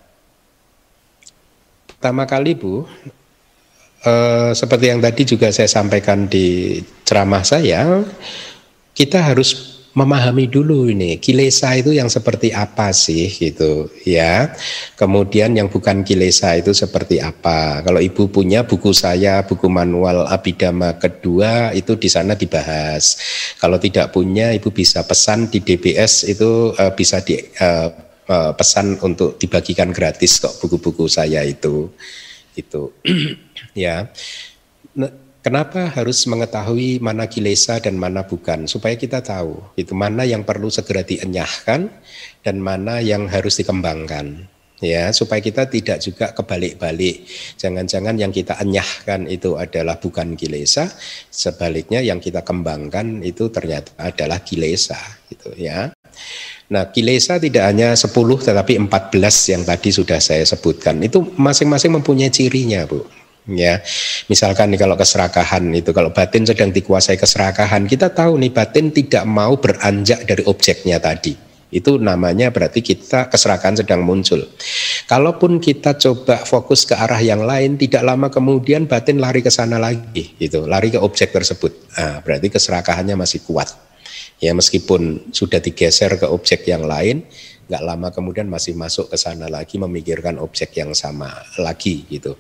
pertama 1.87 2.25
kali 2.25 2.57
Bu, 2.57 2.89
eh, 4.05 4.51
seperti 4.57 4.85
yang 4.89 5.01
tadi 5.05 5.23
juga 5.29 5.53
saya 5.53 5.69
sampaikan 5.69 6.25
di 6.31 6.81
ceramah 7.05 7.45
saya, 7.45 8.05
kita 8.97 9.21
harus 9.21 9.81
memahami 9.91 10.47
dulu 10.47 10.87
ini 10.87 11.19
kilesa 11.19 11.75
itu 11.75 11.91
yang 11.91 12.07
seperti 12.07 12.55
apa 12.55 12.95
sih 12.95 13.27
gitu 13.27 13.91
ya. 14.07 14.55
Kemudian 14.95 15.59
yang 15.59 15.67
bukan 15.67 16.07
kilesa 16.07 16.55
itu 16.55 16.71
seperti 16.71 17.19
apa. 17.19 17.83
Kalau 17.83 17.99
ibu 17.99 18.31
punya 18.31 18.63
buku 18.63 18.95
saya 18.95 19.43
buku 19.43 19.67
manual 19.67 20.31
abidama 20.31 20.95
kedua 20.95 21.75
itu 21.75 21.99
di 21.99 22.07
sana 22.07 22.39
dibahas. 22.39 23.19
Kalau 23.59 23.83
tidak 23.83 24.15
punya 24.15 24.55
ibu 24.55 24.71
bisa 24.71 25.03
pesan 25.03 25.51
di 25.51 25.59
DBS 25.59 26.31
itu 26.31 26.71
uh, 26.79 26.93
bisa 26.95 27.19
di 27.27 27.35
uh, 27.59 28.10
uh, 28.31 28.55
pesan 28.55 28.97
untuk 29.03 29.35
dibagikan 29.43 29.91
gratis 29.91 30.39
kok 30.39 30.63
buku-buku 30.63 31.11
saya 31.11 31.43
itu 31.43 31.91
itu 32.55 32.95
ya 33.75 34.07
Kenapa 35.41 35.89
harus 35.89 36.29
mengetahui 36.29 37.01
mana 37.01 37.25
kilesa 37.25 37.81
dan 37.81 37.97
mana 37.97 38.29
bukan? 38.29 38.69
Supaya 38.69 38.93
kita 38.93 39.25
tahu 39.25 39.57
itu 39.73 39.97
mana 39.97 40.29
yang 40.29 40.45
perlu 40.45 40.69
segera 40.69 41.01
dienyahkan 41.01 41.89
dan 42.45 42.57
mana 42.61 43.01
yang 43.01 43.25
harus 43.25 43.57
dikembangkan. 43.57 44.45
Ya, 44.85 45.09
supaya 45.17 45.41
kita 45.41 45.65
tidak 45.69 46.05
juga 46.05 46.37
kebalik-balik. 46.37 47.25
Jangan-jangan 47.57 48.21
yang 48.21 48.33
kita 48.33 48.61
enyahkan 48.61 49.29
itu 49.33 49.57
adalah 49.57 49.97
bukan 49.97 50.37
kilesa, 50.37 50.93
sebaliknya 51.33 52.05
yang 52.05 52.21
kita 52.21 52.45
kembangkan 52.45 53.25
itu 53.25 53.49
ternyata 53.49 53.97
adalah 53.97 54.45
kilesa 54.45 55.01
gitu 55.33 55.57
ya. 55.57 55.93
Nah, 56.71 56.87
kilesa 56.95 57.43
tidak 57.43 57.67
hanya 57.67 57.99
10 57.99 58.11
tetapi 58.47 58.79
14 58.79 59.53
yang 59.53 59.63
tadi 59.67 59.91
sudah 59.91 60.23
saya 60.23 60.47
sebutkan. 60.47 61.03
Itu 61.03 61.35
masing-masing 61.35 61.99
mempunyai 61.99 62.31
cirinya, 62.31 62.87
Bu 62.87 63.21
ya 63.49 63.81
misalkan 64.29 64.71
nih 64.71 64.81
kalau 64.85 64.95
keserakahan 64.99 65.65
itu 65.73 65.91
kalau 65.97 66.13
batin 66.13 66.45
sedang 66.45 66.71
dikuasai 66.71 67.17
keserakahan 67.17 67.89
kita 67.89 68.13
tahu 68.13 68.37
nih 68.37 68.53
batin 68.53 68.93
tidak 68.93 69.25
mau 69.25 69.57
beranjak 69.57 70.23
dari 70.29 70.45
objeknya 70.45 71.01
tadi 71.01 71.51
itu 71.71 72.03
namanya 72.03 72.51
berarti 72.51 72.83
kita 72.83 73.31
keserakahan 73.31 73.79
sedang 73.79 74.03
muncul. 74.03 74.43
Kalaupun 75.07 75.63
kita 75.63 75.95
coba 75.95 76.43
fokus 76.43 76.83
ke 76.83 76.99
arah 76.99 77.23
yang 77.23 77.47
lain, 77.47 77.79
tidak 77.79 78.03
lama 78.03 78.27
kemudian 78.27 78.91
batin 78.91 79.23
lari 79.23 79.39
ke 79.39 79.55
sana 79.55 79.79
lagi, 79.79 80.35
itu 80.43 80.67
lari 80.67 80.91
ke 80.91 80.99
objek 80.99 81.31
tersebut. 81.31 81.95
Nah, 81.95 82.27
berarti 82.27 82.51
keserakahannya 82.51 83.15
masih 83.15 83.47
kuat. 83.47 83.71
Ya 84.41 84.57
meskipun 84.57 85.33
sudah 85.37 85.61
digeser 85.61 86.17
ke 86.17 86.25
objek 86.25 86.65
yang 86.65 86.89
lain, 86.89 87.29
nggak 87.71 87.87
lama 87.87 88.11
kemudian 88.11 88.51
masih 88.51 88.75
masuk 88.75 89.15
ke 89.15 89.17
sana 89.17 89.47
lagi 89.47 89.79
memikirkan 89.79 90.43
objek 90.43 90.75
yang 90.75 90.91
sama 90.91 91.31
lagi 91.63 92.03
gitu. 92.11 92.35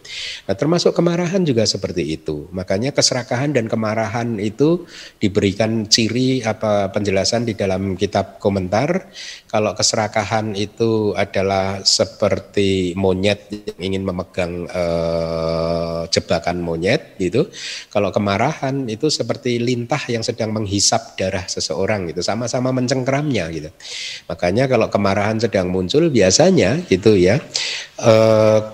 Nah, 0.51 0.59
termasuk 0.59 0.91
kemarahan 0.91 1.47
juga 1.47 1.63
seperti 1.63 2.19
itu. 2.19 2.51
Makanya 2.51 2.91
keserakahan 2.91 3.55
dan 3.55 3.71
kemarahan 3.71 4.43
itu 4.43 4.91
diberikan 5.23 5.87
ciri 5.87 6.43
apa 6.43 6.91
penjelasan 6.91 7.47
di 7.47 7.55
dalam 7.55 7.95
kitab 7.95 8.43
komentar. 8.43 9.07
Kalau 9.47 9.71
keserakahan 9.79 10.59
itu 10.59 11.15
adalah 11.15 11.87
seperti 11.87 12.99
monyet 12.99 13.47
yang 13.55 13.95
ingin 13.95 14.03
memegang 14.03 14.67
eh, 14.67 16.03
jebakan 16.11 16.59
monyet 16.59 17.15
gitu. 17.23 17.47
Kalau 17.95 18.11
kemarahan 18.11 18.91
itu 18.91 19.07
seperti 19.07 19.63
lintah 19.63 20.03
yang 20.11 20.27
sedang 20.27 20.51
menghisap 20.51 21.15
darah 21.15 21.47
seseorang 21.47 22.11
gitu, 22.11 22.19
sama-sama 22.27 22.75
mencengkramnya 22.75 23.47
gitu. 23.55 23.71
Makanya 24.27 24.67
kalau 24.67 24.91
kemarahan 24.91 25.20
kemarahan 25.21 25.37
sedang 25.37 25.69
muncul 25.69 26.09
biasanya 26.09 26.81
gitu 26.89 27.13
ya. 27.13 27.37
E, 28.01 28.15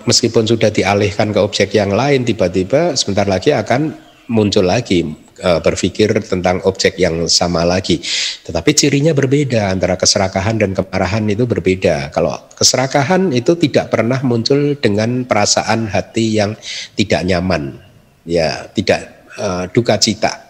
meskipun 0.07 0.47
sudah 0.47 0.71
dialihkan 0.71 1.35
ke 1.35 1.43
objek 1.43 1.75
yang 1.75 1.91
lain 1.91 2.23
tiba-tiba 2.23 2.95
sebentar 2.95 3.27
lagi 3.27 3.51
akan 3.51 3.91
muncul 4.31 4.63
lagi 4.63 5.03
e, 5.43 5.49
berpikir 5.59 6.23
tentang 6.23 6.63
objek 6.63 6.95
yang 6.95 7.27
sama 7.27 7.67
lagi. 7.67 7.99
Tetapi 8.47 8.71
cirinya 8.71 9.11
berbeda 9.11 9.75
antara 9.75 9.99
keserakahan 9.99 10.55
dan 10.55 10.71
kemarahan 10.71 11.27
itu 11.27 11.43
berbeda. 11.43 12.15
Kalau 12.15 12.39
keserakahan 12.55 13.35
itu 13.35 13.59
tidak 13.59 13.91
pernah 13.91 14.23
muncul 14.23 14.79
dengan 14.79 15.27
perasaan 15.27 15.91
hati 15.91 16.39
yang 16.39 16.55
tidak 16.95 17.27
nyaman. 17.27 17.75
Ya 18.23 18.71
tidak 18.71 19.27
e, 19.35 19.67
duka 19.75 19.99
cita 19.99 20.46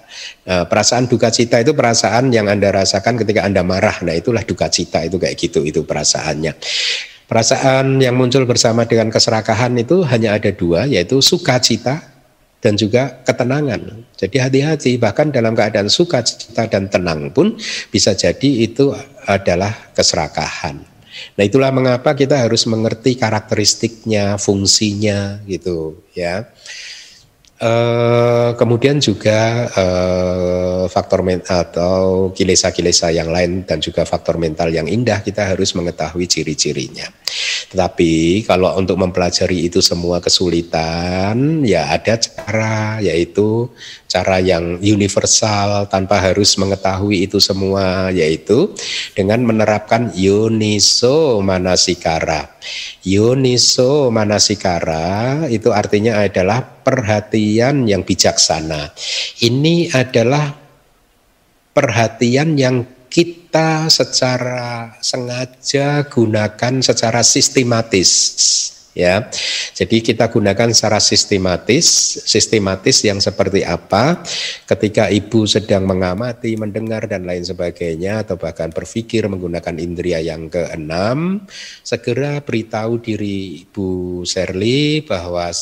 Nah, 0.48 0.64
perasaan 0.66 1.06
duka 1.06 1.28
cita 1.34 1.60
itu 1.60 1.76
perasaan 1.76 2.32
yang 2.32 2.48
Anda 2.48 2.72
rasakan 2.72 3.20
ketika 3.22 3.44
Anda 3.44 3.62
marah. 3.62 4.00
Nah, 4.04 4.16
itulah 4.16 4.42
duka 4.42 4.72
cita 4.72 5.04
itu 5.04 5.20
kayak 5.20 5.36
gitu 5.36 5.64
itu 5.64 5.84
perasaannya. 5.84 6.56
Perasaan 7.28 8.00
yang 8.00 8.16
muncul 8.16 8.48
bersama 8.48 8.88
dengan 8.88 9.12
keserakahan 9.12 9.76
itu 9.76 10.00
hanya 10.08 10.40
ada 10.40 10.48
dua, 10.56 10.88
yaitu 10.88 11.20
sukacita 11.20 12.00
dan 12.64 12.80
juga 12.80 13.20
ketenangan. 13.28 14.08
Jadi 14.16 14.38
hati-hati, 14.40 14.96
bahkan 14.96 15.30
dalam 15.30 15.52
keadaan 15.52 15.92
sukacita 15.92 16.66
dan 16.72 16.88
tenang 16.88 17.30
pun 17.36 17.60
bisa 17.92 18.16
jadi 18.16 18.64
itu 18.64 18.96
adalah 19.28 19.92
keserakahan. 19.92 20.80
Nah 21.36 21.44
itulah 21.44 21.74
mengapa 21.74 22.14
kita 22.14 22.46
harus 22.46 22.66
mengerti 22.70 23.18
karakteristiknya, 23.18 24.38
fungsinya 24.38 25.42
gitu 25.50 26.00
ya. 26.14 26.48
Uh, 27.58 28.54
kemudian 28.54 29.02
juga 29.02 29.66
uh, 29.74 30.86
faktor 30.86 31.26
mental 31.26 31.66
atau 31.66 32.30
kilesa-kilesa 32.30 33.10
yang 33.10 33.34
lain 33.34 33.66
dan 33.66 33.82
juga 33.82 34.06
faktor 34.06 34.38
mental 34.38 34.70
yang 34.70 34.86
indah 34.86 35.26
kita 35.26 35.42
harus 35.42 35.74
mengetahui 35.74 36.30
ciri-cirinya. 36.30 37.10
Tetapi 37.74 38.46
kalau 38.46 38.78
untuk 38.78 39.02
mempelajari 39.02 39.66
itu 39.66 39.82
semua 39.82 40.22
kesulitan 40.22 41.66
ya 41.66 41.90
ada 41.98 42.22
cara 42.22 43.02
yaitu 43.02 43.74
cara 44.06 44.38
yang 44.38 44.78
universal 44.78 45.90
tanpa 45.90 46.22
harus 46.22 46.62
mengetahui 46.62 47.26
itu 47.26 47.42
semua 47.42 48.14
yaitu 48.14 48.70
dengan 49.18 49.42
menerapkan 49.42 50.14
yoniso 50.14 51.42
manasikara. 51.42 52.54
Yoniso 53.02 54.14
manasikara 54.14 55.50
itu 55.50 55.74
artinya 55.74 56.22
adalah 56.22 56.77
perhatian 56.88 57.84
yang 57.84 58.08
bijaksana. 58.08 58.96
Ini 59.44 59.92
adalah 59.92 60.56
perhatian 61.76 62.56
yang 62.56 62.88
kita 63.12 63.92
secara 63.92 64.96
sengaja 65.04 66.08
gunakan 66.08 66.80
secara 66.80 67.28
sistematis 67.28 68.08
ya. 68.98 69.30
Jadi 69.78 70.02
kita 70.02 70.26
gunakan 70.34 70.74
secara 70.74 70.98
sistematis, 70.98 71.86
sistematis 72.26 73.06
yang 73.06 73.22
seperti 73.22 73.62
apa 73.62 74.26
ketika 74.66 75.14
ibu 75.14 75.46
sedang 75.46 75.86
mengamati, 75.86 76.58
mendengar 76.58 77.06
dan 77.06 77.30
lain 77.30 77.46
sebagainya 77.46 78.26
atau 78.26 78.42
bahkan 78.42 78.74
berpikir 78.74 79.30
menggunakan 79.30 79.78
indria 79.78 80.18
yang 80.18 80.50
keenam, 80.50 81.46
segera 81.86 82.42
beritahu 82.42 82.98
diri 82.98 83.70
Ibu 83.70 84.24
Serli 84.26 85.06
bahwa 85.06 85.54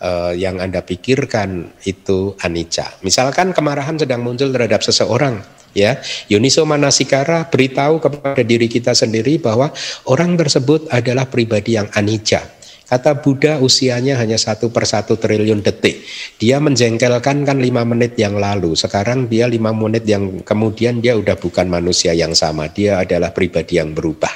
uh, 0.00 0.32
yang 0.36 0.58
Anda 0.58 0.82
pikirkan 0.82 1.80
itu 1.88 2.34
anicca. 2.42 2.98
Misalkan 3.04 3.52
kemarahan 3.56 3.96
sedang 4.00 4.24
muncul 4.24 4.50
terhadap 4.50 4.82
seseorang, 4.82 5.40
ya 5.76 6.00
Yuniso 6.32 6.64
Manasikara 6.64 7.48
beritahu 7.48 8.00
kepada 8.00 8.42
diri 8.42 8.66
kita 8.66 8.96
sendiri 8.96 9.38
bahwa 9.40 9.72
orang 10.08 10.36
tersebut 10.36 10.88
adalah 10.92 11.28
pribadi 11.28 11.76
yang 11.76 11.88
anicca 11.92 12.56
Kata 12.86 13.18
Buddha 13.18 13.58
usianya 13.58 14.14
hanya 14.22 14.38
satu 14.38 14.70
per 14.70 14.86
satu 14.86 15.18
triliun 15.18 15.58
detik. 15.58 16.06
Dia 16.38 16.62
menjengkelkan 16.62 17.42
kan 17.42 17.58
lima 17.58 17.82
menit 17.82 18.14
yang 18.14 18.38
lalu. 18.38 18.78
Sekarang 18.78 19.26
dia 19.26 19.50
lima 19.50 19.74
menit 19.74 20.06
yang 20.06 20.46
kemudian 20.46 21.02
dia 21.02 21.18
udah 21.18 21.34
bukan 21.34 21.66
manusia 21.66 22.14
yang 22.14 22.30
sama. 22.38 22.70
Dia 22.70 23.02
adalah 23.02 23.34
pribadi 23.34 23.82
yang 23.82 23.90
berubah. 23.90 24.30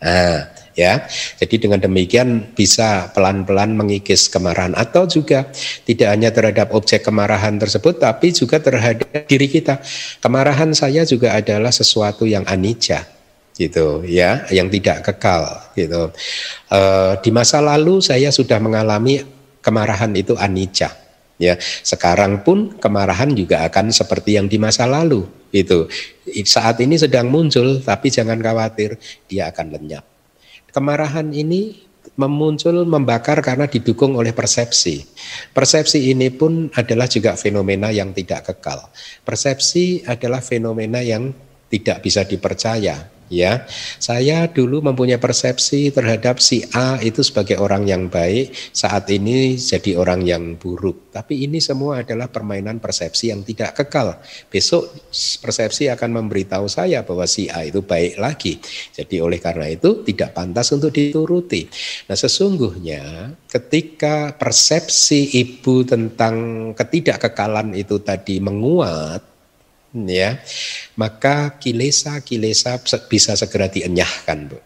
Nah, 0.00 0.65
ya. 0.76 1.08
Jadi 1.40 1.66
dengan 1.66 1.80
demikian 1.80 2.52
bisa 2.52 3.10
pelan-pelan 3.16 3.74
mengikis 3.74 4.28
kemarahan 4.28 4.76
atau 4.76 5.08
juga 5.08 5.48
tidak 5.88 6.08
hanya 6.12 6.30
terhadap 6.30 6.70
objek 6.76 7.02
kemarahan 7.02 7.56
tersebut 7.56 7.98
tapi 7.98 8.30
juga 8.30 8.60
terhadap 8.60 9.26
diri 9.26 9.48
kita. 9.48 9.80
Kemarahan 10.20 10.76
saya 10.76 11.02
juga 11.08 11.34
adalah 11.34 11.72
sesuatu 11.72 12.28
yang 12.28 12.44
anicca 12.46 13.16
gitu 13.56 14.04
ya 14.04 14.44
yang 14.52 14.68
tidak 14.68 15.00
kekal 15.00 15.48
gitu 15.72 16.12
e, 16.68 16.80
di 17.24 17.32
masa 17.32 17.64
lalu 17.64 18.04
saya 18.04 18.28
sudah 18.28 18.60
mengalami 18.60 19.24
kemarahan 19.64 20.12
itu 20.12 20.36
anicca 20.36 20.92
ya 21.40 21.56
sekarang 21.80 22.44
pun 22.44 22.76
kemarahan 22.76 23.32
juga 23.32 23.64
akan 23.64 23.92
seperti 23.96 24.36
yang 24.36 24.44
di 24.44 24.60
masa 24.60 24.84
lalu 24.84 25.24
itu 25.56 25.88
saat 26.44 26.84
ini 26.84 27.00
sedang 27.00 27.32
muncul 27.32 27.80
tapi 27.80 28.12
jangan 28.12 28.36
khawatir 28.36 29.00
dia 29.24 29.48
akan 29.48 29.72
lenyap 29.72 30.15
kemarahan 30.76 31.32
ini 31.32 31.88
memuncul 32.20 32.84
membakar 32.84 33.40
karena 33.40 33.64
didukung 33.64 34.12
oleh 34.20 34.36
persepsi. 34.36 35.08
Persepsi 35.56 36.12
ini 36.12 36.28
pun 36.28 36.68
adalah 36.76 37.08
juga 37.08 37.32
fenomena 37.40 37.88
yang 37.88 38.12
tidak 38.12 38.52
kekal. 38.52 38.92
Persepsi 39.24 40.04
adalah 40.04 40.44
fenomena 40.44 41.00
yang 41.00 41.32
tidak 41.72 42.04
bisa 42.04 42.22
dipercaya 42.28 43.15
ya 43.28 43.66
saya 43.98 44.46
dulu 44.50 44.82
mempunyai 44.84 45.20
persepsi 45.20 45.90
terhadap 45.90 46.38
si 46.38 46.62
A 46.72 46.98
itu 47.02 47.22
sebagai 47.22 47.58
orang 47.58 47.86
yang 47.86 48.06
baik 48.06 48.54
saat 48.70 49.08
ini 49.10 49.56
jadi 49.56 49.98
orang 49.98 50.22
yang 50.24 50.56
buruk. 50.56 51.10
Tapi 51.12 51.48
ini 51.48 51.58
semua 51.62 52.04
adalah 52.04 52.28
permainan 52.28 52.78
persepsi 52.78 53.32
yang 53.32 53.42
tidak 53.42 53.76
kekal. 53.76 54.20
Besok 54.48 54.92
persepsi 55.42 55.88
akan 55.90 56.22
memberitahu 56.22 56.68
saya 56.68 57.02
bahwa 57.02 57.24
si 57.24 57.48
A 57.50 57.64
itu 57.64 57.82
baik 57.82 58.20
lagi. 58.20 58.58
Jadi 58.92 59.18
oleh 59.20 59.40
karena 59.40 59.66
itu 59.70 60.04
tidak 60.04 60.36
pantas 60.36 60.70
untuk 60.72 60.92
dituruti. 60.92 61.66
Nah 62.06 62.16
sesungguhnya 62.16 63.34
ketika 63.48 64.36
persepsi 64.36 65.36
ibu 65.40 65.82
tentang 65.82 66.70
ketidakkekalan 66.76 67.72
itu 67.74 68.00
tadi 68.00 68.38
menguat 68.38 69.35
ya 70.04 70.36
maka 71.00 71.56
kilesa-kilesa 71.56 72.80
bisa 73.08 73.32
segera 73.32 73.72
dienyahkan 73.72 74.38
Bu. 74.52 74.58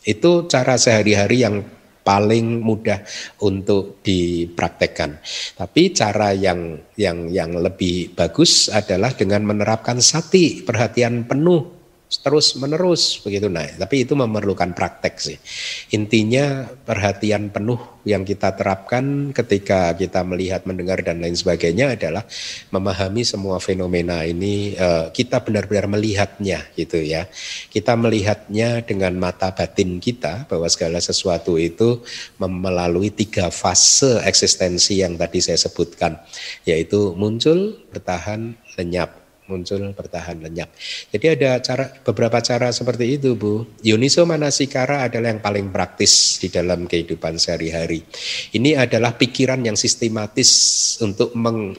Itu 0.00 0.48
cara 0.48 0.80
sehari-hari 0.80 1.44
yang 1.44 1.60
paling 2.00 2.64
mudah 2.64 3.04
untuk 3.44 4.00
dipraktekkan. 4.00 5.20
Tapi 5.56 5.92
cara 5.92 6.32
yang 6.32 6.80
yang 6.96 7.28
yang 7.28 7.52
lebih 7.60 8.16
bagus 8.16 8.72
adalah 8.72 9.12
dengan 9.12 9.44
menerapkan 9.44 10.00
sati, 10.00 10.64
perhatian 10.64 11.28
penuh 11.28 11.79
terus 12.18 12.58
menerus 12.58 13.22
begitu. 13.22 13.46
Nah 13.46 13.70
tapi 13.78 14.02
itu 14.02 14.18
memerlukan 14.18 14.74
praktek 14.74 15.14
sih. 15.22 15.38
Intinya 15.94 16.66
perhatian 16.66 17.54
penuh 17.54 17.78
yang 18.02 18.26
kita 18.26 18.56
terapkan 18.58 19.30
ketika 19.30 19.94
kita 19.94 20.26
melihat 20.26 20.66
mendengar 20.66 20.98
dan 21.04 21.22
lain 21.22 21.38
sebagainya 21.38 21.94
adalah 21.94 22.26
memahami 22.74 23.22
semua 23.22 23.62
fenomena 23.62 24.26
ini 24.26 24.74
eh, 24.74 25.06
kita 25.14 25.44
benar-benar 25.46 25.86
melihatnya 25.86 26.66
gitu 26.74 26.98
ya. 26.98 27.30
Kita 27.70 27.94
melihatnya 27.94 28.82
dengan 28.82 29.14
mata 29.14 29.54
batin 29.54 30.02
kita 30.02 30.50
bahwa 30.50 30.66
segala 30.66 30.98
sesuatu 30.98 31.54
itu 31.60 32.02
melalui 32.42 33.14
tiga 33.14 33.54
fase 33.54 34.18
eksistensi 34.26 34.98
yang 34.98 35.14
tadi 35.14 35.38
saya 35.38 35.60
sebutkan 35.60 36.18
yaitu 36.66 37.14
muncul 37.14 37.76
bertahan 37.92 38.56
lenyap 38.80 39.19
muncul 39.50 39.90
bertahan 39.90 40.38
lenyap. 40.38 40.70
Jadi 41.10 41.26
ada 41.26 41.58
cara 41.58 41.90
beberapa 42.06 42.38
cara 42.38 42.70
seperti 42.70 43.18
itu, 43.18 43.34
Bu. 43.34 43.66
Yuniso 43.82 44.22
manasikara 44.22 45.10
adalah 45.10 45.34
yang 45.34 45.42
paling 45.42 45.74
praktis 45.74 46.38
di 46.38 46.46
dalam 46.46 46.86
kehidupan 46.86 47.34
sehari-hari. 47.34 48.06
Ini 48.54 48.78
adalah 48.78 49.18
pikiran 49.18 49.66
yang 49.66 49.74
sistematis 49.74 50.94
untuk 51.02 51.34
meng 51.34 51.74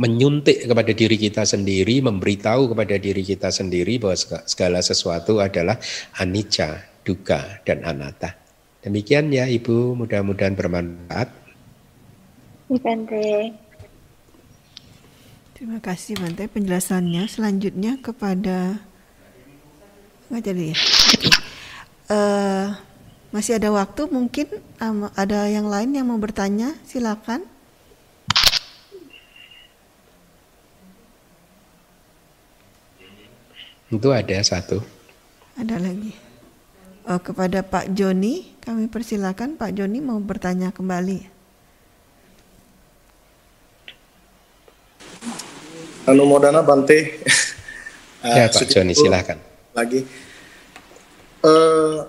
menyuntik 0.00 0.64
kepada 0.64 0.92
diri 0.96 1.20
kita 1.20 1.44
sendiri, 1.44 2.00
memberitahu 2.00 2.72
kepada 2.72 2.96
diri 2.96 3.20
kita 3.20 3.52
sendiri 3.52 4.00
bahwa 4.00 4.16
segala 4.48 4.80
sesuatu 4.80 5.36
adalah 5.38 5.76
anicca, 6.16 6.80
duka, 7.04 7.60
dan 7.62 7.84
anatta. 7.84 8.32
Demikian 8.80 9.28
ya 9.28 9.44
Ibu, 9.44 9.98
mudah-mudahan 9.98 10.56
bermanfaat. 10.56 11.28
Bante. 12.66 13.65
Terima 15.56 15.80
kasih 15.80 16.20
Bante 16.20 16.44
penjelasannya. 16.52 17.24
Selanjutnya 17.32 17.96
kepada 17.96 18.76
nggak 20.28 20.42
jadi 20.44 20.64
ya. 20.68 20.76
Okay. 20.76 21.32
Uh, 21.32 22.12
eh, 22.12 22.66
masih 23.32 23.56
ada 23.56 23.72
waktu 23.72 24.04
mungkin 24.12 24.52
um, 24.84 25.08
ada 25.16 25.48
yang 25.48 25.64
lain 25.64 25.96
yang 25.96 26.12
mau 26.12 26.20
bertanya 26.20 26.76
silakan. 26.84 27.40
Itu 33.88 34.12
ada 34.12 34.36
satu. 34.44 34.84
Ada 35.56 35.80
lagi. 35.80 36.12
Oh, 37.08 37.16
kepada 37.16 37.64
Pak 37.64 37.96
Joni, 37.96 38.60
kami 38.60 38.92
persilakan 38.92 39.56
Pak 39.56 39.72
Joni 39.72 40.04
mau 40.04 40.20
bertanya 40.20 40.68
kembali. 40.68 41.35
Anu 46.06 46.22
Modana 46.22 46.62
Bante. 46.62 47.18
ya 48.22 48.46
Pak 48.46 48.64
Joni 48.70 48.94
silahkan. 48.94 49.38
Lagi. 49.74 50.06
Uh, 51.42 52.06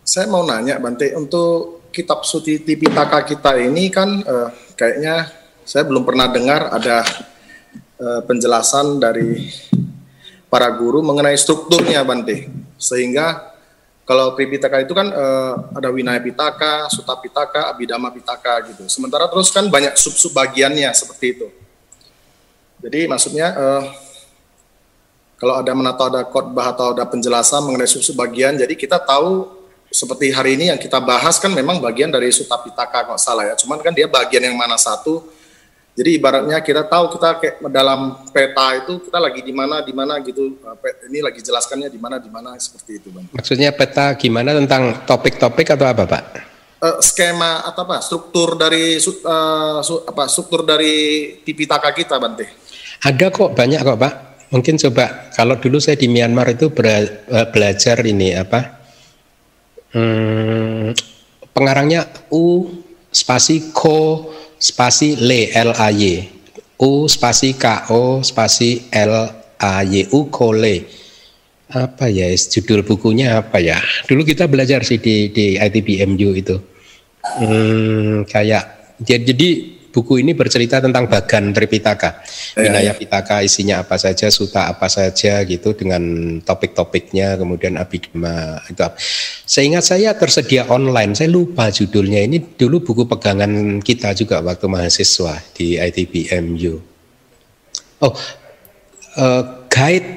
saya 0.00 0.24
mau 0.32 0.44
nanya 0.44 0.80
Bante 0.80 1.12
untuk 1.12 1.88
kitab 1.92 2.24
Suti 2.24 2.64
Tipitaka 2.64 3.24
kita 3.24 3.56
ini 3.60 3.92
kan 3.92 4.24
uh, 4.24 4.48
kayaknya 4.76 5.28
saya 5.68 5.84
belum 5.84 6.08
pernah 6.08 6.32
dengar 6.32 6.72
ada 6.72 7.04
uh, 8.00 8.20
penjelasan 8.24 8.96
dari 8.96 9.52
para 10.48 10.72
guru 10.72 11.04
mengenai 11.04 11.36
strukturnya 11.36 12.00
Bante. 12.08 12.48
Sehingga 12.80 13.52
kalau 14.08 14.32
Tripitaka 14.32 14.80
itu 14.80 14.96
kan 14.96 15.12
uh, 15.12 15.76
ada 15.76 15.92
Winaya 15.92 16.24
Pitaka, 16.24 16.88
Sutta 16.88 17.12
Pitaka, 17.20 17.68
Abhidhamma 17.68 18.08
Pitaka 18.08 18.56
gitu. 18.72 18.88
Sementara 18.88 19.28
terus 19.28 19.52
kan 19.52 19.68
banyak 19.68 20.00
sub-sub 20.00 20.32
bagiannya 20.32 20.88
seperti 20.96 21.36
itu. 21.36 21.48
Jadi 22.78 23.10
maksudnya 23.10 23.54
uh, 23.54 23.84
kalau 25.38 25.58
ada 25.58 25.70
menato 25.74 26.02
ada 26.06 26.26
khotbah 26.26 26.74
atau 26.74 26.94
ada 26.94 27.06
penjelasan 27.06 27.62
mengenai 27.62 27.86
sub 27.86 28.02
bagian, 28.18 28.58
jadi 28.58 28.74
kita 28.74 28.98
tahu 29.02 29.58
seperti 29.88 30.28
hari 30.32 30.60
ini 30.60 30.68
yang 30.68 30.76
kita 30.76 31.00
bahas 31.00 31.40
kan 31.40 31.48
memang 31.52 31.80
bagian 31.80 32.12
dari 32.12 32.28
Sutta 32.28 32.60
Pitaka 32.60 33.08
kalau 33.08 33.20
salah 33.20 33.48
ya. 33.48 33.54
Cuman 33.56 33.80
kan 33.80 33.92
dia 33.96 34.04
bagian 34.04 34.44
yang 34.44 34.56
mana 34.56 34.76
satu. 34.76 35.24
Jadi 35.98 36.14
ibaratnya 36.14 36.62
kita 36.62 36.86
tahu 36.86 37.10
kita 37.18 37.42
kayak 37.42 37.56
dalam 37.74 38.22
peta 38.30 38.78
itu 38.78 39.02
kita 39.02 39.18
lagi 39.18 39.42
di 39.42 39.50
mana 39.50 39.82
di 39.82 39.90
mana 39.90 40.22
gitu. 40.22 40.54
Eh, 40.62 40.94
ini 41.10 41.18
lagi 41.18 41.42
jelaskannya 41.42 41.90
di 41.90 41.98
mana 41.98 42.22
di 42.22 42.30
mana 42.30 42.54
seperti 42.54 43.02
itu, 43.02 43.08
Bang. 43.10 43.26
Maksudnya 43.34 43.74
peta 43.74 44.14
gimana 44.14 44.54
tentang 44.54 45.02
topik-topik 45.02 45.74
atau 45.74 45.86
apa, 45.90 46.06
Pak? 46.06 46.22
Uh, 46.78 47.02
skema 47.02 47.66
atau 47.66 47.82
apa 47.82 47.98
struktur 47.98 48.54
dari 48.54 48.94
uh, 49.02 49.82
apa 49.82 50.30
struktur 50.30 50.62
dari 50.62 50.94
Tipitaka 51.42 51.90
kita, 51.90 52.14
Bante. 52.22 52.67
Ada 53.04 53.30
kok 53.30 53.54
banyak 53.54 53.80
kok 53.82 53.98
Pak. 53.98 54.14
Mungkin 54.48 54.80
coba 54.80 55.28
kalau 55.36 55.60
dulu 55.60 55.76
saya 55.76 56.00
di 56.00 56.08
Myanmar 56.08 56.48
itu 56.50 56.72
eh, 56.72 57.46
belajar 57.52 58.00
ini 58.00 58.32
apa? 58.32 58.80
Hmm, 59.92 60.92
pengarangnya 61.52 62.08
U 62.32 62.68
spasi 63.12 63.72
ko 63.72 64.32
spasi 64.58 65.20
le 65.20 65.52
L 65.52 65.76
A 65.76 65.92
Y. 65.92 66.24
U 66.80 67.06
spasi 67.06 67.54
K 67.60 67.92
O 67.92 68.24
spasi 68.24 68.88
L 68.90 69.12
A 69.60 69.84
Y 69.84 70.08
U 70.10 70.32
kole. 70.32 70.88
Apa 71.68 72.08
ya 72.08 72.32
judul 72.32 72.80
bukunya 72.80 73.36
apa 73.36 73.60
ya? 73.60 73.76
Dulu 74.08 74.24
kita 74.24 74.48
belajar 74.48 74.80
sih 74.82 74.96
di 74.96 75.28
di 75.28 75.60
ITBMU 75.60 76.30
itu. 76.32 76.56
Hmm, 77.20 78.24
kayak 78.24 78.96
jadi 79.04 79.77
buku 79.90 80.20
ini 80.20 80.36
bercerita 80.36 80.78
tentang 80.78 81.08
bagan 81.08 81.50
Tripitaka. 81.50 82.22
Ya, 82.56 82.68
Winaya 82.68 82.92
Pitaka 82.94 83.40
isinya 83.40 83.82
apa 83.82 83.96
saja, 83.96 84.28
suta 84.28 84.68
apa 84.68 84.86
saja 84.86 85.42
gitu 85.44 85.72
dengan 85.74 86.02
topik-topiknya, 86.44 87.40
kemudian 87.40 87.80
abidama 87.80 88.60
itu. 88.68 88.84
Seingat 89.48 89.84
saya 89.88 90.14
tersedia 90.14 90.68
online, 90.68 91.16
saya 91.16 91.32
lupa 91.32 91.72
judulnya. 91.72 92.24
Ini 92.24 92.56
dulu 92.56 92.84
buku 92.84 93.08
pegangan 93.08 93.80
kita 93.80 94.12
juga 94.12 94.44
waktu 94.44 94.66
mahasiswa 94.68 95.40
di 95.56 95.80
ITBMU. 95.80 96.74
Oh, 97.98 98.14
uh, 99.18 99.42
guide 99.66 100.08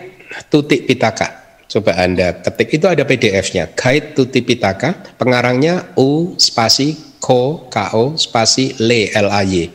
Tutik 0.47 0.87
Pitaka. 0.87 1.41
Coba 1.71 1.95
Anda 2.03 2.35
ketik 2.43 2.75
itu 2.75 2.85
ada 2.91 3.07
PDF-nya. 3.07 3.71
Guide 3.71 4.11
to 4.11 4.27
Tipitaka, 4.27 5.15
pengarangnya 5.15 5.95
U 5.95 6.35
spasi 6.35 7.10
ko 7.21 7.69
ko 7.69 8.17
spasi 8.17 8.73
le 8.81 9.13
l 9.13 9.27
a 9.29 9.41
y 9.45 9.69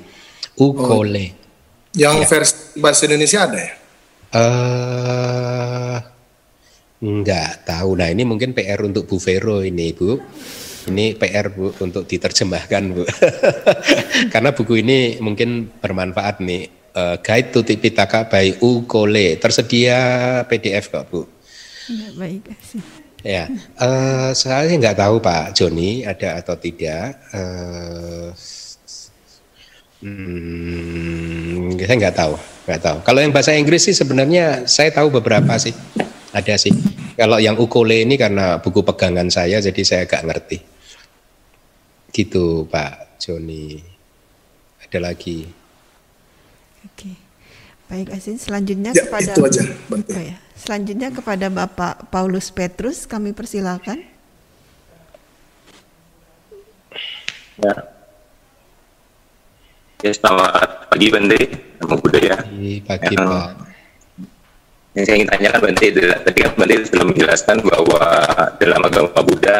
ukole. 0.59 1.27
Oh, 1.31 1.47
yang 1.97 2.21
ya. 2.21 2.27
versi 2.29 2.77
bahasa 2.77 3.07
Indonesia 3.09 3.47
ada 3.47 3.59
ya? 3.63 3.73
Eh 4.37 4.41
uh, 4.43 5.97
enggak 7.01 7.65
tahu. 7.65 7.97
Nah, 7.97 8.11
ini 8.11 8.27
mungkin 8.27 8.53
PR 8.53 8.83
untuk 8.85 9.07
Bu 9.07 9.17
Vero 9.23 9.63
ini, 9.63 9.95
Bu. 9.95 10.19
Ini 10.87 11.15
PR 11.17 11.53
Bu 11.55 11.73
untuk 11.81 12.05
diterjemahkan, 12.05 12.83
Bu. 12.93 13.05
Karena 14.33 14.51
buku 14.53 14.83
ini 14.83 15.23
mungkin 15.23 15.71
bermanfaat 15.81 16.43
nih. 16.43 16.75
Uh, 16.97 17.21
Guide 17.21 17.53
to 17.53 17.61
Tipitaka 17.61 18.25
by 18.25 18.57
Ukole. 18.65 19.37
Tersedia 19.37 19.99
PDF 20.49 20.89
kok, 20.89 21.05
Bu. 21.13 21.21
Ya, 21.87 22.09
baik, 22.19 22.51
Ya, 23.27 23.51
uh, 23.83 24.31
saya 24.39 24.71
nggak 24.71 25.03
tahu 25.03 25.19
Pak 25.19 25.51
Joni 25.59 26.07
ada 26.07 26.39
atau 26.39 26.55
tidak. 26.55 27.19
Uh, 27.35 28.31
hmm, 29.99 31.75
saya 31.75 31.97
nggak 32.07 32.15
tahu, 32.15 32.35
nggak 32.71 32.83
tahu. 32.87 32.99
Kalau 33.03 33.19
yang 33.19 33.35
bahasa 33.35 33.51
Inggris 33.59 33.83
sih 33.91 33.99
sebenarnya 33.99 34.71
saya 34.71 34.95
tahu 34.95 35.11
beberapa 35.11 35.59
sih, 35.59 35.75
ada 36.31 36.55
sih. 36.55 36.71
Kalau 37.19 37.43
yang 37.43 37.59
ukole 37.59 38.07
ini 38.07 38.15
karena 38.15 38.63
buku 38.63 38.87
pegangan 38.87 39.27
saya, 39.27 39.59
jadi 39.59 39.83
saya 39.83 40.01
agak 40.07 40.23
ngerti. 40.23 40.59
Gitu 42.15 42.71
Pak 42.71 43.19
Joni. 43.19 43.83
Ada 44.87 45.03
lagi. 45.03 45.51
Oke. 46.87 47.26
Baik 47.87 48.11
Asin, 48.11 48.35
selanjutnya 48.35 48.91
Ya, 48.91 49.07
kepada 49.07 49.31
itu 49.31 49.43
aja. 49.47 49.63
Oh 49.95 50.23
ya. 50.23 50.37
Selanjutnya 50.59 51.09
kepada 51.15 51.47
Bapak 51.47 52.11
Paulus 52.11 52.51
Petrus 52.51 53.07
kami 53.07 53.31
persilakan. 53.31 54.03
Ya. 57.63 57.75
Ya, 60.03 60.13
selamat 60.13 60.91
pagi 60.93 61.09
Bante, 61.09 61.41
nama 61.79 61.95
budaya. 61.95 62.37
Pagi, 62.43 62.83
pagi 62.83 63.15
Ya, 63.15 63.23
Pak. 63.23 63.49
Yang 64.97 65.05
saya 65.07 65.17
ingin 65.23 65.31
tanyakan 65.31 65.61
Bante, 65.63 65.87
tadi 65.95 66.39
kan 66.43 66.53
Bante 66.59 66.75
sudah 66.91 67.07
menjelaskan 67.07 67.57
bahwa 67.63 68.01
dalam 68.59 68.81
agama 68.83 69.21
Buddha 69.23 69.59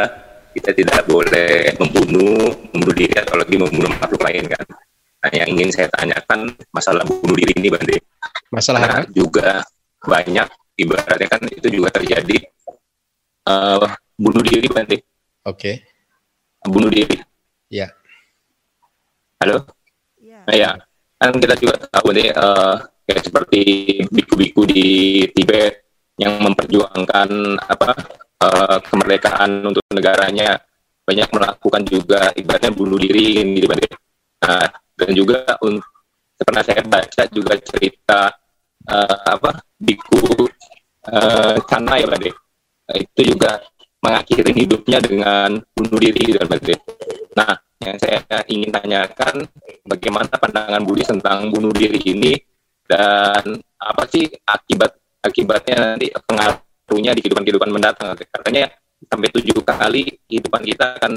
kita 0.51 0.75
tidak 0.75 1.07
boleh 1.07 1.71
membunuh, 1.79 2.53
membunuh 2.75 2.95
diri 2.97 3.15
atau 3.17 3.39
lagi 3.39 3.55
membunuh 3.55 3.93
makhluk 4.03 4.23
lain 4.27 4.45
kan. 4.51 4.65
Nah, 5.23 5.31
yang 5.33 5.49
ingin 5.55 5.71
saya 5.71 5.89
tanyakan 5.95 6.53
masalah 6.75 7.07
bunuh 7.07 7.37
diri 7.39 7.55
ini 7.55 7.71
Bante. 7.71 7.97
Masalah 8.53 8.81
apa? 8.83 9.01
juga 9.11 9.63
banyak 10.05 10.49
ibaratnya 10.79 11.29
kan 11.29 11.41
itu 11.49 11.69
juga 11.73 11.89
terjadi 11.95 12.39
eh, 13.47 13.89
bunuh 14.17 14.43
diri 14.45 14.69
Bante, 14.71 14.97
Oke. 15.45 15.83
bunuh 16.65 16.89
diri. 16.89 17.21
Ya. 17.69 17.91
Halo? 19.43 19.67
Ya. 20.21 20.41
Nah 20.49 20.55
ya, 20.57 20.71
kan 21.21 21.33
kita 21.37 21.55
juga 21.61 21.77
tahu 21.91 22.15
nih 22.17 22.33
eh, 22.33 22.75
kayak 23.07 23.23
seperti 23.27 23.63
biku-biku 24.11 24.65
di 24.67 25.23
Tibet 25.33 25.85
yang 26.17 26.41
memperjuangkan 26.41 27.29
apa 27.61 27.91
eh, 28.43 28.79
kemerdekaan 28.89 29.65
untuk 29.65 29.85
negaranya 29.93 30.61
banyak 31.07 31.29
melakukan 31.31 31.83
juga 31.87 32.35
ibaratnya 32.35 32.75
bunuh 32.75 32.99
diri 32.99 33.39
gitu. 33.55 33.71
Nah, 34.43 34.67
dan 34.99 35.11
juga 35.15 35.55
un- 35.63 35.83
pernah 36.45 36.65
saya 36.65 36.83
baca 36.85 37.23
juga 37.33 37.55
cerita 37.63 38.21
eh, 38.91 39.19
apa 39.31 39.51
biku 39.81 40.49
eh, 41.09 41.57
Cana 41.65 41.95
ya. 41.97 42.07
Nah, 42.87 42.97
itu 42.97 43.21
juga 43.35 43.63
mengakhiri 44.03 44.53
hidupnya 44.55 44.99
dengan 45.03 45.59
bunuh 45.75 45.99
diri 45.99 46.21
gitu 46.23 46.39
Bang. 46.47 46.63
Nah, 47.37 47.53
yang 47.83 47.97
saya 47.99 48.23
ingin 48.47 48.71
tanyakan 48.71 49.45
bagaimana 49.85 50.31
pandangan 50.31 50.83
Budi 50.87 51.03
tentang 51.05 51.51
bunuh 51.51 51.75
diri 51.75 51.99
ini 52.03 52.33
dan 52.87 53.59
apa 53.77 54.03
sih 54.09 54.31
akibat 54.47 54.95
akibatnya 55.21 55.99
nanti 55.99 56.07
pengaruhnya 56.15 57.13
di 57.19 57.21
kehidupan 57.27 57.43
kehidupan 57.43 57.71
mendatang 57.75 58.15
katanya 58.15 58.71
sampai 59.11 59.29
tujuh 59.35 59.59
kali 59.61 60.07
kehidupan 60.31 60.63
kita 60.63 60.85
akan 61.03 61.13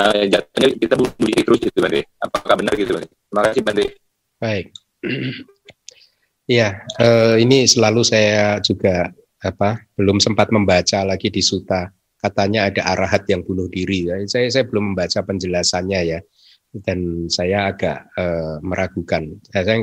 eh, 0.00 0.24
jatuhnya 0.30 0.68
kita 0.78 0.94
bunuh 0.96 1.12
diri 1.20 1.42
terus 1.44 1.60
gitu 1.60 1.78
Bante. 1.82 2.00
Apakah 2.22 2.54
benar 2.56 2.72
gitu 2.78 2.92
Bante? 2.96 3.08
Terima 3.10 3.42
kasih 3.50 3.62
Bante. 3.62 4.01
Baik. 4.42 4.74
Iya, 6.50 6.84
eh, 6.98 7.38
ini 7.38 7.64
selalu 7.70 8.02
saya 8.02 8.58
juga 8.60 9.14
apa 9.38 9.78
belum 9.94 10.18
sempat 10.18 10.50
membaca 10.50 11.06
lagi 11.06 11.30
di 11.30 11.38
suta. 11.38 11.86
Katanya 12.18 12.66
ada 12.66 12.82
arahat 12.92 13.30
yang 13.30 13.46
bunuh 13.46 13.70
diri. 13.70 14.10
Saya 14.26 14.50
saya 14.50 14.66
belum 14.66 14.92
membaca 14.92 15.22
penjelasannya 15.22 16.00
ya, 16.02 16.18
dan 16.82 17.30
saya 17.30 17.70
agak 17.70 18.10
eh, 18.18 18.58
meragukan. 18.58 19.38
Saya, 19.48 19.62
saya 19.64 19.78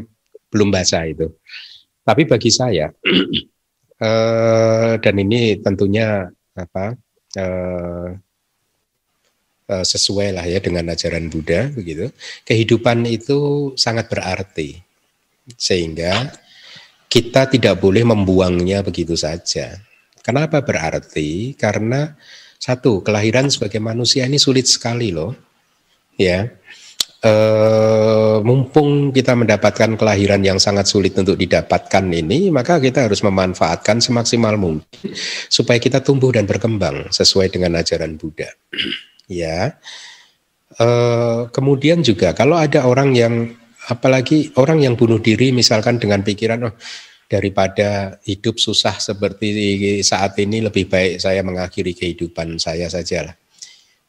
belum 0.52 0.70
baca 0.70 1.00
itu. 1.08 1.32
Tapi 2.04 2.22
bagi 2.28 2.52
saya 2.52 2.92
eh, 4.06 4.94
dan 5.00 5.16
ini 5.16 5.64
tentunya 5.64 6.28
apa 6.60 6.92
eh, 7.40 8.08
eh, 9.70 9.86
sesuai 9.86 10.36
lah 10.36 10.46
ya 10.50 10.60
dengan 10.60 10.90
ajaran 10.90 11.30
Buddha 11.30 11.70
begitu. 11.70 12.10
Kehidupan 12.44 13.06
itu 13.06 13.72
sangat 13.78 14.10
berarti 14.10 14.82
sehingga 15.54 16.34
kita 17.10 17.50
tidak 17.50 17.82
boleh 17.82 18.06
membuangnya 18.06 18.86
begitu 18.86 19.18
saja. 19.18 19.82
Kenapa 20.22 20.62
berarti? 20.62 21.58
Karena 21.58 22.14
satu, 22.60 23.02
kelahiran 23.02 23.50
sebagai 23.50 23.82
manusia 23.82 24.28
ini 24.30 24.38
sulit 24.38 24.70
sekali 24.70 25.10
loh. 25.10 25.34
Ya. 26.20 26.54
Eh, 27.20 28.38
mumpung 28.48 29.12
kita 29.12 29.36
mendapatkan 29.36 30.00
kelahiran 30.00 30.40
yang 30.40 30.56
sangat 30.56 30.88
sulit 30.88 31.12
untuk 31.20 31.36
didapatkan 31.36 32.06
ini, 32.08 32.48
maka 32.48 32.80
kita 32.80 33.12
harus 33.12 33.20
memanfaatkan 33.26 34.00
semaksimal 34.00 34.56
mungkin 34.56 35.12
supaya 35.52 35.84
kita 35.84 36.00
tumbuh 36.00 36.32
dan 36.32 36.48
berkembang 36.48 37.12
sesuai 37.12 37.52
dengan 37.52 37.76
ajaran 37.76 38.16
Buddha. 38.16 38.48
Ya. 39.30 39.78
Eh, 40.76 41.42
kemudian 41.50 42.02
juga 42.02 42.34
kalau 42.34 42.58
ada 42.58 42.86
orang 42.86 43.14
yang 43.14 43.54
apalagi 43.90 44.54
orang 44.58 44.86
yang 44.86 44.94
bunuh 44.94 45.18
diri 45.18 45.50
misalkan 45.50 45.98
dengan 45.98 46.22
pikiran 46.22 46.70
oh 46.70 46.76
daripada 47.30 48.18
hidup 48.26 48.58
susah 48.58 48.98
seperti 48.98 50.02
saat 50.02 50.34
ini 50.42 50.66
lebih 50.66 50.90
baik 50.90 51.22
saya 51.22 51.46
mengakhiri 51.46 51.94
kehidupan 51.94 52.58
saya 52.58 52.90
saja 52.90 53.30
lah. 53.30 53.36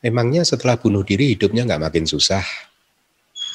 Emangnya 0.01 0.41
setelah 0.49 0.81
bunuh 0.81 1.05
diri 1.05 1.37
hidupnya 1.37 1.69
nggak 1.69 1.93
makin 1.93 2.09
susah? 2.09 2.41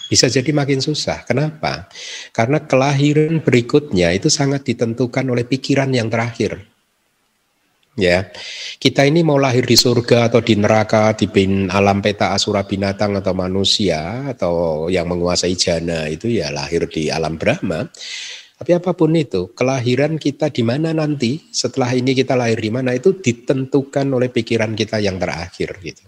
Bisa 0.06 0.30
jadi 0.30 0.54
makin 0.54 0.78
susah. 0.78 1.26
Kenapa? 1.26 1.90
Karena 2.30 2.62
kelahiran 2.62 3.42
berikutnya 3.42 4.14
itu 4.14 4.30
sangat 4.30 4.62
ditentukan 4.62 5.26
oleh 5.26 5.42
pikiran 5.42 5.90
yang 5.90 6.14
terakhir. 6.14 6.62
Ya, 7.96 8.28
kita 8.76 9.08
ini 9.08 9.24
mau 9.24 9.40
lahir 9.40 9.64
di 9.64 9.80
surga 9.80 10.28
atau 10.28 10.44
di 10.44 10.60
neraka, 10.60 11.16
di 11.16 11.32
bin 11.32 11.72
alam 11.72 12.04
peta 12.04 12.36
asura 12.36 12.68
binatang 12.68 13.16
atau 13.16 13.32
manusia 13.32 14.28
atau 14.36 14.88
yang 14.92 15.08
menguasai 15.08 15.56
jana 15.56 16.04
itu 16.12 16.28
ya 16.28 16.52
lahir 16.52 16.92
di 16.92 17.08
alam 17.08 17.40
Brahma. 17.40 17.88
Tapi 18.56 18.72
apa 18.76 18.92
pun 18.92 19.16
itu, 19.16 19.56
kelahiran 19.56 20.20
kita 20.20 20.52
di 20.52 20.64
mana 20.64 20.92
nanti, 20.92 21.40
setelah 21.56 21.96
ini 21.96 22.12
kita 22.12 22.36
lahir 22.36 22.60
di 22.60 22.72
mana 22.72 22.92
itu 22.92 23.16
ditentukan 23.16 24.08
oleh 24.12 24.28
pikiran 24.28 24.76
kita 24.76 25.00
yang 25.00 25.16
terakhir 25.16 25.80
gitu. 25.80 26.04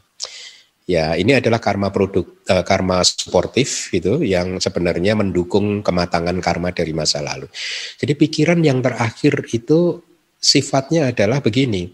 Ya, 0.88 1.20
ini 1.20 1.36
adalah 1.36 1.60
karma 1.60 1.92
produk 1.92 2.24
eh, 2.48 2.64
karma 2.64 3.04
suportif 3.04 3.92
itu 3.92 4.24
yang 4.24 4.64
sebenarnya 4.64 5.20
mendukung 5.20 5.84
kematangan 5.84 6.40
karma 6.40 6.72
dari 6.72 6.96
masa 6.96 7.20
lalu. 7.20 7.52
Jadi 8.00 8.16
pikiran 8.16 8.64
yang 8.64 8.80
terakhir 8.80 9.44
itu 9.52 10.07
sifatnya 10.40 11.12
adalah 11.12 11.42
begini. 11.44 11.90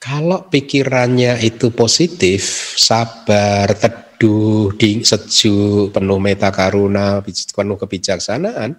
Kalau 0.00 0.48
pikirannya 0.52 1.40
itu 1.40 1.72
positif, 1.72 2.44
sabar, 2.76 3.72
teduh, 3.72 4.74
ding, 4.76 5.00
sejuk, 5.00 5.96
penuh 5.96 6.20
meta 6.20 6.52
karuna, 6.52 7.24
penuh 7.24 7.76
kebijaksanaan, 7.80 8.76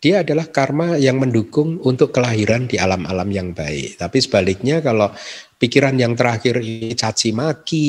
dia 0.00 0.24
adalah 0.24 0.48
karma 0.48 0.96
yang 0.96 1.20
mendukung 1.20 1.76
untuk 1.84 2.12
kelahiran 2.12 2.64
di 2.64 2.80
alam-alam 2.80 3.28
yang 3.32 3.52
baik. 3.52 4.00
Tapi 4.00 4.18
sebaliknya 4.20 4.80
kalau 4.80 5.12
pikiran 5.60 5.92
yang 6.00 6.16
terakhir 6.16 6.56
ini 6.64 6.96
caci 6.96 7.36
maki, 7.36 7.88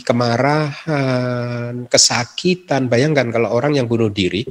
kemarahan, 0.00 1.84
kesakitan, 1.92 2.88
bayangkan 2.88 3.28
kalau 3.28 3.52
orang 3.52 3.76
yang 3.76 3.84
bunuh 3.84 4.08
diri, 4.08 4.48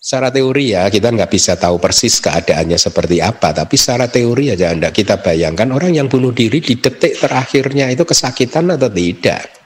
secara 0.00 0.32
teori 0.32 0.72
ya 0.72 0.88
kita 0.88 1.12
nggak 1.12 1.28
bisa 1.28 1.60
tahu 1.60 1.76
persis 1.76 2.24
keadaannya 2.24 2.80
seperti 2.80 3.20
apa, 3.20 3.52
tapi 3.52 3.76
secara 3.76 4.08
teori 4.08 4.48
aja 4.48 4.72
anda 4.72 4.88
kita 4.88 5.20
bayangkan 5.20 5.68
orang 5.76 5.92
yang 5.92 6.08
bunuh 6.08 6.32
diri 6.32 6.64
di 6.64 6.80
detik 6.80 7.20
terakhirnya 7.20 7.92
itu 7.92 8.08
kesakitan 8.08 8.72
atau 8.72 8.88
tidak? 8.88 9.60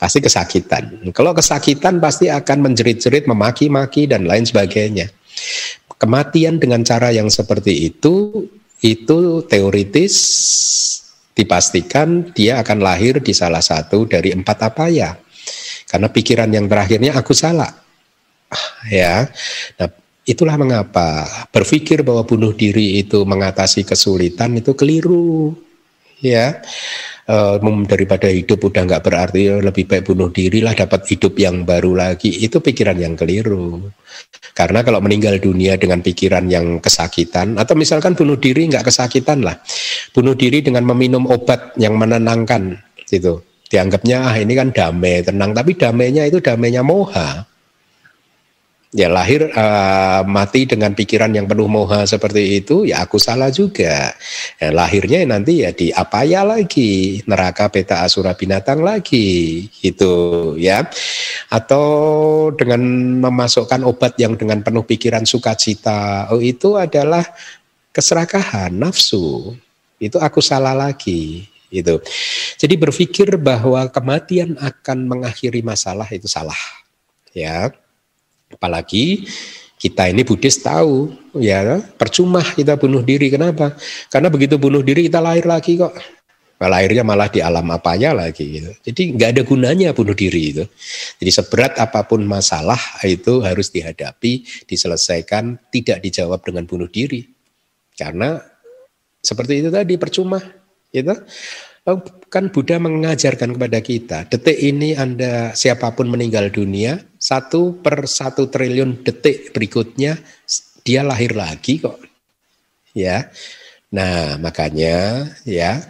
Pasti 0.00 0.18
kesakitan. 0.24 1.12
Kalau 1.12 1.36
kesakitan 1.36 2.02
pasti 2.02 2.26
akan 2.26 2.66
menjerit-jerit, 2.66 3.30
memaki-maki 3.30 4.08
dan 4.10 4.26
lain 4.26 4.48
sebagainya. 4.48 5.12
Kematian 6.00 6.58
dengan 6.58 6.82
cara 6.82 7.14
yang 7.14 7.30
seperti 7.30 7.92
itu 7.92 8.48
itu 8.82 9.20
teoritis 9.46 10.14
dipastikan 11.32 12.32
dia 12.32 12.60
akan 12.60 12.82
lahir 12.82 13.22
di 13.22 13.32
salah 13.36 13.62
satu 13.62 14.08
dari 14.08 14.34
empat 14.34 14.58
apa 14.66 14.90
ya. 14.90 15.14
Karena 15.86 16.08
pikiran 16.10 16.50
yang 16.50 16.66
terakhirnya 16.66 17.14
aku 17.14 17.30
salah. 17.36 17.83
Ya. 18.88 19.28
Nah, 19.80 19.88
itulah 20.24 20.56
mengapa 20.56 21.26
berpikir 21.52 22.02
bahwa 22.02 22.24
bunuh 22.24 22.52
diri 22.56 23.00
itu 23.00 23.22
mengatasi 23.24 23.84
kesulitan 23.84 24.56
itu 24.56 24.72
keliru. 24.76 25.54
Ya. 26.20 26.62
Uh, 27.24 27.56
daripada 27.88 28.28
hidup 28.28 28.68
udah 28.68 28.84
nggak 28.84 29.00
berarti 29.00 29.48
lebih 29.64 29.88
baik 29.88 30.12
bunuh 30.12 30.28
diri 30.28 30.60
lah 30.60 30.76
dapat 30.76 31.08
hidup 31.08 31.32
yang 31.40 31.64
baru 31.64 31.96
lagi 31.96 32.28
itu 32.28 32.60
pikiran 32.60 33.00
yang 33.00 33.16
keliru 33.16 33.80
karena 34.52 34.84
kalau 34.84 35.00
meninggal 35.00 35.40
dunia 35.40 35.80
dengan 35.80 36.04
pikiran 36.04 36.44
yang 36.52 36.84
kesakitan 36.84 37.56
atau 37.56 37.72
misalkan 37.72 38.12
bunuh 38.12 38.36
diri 38.36 38.68
nggak 38.68 38.92
kesakitan 38.92 39.40
lah 39.40 39.56
bunuh 40.12 40.36
diri 40.36 40.60
dengan 40.60 40.84
meminum 40.84 41.24
obat 41.26 41.72
yang 41.80 41.96
menenangkan 41.96 42.76
gitu 43.08 43.40
dianggapnya 43.72 44.30
ah 44.30 44.36
ini 44.38 44.52
kan 44.54 44.68
damai 44.70 45.26
tenang 45.26 45.50
tapi 45.56 45.74
damainya 45.74 46.28
itu 46.28 46.38
damainya 46.38 46.84
moha 46.84 47.48
Ya 48.94 49.10
lahir 49.10 49.50
uh, 49.50 50.22
mati 50.22 50.70
dengan 50.70 50.94
pikiran 50.94 51.34
yang 51.34 51.50
penuh 51.50 51.66
moha 51.66 52.06
seperti 52.06 52.62
itu, 52.62 52.86
ya 52.86 53.02
aku 53.02 53.18
salah 53.18 53.50
juga. 53.50 54.14
Ya, 54.62 54.70
lahirnya 54.70 55.26
nanti 55.26 55.66
ya 55.66 55.74
di 55.74 55.90
apa 55.90 56.22
ya 56.22 56.46
lagi, 56.46 57.18
neraka 57.26 57.66
peta 57.74 58.06
asura 58.06 58.38
binatang 58.38 58.86
lagi, 58.86 59.66
gitu 59.82 60.54
ya. 60.62 60.86
Atau 61.50 62.54
dengan 62.54 62.86
memasukkan 63.18 63.82
obat 63.82 64.14
yang 64.14 64.38
dengan 64.38 64.62
penuh 64.62 64.86
pikiran 64.86 65.26
sukacita, 65.26 66.30
oh 66.30 66.38
itu 66.38 66.78
adalah 66.78 67.26
keserakahan 67.90 68.70
nafsu. 68.78 69.58
Itu 69.98 70.22
aku 70.22 70.38
salah 70.38 70.70
lagi, 70.70 71.50
gitu. 71.66 71.98
Jadi 72.62 72.74
berpikir 72.78 73.42
bahwa 73.42 73.90
kematian 73.90 74.54
akan 74.54 75.10
mengakhiri 75.10 75.66
masalah 75.66 76.06
itu 76.14 76.30
salah, 76.30 76.62
ya 77.34 77.74
Apalagi 78.54 79.26
kita 79.76 80.08
ini 80.08 80.24
Buddhis 80.24 80.62
tahu 80.62 81.12
ya 81.36 81.82
percuma 81.98 82.40
kita 82.40 82.78
bunuh 82.80 83.04
diri 83.04 83.28
kenapa? 83.28 83.76
Karena 84.08 84.32
begitu 84.32 84.56
bunuh 84.56 84.80
diri 84.80 85.10
kita 85.10 85.20
lahir 85.20 85.44
lagi 85.44 85.76
kok. 85.76 85.92
Lahirnya 86.64 87.04
malah 87.04 87.28
di 87.28 87.44
alam 87.44 87.68
apanya 87.68 88.16
lagi 88.16 88.56
gitu. 88.56 88.72
Jadi 88.80 89.20
nggak 89.20 89.30
ada 89.36 89.42
gunanya 89.44 89.92
bunuh 89.92 90.16
diri 90.16 90.56
itu. 90.56 90.64
Jadi 91.20 91.28
seberat 91.28 91.76
apa 91.76 92.08
pun 92.08 92.24
masalah 92.24 92.80
itu 93.04 93.44
harus 93.44 93.68
dihadapi, 93.68 94.64
diselesaikan, 94.64 95.60
tidak 95.68 96.00
dijawab 96.00 96.40
dengan 96.40 96.64
bunuh 96.64 96.88
diri. 96.88 97.20
Karena 97.92 98.40
seperti 99.20 99.60
itu 99.60 99.68
tadi 99.68 100.00
percuma 100.00 100.40
gitu. 100.88 101.12
Oh, 101.84 102.00
kan 102.32 102.48
Buddha 102.48 102.80
mengajarkan 102.80 103.60
kepada 103.60 103.84
kita, 103.84 104.24
detik 104.32 104.56
ini 104.56 104.96
Anda 104.96 105.52
siapa 105.52 105.92
pun 105.92 106.08
meninggal 106.08 106.48
dunia, 106.48 106.96
satu 107.24 107.80
per 107.80 108.04
satu 108.04 108.52
triliun 108.52 109.00
detik 109.00 109.56
berikutnya 109.56 110.20
dia 110.84 111.00
lahir 111.00 111.32
lagi 111.32 111.80
kok. 111.80 111.96
Ya, 112.92 113.32
nah 113.88 114.36
makanya 114.36 115.26
ya, 115.48 115.80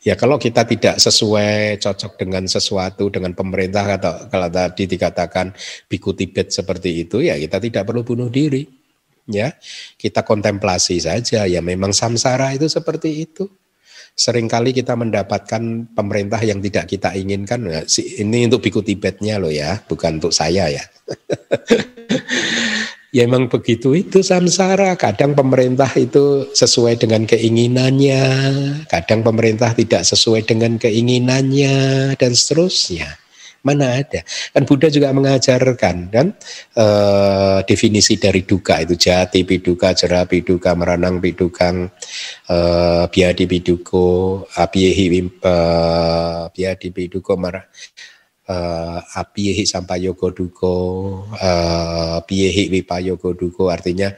ya 0.00 0.14
kalau 0.14 0.38
kita 0.38 0.62
tidak 0.64 0.96
sesuai 1.02 1.82
cocok 1.82 2.12
dengan 2.16 2.46
sesuatu 2.46 3.10
dengan 3.10 3.34
pemerintah 3.34 3.98
atau 3.98 4.30
kalau 4.30 4.48
tadi 4.48 4.86
dikatakan 4.86 5.50
biku 5.90 6.14
Tibet 6.14 6.54
seperti 6.54 7.04
itu, 7.04 7.26
ya 7.26 7.34
kita 7.42 7.58
tidak 7.58 7.90
perlu 7.90 8.06
bunuh 8.06 8.30
diri. 8.30 8.64
Ya, 9.24 9.56
kita 9.96 10.20
kontemplasi 10.20 11.00
saja. 11.00 11.48
Ya 11.48 11.64
memang 11.64 11.96
samsara 11.96 12.52
itu 12.52 12.68
seperti 12.68 13.24
itu 13.24 13.48
sering 14.14 14.46
kali 14.46 14.70
kita 14.70 14.94
mendapatkan 14.94 15.90
pemerintah 15.90 16.38
yang 16.46 16.62
tidak 16.62 16.86
kita 16.86 17.10
inginkan. 17.18 17.66
Ini 17.90 18.46
untuk 18.46 18.62
biku 18.62 18.80
Tibetnya 18.80 19.42
loh 19.42 19.50
ya, 19.50 19.82
bukan 19.90 20.22
untuk 20.22 20.30
saya 20.30 20.70
ya. 20.70 20.84
ya 23.14 23.26
emang 23.26 23.50
begitu 23.50 23.98
itu 23.98 24.22
samsara. 24.22 24.94
Kadang 24.94 25.34
pemerintah 25.34 25.90
itu 25.98 26.46
sesuai 26.54 27.02
dengan 27.02 27.26
keinginannya, 27.26 28.22
kadang 28.86 29.26
pemerintah 29.26 29.74
tidak 29.74 30.06
sesuai 30.06 30.46
dengan 30.46 30.78
keinginannya 30.78 32.14
dan 32.14 32.32
seterusnya. 32.32 33.23
Mana 33.64 33.96
ada? 34.04 34.20
Kan 34.52 34.68
Buddha 34.68 34.92
juga 34.92 35.08
mengajarkan 35.16 35.96
kan 36.12 36.36
e, 36.76 36.86
definisi 37.64 38.20
dari 38.20 38.44
duka 38.44 38.84
itu 38.84 38.92
jati 38.92 39.48
piduka, 39.48 39.96
jera 39.96 40.28
piduka, 40.28 40.76
meranang 40.76 41.16
pidukang, 41.16 41.88
e, 42.44 42.56
biadi 43.08 43.48
piduko, 43.48 44.44
apiyehi 44.52 45.06
e, 45.16 45.54
biadi 46.52 46.88
piduko, 46.92 47.40
marah 47.40 47.64
uh, 48.48 49.00
apiyehi 49.00 49.64
sampayogo 49.64 50.28
duko, 50.36 50.74
uh, 51.32 52.20
piyehi 52.28 52.68
wipayogo 52.68 53.32
duko, 53.32 53.72
artinya 53.72 54.12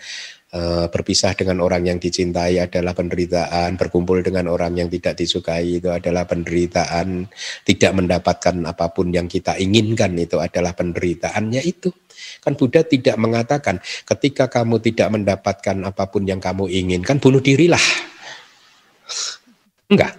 Eh, 0.45 0.45
berpisah 0.88 1.34
dengan 1.34 1.58
orang 1.60 1.90
yang 1.90 1.98
dicintai 1.98 2.62
adalah 2.62 2.94
penderitaan, 2.94 3.74
berkumpul 3.74 4.22
dengan 4.22 4.46
orang 4.46 4.78
yang 4.78 4.88
tidak 4.88 5.18
disukai 5.18 5.82
itu 5.82 5.90
adalah 5.90 6.22
penderitaan, 6.24 7.26
tidak 7.66 7.92
mendapatkan 7.92 8.54
apa 8.62 8.94
pun 8.94 9.10
yang 9.10 9.26
kita 9.26 9.58
inginkan 9.58 10.14
itu 10.14 10.38
adalah 10.38 10.72
penderitaannya 10.72 11.62
itu. 11.66 11.90
Kan 12.40 12.54
Buddha 12.54 12.86
tidak 12.86 13.18
mengatakan 13.18 13.82
ketika 14.06 14.46
kamu 14.46 14.78
tidak 14.80 15.08
mendapatkan 15.12 15.76
apa 15.82 16.04
pun 16.08 16.22
yang 16.24 16.38
kamu 16.38 16.70
inginkan 16.70 17.18
bunuh 17.18 17.42
dirilah. 17.42 17.82
Enggak. 19.90 20.14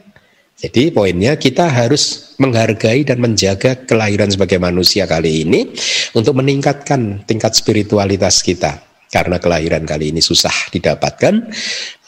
Jadi 0.58 0.90
poinnya 0.90 1.38
kita 1.38 1.70
harus 1.70 2.34
menghargai 2.42 3.06
dan 3.06 3.22
menjaga 3.22 3.78
kelahiran 3.86 4.34
sebagai 4.34 4.58
manusia 4.58 5.06
kali 5.06 5.46
ini 5.46 5.70
untuk 6.18 6.34
meningkatkan 6.34 7.22
tingkat 7.30 7.54
spiritualitas 7.54 8.42
kita 8.42 8.87
karena 9.08 9.40
kelahiran 9.40 9.88
kali 9.88 10.12
ini 10.12 10.20
susah 10.20 10.54
didapatkan, 10.72 11.36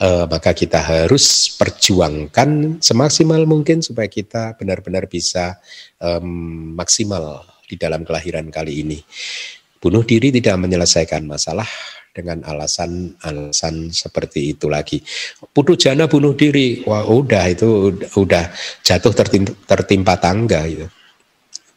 eh, 0.04 0.26
maka 0.28 0.52
kita 0.52 0.80
harus 0.84 1.56
perjuangkan 1.56 2.82
semaksimal 2.84 3.48
mungkin 3.48 3.80
supaya 3.80 4.12
kita 4.12 4.60
benar-benar 4.60 5.08
bisa 5.08 5.60
eh, 6.00 6.24
maksimal 6.76 7.48
di 7.70 7.80
dalam 7.80 8.04
kelahiran 8.04 8.52
kali 8.52 8.84
ini. 8.84 9.00
Bunuh 9.80 10.04
diri 10.04 10.28
tidak 10.36 10.60
menyelesaikan 10.60 11.24
masalah 11.24 11.68
dengan 12.12 12.44
alasan-alasan 12.44 13.96
seperti 13.96 14.52
itu 14.52 14.68
lagi. 14.68 15.00
Putu 15.56 15.80
jana 15.80 16.12
bunuh 16.12 16.36
diri, 16.36 16.84
wah 16.84 17.08
udah 17.08 17.48
itu 17.48 17.96
udah 18.12 18.52
jatuh 18.84 19.14
tertimpa, 19.16 19.56
tertimpa 19.64 20.20
tangga 20.20 20.68
itu 20.68 20.84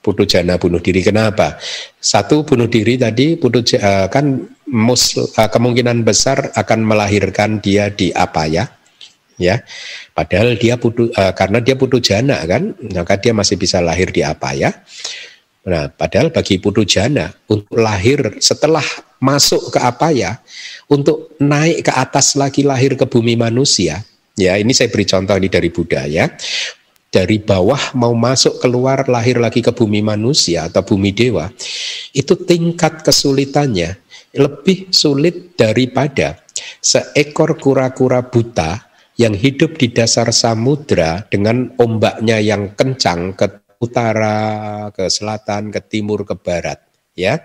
putu 0.02 0.26
jana 0.26 0.58
bunuh 0.58 0.82
diri. 0.82 1.00
Kenapa? 1.00 1.56
Satu 2.02 2.42
bunuh 2.42 2.66
diri 2.66 2.98
tadi 2.98 3.38
putu 3.38 3.62
uh, 3.78 4.10
kan 4.10 4.42
mus, 4.72 5.14
uh, 5.14 5.28
kemungkinan 5.52 6.00
besar 6.02 6.50
akan 6.56 6.88
melahirkan 6.88 7.60
dia 7.60 7.92
di 7.92 8.08
apa 8.16 8.48
ya? 8.48 8.66
Ya, 9.40 9.64
padahal 10.16 10.54
dia 10.56 10.78
putu 10.78 11.10
uh, 11.12 11.32
karena 11.34 11.58
dia 11.58 11.76
putu 11.76 11.98
jana 12.00 12.40
kan, 12.48 12.72
maka 12.94 13.20
dia 13.20 13.36
masih 13.36 13.60
bisa 13.60 13.84
lahir 13.84 14.08
di 14.08 14.24
apa 14.24 14.54
ya? 14.56 14.70
Nah, 15.62 15.92
padahal 15.92 16.32
bagi 16.34 16.58
putu 16.58 16.82
jana 16.82 17.30
untuk 17.46 17.70
lahir 17.74 18.38
setelah 18.42 18.82
masuk 19.22 19.70
ke 19.70 19.78
apa 19.78 20.10
ya, 20.10 20.40
untuk 20.88 21.36
naik 21.38 21.86
ke 21.86 21.92
atas 21.92 22.34
lagi 22.34 22.66
lahir 22.66 22.94
ke 22.94 23.06
bumi 23.06 23.34
manusia, 23.38 24.02
ya 24.36 24.56
ini 24.56 24.72
saya 24.72 24.88
beri 24.88 25.04
contoh 25.04 25.36
ini 25.36 25.48
dari 25.48 25.68
Buddha 25.68 26.02
ya 26.08 26.28
dari 27.12 27.36
bawah 27.36 27.92
mau 27.92 28.16
masuk 28.16 28.56
keluar 28.56 29.04
lahir 29.04 29.36
lagi 29.36 29.60
ke 29.60 29.68
bumi 29.68 30.00
manusia 30.00 30.72
atau 30.72 30.80
bumi 30.80 31.12
dewa 31.12 31.52
itu 32.16 32.32
tingkat 32.40 33.04
kesulitannya 33.04 34.00
lebih 34.36 34.92
sulit 34.92 35.56
daripada 35.56 36.40
seekor 36.80 37.60
kura-kura 37.60 38.24
buta 38.24 38.92
yang 39.20 39.36
hidup 39.36 39.76
di 39.76 39.92
dasar 39.92 40.32
samudra 40.32 41.28
dengan 41.28 41.70
ombaknya 41.76 42.40
yang 42.40 42.72
kencang 42.72 43.36
ke 43.36 43.60
utara, 43.82 44.88
ke 44.94 45.10
selatan, 45.10 45.68
ke 45.68 45.80
timur, 45.84 46.24
ke 46.24 46.38
barat 46.38 46.80
ya. 47.12 47.40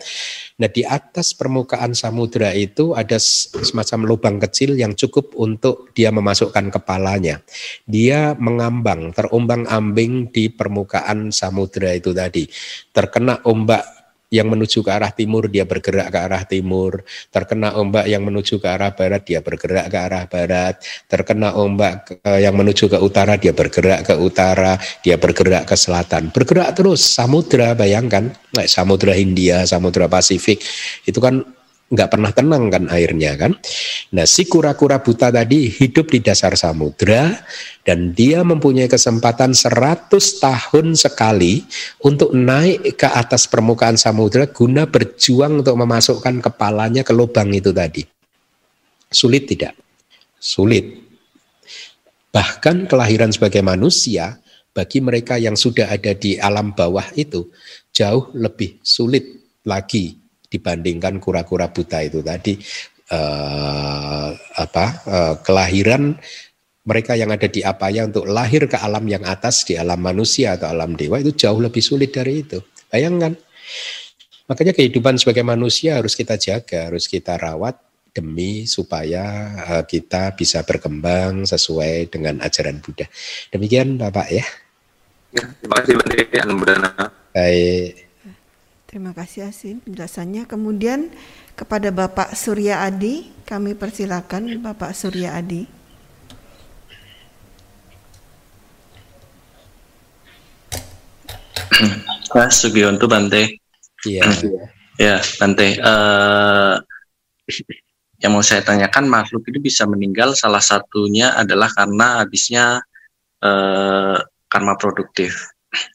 Nah, 0.57 0.69
di 0.71 0.81
atas 0.87 1.35
permukaan 1.35 1.93
samudra 1.93 2.55
itu 2.55 2.95
ada 2.95 3.19
semacam 3.19 3.99
lubang 4.07 4.37
kecil 4.41 4.79
yang 4.79 4.95
cukup 4.95 5.35
untuk 5.37 5.91
dia 5.93 6.09
memasukkan 6.09 6.71
kepalanya. 6.71 7.43
Dia 7.85 8.33
mengambang, 8.39 9.11
terombang-ambing 9.13 10.31
di 10.31 10.49
permukaan 10.49 11.29
samudra 11.29 11.93
itu 11.93 12.15
tadi. 12.15 12.47
Terkena 12.95 13.43
ombak 13.45 13.96
yang 14.27 14.51
menuju 14.51 14.83
ke 14.83 14.91
arah 14.91 15.11
timur 15.15 15.47
dia 15.47 15.63
bergerak 15.63 16.11
ke 16.11 16.19
arah 16.19 16.43
timur, 16.43 17.03
terkena 17.31 17.79
ombak 17.79 18.05
yang 18.11 18.23
menuju 18.27 18.59
ke 18.59 18.67
arah 18.67 18.91
barat 18.91 19.23
dia 19.23 19.39
bergerak 19.39 19.87
ke 19.87 19.97
arah 19.97 20.23
barat, 20.27 20.75
terkena 21.07 21.55
ombak 21.55 22.19
eh, 22.27 22.43
yang 22.43 22.55
menuju 22.59 22.91
ke 22.91 22.99
utara 22.99 23.39
dia 23.39 23.55
bergerak 23.55 24.03
ke 24.03 24.15
utara, 24.19 24.75
dia 24.99 25.15
bergerak 25.15 25.63
ke 25.63 25.75
selatan, 25.79 26.29
bergerak 26.35 26.75
terus. 26.75 26.99
Samudra 26.99 27.73
bayangkan, 27.73 28.29
samudra 28.67 29.15
Hindia, 29.15 29.63
samudra 29.63 30.11
Pasifik. 30.11 30.59
Itu 31.07 31.23
kan 31.23 31.56
nggak 31.87 32.09
pernah 32.11 32.31
tenang 32.35 32.67
kan 32.67 32.83
airnya 32.91 33.39
kan. 33.39 33.55
Nah 34.11 34.27
si 34.27 34.43
kura-kura 34.43 34.99
buta 34.99 35.31
tadi 35.31 35.71
hidup 35.71 36.11
di 36.11 36.19
dasar 36.19 36.59
samudra 36.59 37.31
dan 37.87 38.11
dia 38.11 38.43
mempunyai 38.43 38.91
kesempatan 38.91 39.55
100 39.55 40.11
tahun 40.43 40.99
sekali 40.99 41.63
untuk 42.03 42.35
naik 42.35 42.99
ke 42.99 43.07
atas 43.07 43.47
permukaan 43.47 43.95
samudra 43.95 44.51
guna 44.51 44.83
berjuang 44.83 45.63
untuk 45.63 45.79
memasukkan 45.79 46.43
kepalanya 46.43 47.07
ke 47.07 47.15
lubang 47.15 47.55
itu 47.55 47.71
tadi. 47.71 48.03
Sulit 49.07 49.47
tidak? 49.47 49.71
Sulit. 50.35 51.07
Bahkan 52.35 52.91
kelahiran 52.91 53.31
sebagai 53.31 53.63
manusia 53.63 54.35
bagi 54.75 54.99
mereka 54.99 55.39
yang 55.39 55.55
sudah 55.55 55.87
ada 55.87 56.11
di 56.11 56.35
alam 56.35 56.75
bawah 56.75 57.07
itu 57.15 57.47
jauh 57.95 58.29
lebih 58.35 58.77
sulit 58.83 59.25
lagi 59.63 60.26
dibandingkan 60.57 61.21
kura-kura 61.21 61.69
buta 61.69 62.01
itu 62.01 62.25
tadi 62.25 62.57
uh, 63.13 64.29
apa 64.57 64.85
uh, 65.05 65.35
kelahiran 65.45 66.17
mereka 66.87 67.19
yang 67.19 67.29
ada 67.35 67.51
di 67.51 67.59
apa 67.61 67.91
ya 67.91 68.07
untuk 68.07 68.23
lahir 68.25 68.63
ke 68.65 68.79
alam 68.79 69.03
yang 69.11 69.27
atas 69.27 69.67
di 69.67 69.75
alam 69.75 69.99
manusia 69.99 70.55
atau 70.55 70.71
alam 70.71 70.95
dewa 70.95 71.19
itu 71.19 71.35
jauh 71.35 71.59
lebih 71.59 71.83
sulit 71.83 72.15
dari 72.15 72.47
itu. 72.47 72.63
Bayangkan. 72.87 73.35
Makanya 74.47 74.71
kehidupan 74.71 75.19
sebagai 75.19 75.43
manusia 75.43 75.99
harus 75.99 76.15
kita 76.15 76.39
jaga, 76.39 76.87
harus 76.87 77.11
kita 77.11 77.35
rawat 77.35 77.75
demi 78.15 78.63
supaya 78.63 79.51
uh, 79.67 79.83
kita 79.83 80.31
bisa 80.39 80.63
berkembang 80.63 81.43
sesuai 81.43 82.07
dengan 82.07 82.39
ajaran 82.39 82.79
Buddha. 82.79 83.11
Demikian 83.51 83.99
Bapak 83.99 84.27
ya. 84.31 84.47
Ya, 85.35 85.43
terima 85.59 85.75
kasih 85.83 86.39
Anumbrana. 86.39 86.89
Baik. 87.35 88.06
Terima 88.87 89.11
kasih 89.11 89.51
Asin 89.51 89.83
penjelasannya. 89.83 90.47
Kemudian 90.47 91.11
kepada 91.59 91.91
Bapak 91.91 92.31
Surya 92.39 92.87
Adi, 92.87 93.27
kami 93.43 93.75
persilakan 93.75 94.63
Bapak 94.63 94.95
Surya 94.95 95.35
Adi. 95.35 95.67
Mas 102.31 102.63
Sugionto 102.63 103.11
Bante. 103.11 103.59
Iya. 104.07 104.23
Ya, 104.95 105.19
Bante. 105.35 105.67
Uh, 105.83 106.79
yang 108.23 108.31
mau 108.33 108.41
saya 108.41 108.63
tanyakan 108.63 109.11
makhluk 109.11 109.43
itu 109.51 109.59
bisa 109.59 109.83
meninggal 109.83 110.31
salah 110.31 110.63
satunya 110.63 111.35
adalah 111.35 111.67
karena 111.75 112.23
habisnya 112.23 112.79
uh, 113.43 114.17
karma 114.47 114.73
produktif. 114.79 115.51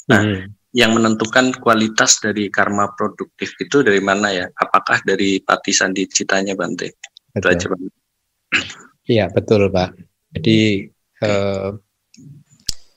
Nah, 0.06 0.22
hmm. 0.22 0.61
Yang 0.72 0.96
menentukan 0.96 1.52
kualitas 1.60 2.16
dari 2.20 2.48
karma 2.48 2.88
produktif 2.96 3.52
itu 3.60 3.84
dari 3.84 4.00
mana 4.00 4.32
ya? 4.32 4.48
Apakah 4.48 5.04
dari 5.04 5.40
pati 5.44 5.72
sandi 5.72 6.08
citanya 6.08 6.56
Bante? 6.56 6.96
Betul. 7.32 7.92
Iya, 9.04 9.28
betul 9.28 9.68
Pak. 9.68 9.96
Jadi 10.32 10.88
uh, 11.20 11.76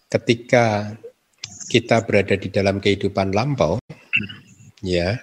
ketika 0.07 0.95
kita 1.67 2.07
berada 2.07 2.39
di 2.39 2.47
dalam 2.47 2.79
kehidupan 2.79 3.35
lampau, 3.35 3.81
ya, 4.79 5.19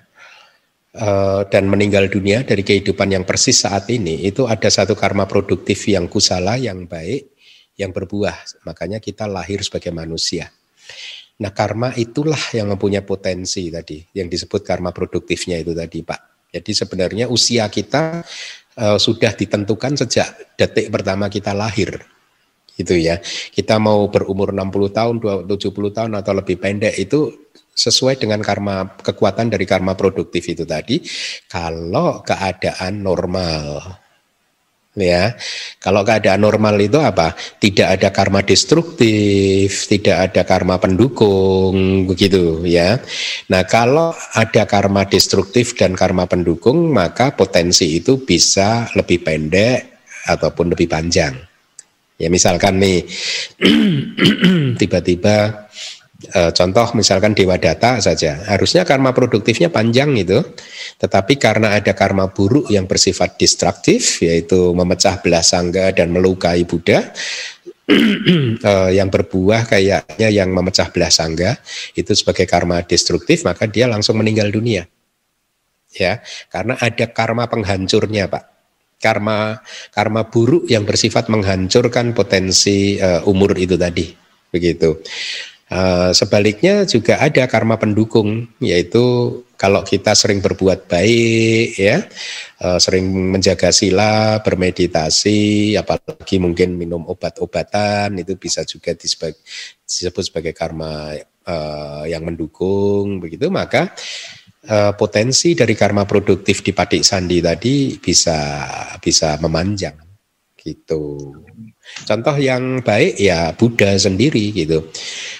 uh, 0.99 1.43
dan 1.49 1.65
meninggal 1.73 2.13
dunia 2.13 2.45
dari 2.45 2.61
kehidupan 2.61 3.17
yang 3.17 3.25
persis 3.25 3.65
saat 3.65 3.89
ini, 3.89 4.29
itu 4.29 4.45
ada 4.45 4.69
satu 4.69 4.93
karma 4.93 5.25
produktif 5.25 5.89
yang 5.89 6.11
kusala, 6.11 6.61
yang 6.61 6.85
baik, 6.85 7.33
yang 7.81 7.95
berbuah. 7.95 8.67
Makanya 8.69 9.01
kita 9.01 9.25
lahir 9.25 9.65
sebagai 9.65 9.95
manusia. 9.95 10.53
Nah, 11.41 11.51
karma 11.51 11.97
itulah 11.97 12.39
yang 12.53 12.69
mempunyai 12.69 13.03
potensi 13.03 13.73
tadi, 13.73 14.05
yang 14.13 14.29
disebut 14.29 14.61
karma 14.61 14.93
produktifnya 14.93 15.57
itu 15.57 15.73
tadi, 15.73 16.05
Pak. 16.05 16.53
Jadi 16.53 16.73
sebenarnya 16.77 17.25
usia 17.33 17.65
kita 17.73 18.21
uh, 18.77 18.99
sudah 19.01 19.33
ditentukan 19.33 20.05
sejak 20.05 20.57
detik 20.61 20.93
pertama 20.93 21.33
kita 21.33 21.57
lahir 21.57 21.97
gitu 22.77 22.93
ya. 22.97 23.21
Kita 23.53 23.81
mau 23.81 24.13
berumur 24.13 24.53
60 24.53 24.93
tahun, 24.93 25.15
70 25.49 25.97
tahun 25.97 26.13
atau 26.13 26.33
lebih 26.37 26.61
pendek 26.61 26.95
itu 27.01 27.33
sesuai 27.73 28.21
dengan 28.21 28.45
karma 28.45 28.85
kekuatan 29.01 29.49
dari 29.49 29.65
karma 29.65 29.97
produktif 29.97 30.45
itu 30.45 30.69
tadi 30.69 31.01
kalau 31.49 32.21
keadaan 32.21 33.01
normal 33.01 33.81
ya. 34.97 35.37
Kalau 35.81 36.05
keadaan 36.05 36.45
normal 36.45 36.77
itu 36.81 37.01
apa? 37.01 37.33
Tidak 37.37 37.89
ada 37.99 38.09
karma 38.13 38.45
destruktif 38.45 39.89
tidak 39.89 40.33
ada 40.33 40.43
karma 40.45 40.77
pendukung 40.77 42.05
begitu 42.09 42.63
ya. 42.69 43.01
Nah 43.49 43.63
kalau 43.65 44.13
ada 44.37 44.65
karma 44.69 45.09
destruktif 45.09 45.75
dan 45.77 45.97
karma 45.97 46.29
pendukung 46.29 46.93
maka 46.93 47.33
potensi 47.33 47.99
itu 47.99 48.21
bisa 48.23 48.89
lebih 48.97 49.25
pendek 49.25 50.05
ataupun 50.29 50.73
lebih 50.77 50.87
panjang. 50.87 51.35
Ya 52.21 52.31
misalkan 52.31 52.79
nih 52.79 53.03
tiba-tiba 54.81 55.67
contoh 56.31 56.87
misalkan 56.95 57.35
dewa 57.35 57.59
data 57.59 57.99
saja. 57.99 58.39
Harusnya 58.47 58.87
karma 58.87 59.11
produktifnya 59.11 59.69
panjang 59.73 60.15
itu 60.15 60.39
tetapi 61.03 61.35
karena 61.35 61.75
ada 61.75 61.93
karma 61.99 62.31
buruk 62.31 62.71
yang 62.71 62.87
bersifat 62.87 63.35
destruktif 63.35 64.23
yaitu 64.23 64.71
memecah 64.71 65.19
belah 65.19 65.43
sangga 65.43 65.91
dan 65.91 66.15
melukai 66.15 66.63
Buddha 66.63 67.11
e, 67.91 68.73
yang 68.99 69.11
berbuah 69.11 69.67
kayaknya 69.67 70.29
yang 70.31 70.55
memecah 70.55 70.95
belah 70.95 71.11
sangga 71.11 71.59
itu 71.99 72.15
sebagai 72.15 72.47
karma 72.47 72.87
destruktif 72.87 73.43
maka 73.43 73.67
dia 73.67 73.91
langsung 73.91 74.15
meninggal 74.19 74.55
dunia. 74.55 74.87
Ya 75.93 76.23
karena 76.49 76.79
ada 76.79 77.07
karma 77.11 77.51
penghancurnya 77.51 78.31
Pak. 78.31 78.45
Karma 79.03 79.59
karma 79.91 80.31
buruk 80.31 80.71
yang 80.71 80.87
bersifat 80.87 81.27
menghancurkan 81.27 82.15
potensi 82.15 83.03
uh, 83.03 83.27
umur 83.27 83.59
itu 83.59 83.75
tadi. 83.75 84.15
Begitu 84.55 85.03
uh, 85.73 86.11
sebaliknya 86.13 86.85
juga 86.85 87.17
ada 87.17 87.49
karma 87.49 87.81
pendukung 87.81 88.45
yaitu 88.61 89.01
kalau 89.57 89.81
kita 89.81 90.13
sering 90.13 90.45
berbuat 90.45 90.85
baik 90.91 91.81
ya 91.81 92.05
uh, 92.61 92.77
sering 92.77 93.09
menjaga 93.09 93.73
sila 93.73 94.45
bermeditasi 94.45 95.73
apalagi 95.81 96.37
mungkin 96.37 96.77
minum 96.77 97.09
obat-obatan 97.09 98.13
itu 98.21 98.37
bisa 98.37 98.69
juga 98.69 98.93
disebut 98.93 100.23
sebagai 100.29 100.53
karma 100.53 101.17
uh, 101.49 102.05
yang 102.05 102.29
mendukung 102.29 103.19
begitu 103.19 103.49
maka 103.49 103.91
potensi 104.95 105.59
dari 105.59 105.75
karma 105.75 106.07
produktif 106.07 106.63
di 106.63 106.71
Padik 106.71 107.03
Sandi 107.03 107.43
tadi 107.43 107.99
bisa 107.99 108.63
bisa 109.03 109.35
memanjang 109.43 110.13
gitu. 110.63 111.35
Contoh 112.03 112.37
yang 112.41 112.81
baik 112.83 113.21
ya 113.21 113.53
Buddha 113.55 113.95
sendiri 113.97 114.53
gitu. 114.53 114.89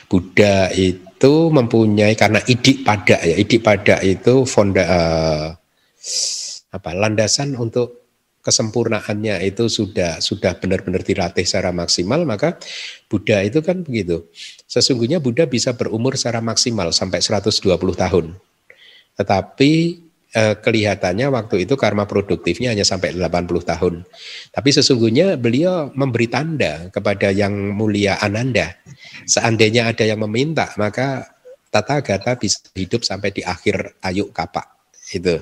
Buddha 0.07 0.69
itu 0.75 1.35
mempunyai 1.49 2.15
karena 2.15 2.43
idik 2.45 2.85
pada 2.85 3.19
ya 3.23 3.35
idik 3.39 3.65
pada 3.65 3.99
itu 4.05 4.45
fonda 4.45 4.85
uh, 4.85 5.47
apa 6.73 6.91
landasan 6.93 7.55
untuk 7.57 8.03
kesempurnaannya 8.43 9.39
itu 9.47 9.71
sudah 9.71 10.19
sudah 10.19 10.59
benar-benar 10.59 11.07
dilatih 11.07 11.47
secara 11.47 11.71
maksimal 11.71 12.27
maka 12.27 12.59
Buddha 13.07 13.41
itu 13.41 13.63
kan 13.63 13.87
begitu. 13.87 14.27
Sesungguhnya 14.67 15.23
Buddha 15.23 15.47
bisa 15.47 15.73
berumur 15.79 16.19
secara 16.19 16.43
maksimal 16.43 16.91
sampai 16.91 17.23
120 17.23 17.63
tahun. 17.95 18.27
Tetapi 19.15 19.73
eh, 20.33 20.55
kelihatannya 20.59 21.29
waktu 21.29 21.65
itu 21.69 21.77
karma 21.77 22.09
produktifnya 22.09 22.73
hanya 22.73 22.85
sampai 22.85 23.17
80 23.17 23.71
tahun. 23.71 23.95
Tapi 24.53 24.71
sesungguhnya 24.73 25.37
beliau 25.37 25.93
memberi 25.93 26.29
tanda 26.29 26.89
kepada 26.89 27.33
yang 27.33 27.53
mulia 27.77 28.19
Ananda. 28.21 28.77
Seandainya 29.29 29.93
ada 29.93 30.05
yang 30.05 30.21
meminta, 30.25 30.73
maka 30.77 31.29
Tata 31.73 32.05
Gata 32.05 32.37
bisa 32.37 32.61
hidup 32.77 33.01
sampai 33.01 33.33
di 33.33 33.41
akhir 33.41 33.97
ayu 34.05 34.29
kapak. 34.29 34.93
Itu 35.13 35.41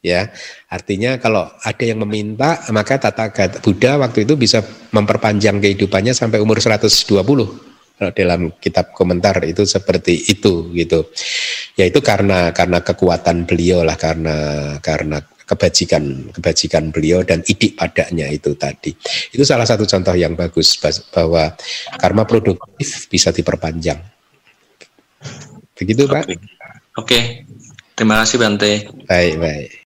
ya. 0.00 0.32
Artinya 0.72 1.20
kalau 1.20 1.50
ada 1.60 1.84
yang 1.84 2.00
meminta, 2.00 2.64
maka 2.72 2.96
Tata 2.96 3.28
Buddha 3.60 4.00
waktu 4.00 4.24
itu 4.24 4.38
bisa 4.40 4.64
memperpanjang 4.94 5.60
kehidupannya 5.60 6.16
sampai 6.16 6.40
umur 6.40 6.62
120 6.62 7.75
dalam 7.96 8.56
kitab 8.60 8.92
komentar 8.92 9.40
itu 9.48 9.64
seperti 9.64 10.28
itu 10.28 10.70
gitu. 10.76 11.08
Yaitu 11.76 12.00
karena 12.00 12.52
karena 12.52 12.80
kekuatan 12.84 13.48
beliau 13.48 13.84
lah 13.84 13.96
karena 13.96 14.36
karena 14.80 15.20
kebajikan 15.46 16.34
kebajikan 16.34 16.90
beliau 16.90 17.22
dan 17.22 17.40
idik 17.46 17.78
padanya 17.78 18.26
itu 18.28 18.52
tadi. 18.58 18.92
Itu 19.30 19.46
salah 19.46 19.64
satu 19.64 19.86
contoh 19.86 20.12
yang 20.18 20.34
bagus 20.34 20.76
bahwa 21.14 21.54
karma 21.96 22.26
produktif 22.26 23.06
bisa 23.06 23.30
diperpanjang. 23.30 24.02
Begitu 25.76 26.08
Pak? 26.08 26.24
Oke. 26.26 26.36
Oke. 26.96 27.20
Terima 27.96 28.20
kasih 28.20 28.36
Bante. 28.36 28.72
Baik, 29.08 29.40
baik. 29.40 29.68